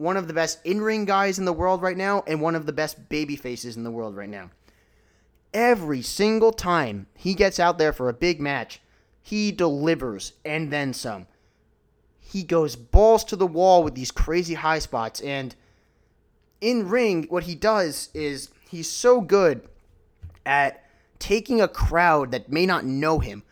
one 0.01 0.17
of 0.17 0.27
the 0.27 0.33
best 0.33 0.59
in 0.65 0.81
ring 0.81 1.05
guys 1.05 1.37
in 1.37 1.45
the 1.45 1.53
world 1.53 1.81
right 1.81 1.95
now 1.95 2.23
and 2.25 2.41
one 2.41 2.55
of 2.55 2.65
the 2.65 2.73
best 2.73 3.07
baby 3.07 3.35
faces 3.35 3.77
in 3.77 3.83
the 3.83 3.91
world 3.91 4.15
right 4.15 4.29
now. 4.29 4.49
Every 5.53 6.01
single 6.01 6.51
time 6.51 7.05
he 7.15 7.35
gets 7.35 7.59
out 7.59 7.77
there 7.77 7.93
for 7.93 8.09
a 8.09 8.13
big 8.13 8.41
match, 8.41 8.81
he 9.21 9.51
delivers 9.51 10.33
and 10.43 10.73
then 10.73 10.93
some. 10.93 11.27
He 12.19 12.41
goes 12.41 12.75
balls 12.75 13.23
to 13.25 13.35
the 13.35 13.45
wall 13.45 13.83
with 13.83 13.93
these 13.93 14.09
crazy 14.09 14.55
high 14.55 14.79
spots. 14.79 15.21
And 15.21 15.55
in 16.61 16.89
ring, 16.89 17.27
what 17.29 17.43
he 17.43 17.53
does 17.53 18.09
is 18.15 18.49
he's 18.69 18.89
so 18.89 19.21
good 19.21 19.67
at 20.45 20.83
taking 21.19 21.61
a 21.61 21.67
crowd 21.67 22.31
that 22.31 22.51
may 22.51 22.65
not 22.65 22.85
know 22.85 23.19
him 23.19 23.43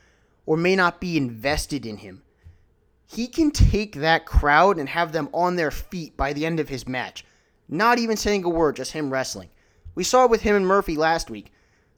or 0.47 0.58
may 0.58 0.76
not 0.76 1.00
be 1.00 1.16
invested 1.16 1.86
in 1.86 1.97
him. 1.97 2.24
He 3.12 3.28
can 3.28 3.51
take 3.51 3.95
that 3.95 4.26
crowd 4.26 4.78
and 4.78 4.88
have 4.88 5.12
them 5.12 5.30
on 5.34 5.55
their 5.55 5.72
feet 5.72 6.16
by 6.16 6.34
the 6.34 6.45
end 6.45 6.60
of 6.60 6.70
his 6.70 6.88
match. 6.88 7.26
Not 7.68 7.99
even 7.99 8.18
saying 8.18 8.43
a 8.43 8.49
word, 8.49 8.76
just 8.76 8.93
him 8.93 9.12
wrestling. 9.12 9.49
We 9.95 10.03
saw 10.03 10.26
it 10.26 10.32
with 10.32 10.41
him 10.41 10.55
and 10.55 10.66
Murphy 10.66 10.95
last 10.95 11.30
week 11.30 11.51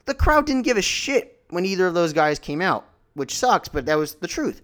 the 0.05 0.13
crowd 0.13 0.45
didn't 0.45 0.63
give 0.63 0.77
a 0.77 0.81
shit 0.81 1.41
when 1.49 1.65
either 1.65 1.87
of 1.87 1.93
those 1.93 2.13
guys 2.13 2.39
came 2.39 2.61
out, 2.61 2.85
which 3.13 3.37
sucks, 3.37 3.69
but 3.69 3.85
that 3.85 3.97
was 3.97 4.15
the 4.15 4.27
truth. 4.27 4.61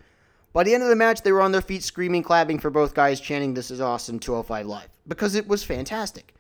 By 0.54 0.64
the 0.64 0.74
end 0.74 0.84
of 0.84 0.89
the 0.89 0.95
match, 0.95 1.22
they 1.22 1.32
were 1.32 1.41
on 1.41 1.52
their 1.52 1.62
feet 1.62 1.84
screaming, 1.84 2.24
clapping 2.24 2.60
for 2.60 2.70
both 2.70 2.93
guys, 2.93 3.20
chanting, 3.20 3.54
This 3.54 3.70
is 3.70 3.82
awesome 3.82 4.20
205 4.20 4.66
Live, 4.66 4.89
because 5.08 5.36
it 5.36 5.48
was 5.48 5.64
fantastic. 5.64 6.34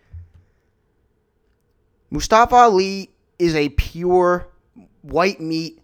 Mustafa 2.09 2.55
Ali 2.55 3.11
is 3.37 3.55
a 3.55 3.69
pure 3.69 4.47
white 5.01 5.39
meat 5.39 5.81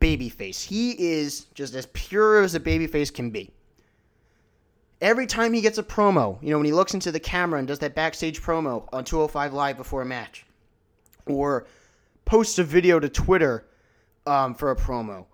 babyface. 0.00 0.64
He 0.64 0.92
is 0.92 1.46
just 1.54 1.74
as 1.74 1.86
pure 1.92 2.42
as 2.42 2.54
a 2.54 2.60
babyface 2.60 3.12
can 3.12 3.30
be. 3.30 3.50
Every 5.00 5.26
time 5.26 5.52
he 5.52 5.60
gets 5.60 5.78
a 5.78 5.82
promo, 5.82 6.42
you 6.42 6.50
know, 6.50 6.58
when 6.58 6.66
he 6.66 6.72
looks 6.72 6.94
into 6.94 7.12
the 7.12 7.20
camera 7.20 7.58
and 7.58 7.68
does 7.68 7.78
that 7.78 7.94
backstage 7.94 8.42
promo 8.42 8.86
on 8.92 9.04
205 9.04 9.52
Live 9.54 9.76
before 9.76 10.02
a 10.02 10.06
match, 10.06 10.44
or 11.26 11.66
posts 12.24 12.58
a 12.58 12.64
video 12.64 13.00
to 13.00 13.08
Twitter 13.08 13.66
um, 14.26 14.54
for 14.54 14.70
a 14.70 14.76
promo. 14.76 15.26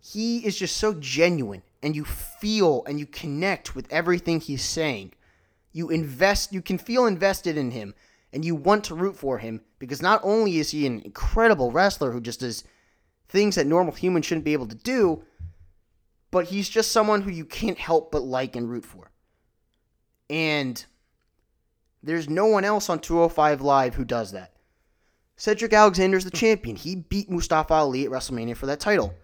He 0.00 0.38
is 0.46 0.56
just 0.56 0.76
so 0.76 0.94
genuine, 0.94 1.62
and 1.82 1.96
you 1.96 2.04
feel 2.04 2.84
and 2.86 2.98
you 2.98 3.06
connect 3.06 3.74
with 3.74 3.92
everything 3.92 4.40
he's 4.40 4.62
saying. 4.62 5.12
You 5.72 5.90
invest, 5.90 6.52
you 6.52 6.62
can 6.62 6.78
feel 6.78 7.06
invested 7.06 7.56
in 7.56 7.70
him, 7.70 7.94
and 8.32 8.44
you 8.44 8.54
want 8.54 8.84
to 8.84 8.94
root 8.94 9.16
for 9.16 9.38
him 9.38 9.62
because 9.78 10.02
not 10.02 10.20
only 10.22 10.58
is 10.58 10.70
he 10.70 10.86
an 10.86 11.00
incredible 11.00 11.72
wrestler 11.72 12.12
who 12.12 12.20
just 12.20 12.40
does 12.40 12.64
things 13.32 13.54
that 13.54 13.66
normal 13.66 13.94
humans 13.94 14.26
shouldn't 14.26 14.44
be 14.44 14.52
able 14.52 14.68
to 14.68 14.76
do, 14.76 15.24
but 16.30 16.44
he's 16.46 16.68
just 16.68 16.92
someone 16.92 17.22
who 17.22 17.30
you 17.30 17.46
can't 17.46 17.78
help 17.78 18.12
but 18.12 18.22
like 18.22 18.54
and 18.54 18.70
root 18.70 18.84
for. 18.84 19.10
And 20.28 20.84
there's 22.02 22.28
no 22.28 22.46
one 22.46 22.64
else 22.64 22.90
on 22.90 22.98
205 22.98 23.62
Live 23.62 23.94
who 23.94 24.04
does 24.04 24.32
that. 24.32 24.52
Cedric 25.36 25.72
Alexander's 25.72 26.24
the 26.24 26.30
champion. 26.30 26.76
He 26.76 26.94
beat 26.94 27.30
Mustafa 27.30 27.72
Ali 27.72 28.04
at 28.04 28.10
WrestleMania 28.10 28.54
for 28.54 28.66
that 28.66 28.80
title. 28.80 29.14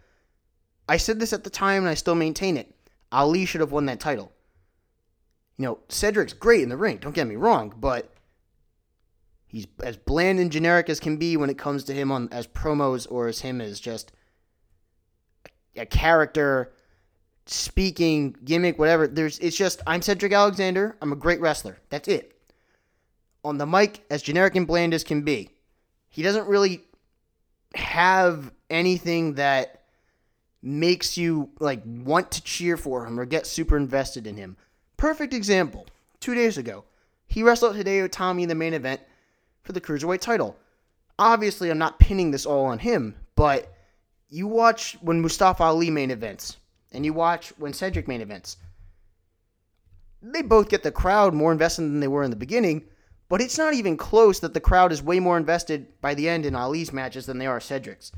I 0.88 0.96
said 0.96 1.20
this 1.20 1.34
at 1.34 1.44
the 1.44 1.50
time 1.50 1.82
and 1.82 1.90
I 1.90 1.94
still 1.94 2.14
maintain 2.14 2.56
it. 2.56 2.74
Ali 3.12 3.44
should 3.44 3.60
have 3.60 3.72
won 3.72 3.86
that 3.86 4.00
title. 4.00 4.32
You 5.58 5.66
know, 5.66 5.78
Cedric's 5.90 6.32
great 6.32 6.62
in 6.62 6.70
the 6.70 6.76
ring, 6.76 6.96
don't 6.96 7.14
get 7.14 7.26
me 7.26 7.36
wrong, 7.36 7.74
but 7.78 8.10
he's 9.48 9.66
as 9.82 9.96
bland 9.96 10.38
and 10.38 10.52
generic 10.52 10.88
as 10.88 11.00
can 11.00 11.16
be 11.16 11.36
when 11.36 11.50
it 11.50 11.58
comes 11.58 11.82
to 11.84 11.94
him 11.94 12.12
on 12.12 12.28
as 12.30 12.46
promos 12.46 13.06
or 13.10 13.26
as 13.26 13.40
him 13.40 13.60
as 13.60 13.80
just 13.80 14.12
a, 15.76 15.86
character 15.86 16.72
speaking 17.46 18.36
gimmick 18.44 18.78
whatever. 18.78 19.08
There's 19.08 19.38
it's 19.40 19.56
just 19.56 19.82
I'm 19.86 20.02
Cedric 20.02 20.32
Alexander. 20.32 20.96
I'm 21.02 21.12
a 21.12 21.16
great 21.16 21.40
wrestler. 21.40 21.78
That's 21.88 22.06
it. 22.06 22.38
On 23.42 23.58
the 23.58 23.66
mic 23.66 24.04
as 24.10 24.22
generic 24.22 24.54
and 24.54 24.66
bland 24.66 24.94
as 24.94 25.02
can 25.02 25.22
be. 25.22 25.50
He 26.10 26.22
doesn't 26.22 26.46
really 26.46 26.82
have 27.74 28.52
anything 28.70 29.34
that 29.34 29.82
makes 30.62 31.16
you 31.16 31.50
like 31.60 31.82
want 31.84 32.30
to 32.32 32.42
cheer 32.42 32.76
for 32.76 33.06
him 33.06 33.18
or 33.18 33.24
get 33.24 33.46
super 33.46 33.76
invested 33.76 34.26
in 34.26 34.36
him. 34.36 34.56
Perfect 34.96 35.32
example. 35.32 35.86
Two 36.20 36.34
days 36.34 36.58
ago, 36.58 36.84
he 37.26 37.42
wrestled 37.42 37.76
Hideo 37.76 38.08
Itami 38.08 38.42
in 38.42 38.48
the 38.48 38.54
main 38.54 38.74
event 38.74 39.00
for 39.68 39.72
the 39.72 39.80
cruiserweight 39.82 40.22
title. 40.22 40.56
Obviously, 41.18 41.68
I'm 41.68 41.76
not 41.76 41.98
pinning 41.98 42.30
this 42.30 42.46
all 42.46 42.64
on 42.64 42.78
him, 42.78 43.14
but 43.36 43.70
you 44.30 44.46
watch 44.46 44.96
when 45.02 45.20
Mustafa 45.20 45.62
Ali 45.62 45.90
main 45.90 46.10
events 46.10 46.56
and 46.90 47.04
you 47.04 47.12
watch 47.12 47.52
when 47.58 47.74
Cedric 47.74 48.08
main 48.08 48.22
events. 48.22 48.56
They 50.22 50.40
both 50.40 50.70
get 50.70 50.82
the 50.82 50.90
crowd 50.90 51.34
more 51.34 51.52
invested 51.52 51.82
than 51.82 52.00
they 52.00 52.08
were 52.08 52.22
in 52.22 52.30
the 52.30 52.36
beginning, 52.36 52.86
but 53.28 53.42
it's 53.42 53.58
not 53.58 53.74
even 53.74 53.98
close 53.98 54.40
that 54.40 54.54
the 54.54 54.60
crowd 54.60 54.90
is 54.90 55.02
way 55.02 55.20
more 55.20 55.36
invested 55.36 56.00
by 56.00 56.14
the 56.14 56.30
end 56.30 56.46
in 56.46 56.54
Ali's 56.54 56.90
matches 56.90 57.26
than 57.26 57.36
they 57.36 57.46
are 57.46 57.60
Cedric's. 57.60 58.10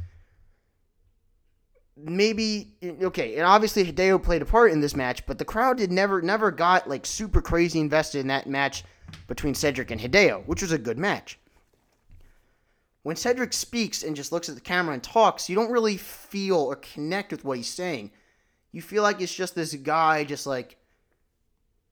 Maybe 1.96 2.76
okay, 3.02 3.34
and 3.34 3.44
obviously 3.44 3.84
Hideo 3.84 4.22
played 4.22 4.42
a 4.42 4.46
part 4.46 4.70
in 4.70 4.80
this 4.80 4.94
match, 4.94 5.26
but 5.26 5.38
the 5.38 5.44
crowd 5.44 5.78
did 5.78 5.90
never 5.90 6.22
never 6.22 6.52
got 6.52 6.88
like 6.88 7.04
super 7.04 7.42
crazy 7.42 7.80
invested 7.80 8.20
in 8.20 8.28
that 8.28 8.46
match 8.46 8.84
between 9.26 9.54
Cedric 9.54 9.90
and 9.90 10.00
Hideo, 10.00 10.44
which 10.46 10.62
was 10.62 10.72
a 10.72 10.78
good 10.78 10.98
match. 10.98 11.38
when 13.02 13.16
Cedric 13.16 13.52
speaks 13.52 14.02
and 14.02 14.14
just 14.14 14.32
looks 14.32 14.48
at 14.48 14.54
the 14.54 14.60
camera 14.60 14.92
and 14.94 15.02
talks, 15.02 15.48
you 15.48 15.56
don't 15.56 15.70
really 15.70 15.96
feel 15.96 16.56
or 16.56 16.76
connect 16.76 17.32
with 17.32 17.44
what 17.44 17.56
he's 17.56 17.68
saying. 17.68 18.10
You 18.72 18.82
feel 18.82 19.02
like 19.02 19.20
it's 19.20 19.34
just 19.34 19.54
this 19.54 19.74
guy, 19.74 20.24
just 20.24 20.46
like, 20.46 20.76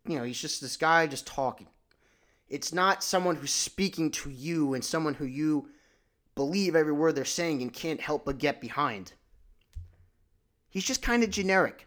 you 0.06 0.18
know, 0.18 0.24
he's 0.24 0.40
just 0.40 0.60
this 0.60 0.76
guy 0.76 1.06
just 1.06 1.26
talking. 1.26 1.68
It's 2.48 2.72
not 2.72 3.02
someone 3.02 3.36
who's 3.36 3.52
speaking 3.52 4.10
to 4.12 4.30
you 4.30 4.74
and 4.74 4.84
someone 4.84 5.14
who 5.14 5.24
you 5.24 5.70
believe 6.34 6.76
every 6.76 6.92
word 6.92 7.14
they're 7.14 7.24
saying 7.24 7.62
and 7.62 7.72
can't 7.72 8.00
help 8.00 8.24
but 8.24 8.38
get 8.38 8.60
behind. 8.60 9.12
He's 10.70 10.84
just 10.84 11.02
kind 11.02 11.22
of 11.22 11.30
generic 11.30 11.86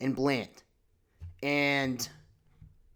and 0.00 0.14
bland. 0.14 0.62
And 1.42 2.06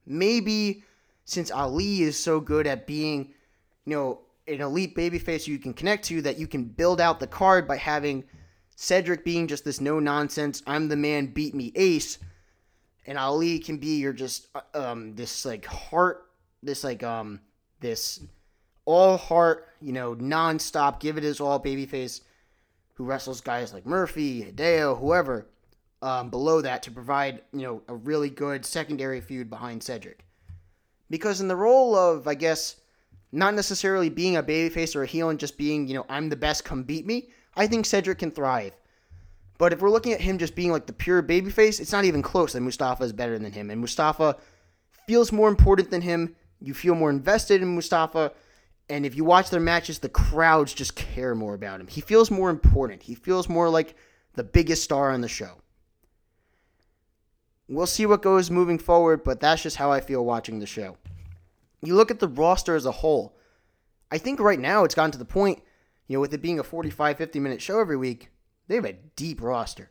maybe 0.07 0.85
since 1.27 1.51
Ali 1.51 2.03
is 2.03 2.19
so 2.19 2.41
good 2.41 2.67
at 2.67 2.87
being, 2.87 3.35
you 3.85 3.95
know, 3.95 4.21
an 4.49 4.61
elite 4.61 4.97
babyface 4.97 5.47
you 5.47 5.59
can 5.59 5.75
connect 5.75 6.05
to, 6.07 6.23
that 6.23 6.39
you 6.39 6.47
can 6.47 6.65
build 6.65 7.01
out 7.01 7.21
the 7.21 7.27
card 7.27 7.67
by 7.69 7.77
having 7.77 8.25
Cedric 8.77 9.25
being 9.25 9.49
just 9.49 9.65
this 9.65 9.81
no 9.81 9.99
nonsense, 9.99 10.63
I'm 10.67 10.89
the 10.89 10.97
man, 10.97 11.27
beat 11.27 11.55
me 11.55 11.73
ace, 11.75 12.19
and 13.07 13.19
Ali 13.19 13.59
can 13.59 13.79
be 13.79 13.99
your 13.99 14.13
just 14.13 14.47
uh, 14.55 14.61
um 14.75 15.15
this 15.15 15.45
like 15.45 15.65
heart, 15.67 16.27
this 16.63 16.85
like 16.85 17.03
um 17.03 17.41
this 17.81 18.21
all 18.85 19.17
heart, 19.17 19.69
you 19.81 19.93
know, 19.93 20.15
nonstop, 20.15 21.01
give 21.01 21.19
it 21.19 21.25
his 21.25 21.41
all 21.41 21.59
babyface 21.59 22.21
who 22.95 23.05
wrestles 23.05 23.41
guys 23.41 23.73
like 23.73 23.85
Murphy, 23.85 24.45
Hideo, 24.45 24.99
whoever 24.99 25.49
um, 26.03 26.31
below 26.31 26.61
that 26.61 26.83
to 26.85 26.91
provide, 26.91 27.43
you 27.53 27.63
know, 27.63 27.83
a 27.89 27.95
really 27.95 28.31
good 28.31 28.65
secondary 28.65 29.21
feud 29.21 29.51
behind 29.51 29.83
Cedric. 29.83 30.26
Because 31.11 31.41
in 31.41 31.49
the 31.49 31.57
role 31.57 31.95
of, 31.95 32.27
I 32.27 32.35
guess, 32.35 32.77
not 33.33 33.55
necessarily 33.55 34.09
being 34.09 34.37
a 34.37 34.43
babyface 34.43 34.97
or 34.97 35.03
a 35.03 35.07
heel 35.07 35.29
and 35.29 35.39
just 35.39 35.57
being, 35.59 35.87
you 35.87 35.95
know, 35.95 36.07
I'm 36.09 36.29
the 36.29 36.37
best, 36.37 36.65
come 36.65 36.83
beat 36.83 37.07
me, 37.07 37.29
I 37.55 37.67
think 37.67 37.87
Cedric 37.87 38.19
can 38.19 38.31
thrive. 38.31 38.73
But 39.59 39.73
if 39.73 39.81
we're 39.81 39.91
looking 39.91 40.13
at 40.13 40.21
him 40.21 40.39
just 40.39 40.55
being 40.55 40.73
like 40.73 40.87
the 40.87 40.93
pure 40.93 41.23
babyface, 41.23 41.81
it's 41.81 41.93
not 41.93 42.05
even 42.05 42.23
close 42.23 42.53
that 42.53 42.61
Mustafa 42.61 43.05
is 43.05 43.13
better 43.13 43.39
than 43.39 43.53
him. 43.53 43.71
And 43.71 43.81
Mustafa 43.81 44.37
feels 45.07 45.33
more 45.33 45.49
important 45.49 45.91
than 45.91 46.03
him. 46.03 46.37
You 46.61 46.75
feel 46.75 46.95
more 46.95 47.11
invested 47.11 47.63
in 47.63 47.75
Mustafa. 47.75 48.33
And 48.89 49.07
if 49.07 49.17
you 49.17 49.25
watch 49.25 49.51
their 49.51 49.61
matches, 49.61 49.99
the 49.99 50.09
crowds 50.09 50.75
just 50.75 50.95
care 50.95 51.35
more 51.35 51.55
about 51.55 51.81
him. 51.81 51.87
He 51.87 52.01
feels 52.01 52.31
more 52.31 52.51
important. 52.51 53.03
He 53.03 53.15
feels 53.15 53.49
more 53.49 53.69
like 53.69 53.97
the 54.35 54.45
biggest 54.45 54.85
star 54.85 55.11
on 55.11 55.23
the 55.23 55.29
show. 55.29 55.53
We'll 57.69 57.87
see 57.87 58.07
what 58.07 58.23
goes 58.23 58.51
moving 58.51 58.79
forward, 58.79 59.25
but 59.25 59.41
that's 59.41 59.63
just 59.63 59.77
how 59.77 59.91
I 59.91 60.01
feel 60.01 60.25
watching 60.25 60.61
the 60.61 60.67
show. 60.67 60.97
You 61.83 61.95
look 61.95 62.11
at 62.11 62.21
the 62.21 62.29
roster 62.29 62.77
as 62.77 62.87
a 62.87 62.93
whole. 62.93 63.37
I 64.11 64.19
think 64.19 64.39
right 64.39 64.61
now 64.61 64.85
it's 64.85 64.95
gotten 64.95 65.11
to 65.13 65.19
the 65.19 65.25
point, 65.25 65.61
you 66.07 66.17
know, 66.17 66.21
with 66.21 66.33
it 66.33 66.43
being 66.43 66.59
a 66.59 66.65
45, 66.65 67.19
50 67.19 67.41
minute 67.41 67.61
show 67.61 67.81
every 67.81 67.97
week, 67.97 68.31
they 68.69 68.77
have 68.77 68.85
a 68.85 68.93
deep 69.17 69.43
roster. 69.43 69.91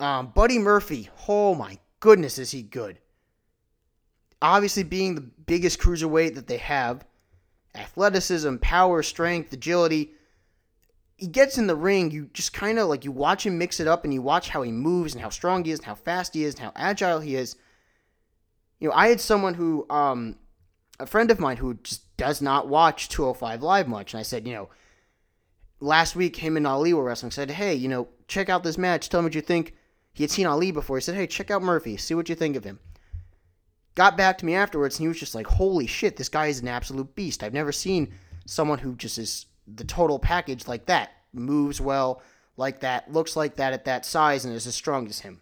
Um, 0.00 0.32
Buddy 0.34 0.58
Murphy, 0.58 1.10
oh 1.28 1.54
my 1.54 1.78
goodness, 2.00 2.38
is 2.38 2.52
he 2.52 2.62
good. 2.62 2.98
Obviously, 4.40 4.84
being 4.84 5.14
the 5.14 5.20
biggest 5.20 5.80
cruiserweight 5.80 6.36
that 6.36 6.46
they 6.46 6.58
have, 6.58 7.04
athleticism, 7.74 8.56
power, 8.56 9.02
strength, 9.02 9.52
agility. 9.52 10.12
He 11.18 11.26
gets 11.26 11.58
in 11.58 11.66
the 11.66 11.76
ring, 11.76 12.10
you 12.10 12.30
just 12.32 12.54
kind 12.54 12.78
of 12.78 12.88
like 12.88 13.04
you 13.04 13.12
watch 13.12 13.44
him 13.44 13.58
mix 13.58 13.80
it 13.80 13.86
up 13.86 14.04
and 14.04 14.14
you 14.14 14.22
watch 14.22 14.48
how 14.48 14.62
he 14.62 14.72
moves 14.72 15.14
and 15.14 15.22
how 15.22 15.28
strong 15.28 15.64
he 15.64 15.70
is 15.70 15.80
and 15.80 15.86
how 15.86 15.94
fast 15.94 16.32
he 16.34 16.44
is 16.44 16.54
and 16.54 16.64
how 16.64 16.72
agile 16.74 17.20
he 17.20 17.34
is. 17.34 17.56
You 18.78 18.88
know, 18.88 18.94
I 18.94 19.08
had 19.08 19.20
someone 19.20 19.54
who, 19.54 19.84
um, 19.90 20.36
a 21.00 21.06
friend 21.06 21.30
of 21.30 21.40
mine 21.40 21.56
who 21.58 21.74
just 21.82 22.16
does 22.16 22.40
not 22.40 22.68
watch 22.68 23.08
205 23.08 23.62
Live 23.62 23.88
much, 23.88 24.14
and 24.14 24.20
I 24.20 24.22
said, 24.22 24.46
you 24.46 24.54
know, 24.54 24.70
last 25.80 26.16
week 26.16 26.36
him 26.36 26.56
and 26.56 26.66
Ali 26.66 26.94
were 26.94 27.04
wrestling. 27.04 27.30
I 27.30 27.34
said, 27.34 27.50
hey, 27.50 27.74
you 27.74 27.88
know, 27.88 28.08
check 28.28 28.48
out 28.48 28.62
this 28.62 28.78
match. 28.78 29.08
Tell 29.08 29.20
me 29.20 29.26
what 29.26 29.34
you 29.34 29.40
think. 29.40 29.74
He 30.14 30.22
had 30.22 30.30
seen 30.30 30.46
Ali 30.46 30.70
before. 30.70 30.96
He 30.96 31.02
said, 31.02 31.14
hey, 31.16 31.26
check 31.26 31.50
out 31.50 31.62
Murphy. 31.62 31.96
See 31.96 32.14
what 32.14 32.28
you 32.28 32.34
think 32.34 32.56
of 32.56 32.64
him 32.64 32.78
got 33.98 34.16
back 34.16 34.38
to 34.38 34.46
me 34.46 34.54
afterwards 34.54 34.96
and 34.96 35.02
he 35.02 35.08
was 35.08 35.18
just 35.18 35.34
like, 35.34 35.48
holy 35.48 35.88
shit, 35.88 36.16
this 36.16 36.28
guy 36.28 36.46
is 36.46 36.60
an 36.60 36.68
absolute 36.68 37.16
beast. 37.16 37.42
I've 37.42 37.52
never 37.52 37.72
seen 37.72 38.14
someone 38.46 38.78
who 38.78 38.94
just 38.94 39.18
is 39.18 39.46
the 39.74 39.84
total 39.84 40.18
package 40.18 40.66
like 40.66 40.86
that. 40.86 41.12
Moves 41.32 41.80
well 41.80 42.22
like 42.56 42.80
that, 42.80 43.12
looks 43.12 43.36
like 43.36 43.56
that 43.56 43.72
at 43.72 43.84
that 43.84 44.04
size, 44.04 44.44
and 44.44 44.54
is 44.54 44.66
as 44.66 44.74
strong 44.74 45.06
as 45.06 45.20
him. 45.20 45.40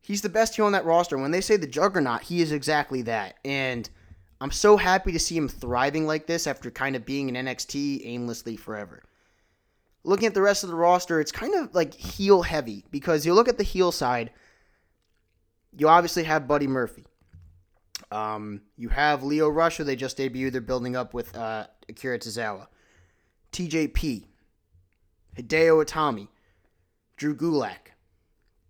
He's 0.00 0.22
the 0.22 0.28
best 0.28 0.54
heel 0.54 0.66
on 0.66 0.72
that 0.72 0.84
roster. 0.84 1.18
When 1.18 1.32
they 1.32 1.40
say 1.40 1.56
the 1.56 1.66
juggernaut, 1.66 2.22
he 2.22 2.40
is 2.40 2.52
exactly 2.52 3.02
that. 3.02 3.36
And 3.44 3.88
I'm 4.40 4.52
so 4.52 4.76
happy 4.76 5.10
to 5.12 5.18
see 5.18 5.36
him 5.36 5.48
thriving 5.48 6.06
like 6.06 6.26
this 6.26 6.46
after 6.46 6.70
kind 6.70 6.94
of 6.94 7.04
being 7.04 7.28
in 7.28 7.46
NXT 7.46 8.06
aimlessly 8.06 8.56
forever. 8.56 9.02
Looking 10.04 10.28
at 10.28 10.34
the 10.34 10.42
rest 10.42 10.62
of 10.62 10.70
the 10.70 10.76
roster, 10.76 11.20
it's 11.20 11.32
kind 11.32 11.54
of 11.54 11.74
like 11.74 11.94
heel 11.94 12.42
heavy 12.42 12.84
because 12.92 13.26
you 13.26 13.34
look 13.34 13.48
at 13.48 13.58
the 13.58 13.64
heel 13.64 13.90
side– 13.90 14.30
you 15.78 15.88
obviously 15.88 16.24
have 16.24 16.48
Buddy 16.48 16.66
Murphy. 16.66 17.04
Um, 18.10 18.62
you 18.76 18.88
have 18.90 19.22
Lio 19.22 19.48
Rush, 19.48 19.78
who 19.78 19.84
they 19.84 19.96
just 19.96 20.18
debuted. 20.18 20.52
They're 20.52 20.60
building 20.60 20.96
up 20.96 21.14
with 21.14 21.36
uh, 21.36 21.66
Akira 21.88 22.18
Tozawa. 22.18 22.68
TJP. 23.52 24.26
Hideo 25.36 25.84
Itami. 25.84 26.28
Drew 27.16 27.34
Gulak. 27.34 27.92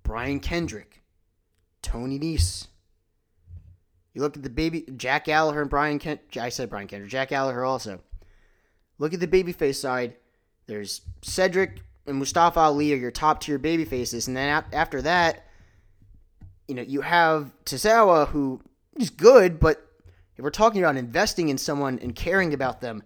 Brian 0.02 0.40
Kendrick. 0.40 1.02
Tony 1.82 2.18
Nese. 2.18 2.68
You 4.14 4.22
look 4.22 4.36
at 4.36 4.42
the 4.42 4.50
baby 4.50 4.86
Jack 4.96 5.26
Gallagher 5.26 5.60
and 5.60 5.70
Brian 5.70 5.98
Kent. 5.98 6.20
I 6.40 6.48
said 6.48 6.70
Brian 6.70 6.88
Kendrick. 6.88 7.10
Jack 7.10 7.28
Gallagher 7.28 7.64
also. 7.64 8.00
Look 8.98 9.12
at 9.12 9.20
the 9.20 9.28
babyface 9.28 9.76
side. 9.76 10.14
There's 10.66 11.02
Cedric 11.22 11.80
and 12.06 12.16
Mustafa 12.16 12.60
Ali 12.60 12.92
are 12.92 12.96
your 12.96 13.10
top 13.10 13.40
tier 13.40 13.58
babyfaces, 13.58 14.26
and 14.26 14.36
then 14.36 14.64
after 14.72 15.02
that, 15.02 15.46
you 16.66 16.74
know, 16.74 16.82
you 16.82 17.02
have 17.02 17.52
Tozawa 17.64 18.28
who 18.28 18.60
is 18.98 19.10
good, 19.10 19.60
but 19.60 19.86
if 20.36 20.44
we're 20.44 20.50
talking 20.50 20.82
about 20.82 20.96
investing 20.96 21.48
in 21.48 21.58
someone 21.58 21.98
and 22.00 22.14
caring 22.14 22.52
about 22.52 22.80
them, 22.80 23.02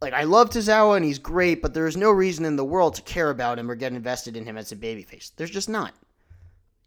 like 0.00 0.12
I 0.12 0.24
love 0.24 0.50
Tozawa 0.50 0.96
and 0.96 1.04
he's 1.04 1.18
great, 1.18 1.62
but 1.62 1.74
there 1.74 1.86
is 1.86 1.96
no 1.96 2.10
reason 2.10 2.44
in 2.44 2.56
the 2.56 2.64
world 2.64 2.94
to 2.96 3.02
care 3.02 3.30
about 3.30 3.58
him 3.58 3.70
or 3.70 3.74
get 3.74 3.92
invested 3.92 4.36
in 4.36 4.44
him 4.44 4.58
as 4.58 4.72
a 4.72 4.76
babyface. 4.76 5.32
There's 5.36 5.50
just 5.50 5.68
not. 5.68 5.94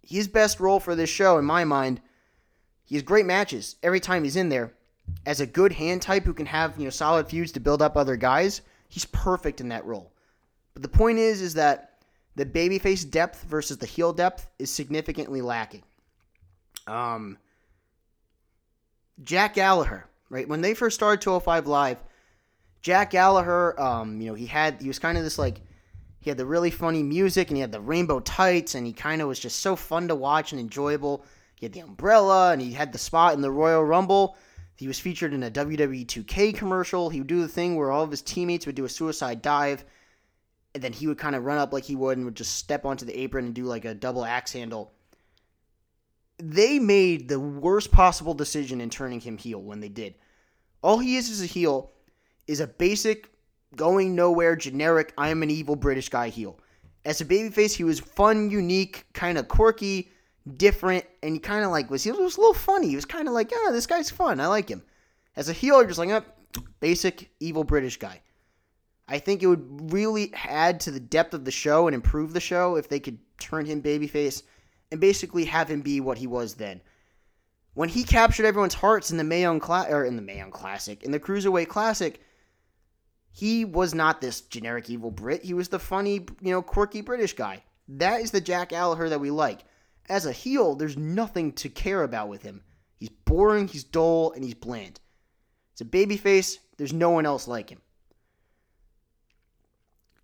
His 0.02 0.28
best 0.28 0.60
role 0.60 0.80
for 0.80 0.96
this 0.96 1.10
show, 1.10 1.38
in 1.38 1.46
my 1.46 1.64
mind, 1.64 2.02
he 2.86 2.96
has 2.96 3.04
great 3.04 3.26
matches 3.26 3.76
every 3.84 4.00
time 4.00 4.24
he's 4.24 4.36
in 4.36 4.50
there. 4.50 4.74
As 5.26 5.40
a 5.40 5.46
good 5.48 5.74
hand 5.74 6.02
type 6.04 6.24
who 6.24 6.34
can 6.34 6.46
have 6.46 6.78
you 6.78 6.84
know 6.84 6.90
solid 6.92 7.28
feuds 7.28 7.52
to 7.54 7.60
build 7.60 7.82
up 7.82 7.98
other 7.98 8.16
guys, 8.16 8.62
he's 8.90 9.06
perfect 9.06 9.60
in 9.60 9.70
that 9.70 9.86
role. 9.86 10.12
But 10.74 10.84
the 10.84 10.88
point 10.88 11.18
is, 11.18 11.42
is 11.42 11.56
that 11.56 12.04
the 12.36 12.46
babyface 12.46 13.10
depth 13.10 13.44
versus 13.44 13.78
the 13.78 13.86
heel 13.86 14.14
depth 14.14 14.50
is 14.60 14.70
significantly 14.70 15.42
lacking. 15.42 15.84
Um, 16.88 17.38
Jack 19.24 19.56
Gallagher, 19.56 20.06
right? 20.30 20.48
When 20.48 20.62
they 20.62 20.74
first 20.74 20.96
started 20.96 21.22
205 21.22 21.68
Live, 21.68 21.98
Jack 22.82 23.12
Gallagher, 23.12 23.80
um, 23.80 24.22
you 24.22 24.30
know, 24.30 24.36
he 24.36 24.46
had 24.46 24.82
he 24.82 24.88
was 24.88 25.00
kind 25.00 25.18
of 25.18 25.24
this 25.24 25.38
like 25.38 25.62
he 26.20 26.30
had 26.30 26.38
the 26.38 26.46
really 26.46 26.72
funny 26.72 27.04
music 27.04 27.50
and 27.50 27.58
he 27.58 27.62
had 27.62 27.72
the 27.72 27.82
rainbow 27.82 28.20
tights 28.20 28.76
and 28.76 28.86
he 28.86 28.94
kind 28.94 29.22
of 29.22 29.28
was 29.28 29.40
just 29.40 29.60
so 29.60 29.76
fun 29.76 30.08
to 30.08 30.16
watch 30.16 30.52
and 30.52 30.62
enjoyable. 30.62 31.26
He 31.56 31.66
had 31.66 31.74
the 31.74 31.82
umbrella 31.82 32.52
and 32.54 32.62
he 32.62 32.72
had 32.72 32.94
the 32.94 32.98
spot 32.98 33.34
in 33.34 33.42
the 33.42 33.52
Royal 33.52 33.84
Rumble. 33.84 34.38
He 34.76 34.88
was 34.88 35.00
featured 35.00 35.34
in 35.34 35.44
a 35.44 35.52
WWE 35.52 36.06
2K 36.06 36.56
commercial. 36.56 37.10
He 37.10 37.20
would 37.20 37.28
do 37.28 37.42
the 37.42 37.50
thing 37.50 37.76
where 37.76 37.92
all 37.92 38.04
of 38.04 38.12
his 38.12 38.22
teammates 38.22 38.66
would 38.66 38.76
do 38.76 38.86
a 38.86 38.90
suicide 38.90 39.42
dive 39.42 39.84
and 40.74 40.84
then 40.84 40.94
he 40.94 41.08
would 41.08 41.18
kind 41.18 41.36
of 41.36 41.44
run 41.44 41.58
up 41.58 41.74
like 41.74 41.84
he 41.84 41.96
would 41.96 42.18
and 42.18 42.26
would 42.26 42.36
just 42.36 42.56
step 42.56 42.86
onto 42.86 43.06
the 43.06 43.20
apron 43.20 43.46
and 43.46 43.56
do 43.56 43.66
like 43.66 43.86
a 43.86 43.94
double 43.94 44.24
axe 44.24 44.54
handle. 44.54 44.94
They 46.40 46.80
made 46.80 47.28
the 47.28 47.40
worst 47.40 47.92
possible 47.92 48.34
decision 48.34 48.82
in 48.82 48.90
turning 48.90 49.20
him 49.20 49.38
heel 49.38 49.62
when 49.62 49.80
they 49.80 49.90
did. 49.90 50.16
All 50.82 51.00
he 51.00 51.18
is 51.18 51.30
as 51.30 51.42
a 51.42 51.46
heel 51.46 51.92
is 52.48 52.62
a 52.62 52.68
basic, 52.68 53.30
going 53.76 54.16
nowhere, 54.16 54.56
generic, 54.56 55.14
I 55.18 55.30
am 55.30 55.44
an 55.44 55.50
evil 55.50 55.76
British 55.76 56.10
guy 56.10 56.30
heel. 56.30 56.60
As 57.06 57.22
a 57.22 57.26
babyface, 57.26 57.74
he 57.74 57.84
was 57.84 58.00
fun, 58.00 58.50
unique, 58.50 59.06
kind 59.14 59.38
of 59.38 59.48
quirky, 59.48 60.12
different, 60.58 61.06
and 61.22 61.34
he 61.34 61.40
kind 61.40 61.64
of 61.64 61.72
like 61.72 61.90
was 61.90 62.04
he 62.04 62.12
was 62.12 62.38
a 62.38 62.40
little 62.40 62.54
funny. 62.54 62.90
He 62.90 62.96
was 62.96 63.06
kind 63.06 63.28
of 63.28 63.34
like, 63.34 63.52
yeah, 63.52 63.72
this 63.72 63.88
guy's 63.88 64.10
fun. 64.10 64.40
I 64.40 64.48
like 64.48 64.70
him. 64.70 64.84
As 65.36 65.50
a 65.50 65.54
heel, 65.54 65.78
you're 65.78 65.88
just 65.88 66.00
like, 66.00 66.10
oh, 66.10 66.24
basic 66.80 67.30
evil 67.40 67.64
British 67.64 67.98
guy. 67.98 68.22
I 69.08 69.20
think 69.20 69.42
it 69.42 69.48
would 69.48 69.92
really 69.92 70.32
add 70.36 70.80
to 70.82 70.92
the 70.92 71.00
depth 71.00 71.34
of 71.34 71.46
the 71.46 71.52
show 71.52 71.88
and 71.88 71.96
improve 71.96 72.34
the 72.34 72.40
show 72.40 72.76
if 72.76 72.88
they 72.88 73.00
could 73.00 73.18
turn 73.40 73.66
him 73.66 73.82
babyface 73.82 74.44
and 74.92 75.00
basically 75.00 75.46
have 75.46 75.70
him 75.70 75.82
be 75.82 76.00
what 76.00 76.18
he 76.18 76.28
was 76.28 76.56
then. 76.56 76.82
When 77.74 77.90
he 77.90 78.04
captured 78.04 78.46
everyone's 78.46 78.74
hearts 78.74 79.12
in 79.12 79.18
the 79.18 79.24
Mae 79.24 79.42
Young 79.42 79.60
Cla- 79.60 79.88
or 79.90 80.04
in 80.04 80.16
the 80.16 80.22
Mae 80.22 80.38
Young 80.38 80.52
Classic, 80.52 81.04
in 81.04 81.12
the 81.12 81.20
Cruiserweight 81.20 81.68
Classic, 81.68 82.20
he 83.32 83.64
was 83.64 83.94
not 83.94 84.22
this 84.22 84.42
generic 84.42 84.90
evil 84.90 85.12
Brit. 85.12 85.44
He 85.44 85.54
was 85.54 85.70
the 85.70 85.80
funny, 85.80 86.26
you 86.42 86.52
know, 86.52 86.62
quirky 86.62 87.02
British 87.02 87.34
guy. 87.34 87.64
That 87.88 88.22
is 88.22 88.32
the 88.32 88.42
Jack 88.42 88.70
Gallagher 88.70 89.10
that 89.10 89.22
we 89.22 89.32
like. 89.32 89.62
As 90.10 90.26
a 90.26 90.32
heel, 90.32 90.76
there's 90.76 90.98
nothing 90.98 91.54
to 91.54 91.70
care 91.70 92.04
about 92.04 92.30
with 92.30 92.42
him. 92.42 92.64
He's 92.96 93.10
boring, 93.10 93.68
he's 93.68 93.84
dull, 93.84 94.32
and 94.34 94.44
he's 94.44 94.56
bland. 94.56 95.00
It's 95.72 95.82
a 95.82 95.86
babyface. 95.86 96.58
There's 96.78 96.92
no 96.92 97.12
one 97.12 97.26
else 97.26 97.48
like 97.48 97.70
him. 97.70 97.82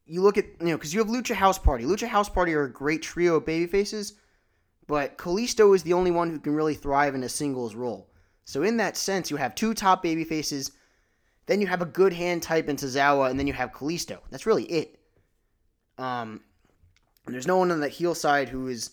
You 0.06 0.22
look 0.22 0.38
at, 0.38 0.46
you 0.60 0.68
know, 0.68 0.78
because 0.78 0.94
you 0.94 1.00
have 1.00 1.10
Lucha 1.10 1.36
House 1.36 1.58
Party. 1.58 1.86
Lucha 1.86 2.08
House 2.08 2.30
Party 2.30 2.54
are 2.54 2.64
a 2.64 2.72
great 2.72 3.02
trio 3.02 3.36
of 3.36 3.46
babyfaces, 3.46 4.14
but 4.88 5.18
Kalisto 5.18 5.76
is 5.76 5.84
the 5.84 5.94
only 5.94 6.12
one 6.12 6.30
who 6.30 6.40
can 6.40 6.56
really 6.56 6.76
thrive 6.76 7.16
in 7.16 7.24
a 7.24 7.30
singles 7.30 7.76
role. 7.76 8.10
So, 8.44 8.64
in 8.64 8.78
that 8.78 8.98
sense, 8.98 9.32
you 9.32 9.38
have 9.38 9.56
two 9.56 9.74
top 9.74 10.04
baby 10.04 10.24
faces, 10.24 10.72
then 11.48 11.62
you 11.62 11.68
have 11.68 11.82
a 11.82 11.86
good 11.86 12.14
hand 12.14 12.44
type 12.44 12.70
in 12.70 12.76
Tozawa, 12.76 13.30
and 13.30 13.40
then 13.40 13.48
you 13.48 13.54
have 13.54 13.72
Kalisto. 13.72 14.20
That's 14.30 14.46
really 14.46 14.66
it. 14.66 15.00
Um, 15.98 16.42
there's 17.26 17.48
no 17.48 17.58
one 17.58 17.72
on 17.72 17.80
the 17.80 17.90
heel 17.90 18.14
side 18.14 18.50
who 18.50 18.68
is, 18.68 18.92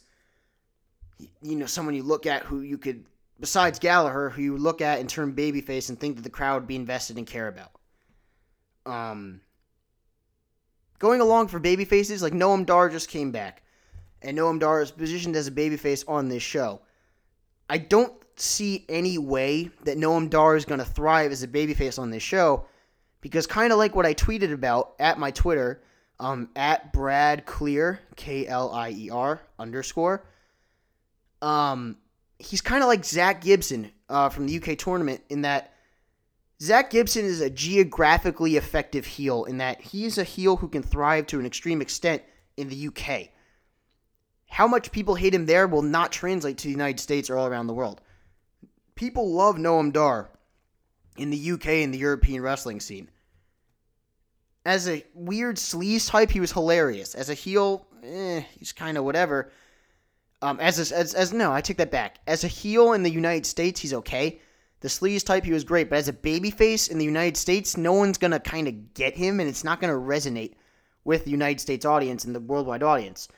you 1.42 1.56
know, 1.56 1.66
someone 1.66 1.94
you 1.94 2.02
look 2.02 2.26
at 2.26 2.44
who 2.44 2.60
you 2.60 2.78
could 2.78 3.04
besides 3.42 3.78
Gallagher, 3.80 4.30
who 4.30 4.40
you 4.40 4.56
look 4.56 4.80
at 4.80 5.00
and 5.00 5.08
turn 5.08 5.34
babyface 5.34 5.88
and 5.88 5.98
think 5.98 6.16
that 6.16 6.22
the 6.22 6.30
crowd 6.30 6.62
would 6.62 6.68
be 6.68 6.76
invested 6.76 7.18
and 7.18 7.26
care 7.26 7.48
about. 7.48 7.72
Um, 8.86 9.40
going 11.00 11.20
along 11.20 11.48
for 11.48 11.58
babyfaces, 11.58 12.22
like 12.22 12.32
Noam 12.32 12.64
Dar 12.64 12.88
just 12.88 13.08
came 13.08 13.32
back, 13.32 13.62
and 14.22 14.36
Noam 14.36 14.58
Dar 14.58 14.82
is 14.82 14.90
positioned 14.90 15.36
as 15.36 15.46
a 15.46 15.52
babyface 15.52 16.04
on 16.08 16.28
this 16.28 16.42
show. 16.42 16.80
I 17.68 17.78
don't 17.78 18.12
see 18.36 18.84
any 18.88 19.18
way 19.18 19.70
that 19.84 19.98
Noam 19.98 20.28
Dar 20.28 20.56
is 20.56 20.64
going 20.64 20.80
to 20.80 20.84
thrive 20.84 21.32
as 21.32 21.42
a 21.42 21.48
babyface 21.48 21.98
on 21.98 22.10
this 22.10 22.22
show, 22.22 22.66
because 23.20 23.46
kind 23.46 23.72
of 23.72 23.78
like 23.78 23.94
what 23.94 24.06
I 24.06 24.14
tweeted 24.14 24.52
about 24.52 24.94
at 24.98 25.18
my 25.18 25.30
Twitter, 25.30 25.82
um, 26.20 26.50
at 26.56 26.92
Brad 26.92 27.46
Klier, 27.46 27.98
K 28.16 28.46
L 28.46 28.70
I 28.70 28.90
E 28.90 29.10
R 29.10 29.40
underscore. 29.58 30.24
Um, 31.40 31.96
he's 32.38 32.60
kind 32.60 32.82
of 32.82 32.88
like 32.88 33.04
Zach 33.04 33.40
Gibson 33.40 33.90
uh, 34.08 34.28
from 34.28 34.46
the 34.46 34.56
UK 34.56 34.78
tournament 34.78 35.22
in 35.28 35.42
that 35.42 35.72
Zach 36.62 36.90
Gibson 36.90 37.24
is 37.24 37.40
a 37.40 37.50
geographically 37.50 38.56
effective 38.56 39.04
heel 39.04 39.44
in 39.44 39.58
that 39.58 39.80
he 39.80 40.04
is 40.04 40.16
a 40.16 40.22
heel 40.22 40.56
who 40.56 40.68
can 40.68 40.82
thrive 40.82 41.26
to 41.28 41.40
an 41.40 41.46
extreme 41.46 41.82
extent 41.82 42.22
in 42.56 42.68
the 42.68 42.86
UK. 42.86 43.30
How 44.52 44.68
much 44.68 44.92
people 44.92 45.14
hate 45.14 45.34
him 45.34 45.46
there 45.46 45.66
will 45.66 45.80
not 45.80 46.12
translate 46.12 46.58
to 46.58 46.64
the 46.64 46.72
United 46.72 47.00
States 47.00 47.30
or 47.30 47.38
all 47.38 47.46
around 47.46 47.68
the 47.68 47.72
world. 47.72 48.02
People 48.96 49.32
love 49.32 49.56
Noam 49.56 49.94
Dar 49.94 50.28
in 51.16 51.30
the 51.30 51.52
UK 51.52 51.66
and 51.68 51.92
the 51.92 51.98
European 51.98 52.42
wrestling 52.42 52.78
scene. 52.78 53.08
As 54.66 54.86
a 54.90 55.06
weird 55.14 55.56
sleaze 55.56 56.10
type, 56.10 56.30
he 56.30 56.38
was 56.38 56.52
hilarious. 56.52 57.14
As 57.14 57.30
a 57.30 57.34
heel, 57.34 57.86
eh, 58.04 58.42
he's 58.58 58.74
kind 58.74 58.98
of 58.98 59.04
whatever. 59.04 59.50
Um, 60.42 60.60
as, 60.60 60.78
a, 60.78 60.94
as 60.94 61.14
as 61.14 61.32
no, 61.32 61.50
I 61.50 61.62
take 61.62 61.78
that 61.78 61.90
back. 61.90 62.18
As 62.26 62.44
a 62.44 62.48
heel 62.48 62.92
in 62.92 63.02
the 63.02 63.10
United 63.10 63.46
States, 63.46 63.80
he's 63.80 63.94
okay. 63.94 64.38
The 64.80 64.88
sleaze 64.88 65.24
type, 65.24 65.46
he 65.46 65.52
was 65.54 65.64
great, 65.64 65.88
but 65.88 65.96
as 65.96 66.08
a 66.08 66.12
babyface 66.12 66.90
in 66.90 66.98
the 66.98 67.06
United 67.06 67.38
States, 67.38 67.78
no 67.78 67.94
one's 67.94 68.18
gonna 68.18 68.38
kind 68.38 68.68
of 68.68 68.92
get 68.92 69.16
him, 69.16 69.40
and 69.40 69.48
it's 69.48 69.64
not 69.64 69.80
gonna 69.80 69.94
resonate 69.94 70.56
with 71.04 71.24
the 71.24 71.30
United 71.30 71.60
States 71.60 71.86
audience 71.86 72.26
and 72.26 72.34
the 72.34 72.40
worldwide 72.40 72.82
audience. 72.82 73.28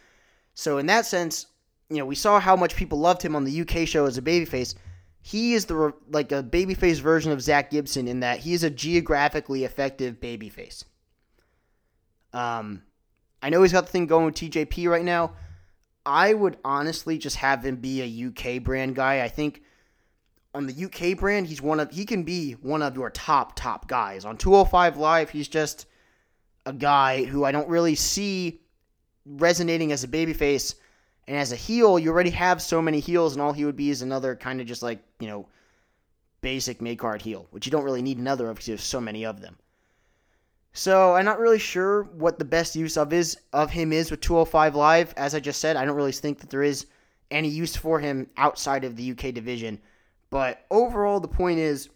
So 0.55 0.78
in 0.78 0.86
that 0.86 1.06
sense, 1.06 1.47
you 1.90 1.98
know, 1.98 2.06
we 2.06 2.14
saw 2.14 2.40
how 2.40 2.56
much 2.56 2.76
people 2.76 2.98
loved 2.98 3.22
him 3.22 3.36
on 3.36 3.44
the 3.44 3.60
UK 3.60 3.86
show 3.86 4.06
as 4.06 4.16
a 4.16 4.22
babyface. 4.22 4.74
He 5.20 5.55
is 5.55 5.66
the 5.66 5.93
like 6.10 6.32
a 6.32 6.43
babyface 6.43 7.01
version 7.01 7.32
of 7.32 7.43
Zach 7.43 7.70
Gibson 7.70 8.09
in 8.09 8.20
that 8.20 8.40
he 8.40 8.52
is 8.52 8.62
a 8.62 8.70
geographically 8.70 9.64
effective 9.64 10.20
babyface. 10.20 10.85
Um, 12.32 12.82
I 13.43 13.51
know 13.51 13.62
he's 13.62 13.72
got 13.72 13.86
the 13.86 13.93
thing 13.93 14.06
going 14.06 14.26
with 14.26 14.35
TJP 14.35 14.89
right 14.89 15.05
now. 15.05 15.35
I 16.06 16.35
would 16.35 16.59
honestly 16.64 17.16
just 17.16 17.36
have 17.36 17.64
him 17.64 17.76
be 17.76 18.02
a 18.02 18.28
UK 18.28 18.62
brand 18.62 18.94
guy. 18.94 19.22
I 19.22 19.28
think 19.28 19.62
on 20.55 20.66
the 20.66 20.85
UK 20.85 21.18
brand, 21.18 21.47
he's 21.47 21.62
one 21.62 21.81
of 21.81 21.90
he 21.90 22.05
can 22.05 22.22
be 22.22 22.52
one 22.52 22.82
of 22.82 22.94
your 22.94 23.10
top 23.10 23.56
top 23.56 23.89
guys. 23.89 24.24
On 24.24 24.36
205 24.36 24.97
Live, 24.97 25.31
he's 25.31 25.48
just 25.48 25.86
a 26.66 26.72
guy 26.72 27.24
who 27.24 27.44
I 27.44 27.52
don't 27.52 27.68
really 27.68 27.94
see 27.94 28.60
resonating 29.26 29.92
as 29.92 30.05
a 30.05 30.09
babyface. 30.09 30.74
And 31.26 31.36
as 31.36 31.52
a 31.52 31.56
heel, 31.56 31.98
you 31.98 32.10
already 32.10 32.30
have 32.30 32.60
so 32.60 32.82
many 32.82 33.01
heels, 33.01 33.32
and 33.32 33.40
all 33.40 33.52
he 33.52 33.64
would 33.64 33.76
be 33.76 33.90
is 33.90 34.02
another 34.02 34.36
kind 34.36 34.60
of 34.60 34.66
just 34.66 34.82
like, 34.82 34.98
you 35.20 35.26
know, 35.26 35.46
basic 36.42 36.82
mid 36.82 36.98
card 36.98 37.22
heel, 37.22 37.46
which 37.51 37.66
you 37.66 37.72
don't 37.72 37.84
really 37.84 38.02
need 38.02 38.18
another 38.18 38.51
of 38.51 38.56
because 38.56 38.68
you 38.68 38.74
have 38.74 38.80
so 38.80 39.01
many 39.01 39.24
of 39.24 39.40
them. 39.40 39.56
So 40.74 41.14
I'm 41.14 41.24
not 41.24 41.38
really 41.38 41.59
sure 41.59 42.02
what 42.02 42.38
the 42.38 42.44
best 42.44 42.74
use 42.74 42.96
of 42.96 43.12
is 43.12 43.38
of 43.52 43.70
him 43.70 43.92
is 43.92 44.10
with 44.10 44.20
205 44.20 44.74
Live. 44.74 45.14
As 45.16 45.34
I 45.34 45.40
just 45.40 45.60
said, 45.60 45.76
I 45.76 45.84
don't 45.84 45.96
really 45.96 46.12
think 46.12 46.40
that 46.40 46.51
there 46.51 46.64
is 46.64 46.86
any 47.30 47.48
use 47.48 47.76
for 47.76 48.01
him 48.01 48.28
outside 48.36 48.84
of 48.84 48.96
the 48.96 49.12
UK 49.12 49.32
division. 49.32 49.80
But 50.30 50.66
overall, 50.70 51.20
the 51.20 51.28
point 51.28 51.60
is, 51.60 51.88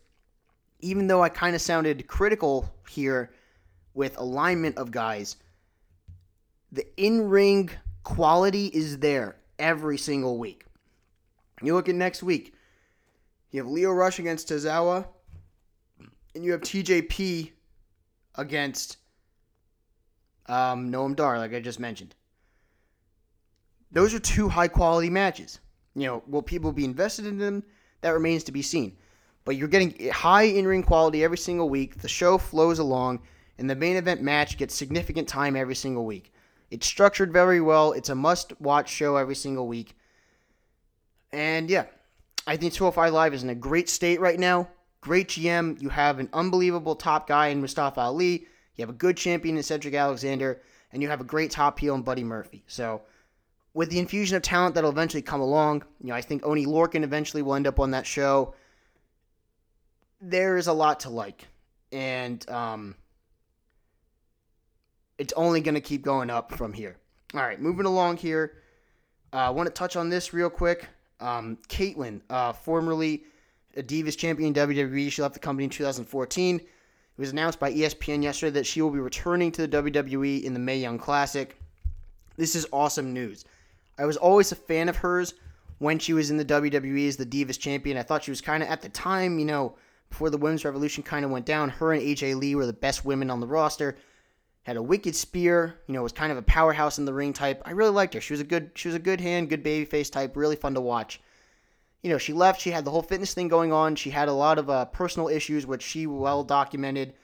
even 0.80 1.08
though 1.08 1.22
I 1.22 1.28
kind 1.28 1.56
of 1.56 1.60
sounded 1.60 2.06
critical 2.06 2.72
here 2.88 3.32
with 3.94 4.16
alignment 4.16 4.78
of 4.78 4.92
guys, 4.92 5.36
the 6.72 6.86
in-ring 6.96 7.70
quality 8.02 8.66
is 8.66 8.98
there 8.98 9.36
every 9.58 9.98
single 9.98 10.38
week. 10.38 10.64
You 11.62 11.74
look 11.74 11.88
at 11.88 11.94
next 11.94 12.22
week, 12.22 12.54
you 13.50 13.60
have 13.60 13.70
Lio 13.70 13.92
Rush 13.92 14.18
against 14.18 14.48
Tozawa, 14.48 15.06
and 16.34 16.44
you 16.44 16.52
have 16.52 16.60
TJP 16.60 17.50
against 18.36 18.98
um, 20.46 20.90
Noam 20.92 21.16
Dar, 21.16 21.38
like 21.38 21.54
I 21.54 21.60
just 21.60 21.80
mentioned. 21.80 22.14
Those 23.90 24.14
are 24.14 24.18
two 24.18 24.48
high 24.48 24.68
quality 24.68 25.10
matches. 25.10 25.60
You 25.94 26.06
know, 26.06 26.22
will 26.26 26.42
people 26.42 26.72
be 26.72 26.84
invested 26.84 27.26
in 27.26 27.38
them? 27.38 27.64
That 28.02 28.10
remains 28.10 28.44
to 28.44 28.52
be 28.52 28.62
seen. 28.62 28.96
But 29.44 29.56
you're 29.56 29.68
getting 29.68 30.10
high 30.10 30.42
in 30.42 30.66
ring 30.66 30.82
quality 30.82 31.24
every 31.24 31.38
single 31.38 31.70
week. 31.70 32.00
The 32.00 32.08
show 32.08 32.38
flows 32.38 32.78
along, 32.78 33.22
and 33.56 33.68
the 33.68 33.74
main 33.74 33.96
event 33.96 34.22
match 34.22 34.58
gets 34.58 34.74
significant 34.74 35.26
time 35.26 35.56
every 35.56 35.74
single 35.74 36.04
week. 36.04 36.32
It's 36.70 36.86
structured 36.86 37.32
very 37.32 37.60
well. 37.60 37.92
It's 37.92 38.08
a 38.08 38.14
must 38.14 38.58
watch 38.60 38.90
show 38.90 39.16
every 39.16 39.34
single 39.34 39.66
week. 39.66 39.96
And 41.32 41.70
yeah, 41.70 41.86
I 42.46 42.56
think 42.56 42.72
205 42.72 43.12
Live 43.12 43.34
is 43.34 43.42
in 43.42 43.50
a 43.50 43.54
great 43.54 43.88
state 43.88 44.20
right 44.20 44.38
now. 44.38 44.68
Great 45.00 45.28
GM. 45.28 45.80
You 45.80 45.88
have 45.88 46.18
an 46.18 46.28
unbelievable 46.32 46.96
top 46.96 47.26
guy 47.26 47.48
in 47.48 47.60
Mustafa 47.60 48.00
Ali. 48.00 48.46
You 48.76 48.82
have 48.82 48.90
a 48.90 48.94
good 48.94 49.16
champion 49.16 49.56
in 49.56 49.62
Cedric 49.62 49.94
Alexander. 49.94 50.60
And 50.92 51.02
you 51.02 51.08
have 51.08 51.20
a 51.20 51.24
great 51.24 51.50
top 51.50 51.78
heel 51.78 51.94
in 51.94 52.02
Buddy 52.02 52.24
Murphy. 52.24 52.64
So, 52.66 53.02
with 53.74 53.90
the 53.90 53.98
infusion 53.98 54.36
of 54.36 54.42
talent 54.42 54.74
that'll 54.74 54.90
eventually 54.90 55.22
come 55.22 55.40
along, 55.40 55.84
you 56.00 56.08
know, 56.08 56.14
I 56.14 56.22
think 56.22 56.44
Oni 56.44 56.64
Lorcan 56.64 57.04
eventually 57.04 57.42
will 57.42 57.54
end 57.54 57.66
up 57.66 57.78
on 57.78 57.90
that 57.90 58.06
show. 58.06 58.54
There 60.20 60.56
is 60.56 60.66
a 60.66 60.72
lot 60.72 61.00
to 61.00 61.10
like. 61.10 61.46
And 61.92 62.48
um, 62.48 62.94
it's 65.18 65.32
only 65.34 65.60
going 65.60 65.74
to 65.74 65.80
keep 65.80 66.02
going 66.02 66.30
up 66.30 66.52
from 66.52 66.72
here. 66.72 66.96
All 67.34 67.40
right, 67.40 67.60
moving 67.60 67.86
along 67.86 68.18
here. 68.18 68.54
Uh, 69.32 69.36
I 69.36 69.50
want 69.50 69.66
to 69.66 69.72
touch 69.72 69.96
on 69.96 70.08
this 70.08 70.32
real 70.32 70.48
quick. 70.48 70.86
Um, 71.20 71.58
Kaitlyn, 71.68 72.20
uh, 72.30 72.52
formerly 72.52 73.24
a 73.76 73.82
Divas 73.82 74.16
champion 74.16 74.48
in 74.48 74.68
WWE. 74.68 75.10
She 75.10 75.20
left 75.20 75.34
the 75.34 75.40
company 75.40 75.64
in 75.64 75.70
2014. 75.70 76.56
It 76.56 76.66
was 77.16 77.32
announced 77.32 77.58
by 77.58 77.72
ESPN 77.72 78.22
yesterday 78.22 78.52
that 78.52 78.66
she 78.66 78.80
will 78.80 78.90
be 78.90 79.00
returning 79.00 79.52
to 79.52 79.66
the 79.66 79.82
WWE 79.82 80.42
in 80.44 80.54
the 80.54 80.60
Mae 80.60 80.78
Young 80.78 80.98
Classic. 80.98 81.56
This 82.36 82.54
is 82.54 82.66
awesome 82.72 83.12
news. 83.12 83.44
I 83.98 84.06
was 84.06 84.16
always 84.16 84.52
a 84.52 84.56
fan 84.56 84.88
of 84.88 84.96
hers 84.96 85.34
when 85.78 85.98
she 85.98 86.12
was 86.12 86.30
in 86.30 86.36
the 86.36 86.44
WWE 86.44 87.08
as 87.08 87.16
the 87.16 87.26
Divas 87.26 87.58
champion. 87.58 87.98
I 87.98 88.02
thought 88.02 88.24
she 88.24 88.30
was 88.30 88.40
kind 88.40 88.62
of, 88.62 88.68
at 88.68 88.80
the 88.80 88.88
time, 88.88 89.38
you 89.38 89.44
know, 89.44 89.74
before 90.08 90.30
the 90.30 90.38
Women's 90.38 90.64
Revolution 90.64 91.02
kind 91.02 91.24
of 91.24 91.30
went 91.30 91.44
down, 91.44 91.68
her 91.68 91.92
and 91.92 92.02
AJ 92.02 92.36
Lee 92.36 92.54
were 92.54 92.66
the 92.66 92.72
best 92.72 93.04
women 93.04 93.30
on 93.30 93.40
the 93.40 93.46
roster. 93.46 93.96
Had 94.68 94.76
a 94.76 94.82
wicked 94.82 95.16
spear, 95.16 95.80
you 95.86 95.94
know, 95.94 96.02
was 96.02 96.12
kind 96.12 96.30
of 96.30 96.38
a 96.38 96.42
powerhouse 96.42 96.98
in 96.98 97.06
the 97.06 97.14
ring 97.14 97.32
type. 97.32 97.62
I 97.64 97.70
really 97.70 97.90
liked 97.90 98.14
her. 98.14 98.20
She 98.20 98.34
was 98.34 98.40
a 98.40 98.44
good, 98.44 98.70
she 98.74 98.88
was 98.88 98.94
a 98.94 99.00
good 99.00 99.20
hand, 99.20 99.48
good 99.48 99.64
babyface 99.64 100.12
type, 100.12 100.36
really 100.36 100.56
fun 100.56 100.74
to 100.74 100.80
watch 100.80 101.20
you 102.02 102.10
know, 102.10 102.18
she 102.18 102.32
left. 102.32 102.60
She 102.60 102.70
had 102.70 102.84
the 102.84 102.90
whole 102.90 103.02
fitness 103.02 103.34
thing 103.34 103.48
going 103.48 103.72
on. 103.72 103.96
She 103.96 104.10
had 104.10 104.28
a 104.28 104.32
lot 104.32 104.58
of 104.58 104.70
uh, 104.70 104.84
personal 104.86 105.28
issues, 105.28 105.66
which 105.66 105.82
she 105.82 106.06
well 106.06 106.44
documented 106.44 107.14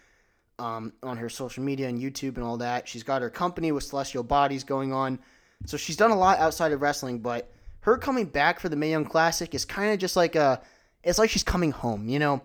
um, 0.58 0.92
on 1.02 1.16
her 1.16 1.28
social 1.28 1.62
media 1.62 1.88
and 1.88 2.00
YouTube 2.00 2.36
and 2.36 2.44
all 2.44 2.56
that. 2.58 2.88
She's 2.88 3.02
got 3.02 3.22
her 3.22 3.30
company 3.30 3.72
with 3.72 3.84
Celestial 3.84 4.22
Bodies 4.22 4.64
going 4.64 4.92
on. 4.92 5.18
So 5.66 5.76
she's 5.76 5.96
done 5.96 6.10
a 6.10 6.18
lot 6.18 6.38
outside 6.38 6.72
of 6.72 6.82
wrestling, 6.82 7.20
but 7.20 7.52
her 7.80 7.96
coming 7.96 8.26
back 8.26 8.60
for 8.60 8.68
the 8.68 8.76
Mae 8.76 8.90
Young 8.90 9.04
Classic 9.04 9.54
is 9.54 9.64
kind 9.64 9.92
of 9.92 9.98
just 9.98 10.16
like 10.16 10.34
a, 10.34 10.60
it's 11.02 11.18
like 11.18 11.30
she's 11.30 11.44
coming 11.44 11.70
home, 11.70 12.08
you 12.08 12.18
know? 12.18 12.42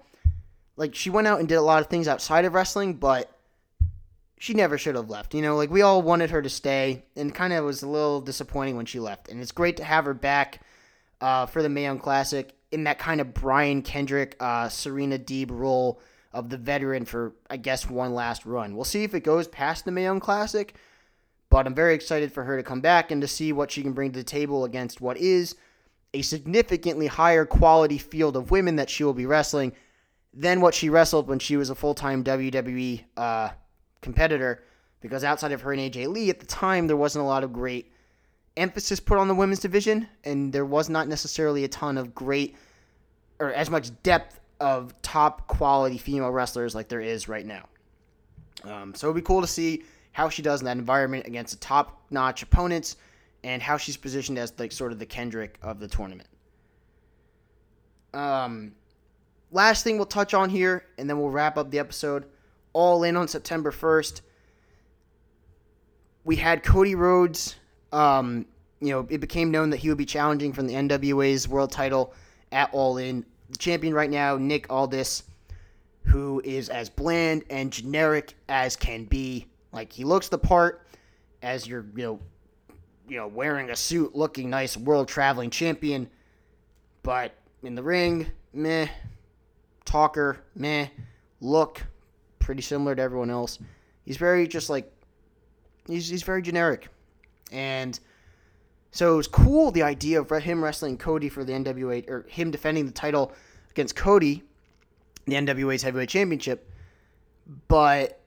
Like 0.76 0.96
she 0.96 1.10
went 1.10 1.28
out 1.28 1.40
and 1.40 1.50
did 1.50 1.56
a 1.56 1.62
lot 1.62 1.82
of 1.82 1.88
things 1.88 2.08
outside 2.08 2.46
of 2.46 2.54
wrestling, 2.54 2.94
but 2.94 3.39
she 4.40 4.54
never 4.54 4.78
should 4.78 4.96
have 4.96 5.10
left. 5.10 5.36
You 5.36 5.42
know, 5.44 5.56
like 5.56 5.70
we 5.70 5.84
all 5.84 6.02
wanted 6.02 6.32
her 6.32 6.42
to 6.42 6.50
stay, 6.50 7.04
and 7.16 7.36
kind 7.36 7.54
of 7.54 7.66
was 7.66 7.84
a 7.84 7.88
little 7.88 8.22
disappointing 8.22 8.76
when 8.76 8.88
she 8.88 9.00
left. 9.00 9.30
And 9.30 9.40
it's 9.40 9.52
great 9.52 9.78
to 9.78 9.84
have 9.84 10.06
her 10.06 10.14
back 10.16 10.62
uh, 11.22 11.46
for 11.46 11.62
the 11.62 11.70
Mae 11.70 11.84
Young 11.84 12.00
Classic 12.00 12.56
in 12.72 12.86
that 12.86 12.98
kind 12.98 13.20
of 13.22 13.34
Brian 13.34 13.82
Kendrick, 13.82 14.36
uh, 14.40 14.70
Serena 14.70 15.20
Deeb 15.20 15.52
role 15.52 16.00
of 16.32 16.50
the 16.50 16.58
veteran 16.58 17.06
for, 17.06 17.34
I 17.50 17.58
guess, 17.58 17.90
one 17.90 18.14
last 18.14 18.46
run. 18.46 18.76
We'll 18.76 18.86
see 18.86 19.04
if 19.04 19.14
it 19.14 19.22
goes 19.22 19.48
past 19.48 19.84
the 19.84 19.92
Mae 19.92 20.04
Young 20.04 20.22
Classic, 20.22 20.74
but 21.50 21.68
I'm 21.68 21.76
very 21.76 21.94
excited 21.94 22.32
for 22.32 22.44
her 22.46 22.56
to 22.56 22.64
come 22.64 22.80
back 22.80 23.12
and 23.12 23.22
to 23.22 23.28
see 23.28 23.52
what 23.52 23.72
she 23.72 23.84
can 23.84 23.94
bring 23.94 24.14
to 24.14 24.20
the 24.20 24.24
table 24.24 24.64
against 24.64 25.02
what 25.02 25.18
is 25.18 25.56
a 26.14 26.22
significantly 26.22 27.08
higher 27.08 27.46
quality 27.46 27.98
field 27.98 28.38
of 28.38 28.52
women 28.52 28.78
that 28.78 28.90
she 28.90 29.04
will 29.04 29.14
be 29.14 29.26
wrestling 29.26 29.74
than 30.34 30.62
what 30.62 30.76
she 30.76 30.90
wrestled 30.90 31.28
when 31.28 31.40
she 31.40 31.58
was 31.58 31.70
a 31.70 31.76
full 31.76 31.96
time 31.96 32.24
WWE 32.24 33.04
uh, 33.18 33.50
competitor. 34.02 34.64
Because 35.02 35.24
outside 35.24 35.54
of 35.54 35.62
her 35.62 35.72
and 35.72 35.82
AJ 35.82 36.08
Lee 36.08 36.30
at 36.30 36.40
the 36.40 36.46
time, 36.46 36.88
there 36.88 36.98
wasn't 36.98 37.24
a 37.24 37.28
lot 37.28 37.44
of 37.44 37.54
great 37.54 37.92
emphasis 38.58 39.00
put 39.00 39.18
on 39.18 39.28
the 39.28 39.36
women's 39.36 39.60
division, 39.60 40.08
and 40.26 40.52
there 40.52 40.66
was 40.66 40.90
not 40.90 41.08
necessarily 41.08 41.64
a 41.64 41.68
ton 41.70 41.98
of 41.98 42.14
great 42.14 42.58
or 43.40 43.54
as 43.54 43.70
much 43.70 43.92
depth 44.04 44.40
of 44.60 44.94
top 45.02 45.48
quality 45.48 45.98
female 45.98 46.30
wrestlers 46.30 46.76
like 46.76 46.90
there 46.90 47.00
is 47.00 47.30
right 47.30 47.46
now. 47.46 47.66
Um, 48.66 48.94
so 48.94 49.08
it'd 49.08 49.16
be 49.16 49.26
cool 49.26 49.40
to 49.40 49.48
see 49.48 49.84
how 50.12 50.28
she 50.28 50.42
does 50.42 50.60
in 50.60 50.66
that 50.66 50.78
environment 50.78 51.26
against 51.26 51.54
the 51.54 51.60
top 51.60 52.02
notch 52.10 52.44
opponents 52.44 52.98
and 53.44 53.62
how 53.62 53.78
she's 53.78 53.96
positioned 53.96 54.38
as 54.38 54.54
like 54.60 54.74
sort 54.74 54.92
of 54.92 55.00
the 55.00 55.06
Kendrick 55.06 55.58
of 55.62 55.80
the 55.80 55.88
tournament. 55.88 56.28
Um, 58.14 58.74
last 59.52 59.84
thing 59.84 59.96
we'll 59.96 60.06
touch 60.06 60.34
on 60.34 60.50
here, 60.50 60.84
and 60.98 61.10
then 61.10 61.20
we'll 61.20 61.30
wrap 61.30 61.58
up 61.58 61.72
the 61.72 61.80
episode. 61.80 62.26
All 62.80 63.04
in 63.04 63.18
on 63.18 63.28
September 63.28 63.72
1st. 63.72 64.22
We 66.24 66.38
had 66.38 66.64
Cody 66.64 66.96
Rhodes. 66.96 67.58
Um, 67.92 68.46
you 68.80 68.92
know, 68.92 69.06
it 69.10 69.18
became 69.18 69.52
known 69.52 69.70
that 69.72 69.78
he 69.78 69.90
would 69.90 69.98
be 69.98 70.06
challenging 70.06 70.54
from 70.54 70.66
the 70.66 70.76
NWA's 70.76 71.46
world 71.46 71.74
title 71.74 72.14
at 72.54 72.70
All 72.72 72.96
In. 72.96 73.26
The 73.50 73.58
champion 73.58 73.94
right 73.94 74.10
now, 74.10 74.38
Nick 74.38 74.72
Aldis, 74.72 75.24
who 76.06 76.42
is 76.46 76.70
as 76.70 76.90
bland 76.90 77.44
and 77.50 77.70
generic 77.70 78.36
as 78.48 78.78
can 78.78 79.04
be. 79.04 79.48
Like 79.74 79.92
he 79.92 80.06
looks 80.06 80.30
the 80.30 80.38
part 80.38 80.88
as 81.42 81.68
you're, 81.68 81.86
you 81.98 82.04
know, 82.04 82.20
you 83.10 83.18
know, 83.18 83.28
wearing 83.28 83.72
a 83.72 83.76
suit, 83.76 84.16
looking 84.16 84.50
nice, 84.50 84.78
world 84.78 85.10
traveling 85.10 85.50
champion. 85.50 86.10
But 87.04 87.36
in 87.62 87.76
the 87.76 87.84
ring, 87.84 88.28
meh. 88.54 88.88
Talker, 89.84 90.38
meh. 90.56 90.88
Look, 91.42 91.86
pretty 92.40 92.62
similar 92.62 92.96
to 92.96 93.02
everyone 93.02 93.30
else. 93.30 93.60
He's 94.06 94.18
very 94.18 94.48
just 94.48 94.70
like 94.70 94.92
he's 95.88 96.10
he's 96.10 96.24
very 96.24 96.42
generic, 96.42 96.88
and 97.52 98.00
so 98.92 99.14
it 99.14 99.18
was 99.18 99.28
cool 99.28 99.72
the 99.72 99.84
idea 99.84 100.22
of 100.22 100.30
him 100.44 100.64
wrestling 100.64 100.98
Cody 100.98 101.30
for 101.30 101.44
the 101.44 101.54
NWA 101.54 102.10
or 102.10 102.26
him 102.28 102.52
defending 102.52 102.86
the 102.86 102.92
title 102.92 103.34
against 103.70 103.96
Cody, 103.96 104.44
the 105.26 105.34
NWA's 105.34 105.84
heavyweight 105.84 106.10
championship. 106.10 106.72
But 107.68 108.20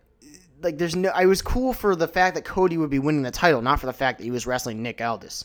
like, 0.62 0.78
there's 0.78 0.96
no. 0.96 1.10
I 1.10 1.26
was 1.26 1.42
cool 1.42 1.72
for 1.72 1.96
the 1.96 2.08
fact 2.08 2.34
that 2.36 2.44
Cody 2.44 2.78
would 2.78 2.90
be 2.90 2.98
winning 2.98 3.22
the 3.22 3.30
title, 3.30 3.62
not 3.62 3.80
for 3.80 3.86
the 3.86 3.92
fact 3.92 4.18
that 4.18 4.24
he 4.24 4.30
was 4.30 4.46
wrestling 4.46 4.82
Nick 4.82 5.00
Aldis. 5.00 5.44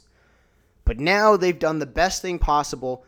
But 0.85 0.99
now 0.99 1.35
they've 1.35 1.57
done 1.57 1.79
the 1.79 1.85
best 1.85 2.21
thing 2.21 2.39
possible. 2.39 3.03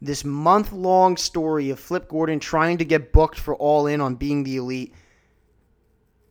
This 0.00 0.24
month 0.24 0.72
long 0.72 1.16
story 1.16 1.70
of 1.70 1.78
Flip 1.78 2.08
Gordon 2.08 2.40
trying 2.40 2.78
to 2.78 2.84
get 2.84 3.12
booked 3.12 3.38
for 3.38 3.54
All 3.54 3.86
In 3.86 4.00
on 4.00 4.16
being 4.16 4.42
the 4.42 4.56
elite. 4.56 4.92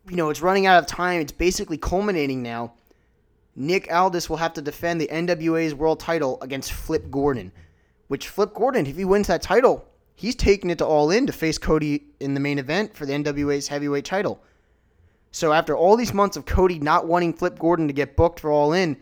You 0.09 0.15
know, 0.15 0.29
it's 0.29 0.41
running 0.41 0.65
out 0.65 0.79
of 0.79 0.87
time. 0.87 1.21
It's 1.21 1.31
basically 1.31 1.77
culminating 1.77 2.41
now 2.41 2.73
Nick 3.55 3.91
Aldis 3.91 4.29
will 4.29 4.37
have 4.37 4.53
to 4.53 4.61
defend 4.61 5.01
the 5.01 5.07
NWA's 5.07 5.75
world 5.75 5.99
title 5.99 6.37
against 6.41 6.71
Flip 6.71 7.11
Gordon. 7.11 7.51
Which 8.07 8.27
Flip 8.27 8.53
Gordon, 8.53 8.85
if 8.85 8.95
he 8.95 9.05
wins 9.05 9.27
that 9.27 9.41
title, 9.41 9.85
he's 10.15 10.35
taking 10.35 10.69
it 10.69 10.77
to 10.77 10.85
All 10.85 11.11
In 11.11 11.27
to 11.27 11.33
face 11.33 11.57
Cody 11.57 12.03
in 12.19 12.33
the 12.33 12.39
main 12.39 12.59
event 12.59 12.95
for 12.95 13.05
the 13.05 13.13
NWA's 13.13 13.67
heavyweight 13.67 14.05
title. 14.05 14.41
So 15.31 15.53
after 15.53 15.75
all 15.75 15.95
these 15.95 16.13
months 16.13 16.35
of 16.35 16.45
Cody 16.45 16.79
not 16.79 17.07
wanting 17.07 17.33
Flip 17.33 17.57
Gordon 17.57 17.87
to 17.87 17.93
get 17.93 18.15
booked 18.15 18.39
for 18.39 18.51
All 18.51 18.73
In, 18.73 18.97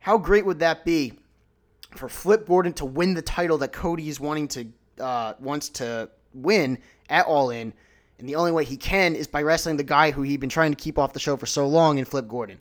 how 0.00 0.18
great 0.18 0.44
would 0.44 0.58
that 0.58 0.84
be 0.84 1.14
for 1.94 2.08
Flip 2.08 2.46
Gordon 2.46 2.72
to 2.74 2.84
win 2.84 3.14
the 3.14 3.22
title 3.22 3.58
that 3.58 3.72
Cody 3.72 4.08
is 4.08 4.20
wanting 4.20 4.48
to 4.48 4.66
uh, 4.98 5.34
wants 5.38 5.68
to 5.70 6.10
win 6.34 6.78
at 7.08 7.26
All 7.26 7.50
In? 7.50 7.72
And 8.18 8.28
the 8.28 8.36
only 8.36 8.52
way 8.52 8.64
he 8.64 8.76
can 8.76 9.14
is 9.14 9.26
by 9.26 9.42
wrestling 9.42 9.76
the 9.76 9.84
guy 9.84 10.10
who 10.10 10.22
he'd 10.22 10.40
been 10.40 10.48
trying 10.48 10.72
to 10.72 10.82
keep 10.82 10.98
off 10.98 11.12
the 11.12 11.20
show 11.20 11.36
for 11.36 11.46
so 11.46 11.66
long 11.66 11.98
in 11.98 12.04
Flip 12.04 12.26
Gordon 12.26 12.60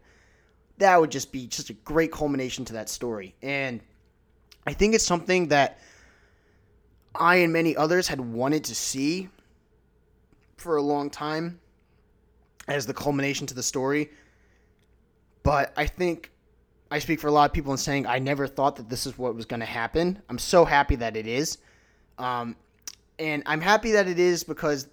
that 0.78 1.00
would 1.00 1.12
just 1.12 1.32
be 1.32 1.48
just 1.48 1.70
a 1.70 1.74
great 1.74 2.12
culmination 2.12 2.66
to 2.66 2.74
that 2.74 2.90
story. 2.90 3.36
And 3.42 3.82
I 4.68 4.74
think 4.74 4.94
it's 4.94 5.06
something 5.06 5.48
that 5.50 5.80
I 7.14 7.38
and 7.38 7.54
many 7.54 7.76
others 7.76 8.08
had 8.08 8.20
wanted 8.20 8.64
to 8.66 8.76
see 8.76 9.30
for 10.58 10.76
a 10.76 10.82
long 10.82 11.10
time 11.10 11.60
as 12.68 12.86
the 12.86 12.94
culmination 12.94 13.48
to 13.48 13.54
the 13.54 13.64
story. 13.64 14.10
But 15.44 15.72
I 15.78 15.86
think 15.86 16.32
I 16.92 17.00
speak 17.00 17.20
for 17.20 17.28
a 17.28 17.32
lot 17.32 17.50
of 17.50 17.54
people 17.54 17.72
in 17.72 17.78
saying 17.78 18.08
I 18.08 18.20
never 18.20 18.48
thought 18.48 18.76
that 18.78 18.90
this 18.90 19.06
is 19.06 19.18
what 19.18 19.36
was 19.36 19.46
going 19.46 19.60
to 19.60 19.66
happen. 19.66 20.22
I'm 20.30 20.40
so 20.40 20.66
happy 20.66 20.96
that 20.96 21.16
it 21.16 21.28
is. 21.28 21.60
Um, 22.18 22.56
and 23.18 23.44
I'm 23.46 23.62
happy 23.62 23.92
that 23.94 24.08
it 24.08 24.20
is 24.20 24.44
because, 24.44 24.88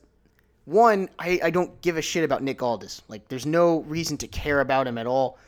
one, 0.64 1.08
I, 1.18 1.40
I 1.44 1.50
don't 1.50 1.80
give 1.82 1.96
a 1.96 2.02
shit 2.02 2.24
about 2.24 2.42
Nick 2.42 2.62
Aldis. 2.62 3.02
Like, 3.08 3.28
there's 3.28 3.46
no 3.46 3.80
reason 3.80 4.16
to 4.18 4.28
care 4.28 4.60
about 4.60 4.86
him 4.86 4.98
at 4.98 5.06
all 5.06 5.38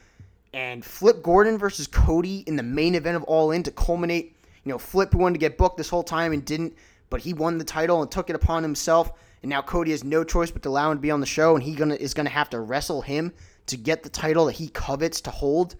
and 0.54 0.84
Flip 0.84 1.20
Gordon 1.20 1.58
versus 1.58 1.88
Cody 1.88 2.44
in 2.46 2.54
the 2.54 2.62
main 2.62 2.94
event 2.94 3.16
of 3.16 3.24
All 3.24 3.50
In 3.50 3.64
to 3.64 3.72
culminate. 3.72 4.36
You 4.62 4.70
know, 4.70 4.78
Flip 4.78 5.12
wanted 5.12 5.34
to 5.34 5.40
get 5.40 5.58
booked 5.58 5.76
this 5.76 5.88
whole 5.88 6.04
time 6.04 6.32
and 6.32 6.44
didn't, 6.44 6.74
but 7.10 7.20
he 7.20 7.34
won 7.34 7.58
the 7.58 7.64
title 7.64 8.00
and 8.00 8.10
took 8.10 8.30
it 8.30 8.36
upon 8.36 8.62
himself. 8.62 9.12
And 9.42 9.50
now 9.50 9.60
Cody 9.60 9.90
has 9.90 10.04
no 10.04 10.22
choice 10.22 10.52
but 10.52 10.62
to 10.62 10.68
allow 10.68 10.92
him 10.92 10.98
to 10.98 11.02
be 11.02 11.10
on 11.10 11.20
the 11.20 11.26
show, 11.26 11.56
and 11.56 11.62
he 11.62 11.74
gonna 11.74 11.96
is 11.96 12.14
gonna 12.14 12.30
have 12.30 12.48
to 12.50 12.60
wrestle 12.60 13.02
him 13.02 13.32
to 13.66 13.76
get 13.76 14.04
the 14.04 14.08
title 14.08 14.46
that 14.46 14.52
he 14.52 14.68
covets 14.68 15.20
to 15.22 15.30
hold. 15.30 15.74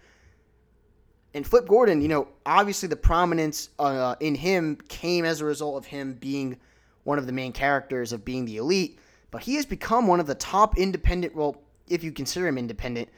And 1.34 1.46
Flip 1.46 1.68
Gordon, 1.68 2.02
you 2.02 2.08
know, 2.08 2.28
obviously 2.44 2.88
the 2.88 2.96
prominence 2.96 3.70
uh, 3.78 4.16
in 4.18 4.34
him 4.34 4.76
came 4.88 5.24
as 5.24 5.40
a 5.40 5.44
result 5.44 5.76
of 5.76 5.86
him 5.86 6.14
being 6.14 6.58
one 7.04 7.18
of 7.18 7.26
the 7.26 7.32
main 7.32 7.52
characters 7.52 8.12
of 8.12 8.24
being 8.24 8.44
the 8.44 8.56
elite, 8.56 8.98
but 9.34 9.42
he 9.42 9.56
has 9.56 9.66
become 9.66 10.06
one 10.06 10.20
of 10.20 10.28
the 10.28 10.36
top 10.36 10.78
independent, 10.78 11.34
well, 11.34 11.60
if 11.88 12.04
you 12.04 12.12
consider 12.12 12.46
him 12.46 12.56
independent, 12.56 13.08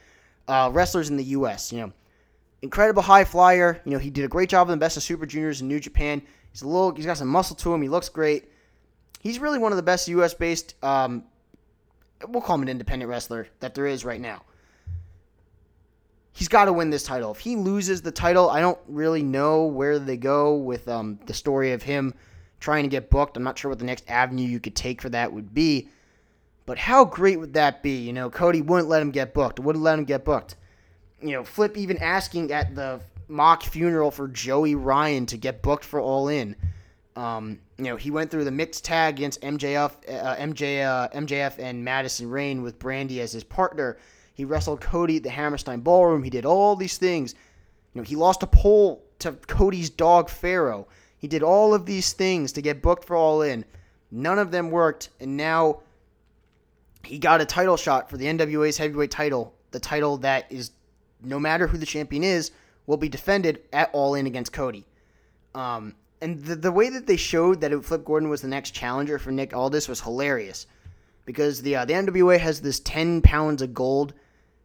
uh, 0.47 0.67
wrestlers 0.73 1.11
in 1.11 1.15
the 1.15 1.23
U.S. 1.25 1.71
You 1.71 1.81
know, 1.81 1.93
incredible 2.63 3.03
high 3.03 3.23
flyer. 3.23 3.79
You 3.85 3.91
know, 3.91 3.99
he 3.99 4.09
did 4.09 4.25
a 4.25 4.27
great 4.27 4.49
job 4.49 4.67
in 4.67 4.71
the 4.71 4.83
Best 4.83 4.97
of 4.97 5.03
Super 5.03 5.27
Juniors 5.27 5.61
in 5.61 5.67
New 5.67 5.79
Japan. 5.79 6.23
He's 6.51 6.63
a 6.63 6.67
little, 6.67 6.95
he's 6.95 7.05
got 7.05 7.17
some 7.17 7.27
muscle 7.27 7.55
to 7.57 7.71
him. 7.71 7.83
He 7.83 7.87
looks 7.87 8.09
great. 8.09 8.45
He's 9.19 9.37
really 9.37 9.59
one 9.59 9.71
of 9.71 9.75
the 9.75 9.83
best 9.83 10.07
U.S. 10.07 10.33
based, 10.33 10.73
um, 10.83 11.23
we'll 12.27 12.41
call 12.41 12.55
him 12.55 12.63
an 12.63 12.69
independent 12.69 13.11
wrestler 13.11 13.47
that 13.59 13.75
there 13.75 13.85
is 13.85 14.03
right 14.03 14.19
now. 14.19 14.41
He's 16.31 16.47
got 16.47 16.65
to 16.65 16.73
win 16.73 16.89
this 16.89 17.03
title. 17.03 17.29
If 17.29 17.41
he 17.41 17.55
loses 17.55 18.01
the 18.01 18.11
title, 18.11 18.49
I 18.49 18.59
don't 18.59 18.79
really 18.87 19.21
know 19.21 19.65
where 19.65 19.99
they 19.99 20.17
go 20.17 20.55
with 20.55 20.87
um, 20.87 21.19
the 21.27 21.35
story 21.35 21.73
of 21.73 21.83
him 21.83 22.15
trying 22.59 22.85
to 22.85 22.89
get 22.89 23.11
booked. 23.11 23.37
I'm 23.37 23.43
not 23.43 23.59
sure 23.59 23.69
what 23.69 23.77
the 23.77 23.85
next 23.85 24.03
avenue 24.07 24.47
you 24.47 24.59
could 24.59 24.75
take 24.75 24.99
for 24.99 25.09
that 25.09 25.31
would 25.31 25.53
be. 25.53 25.89
But 26.67 26.77
how 26.77 27.05
great 27.05 27.39
would 27.39 27.53
that 27.53 27.81
be? 27.81 27.97
You 27.97 28.11
know, 28.11 28.29
Cody 28.29 28.61
wouldn't 28.61 28.89
let 28.89 29.01
him 29.01 29.09
get 29.09 29.33
booked, 29.33 29.57
wouldn't 29.57 29.83
let 29.83 29.97
him 29.97 30.03
get 30.03 30.25
booked. 30.25 30.57
You 31.21 31.31
know, 31.31 31.43
Flip 31.43 31.75
even 31.77 31.97
asking 31.97 32.51
at 32.51 32.75
the 32.75 32.99
mock 33.29 33.63
funeral 33.63 34.11
for 34.11 34.27
Joey 34.27 34.75
Ryan 34.75 35.25
to 35.27 35.37
get 35.37 35.61
booked 35.61 35.85
for 35.85 36.01
All 36.01 36.27
In. 36.27 36.57
Um, 37.15 37.59
you 37.77 37.85
know, 37.85 37.95
he 37.95 38.11
went 38.11 38.29
through 38.29 38.43
the 38.43 38.51
mixed 38.51 38.83
tag 38.83 39.15
against 39.15 39.41
MJF, 39.41 39.91
uh, 40.09 40.35
MJ, 40.35 40.85
uh, 40.85 41.07
MJF 41.17 41.57
and 41.57 41.83
Madison 41.83 42.29
Rayne 42.29 42.61
with 42.61 42.77
Brandi 42.77 43.19
as 43.19 43.31
his 43.31 43.45
partner. 43.45 43.97
He 44.33 44.43
wrestled 44.43 44.81
Cody 44.81 45.17
at 45.17 45.23
the 45.23 45.29
Hammerstein 45.29 45.79
Ballroom. 45.79 46.21
He 46.21 46.29
did 46.29 46.45
all 46.45 46.75
these 46.75 46.97
things. 46.97 47.33
You 47.93 48.01
know, 48.01 48.03
he 48.03 48.17
lost 48.17 48.43
a 48.43 48.47
poll 48.47 49.05
to 49.19 49.31
Cody's 49.31 49.89
dog 49.89 50.29
Pharaoh. 50.29 50.87
He 51.17 51.29
did 51.29 51.43
all 51.43 51.73
of 51.73 51.85
these 51.85 52.11
things 52.11 52.51
to 52.51 52.61
get 52.61 52.81
booked 52.81 53.05
for 53.05 53.15
All 53.15 53.41
In. 53.41 53.63
None 54.11 54.37
of 54.37 54.51
them 54.51 54.69
worked, 54.69 55.09
and 55.19 55.37
now 55.37 55.79
he 57.07 57.17
got 57.17 57.41
a 57.41 57.45
title 57.45 57.77
shot 57.77 58.09
for 58.09 58.17
the 58.17 58.25
NWA's 58.25 58.77
heavyweight 58.77 59.11
title, 59.11 59.53
the 59.71 59.79
title 59.79 60.17
that 60.17 60.51
is, 60.51 60.71
no 61.23 61.39
matter 61.39 61.67
who 61.67 61.77
the 61.77 61.85
champion 61.85 62.23
is, 62.23 62.51
will 62.85 62.97
be 62.97 63.09
defended 63.09 63.61
at 63.71 63.89
All 63.93 64.15
In 64.15 64.27
against 64.27 64.51
Cody. 64.51 64.85
Um, 65.55 65.95
and 66.21 66.43
the, 66.43 66.55
the 66.55 66.71
way 66.71 66.89
that 66.89 67.07
they 67.07 67.17
showed 67.17 67.61
that 67.61 67.85
Flip 67.85 68.03
Gordon 68.03 68.29
was 68.29 68.41
the 68.41 68.47
next 68.47 68.71
challenger 68.71 69.19
for 69.19 69.31
Nick 69.31 69.55
Aldis 69.55 69.87
was 69.87 70.01
hilarious. 70.01 70.67
Because 71.25 71.61
the, 71.61 71.75
uh, 71.75 71.85
the 71.85 71.93
NWA 71.93 72.39
has 72.39 72.61
this 72.61 72.79
10 72.81 73.21
pounds 73.21 73.61
of 73.61 73.73
gold 73.73 74.13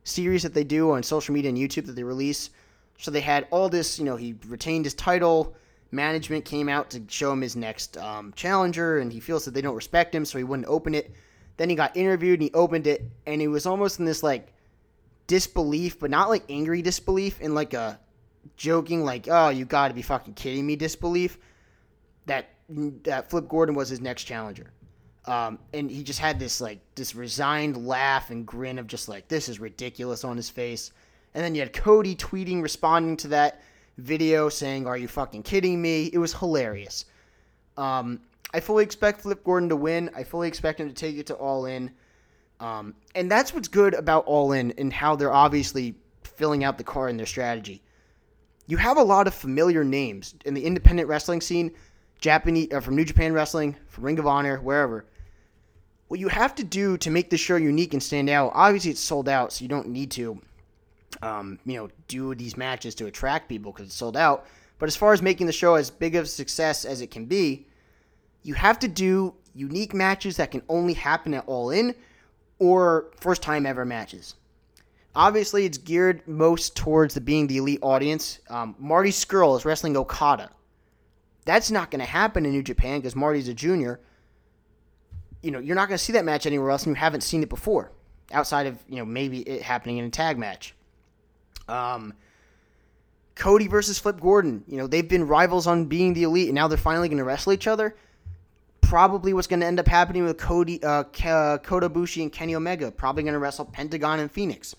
series 0.05 0.43
that 0.43 0.55
they 0.55 0.64
do 0.64 0.93
on 0.93 1.02
social 1.02 1.35
media 1.35 1.48
and 1.48 1.59
YouTube 1.59 1.86
that 1.86 1.97
they 1.97 2.05
release. 2.05 2.51
So 2.98 3.10
they 3.10 3.20
had 3.20 3.47
all 3.51 3.69
this, 3.69 3.98
you 3.98 4.05
know, 4.05 4.16
he 4.16 4.36
retained 4.47 4.85
his 4.85 4.94
title. 4.94 5.55
Management 5.90 6.44
came 6.44 6.69
out 6.69 6.90
to 6.90 7.02
show 7.09 7.32
him 7.32 7.40
his 7.40 7.56
next 7.56 7.97
um, 7.98 8.32
challenger, 8.35 8.98
and 8.98 9.12
he 9.12 9.20
feels 9.20 9.44
that 9.44 9.52
they 9.52 9.60
don't 9.60 9.74
respect 9.74 10.14
him, 10.14 10.24
so 10.24 10.39
he 10.39 10.44
wouldn't 10.44 10.69
open 10.69 10.94
it. 10.94 11.12
Then 11.57 11.69
he 11.69 11.77
got 11.77 11.97
interviewed 11.97 12.41
and 12.41 12.49
he 12.49 12.55
opened 12.55 12.87
it, 12.87 13.05
and 13.27 13.41
he 13.41 13.49
was 13.49 13.66
almost 13.66 13.99
in 13.99 14.05
this 14.05 14.23
like 14.23 14.53
disbelief, 15.27 15.99
but 15.99 16.11
not 16.11 16.29
like 16.29 16.45
angry 16.49 16.83
disbelief, 16.83 17.41
in 17.41 17.55
like 17.55 17.74
a 17.74 17.99
joking, 18.57 19.05
like, 19.05 19.29
oh, 19.31 19.51
you 19.51 19.65
got 19.65 19.89
to 19.89 19.95
be 19.95 20.03
fucking 20.03 20.35
kidding 20.35 20.66
me 20.66 20.77
disbelief. 20.77 21.39
That 22.27 22.51
that 23.05 23.31
Flip 23.31 23.49
Gordon 23.49 23.74
was 23.74 23.89
his 23.89 24.01
next 24.01 24.24
challenger. 24.24 24.73
Um, 25.24 25.59
and 25.73 25.91
he 25.91 26.03
just 26.03 26.19
had 26.19 26.39
this 26.39 26.61
like 26.61 26.81
this 26.95 27.15
resigned 27.15 27.87
laugh 27.87 28.31
and 28.31 28.47
grin 28.47 28.79
of 28.79 28.87
just 28.87 29.09
like 29.09 29.29
this 29.29 29.49
is 29.49 29.61
ridiculous 29.61 30.24
on 30.24 30.37
his 30.37 30.51
face. 30.51 30.91
And 31.35 31.45
then 31.45 31.55
you 31.55 31.61
had 31.61 31.73
Cody 31.73 32.15
tweeting, 32.16 32.62
responding 32.62 33.16
to 33.19 33.29
that 33.29 33.62
video, 33.99 34.49
saying, 34.49 34.87
"Are 34.87 34.97
you 34.97 35.09
fucking 35.09 35.45
kidding 35.45 35.81
me?" 35.81 36.11
It 36.12 36.19
was 36.19 36.35
hilarious. 36.35 37.05
Um, 37.77 38.20
I 38.55 38.61
fully 38.61 38.85
expect 38.85 39.23
Flip 39.23 39.43
Gordon 39.45 39.69
to 39.70 39.77
win. 39.77 40.11
I 40.15 40.24
fully 40.24 40.49
expect 40.49 40.81
him 40.81 40.89
to 40.89 40.95
take 40.95 41.16
it 41.16 41.27
to 41.27 41.35
All 41.35 41.66
In. 41.66 41.91
Um, 42.61 42.95
and 43.15 43.31
that's 43.31 43.55
what's 43.55 43.69
good 43.69 43.95
about 43.95 44.24
All 44.27 44.53
In 44.53 44.73
and 44.79 44.93
how 44.93 45.16
they're 45.16 45.33
obviously 45.33 45.95
filling 46.23 46.65
out 46.65 46.79
the 46.79 46.85
car 46.85 47.09
in 47.09 47.16
their 47.16 47.27
strategy. 47.27 47.83
You 48.66 48.77
have 48.77 48.97
a 48.97 49.03
lot 49.03 49.27
of 49.27 49.35
familiar 49.35 49.85
names 49.85 50.35
in 50.45 50.55
the 50.55 50.65
independent 50.65 51.09
wrestling 51.09 51.41
scene, 51.41 51.73
Japanese 52.20 52.73
uh, 52.73 52.81
from 52.81 52.97
New 52.97 53.05
Japan 53.05 53.33
Wrestling, 53.33 53.77
from 53.89 54.05
Ring 54.05 54.19
of 54.19 54.27
Honor, 54.27 54.59
wherever. 54.59 55.05
What 56.09 56.20
you 56.20 56.29
have 56.29 56.55
to 56.57 56.65
do 56.65 56.97
to 56.99 57.11
make 57.11 57.31
the 57.31 57.37
show 57.37 57.57
unique 57.57 57.95
and 57.95 58.03
stand 58.03 58.29
out, 58.29 58.53
obviously 58.55 58.91
it's 58.91 59.01
sold 59.01 59.29
out, 59.29 59.53
so 59.53 59.62
you 59.62 59.69
don't 59.69 59.89
need 59.89 60.11
to, 60.12 60.41
um, 61.23 61.59
you 61.65 61.77
know, 61.77 61.89
do 62.07 62.35
these 62.35 62.57
matches 62.57 62.95
to 62.97 63.07
attract 63.07 63.49
people 63.49 63.73
because 63.73 63.87
it's 63.87 63.97
sold 63.97 64.16
out. 64.16 64.47
But 64.79 64.89
as 64.89 64.97
far 64.97 65.12
as 65.12 65.23
making 65.23 65.47
the 65.47 65.53
show 65.53 65.74
as 65.74 65.91
big 65.91 66.15
of 66.15 66.24
a 66.24 66.29
success 66.29 66.85
as 66.85 67.01
it 67.01 67.11
can 67.11 67.24
be, 67.24 67.66
you 68.43 68.55
have 68.55 68.78
to 68.81 68.89
do 68.89 69.35
unique 69.55 69.94
matches 69.94 70.36
that 70.36 70.51
can 70.51 70.62
only 70.69 70.94
happen 70.94 71.35
at 71.35 71.44
All 71.47 71.70
In 71.70 71.94
or 72.59 73.10
first 73.20 73.43
time 73.43 73.66
ever 73.66 73.85
matches. 73.85 74.35
Obviously, 75.14 75.66
it's 75.66 75.78
geared 75.78 76.27
most 76.27 76.74
towards 76.74 77.14
the 77.14 77.20
being 77.20 77.47
the 77.47 77.59
elite 77.59 77.81
audience. 77.82 78.40
Um, 78.48 78.74
Marty 78.78 79.10
Scurll 79.10 79.56
is 79.56 79.64
wrestling 79.64 79.97
Okada. 79.97 80.51
That's 81.44 81.70
not 81.70 81.90
going 81.90 82.01
to 82.01 82.06
happen 82.06 82.47
in 82.47 82.52
New 82.52 82.62
Japan 82.62 83.01
because 83.01 83.14
Marty's 83.14 83.48
a 83.48 83.55
junior. 83.55 84.01
You 85.43 85.51
know, 85.51 85.59
you're 85.59 85.77
not 85.77 85.89
going 85.89 85.98
to 85.98 86.05
see 86.05 86.14
that 86.14 86.24
match 86.24 86.47
anywhere 86.47 86.70
else, 86.70 86.86
and 86.86 86.97
you 86.97 87.01
haven't 87.01 87.23
seen 87.23 87.43
it 87.43 87.48
before, 87.48 87.93
outside 88.31 88.66
of 88.66 88.78
you 88.89 88.97
know 88.97 89.05
maybe 89.05 89.40
it 89.40 89.60
happening 89.60 89.98
in 89.98 90.06
a 90.06 90.10
tag 90.10 90.39
match. 90.39 90.74
Um, 91.69 92.14
Cody 93.35 93.66
versus 93.66 93.98
Flip 93.98 94.19
Gordon. 94.19 94.64
You 94.66 94.78
know, 94.78 94.86
they've 94.86 95.09
been 95.09 95.27
rivals 95.27 95.66
on 95.66 95.86
being 95.86 96.14
the 96.14 96.23
elite, 96.23 96.48
and 96.48 96.55
now 96.55 96.69
they're 96.69 96.78
finally 96.78 97.09
going 97.09 97.19
to 97.19 97.24
wrestle 97.24 97.52
each 97.52 97.66
other 97.66 97.97
probably 98.93 99.32
what's 99.32 99.47
going 99.47 99.59
to 99.59 99.64
end 99.64 99.81
up 99.81 99.89
happening 99.89 100.23
with 100.23 100.36
Cody, 100.36 100.82
uh, 100.82 101.05
uh, 101.24 101.56
Kota 101.56 101.89
Ibushi 101.89 102.20
and 102.20 102.31
Kenny 102.31 102.55
Omega. 102.55 102.90
Probably 102.90 103.23
going 103.23 103.32
to 103.32 103.39
wrestle 103.39 103.64
Pentagon 103.64 104.20
and 104.20 104.31
Phoenix. 104.31 104.77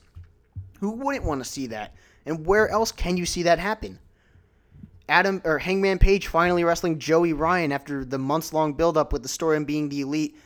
Who 0.81 0.91
wouldn't 0.91 1.25
want 1.25 1.43
to 1.43 1.49
see 1.49 1.65
that? 1.67 1.95
And 2.27 2.45
where 2.45 2.69
else 2.69 2.91
can 2.91 3.17
you 3.17 3.25
see 3.25 3.41
that 3.41 3.57
happen? 3.57 3.97
Adam 5.09 5.41
or 5.43 5.57
Hangman 5.57 5.97
Page 5.97 6.27
finally 6.27 6.63
wrestling 6.63 6.99
Joey 6.99 7.33
Ryan 7.33 7.71
after 7.71 8.05
the 8.05 8.19
months 8.19 8.53
long 8.53 8.73
buildup 8.73 9.11
with 9.13 9.23
the 9.23 9.29
story 9.29 9.57
and 9.57 9.65
being 9.65 9.89
the 9.89 10.01
elite, 10.01 10.37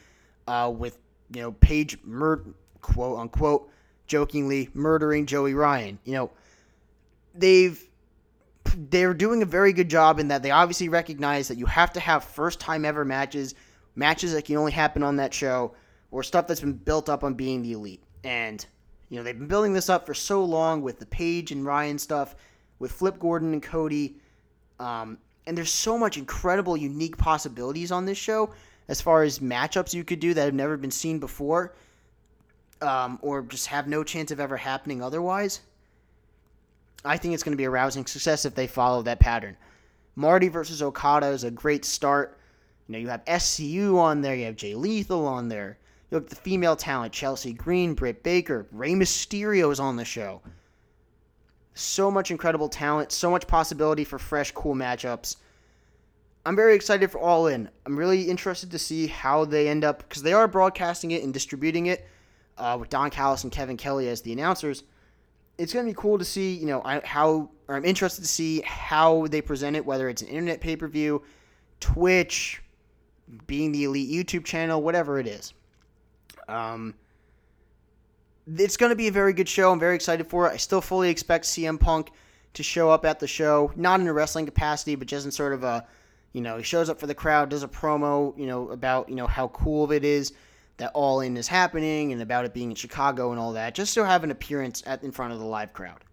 uh, 0.48 0.72
with 0.73 0.98
you 1.35 1.41
know 1.41 1.52
Page 1.52 1.98
mur- 2.06 2.45
quote 2.80 3.19
unquote 3.19 3.69
jokingly 4.07 4.69
murdering 4.73 5.26
Joey 5.26 5.53
Ryan. 5.53 5.99
You 6.06 6.14
know 6.14 6.31
they've 7.35 7.85
they're 8.78 9.14
doing 9.14 9.41
a 9.41 9.45
very 9.45 9.74
good 9.74 9.90
job 9.90 10.20
in 10.20 10.28
that 10.28 10.44
they 10.44 10.52
obviously 10.52 10.88
recognize 10.88 11.48
that 11.48 11.58
you 11.58 11.66
have 11.66 11.91
to 11.94 11.99
have 11.99 12.24
first 12.24 12.60
time 12.60 12.86
ever 12.86 13.04
matches, 13.04 13.56
matches 13.95 14.34
that 14.34 14.45
can 14.45 14.56
only 14.56 14.72
happen 14.72 15.02
on 15.02 15.16
that 15.16 15.34
show, 15.34 15.74
or 16.12 16.22
stuff 16.22 16.45
that's 16.45 16.62
been 16.62 16.74
built 16.74 17.10
up 17.10 17.24
on 17.24 17.34
being 17.34 17.64
the 17.64 17.74
elite. 17.74 18.04
And, 18.24 18.64
you 19.10 19.18
know, 19.18 19.24
they've 19.24 19.38
been 19.38 19.48
building 19.48 19.74
this 19.74 19.90
up 19.90 20.06
for 20.06 20.14
so 20.14 20.44
long 20.44 20.84
with 20.84 20.99
the 20.99 21.08
Page 21.08 21.52
and 21.52 21.66
Ryan 21.66 21.98
stuff, 21.98 22.36
with 22.78 22.91
Flip 22.91 23.18
Gordon 23.20 23.54
and 23.54 23.64
Cody. 23.64 24.18
Um, 24.80 25.18
and 25.48 25.58
there's 25.58 25.72
so 25.72 25.98
much 25.98 26.18
incredible, 26.18 26.78
unique 26.78 27.18
possibilities 27.18 27.91
on 27.91 28.06
this 28.06 28.18
show 28.18 28.52
as 28.90 29.02
far 29.02 29.24
as 29.24 29.40
matchups 29.40 29.94
you 29.94 30.04
could 30.04 30.20
do 30.20 30.34
that 30.36 30.45
have 30.45 30.54
never 30.54 30.78
been 30.78 30.91
seen 30.91 31.20
before, 31.20 31.74
um, 32.82 33.18
or 33.22 33.41
just 33.41 33.68
have 33.68 33.88
no 33.88 34.04
chance 34.04 34.30
of 34.30 34.40
ever 34.40 34.56
happening 34.56 35.02
otherwise. 35.02 35.62
I 37.06 37.18
think 37.18 37.34
it's 37.34 37.44
going 37.44 37.53
to 37.53 37.57
be 37.57 37.65
a 37.65 37.69
rousing 37.69 38.06
success 38.06 38.45
if 38.45 38.56
they 38.56 38.68
follow 38.68 39.02
that 39.03 39.19
pattern. 39.19 39.57
Marty 40.15 40.48
versus 40.48 40.82
Okada 40.82 41.28
is 41.28 41.44
a 41.44 41.52
great 41.52 41.86
start. 41.86 42.40
You 42.88 42.94
know, 42.94 42.99
you 42.99 43.07
have 43.10 43.24
SCU 43.26 43.98
on 43.98 44.22
there, 44.22 44.36
you 44.36 44.45
have 44.45 44.56
Jay 44.56 44.74
Lethal 44.74 45.28
on 45.28 45.49
there. 45.49 45.78
You 46.10 46.15
have 46.15 46.30
the 46.30 46.36
female 46.36 46.76
talent, 46.76 47.14
Chelsea 47.14 47.53
Green, 47.53 47.94
Britt 47.94 48.24
Baker, 48.24 48.65
Rey 48.72 48.94
Mysterio 48.94 49.72
is 49.72 49.80
on 49.80 49.98
the 49.98 50.06
show. 50.06 50.41
So 51.74 52.10
much 52.10 52.32
incredible 52.32 52.69
talent, 52.69 53.11
so 53.11 53.30
much 53.30 53.45
possibility 53.45 54.03
for 54.03 54.18
fresh, 54.18 54.52
cool 54.52 54.74
matchups. 54.74 55.36
I'm 56.45 56.56
very 56.56 56.76
excited 56.76 57.11
for 57.11 57.19
All 57.19 57.48
In. 57.48 57.69
I'm 57.86 57.99
really 57.99 58.24
interested 58.24 58.72
to 58.72 58.80
see 58.80 59.07
how 59.07 59.44
they 59.44 59.68
end 59.68 59.84
up 59.84 59.99
because 59.99 60.24
they 60.24 60.32
are 60.32 60.48
broadcasting 60.48 61.11
it 61.11 61.24
and 61.24 61.34
distributing 61.34 61.88
it 61.88 62.07
uh, 62.57 62.78
with 62.80 62.90
Don 62.90 63.10
Callis 63.10 63.44
and 63.44 63.52
Kevin 63.52 63.76
Kelly 63.76 64.07
as 64.07 64.22
the 64.22 64.32
announcers 64.32 64.84
it's 65.58 65.74
going 65.74 65.86
to 65.86 65.92
be 65.92 65.96
cool 65.96 66.18
to 66.18 66.26
see, 66.26 66.54
you 66.54 66.68
know, 66.68 66.82
how, 67.04 67.50
I'm 67.68 67.86
interested 67.86 68.22
to 68.22 68.28
see 68.28 68.62
how 68.62 69.28
they 69.28 69.42
present 69.42 69.76
it, 69.76 69.86
whether 69.86 70.08
it's 70.10 70.22
an 70.22 70.28
internet 70.28 70.62
pay 70.62 70.76
per 70.76 70.88
view, 70.88 71.24
Twitch, 71.80 72.62
being 73.46 73.72
the 73.72 73.86
elite 73.86 74.10
YouTube 74.10 74.46
channel, 74.46 74.82
whatever 74.82 75.20
it 75.20 75.28
is. 75.28 75.54
Um, 76.48 76.94
it's 78.56 78.78
going 78.78 78.92
to 78.92 78.96
be 78.96 79.08
a 79.08 79.12
very 79.12 79.34
good 79.34 79.50
show. 79.50 79.72
I'm 79.72 79.80
very 79.80 79.96
excited 79.96 80.28
for 80.28 80.48
it. 80.48 80.54
I 80.54 80.58
still 80.58 80.82
fully 80.82 81.10
expect 81.10 81.46
CM 81.46 81.80
Punk 81.80 82.12
to 82.54 82.64
show 82.64 82.90
up 82.90 83.06
at 83.06 83.20
the 83.20 83.28
show, 83.28 83.72
not 83.76 84.00
in 84.00 84.08
a 84.08 84.14
wrestling 84.14 84.46
capacity, 84.46 84.96
but 84.96 85.08
just 85.08 85.26
in 85.26 85.32
sort 85.32 85.54
of 85.54 85.64
a, 85.64 85.86
you 86.34 86.42
know, 86.42 86.58
he 86.58 86.64
shows 86.64 86.90
up 86.90 87.00
for 87.00 87.08
the 87.08 87.16
crowd, 87.16 87.50
does 87.50 87.64
a 87.64 87.68
promo, 87.68 88.38
you 88.38 88.46
know, 88.46 88.70
about, 88.70 89.10
you 89.10 89.16
know, 89.16 89.28
how 89.28 89.50
cool 89.50 89.92
it 89.92 90.06
is 90.06 90.34
that 90.78 90.91
All 90.94 91.22
In 91.22 91.36
is 91.38 91.48
happening 91.48 92.14
and 92.14 92.22
about 92.22 92.45
it 92.45 92.54
being 92.54 92.70
in 92.70 92.76
Chicago 92.76 93.32
and 93.32 93.40
all 93.40 93.54
that, 93.54 93.76
just 93.76 93.94
to 93.95 94.06
have 94.06 94.24
an 94.24 94.32
appearance 94.32 94.84
at 94.86 95.04
in 95.04 95.12
front 95.12 95.34
of 95.34 95.40
the 95.40 95.45
live 95.45 95.74
crowd. 95.74 96.04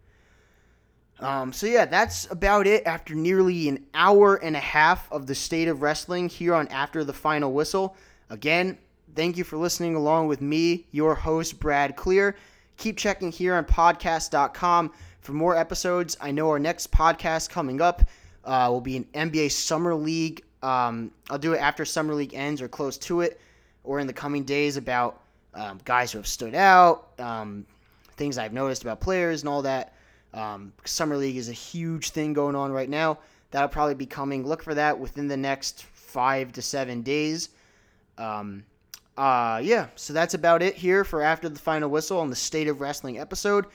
Um, 1.21 1.53
so 1.53 1.67
yeah, 1.67 1.85
that's 1.85 2.31
about 2.31 2.67
it. 2.67 2.87
After 2.87 3.15
nearly 3.15 3.69
an 3.69 3.87
hour 3.95 4.37
and 4.37 4.57
a 4.57 4.61
half 4.61 5.11
of 5.13 5.27
the 5.27 5.35
state 5.35 5.69
of 5.69 5.83
wrestling 5.83 6.29
here 6.29 6.55
on 6.55 6.67
After 6.69 7.05
the 7.05 7.13
Final 7.13 7.53
Whistle, 7.53 7.97
again, 8.31 8.79
thank 9.15 9.37
you 9.37 9.45
for 9.45 9.57
listening 9.57 9.95
along 9.95 10.27
with 10.27 10.41
me, 10.41 10.87
your 10.91 11.15
host 11.15 11.61
Brad 11.61 11.97
Klier. 11.97 12.35
Keep 12.77 12.97
checking 12.97 13.31
here 13.31 13.55
on 13.55 13.65
podcast.com 13.65 14.93
for 15.21 15.33
more 15.33 15.57
episodes. 15.57 16.17
I 16.21 16.33
know 16.33 16.49
our 16.51 16.59
next 16.59 16.91
podcast 16.91 17.49
coming 17.49 17.81
up 17.81 18.03
uh, 18.45 18.69
will 18.71 18.81
be 18.81 18.97
an 18.97 19.05
NBA 19.15 19.53
Summer 19.53 19.95
League. 19.95 20.43
Um, 20.63 21.13
I'll 21.31 21.39
do 21.39 21.53
it 21.53 21.59
after 21.59 21.85
Summer 21.85 22.15
League 22.15 22.35
ends 22.35 22.61
or 22.61 22.69
close 22.69 22.99
to 22.99 23.21
it 23.21 23.41
or 23.85 24.01
in 24.01 24.07
the 24.07 24.13
coming 24.13 24.45
days 24.45 24.77
about 24.77 25.21
um, 25.55 25.79
guys 25.85 26.11
who 26.11 26.19
have 26.19 26.27
stood 26.27 26.55
out, 26.55 27.11
um, 27.19 27.65
things 28.17 28.39
I've 28.39 28.53
noticed 28.53 28.83
about 28.83 29.01
players 29.01 29.43
and 29.43 29.49
all 29.49 29.63
that. 29.63 29.95
Um, 30.33 30.73
Summer 30.85 31.17
League 31.17 31.37
is 31.37 31.49
a 31.49 31.53
huge 31.53 32.11
thing 32.11 32.33
going 32.33 32.57
on 32.57 32.73
right 32.73 32.89
now. 32.89 33.19
That'll 33.51 33.69
probably 33.69 33.95
be 33.95 34.07
coming. 34.07 34.45
Look 34.45 34.63
for 34.65 34.75
that 34.75 34.99
within 34.99 35.29
the 35.29 35.37
next 35.37 35.85
five 35.85 36.53
to 36.55 36.63
seven 36.63 37.03
days. 37.03 37.51
Um, 38.19 38.65
uh, 39.17 39.61
yeah, 39.63 39.89
so 39.95 40.13
that's 40.13 40.35
about 40.35 40.61
it 40.61 40.75
here 40.75 41.05
for 41.05 41.23
After 41.23 41.49
the 41.49 41.59
Final 41.59 41.89
Whistle 41.89 42.19
on 42.19 42.31
the 42.31 42.37
State 42.37 42.67
of 42.67 42.81
Wrestling 42.81 43.19
episode. 43.21 43.67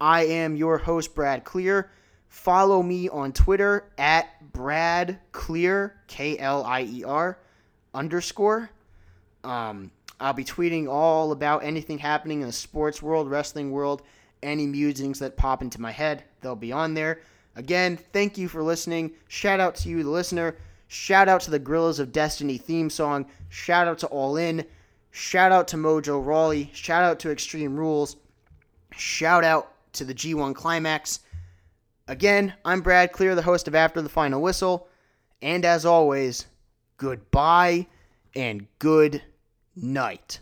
I 0.00 0.24
am 0.24 0.56
your 0.56 0.78
host, 0.78 1.14
Brad 1.14 1.44
Klier. 1.44 1.88
Follow 2.28 2.82
me 2.82 3.08
on 3.08 3.32
Twitter 3.32 3.90
at 3.98 4.52
Brad 4.52 5.18
Klier, 5.32 5.92
K 6.06 6.38
L 6.38 6.64
I 6.64 6.82
E 6.82 7.04
R 7.04 7.38
underscore. 7.94 8.70
Um, 9.46 9.92
I'll 10.18 10.32
be 10.32 10.44
tweeting 10.44 10.88
all 10.88 11.30
about 11.30 11.62
anything 11.62 11.98
happening 11.98 12.40
in 12.40 12.48
the 12.48 12.52
sports 12.52 13.00
world, 13.00 13.30
wrestling 13.30 13.70
world, 13.70 14.02
any 14.42 14.66
musings 14.66 15.20
that 15.20 15.36
pop 15.36 15.62
into 15.62 15.80
my 15.80 15.92
head. 15.92 16.24
They'll 16.40 16.56
be 16.56 16.72
on 16.72 16.94
there. 16.94 17.20
Again, 17.54 17.96
thank 18.12 18.36
you 18.36 18.48
for 18.48 18.62
listening. 18.62 19.12
Shout 19.28 19.60
out 19.60 19.76
to 19.76 19.88
you, 19.88 20.02
the 20.02 20.10
listener. 20.10 20.56
Shout 20.88 21.28
out 21.28 21.42
to 21.42 21.50
the 21.50 21.60
Guerrillas 21.60 22.00
of 22.00 22.12
Destiny 22.12 22.58
theme 22.58 22.90
song. 22.90 23.26
Shout 23.48 23.86
out 23.86 23.98
to 24.00 24.06
All 24.08 24.36
In. 24.36 24.64
Shout 25.12 25.52
out 25.52 25.68
to 25.68 25.76
Mojo 25.76 26.24
Rawley. 26.24 26.70
Shout 26.74 27.04
out 27.04 27.20
to 27.20 27.30
Extreme 27.30 27.76
Rules. 27.76 28.16
Shout 28.92 29.44
out 29.44 29.72
to 29.94 30.04
the 30.04 30.14
G1 30.14 30.54
Climax. 30.54 31.20
Again, 32.08 32.52
I'm 32.64 32.80
Brad 32.80 33.12
Klier, 33.12 33.34
the 33.34 33.42
host 33.42 33.68
of 33.68 33.74
After 33.74 34.02
the 34.02 34.08
Final 34.08 34.42
Whistle. 34.42 34.88
And 35.40 35.64
as 35.64 35.86
always, 35.86 36.46
goodbye 36.96 37.86
and 38.34 38.66
good 38.78 39.22
night. 39.76 40.40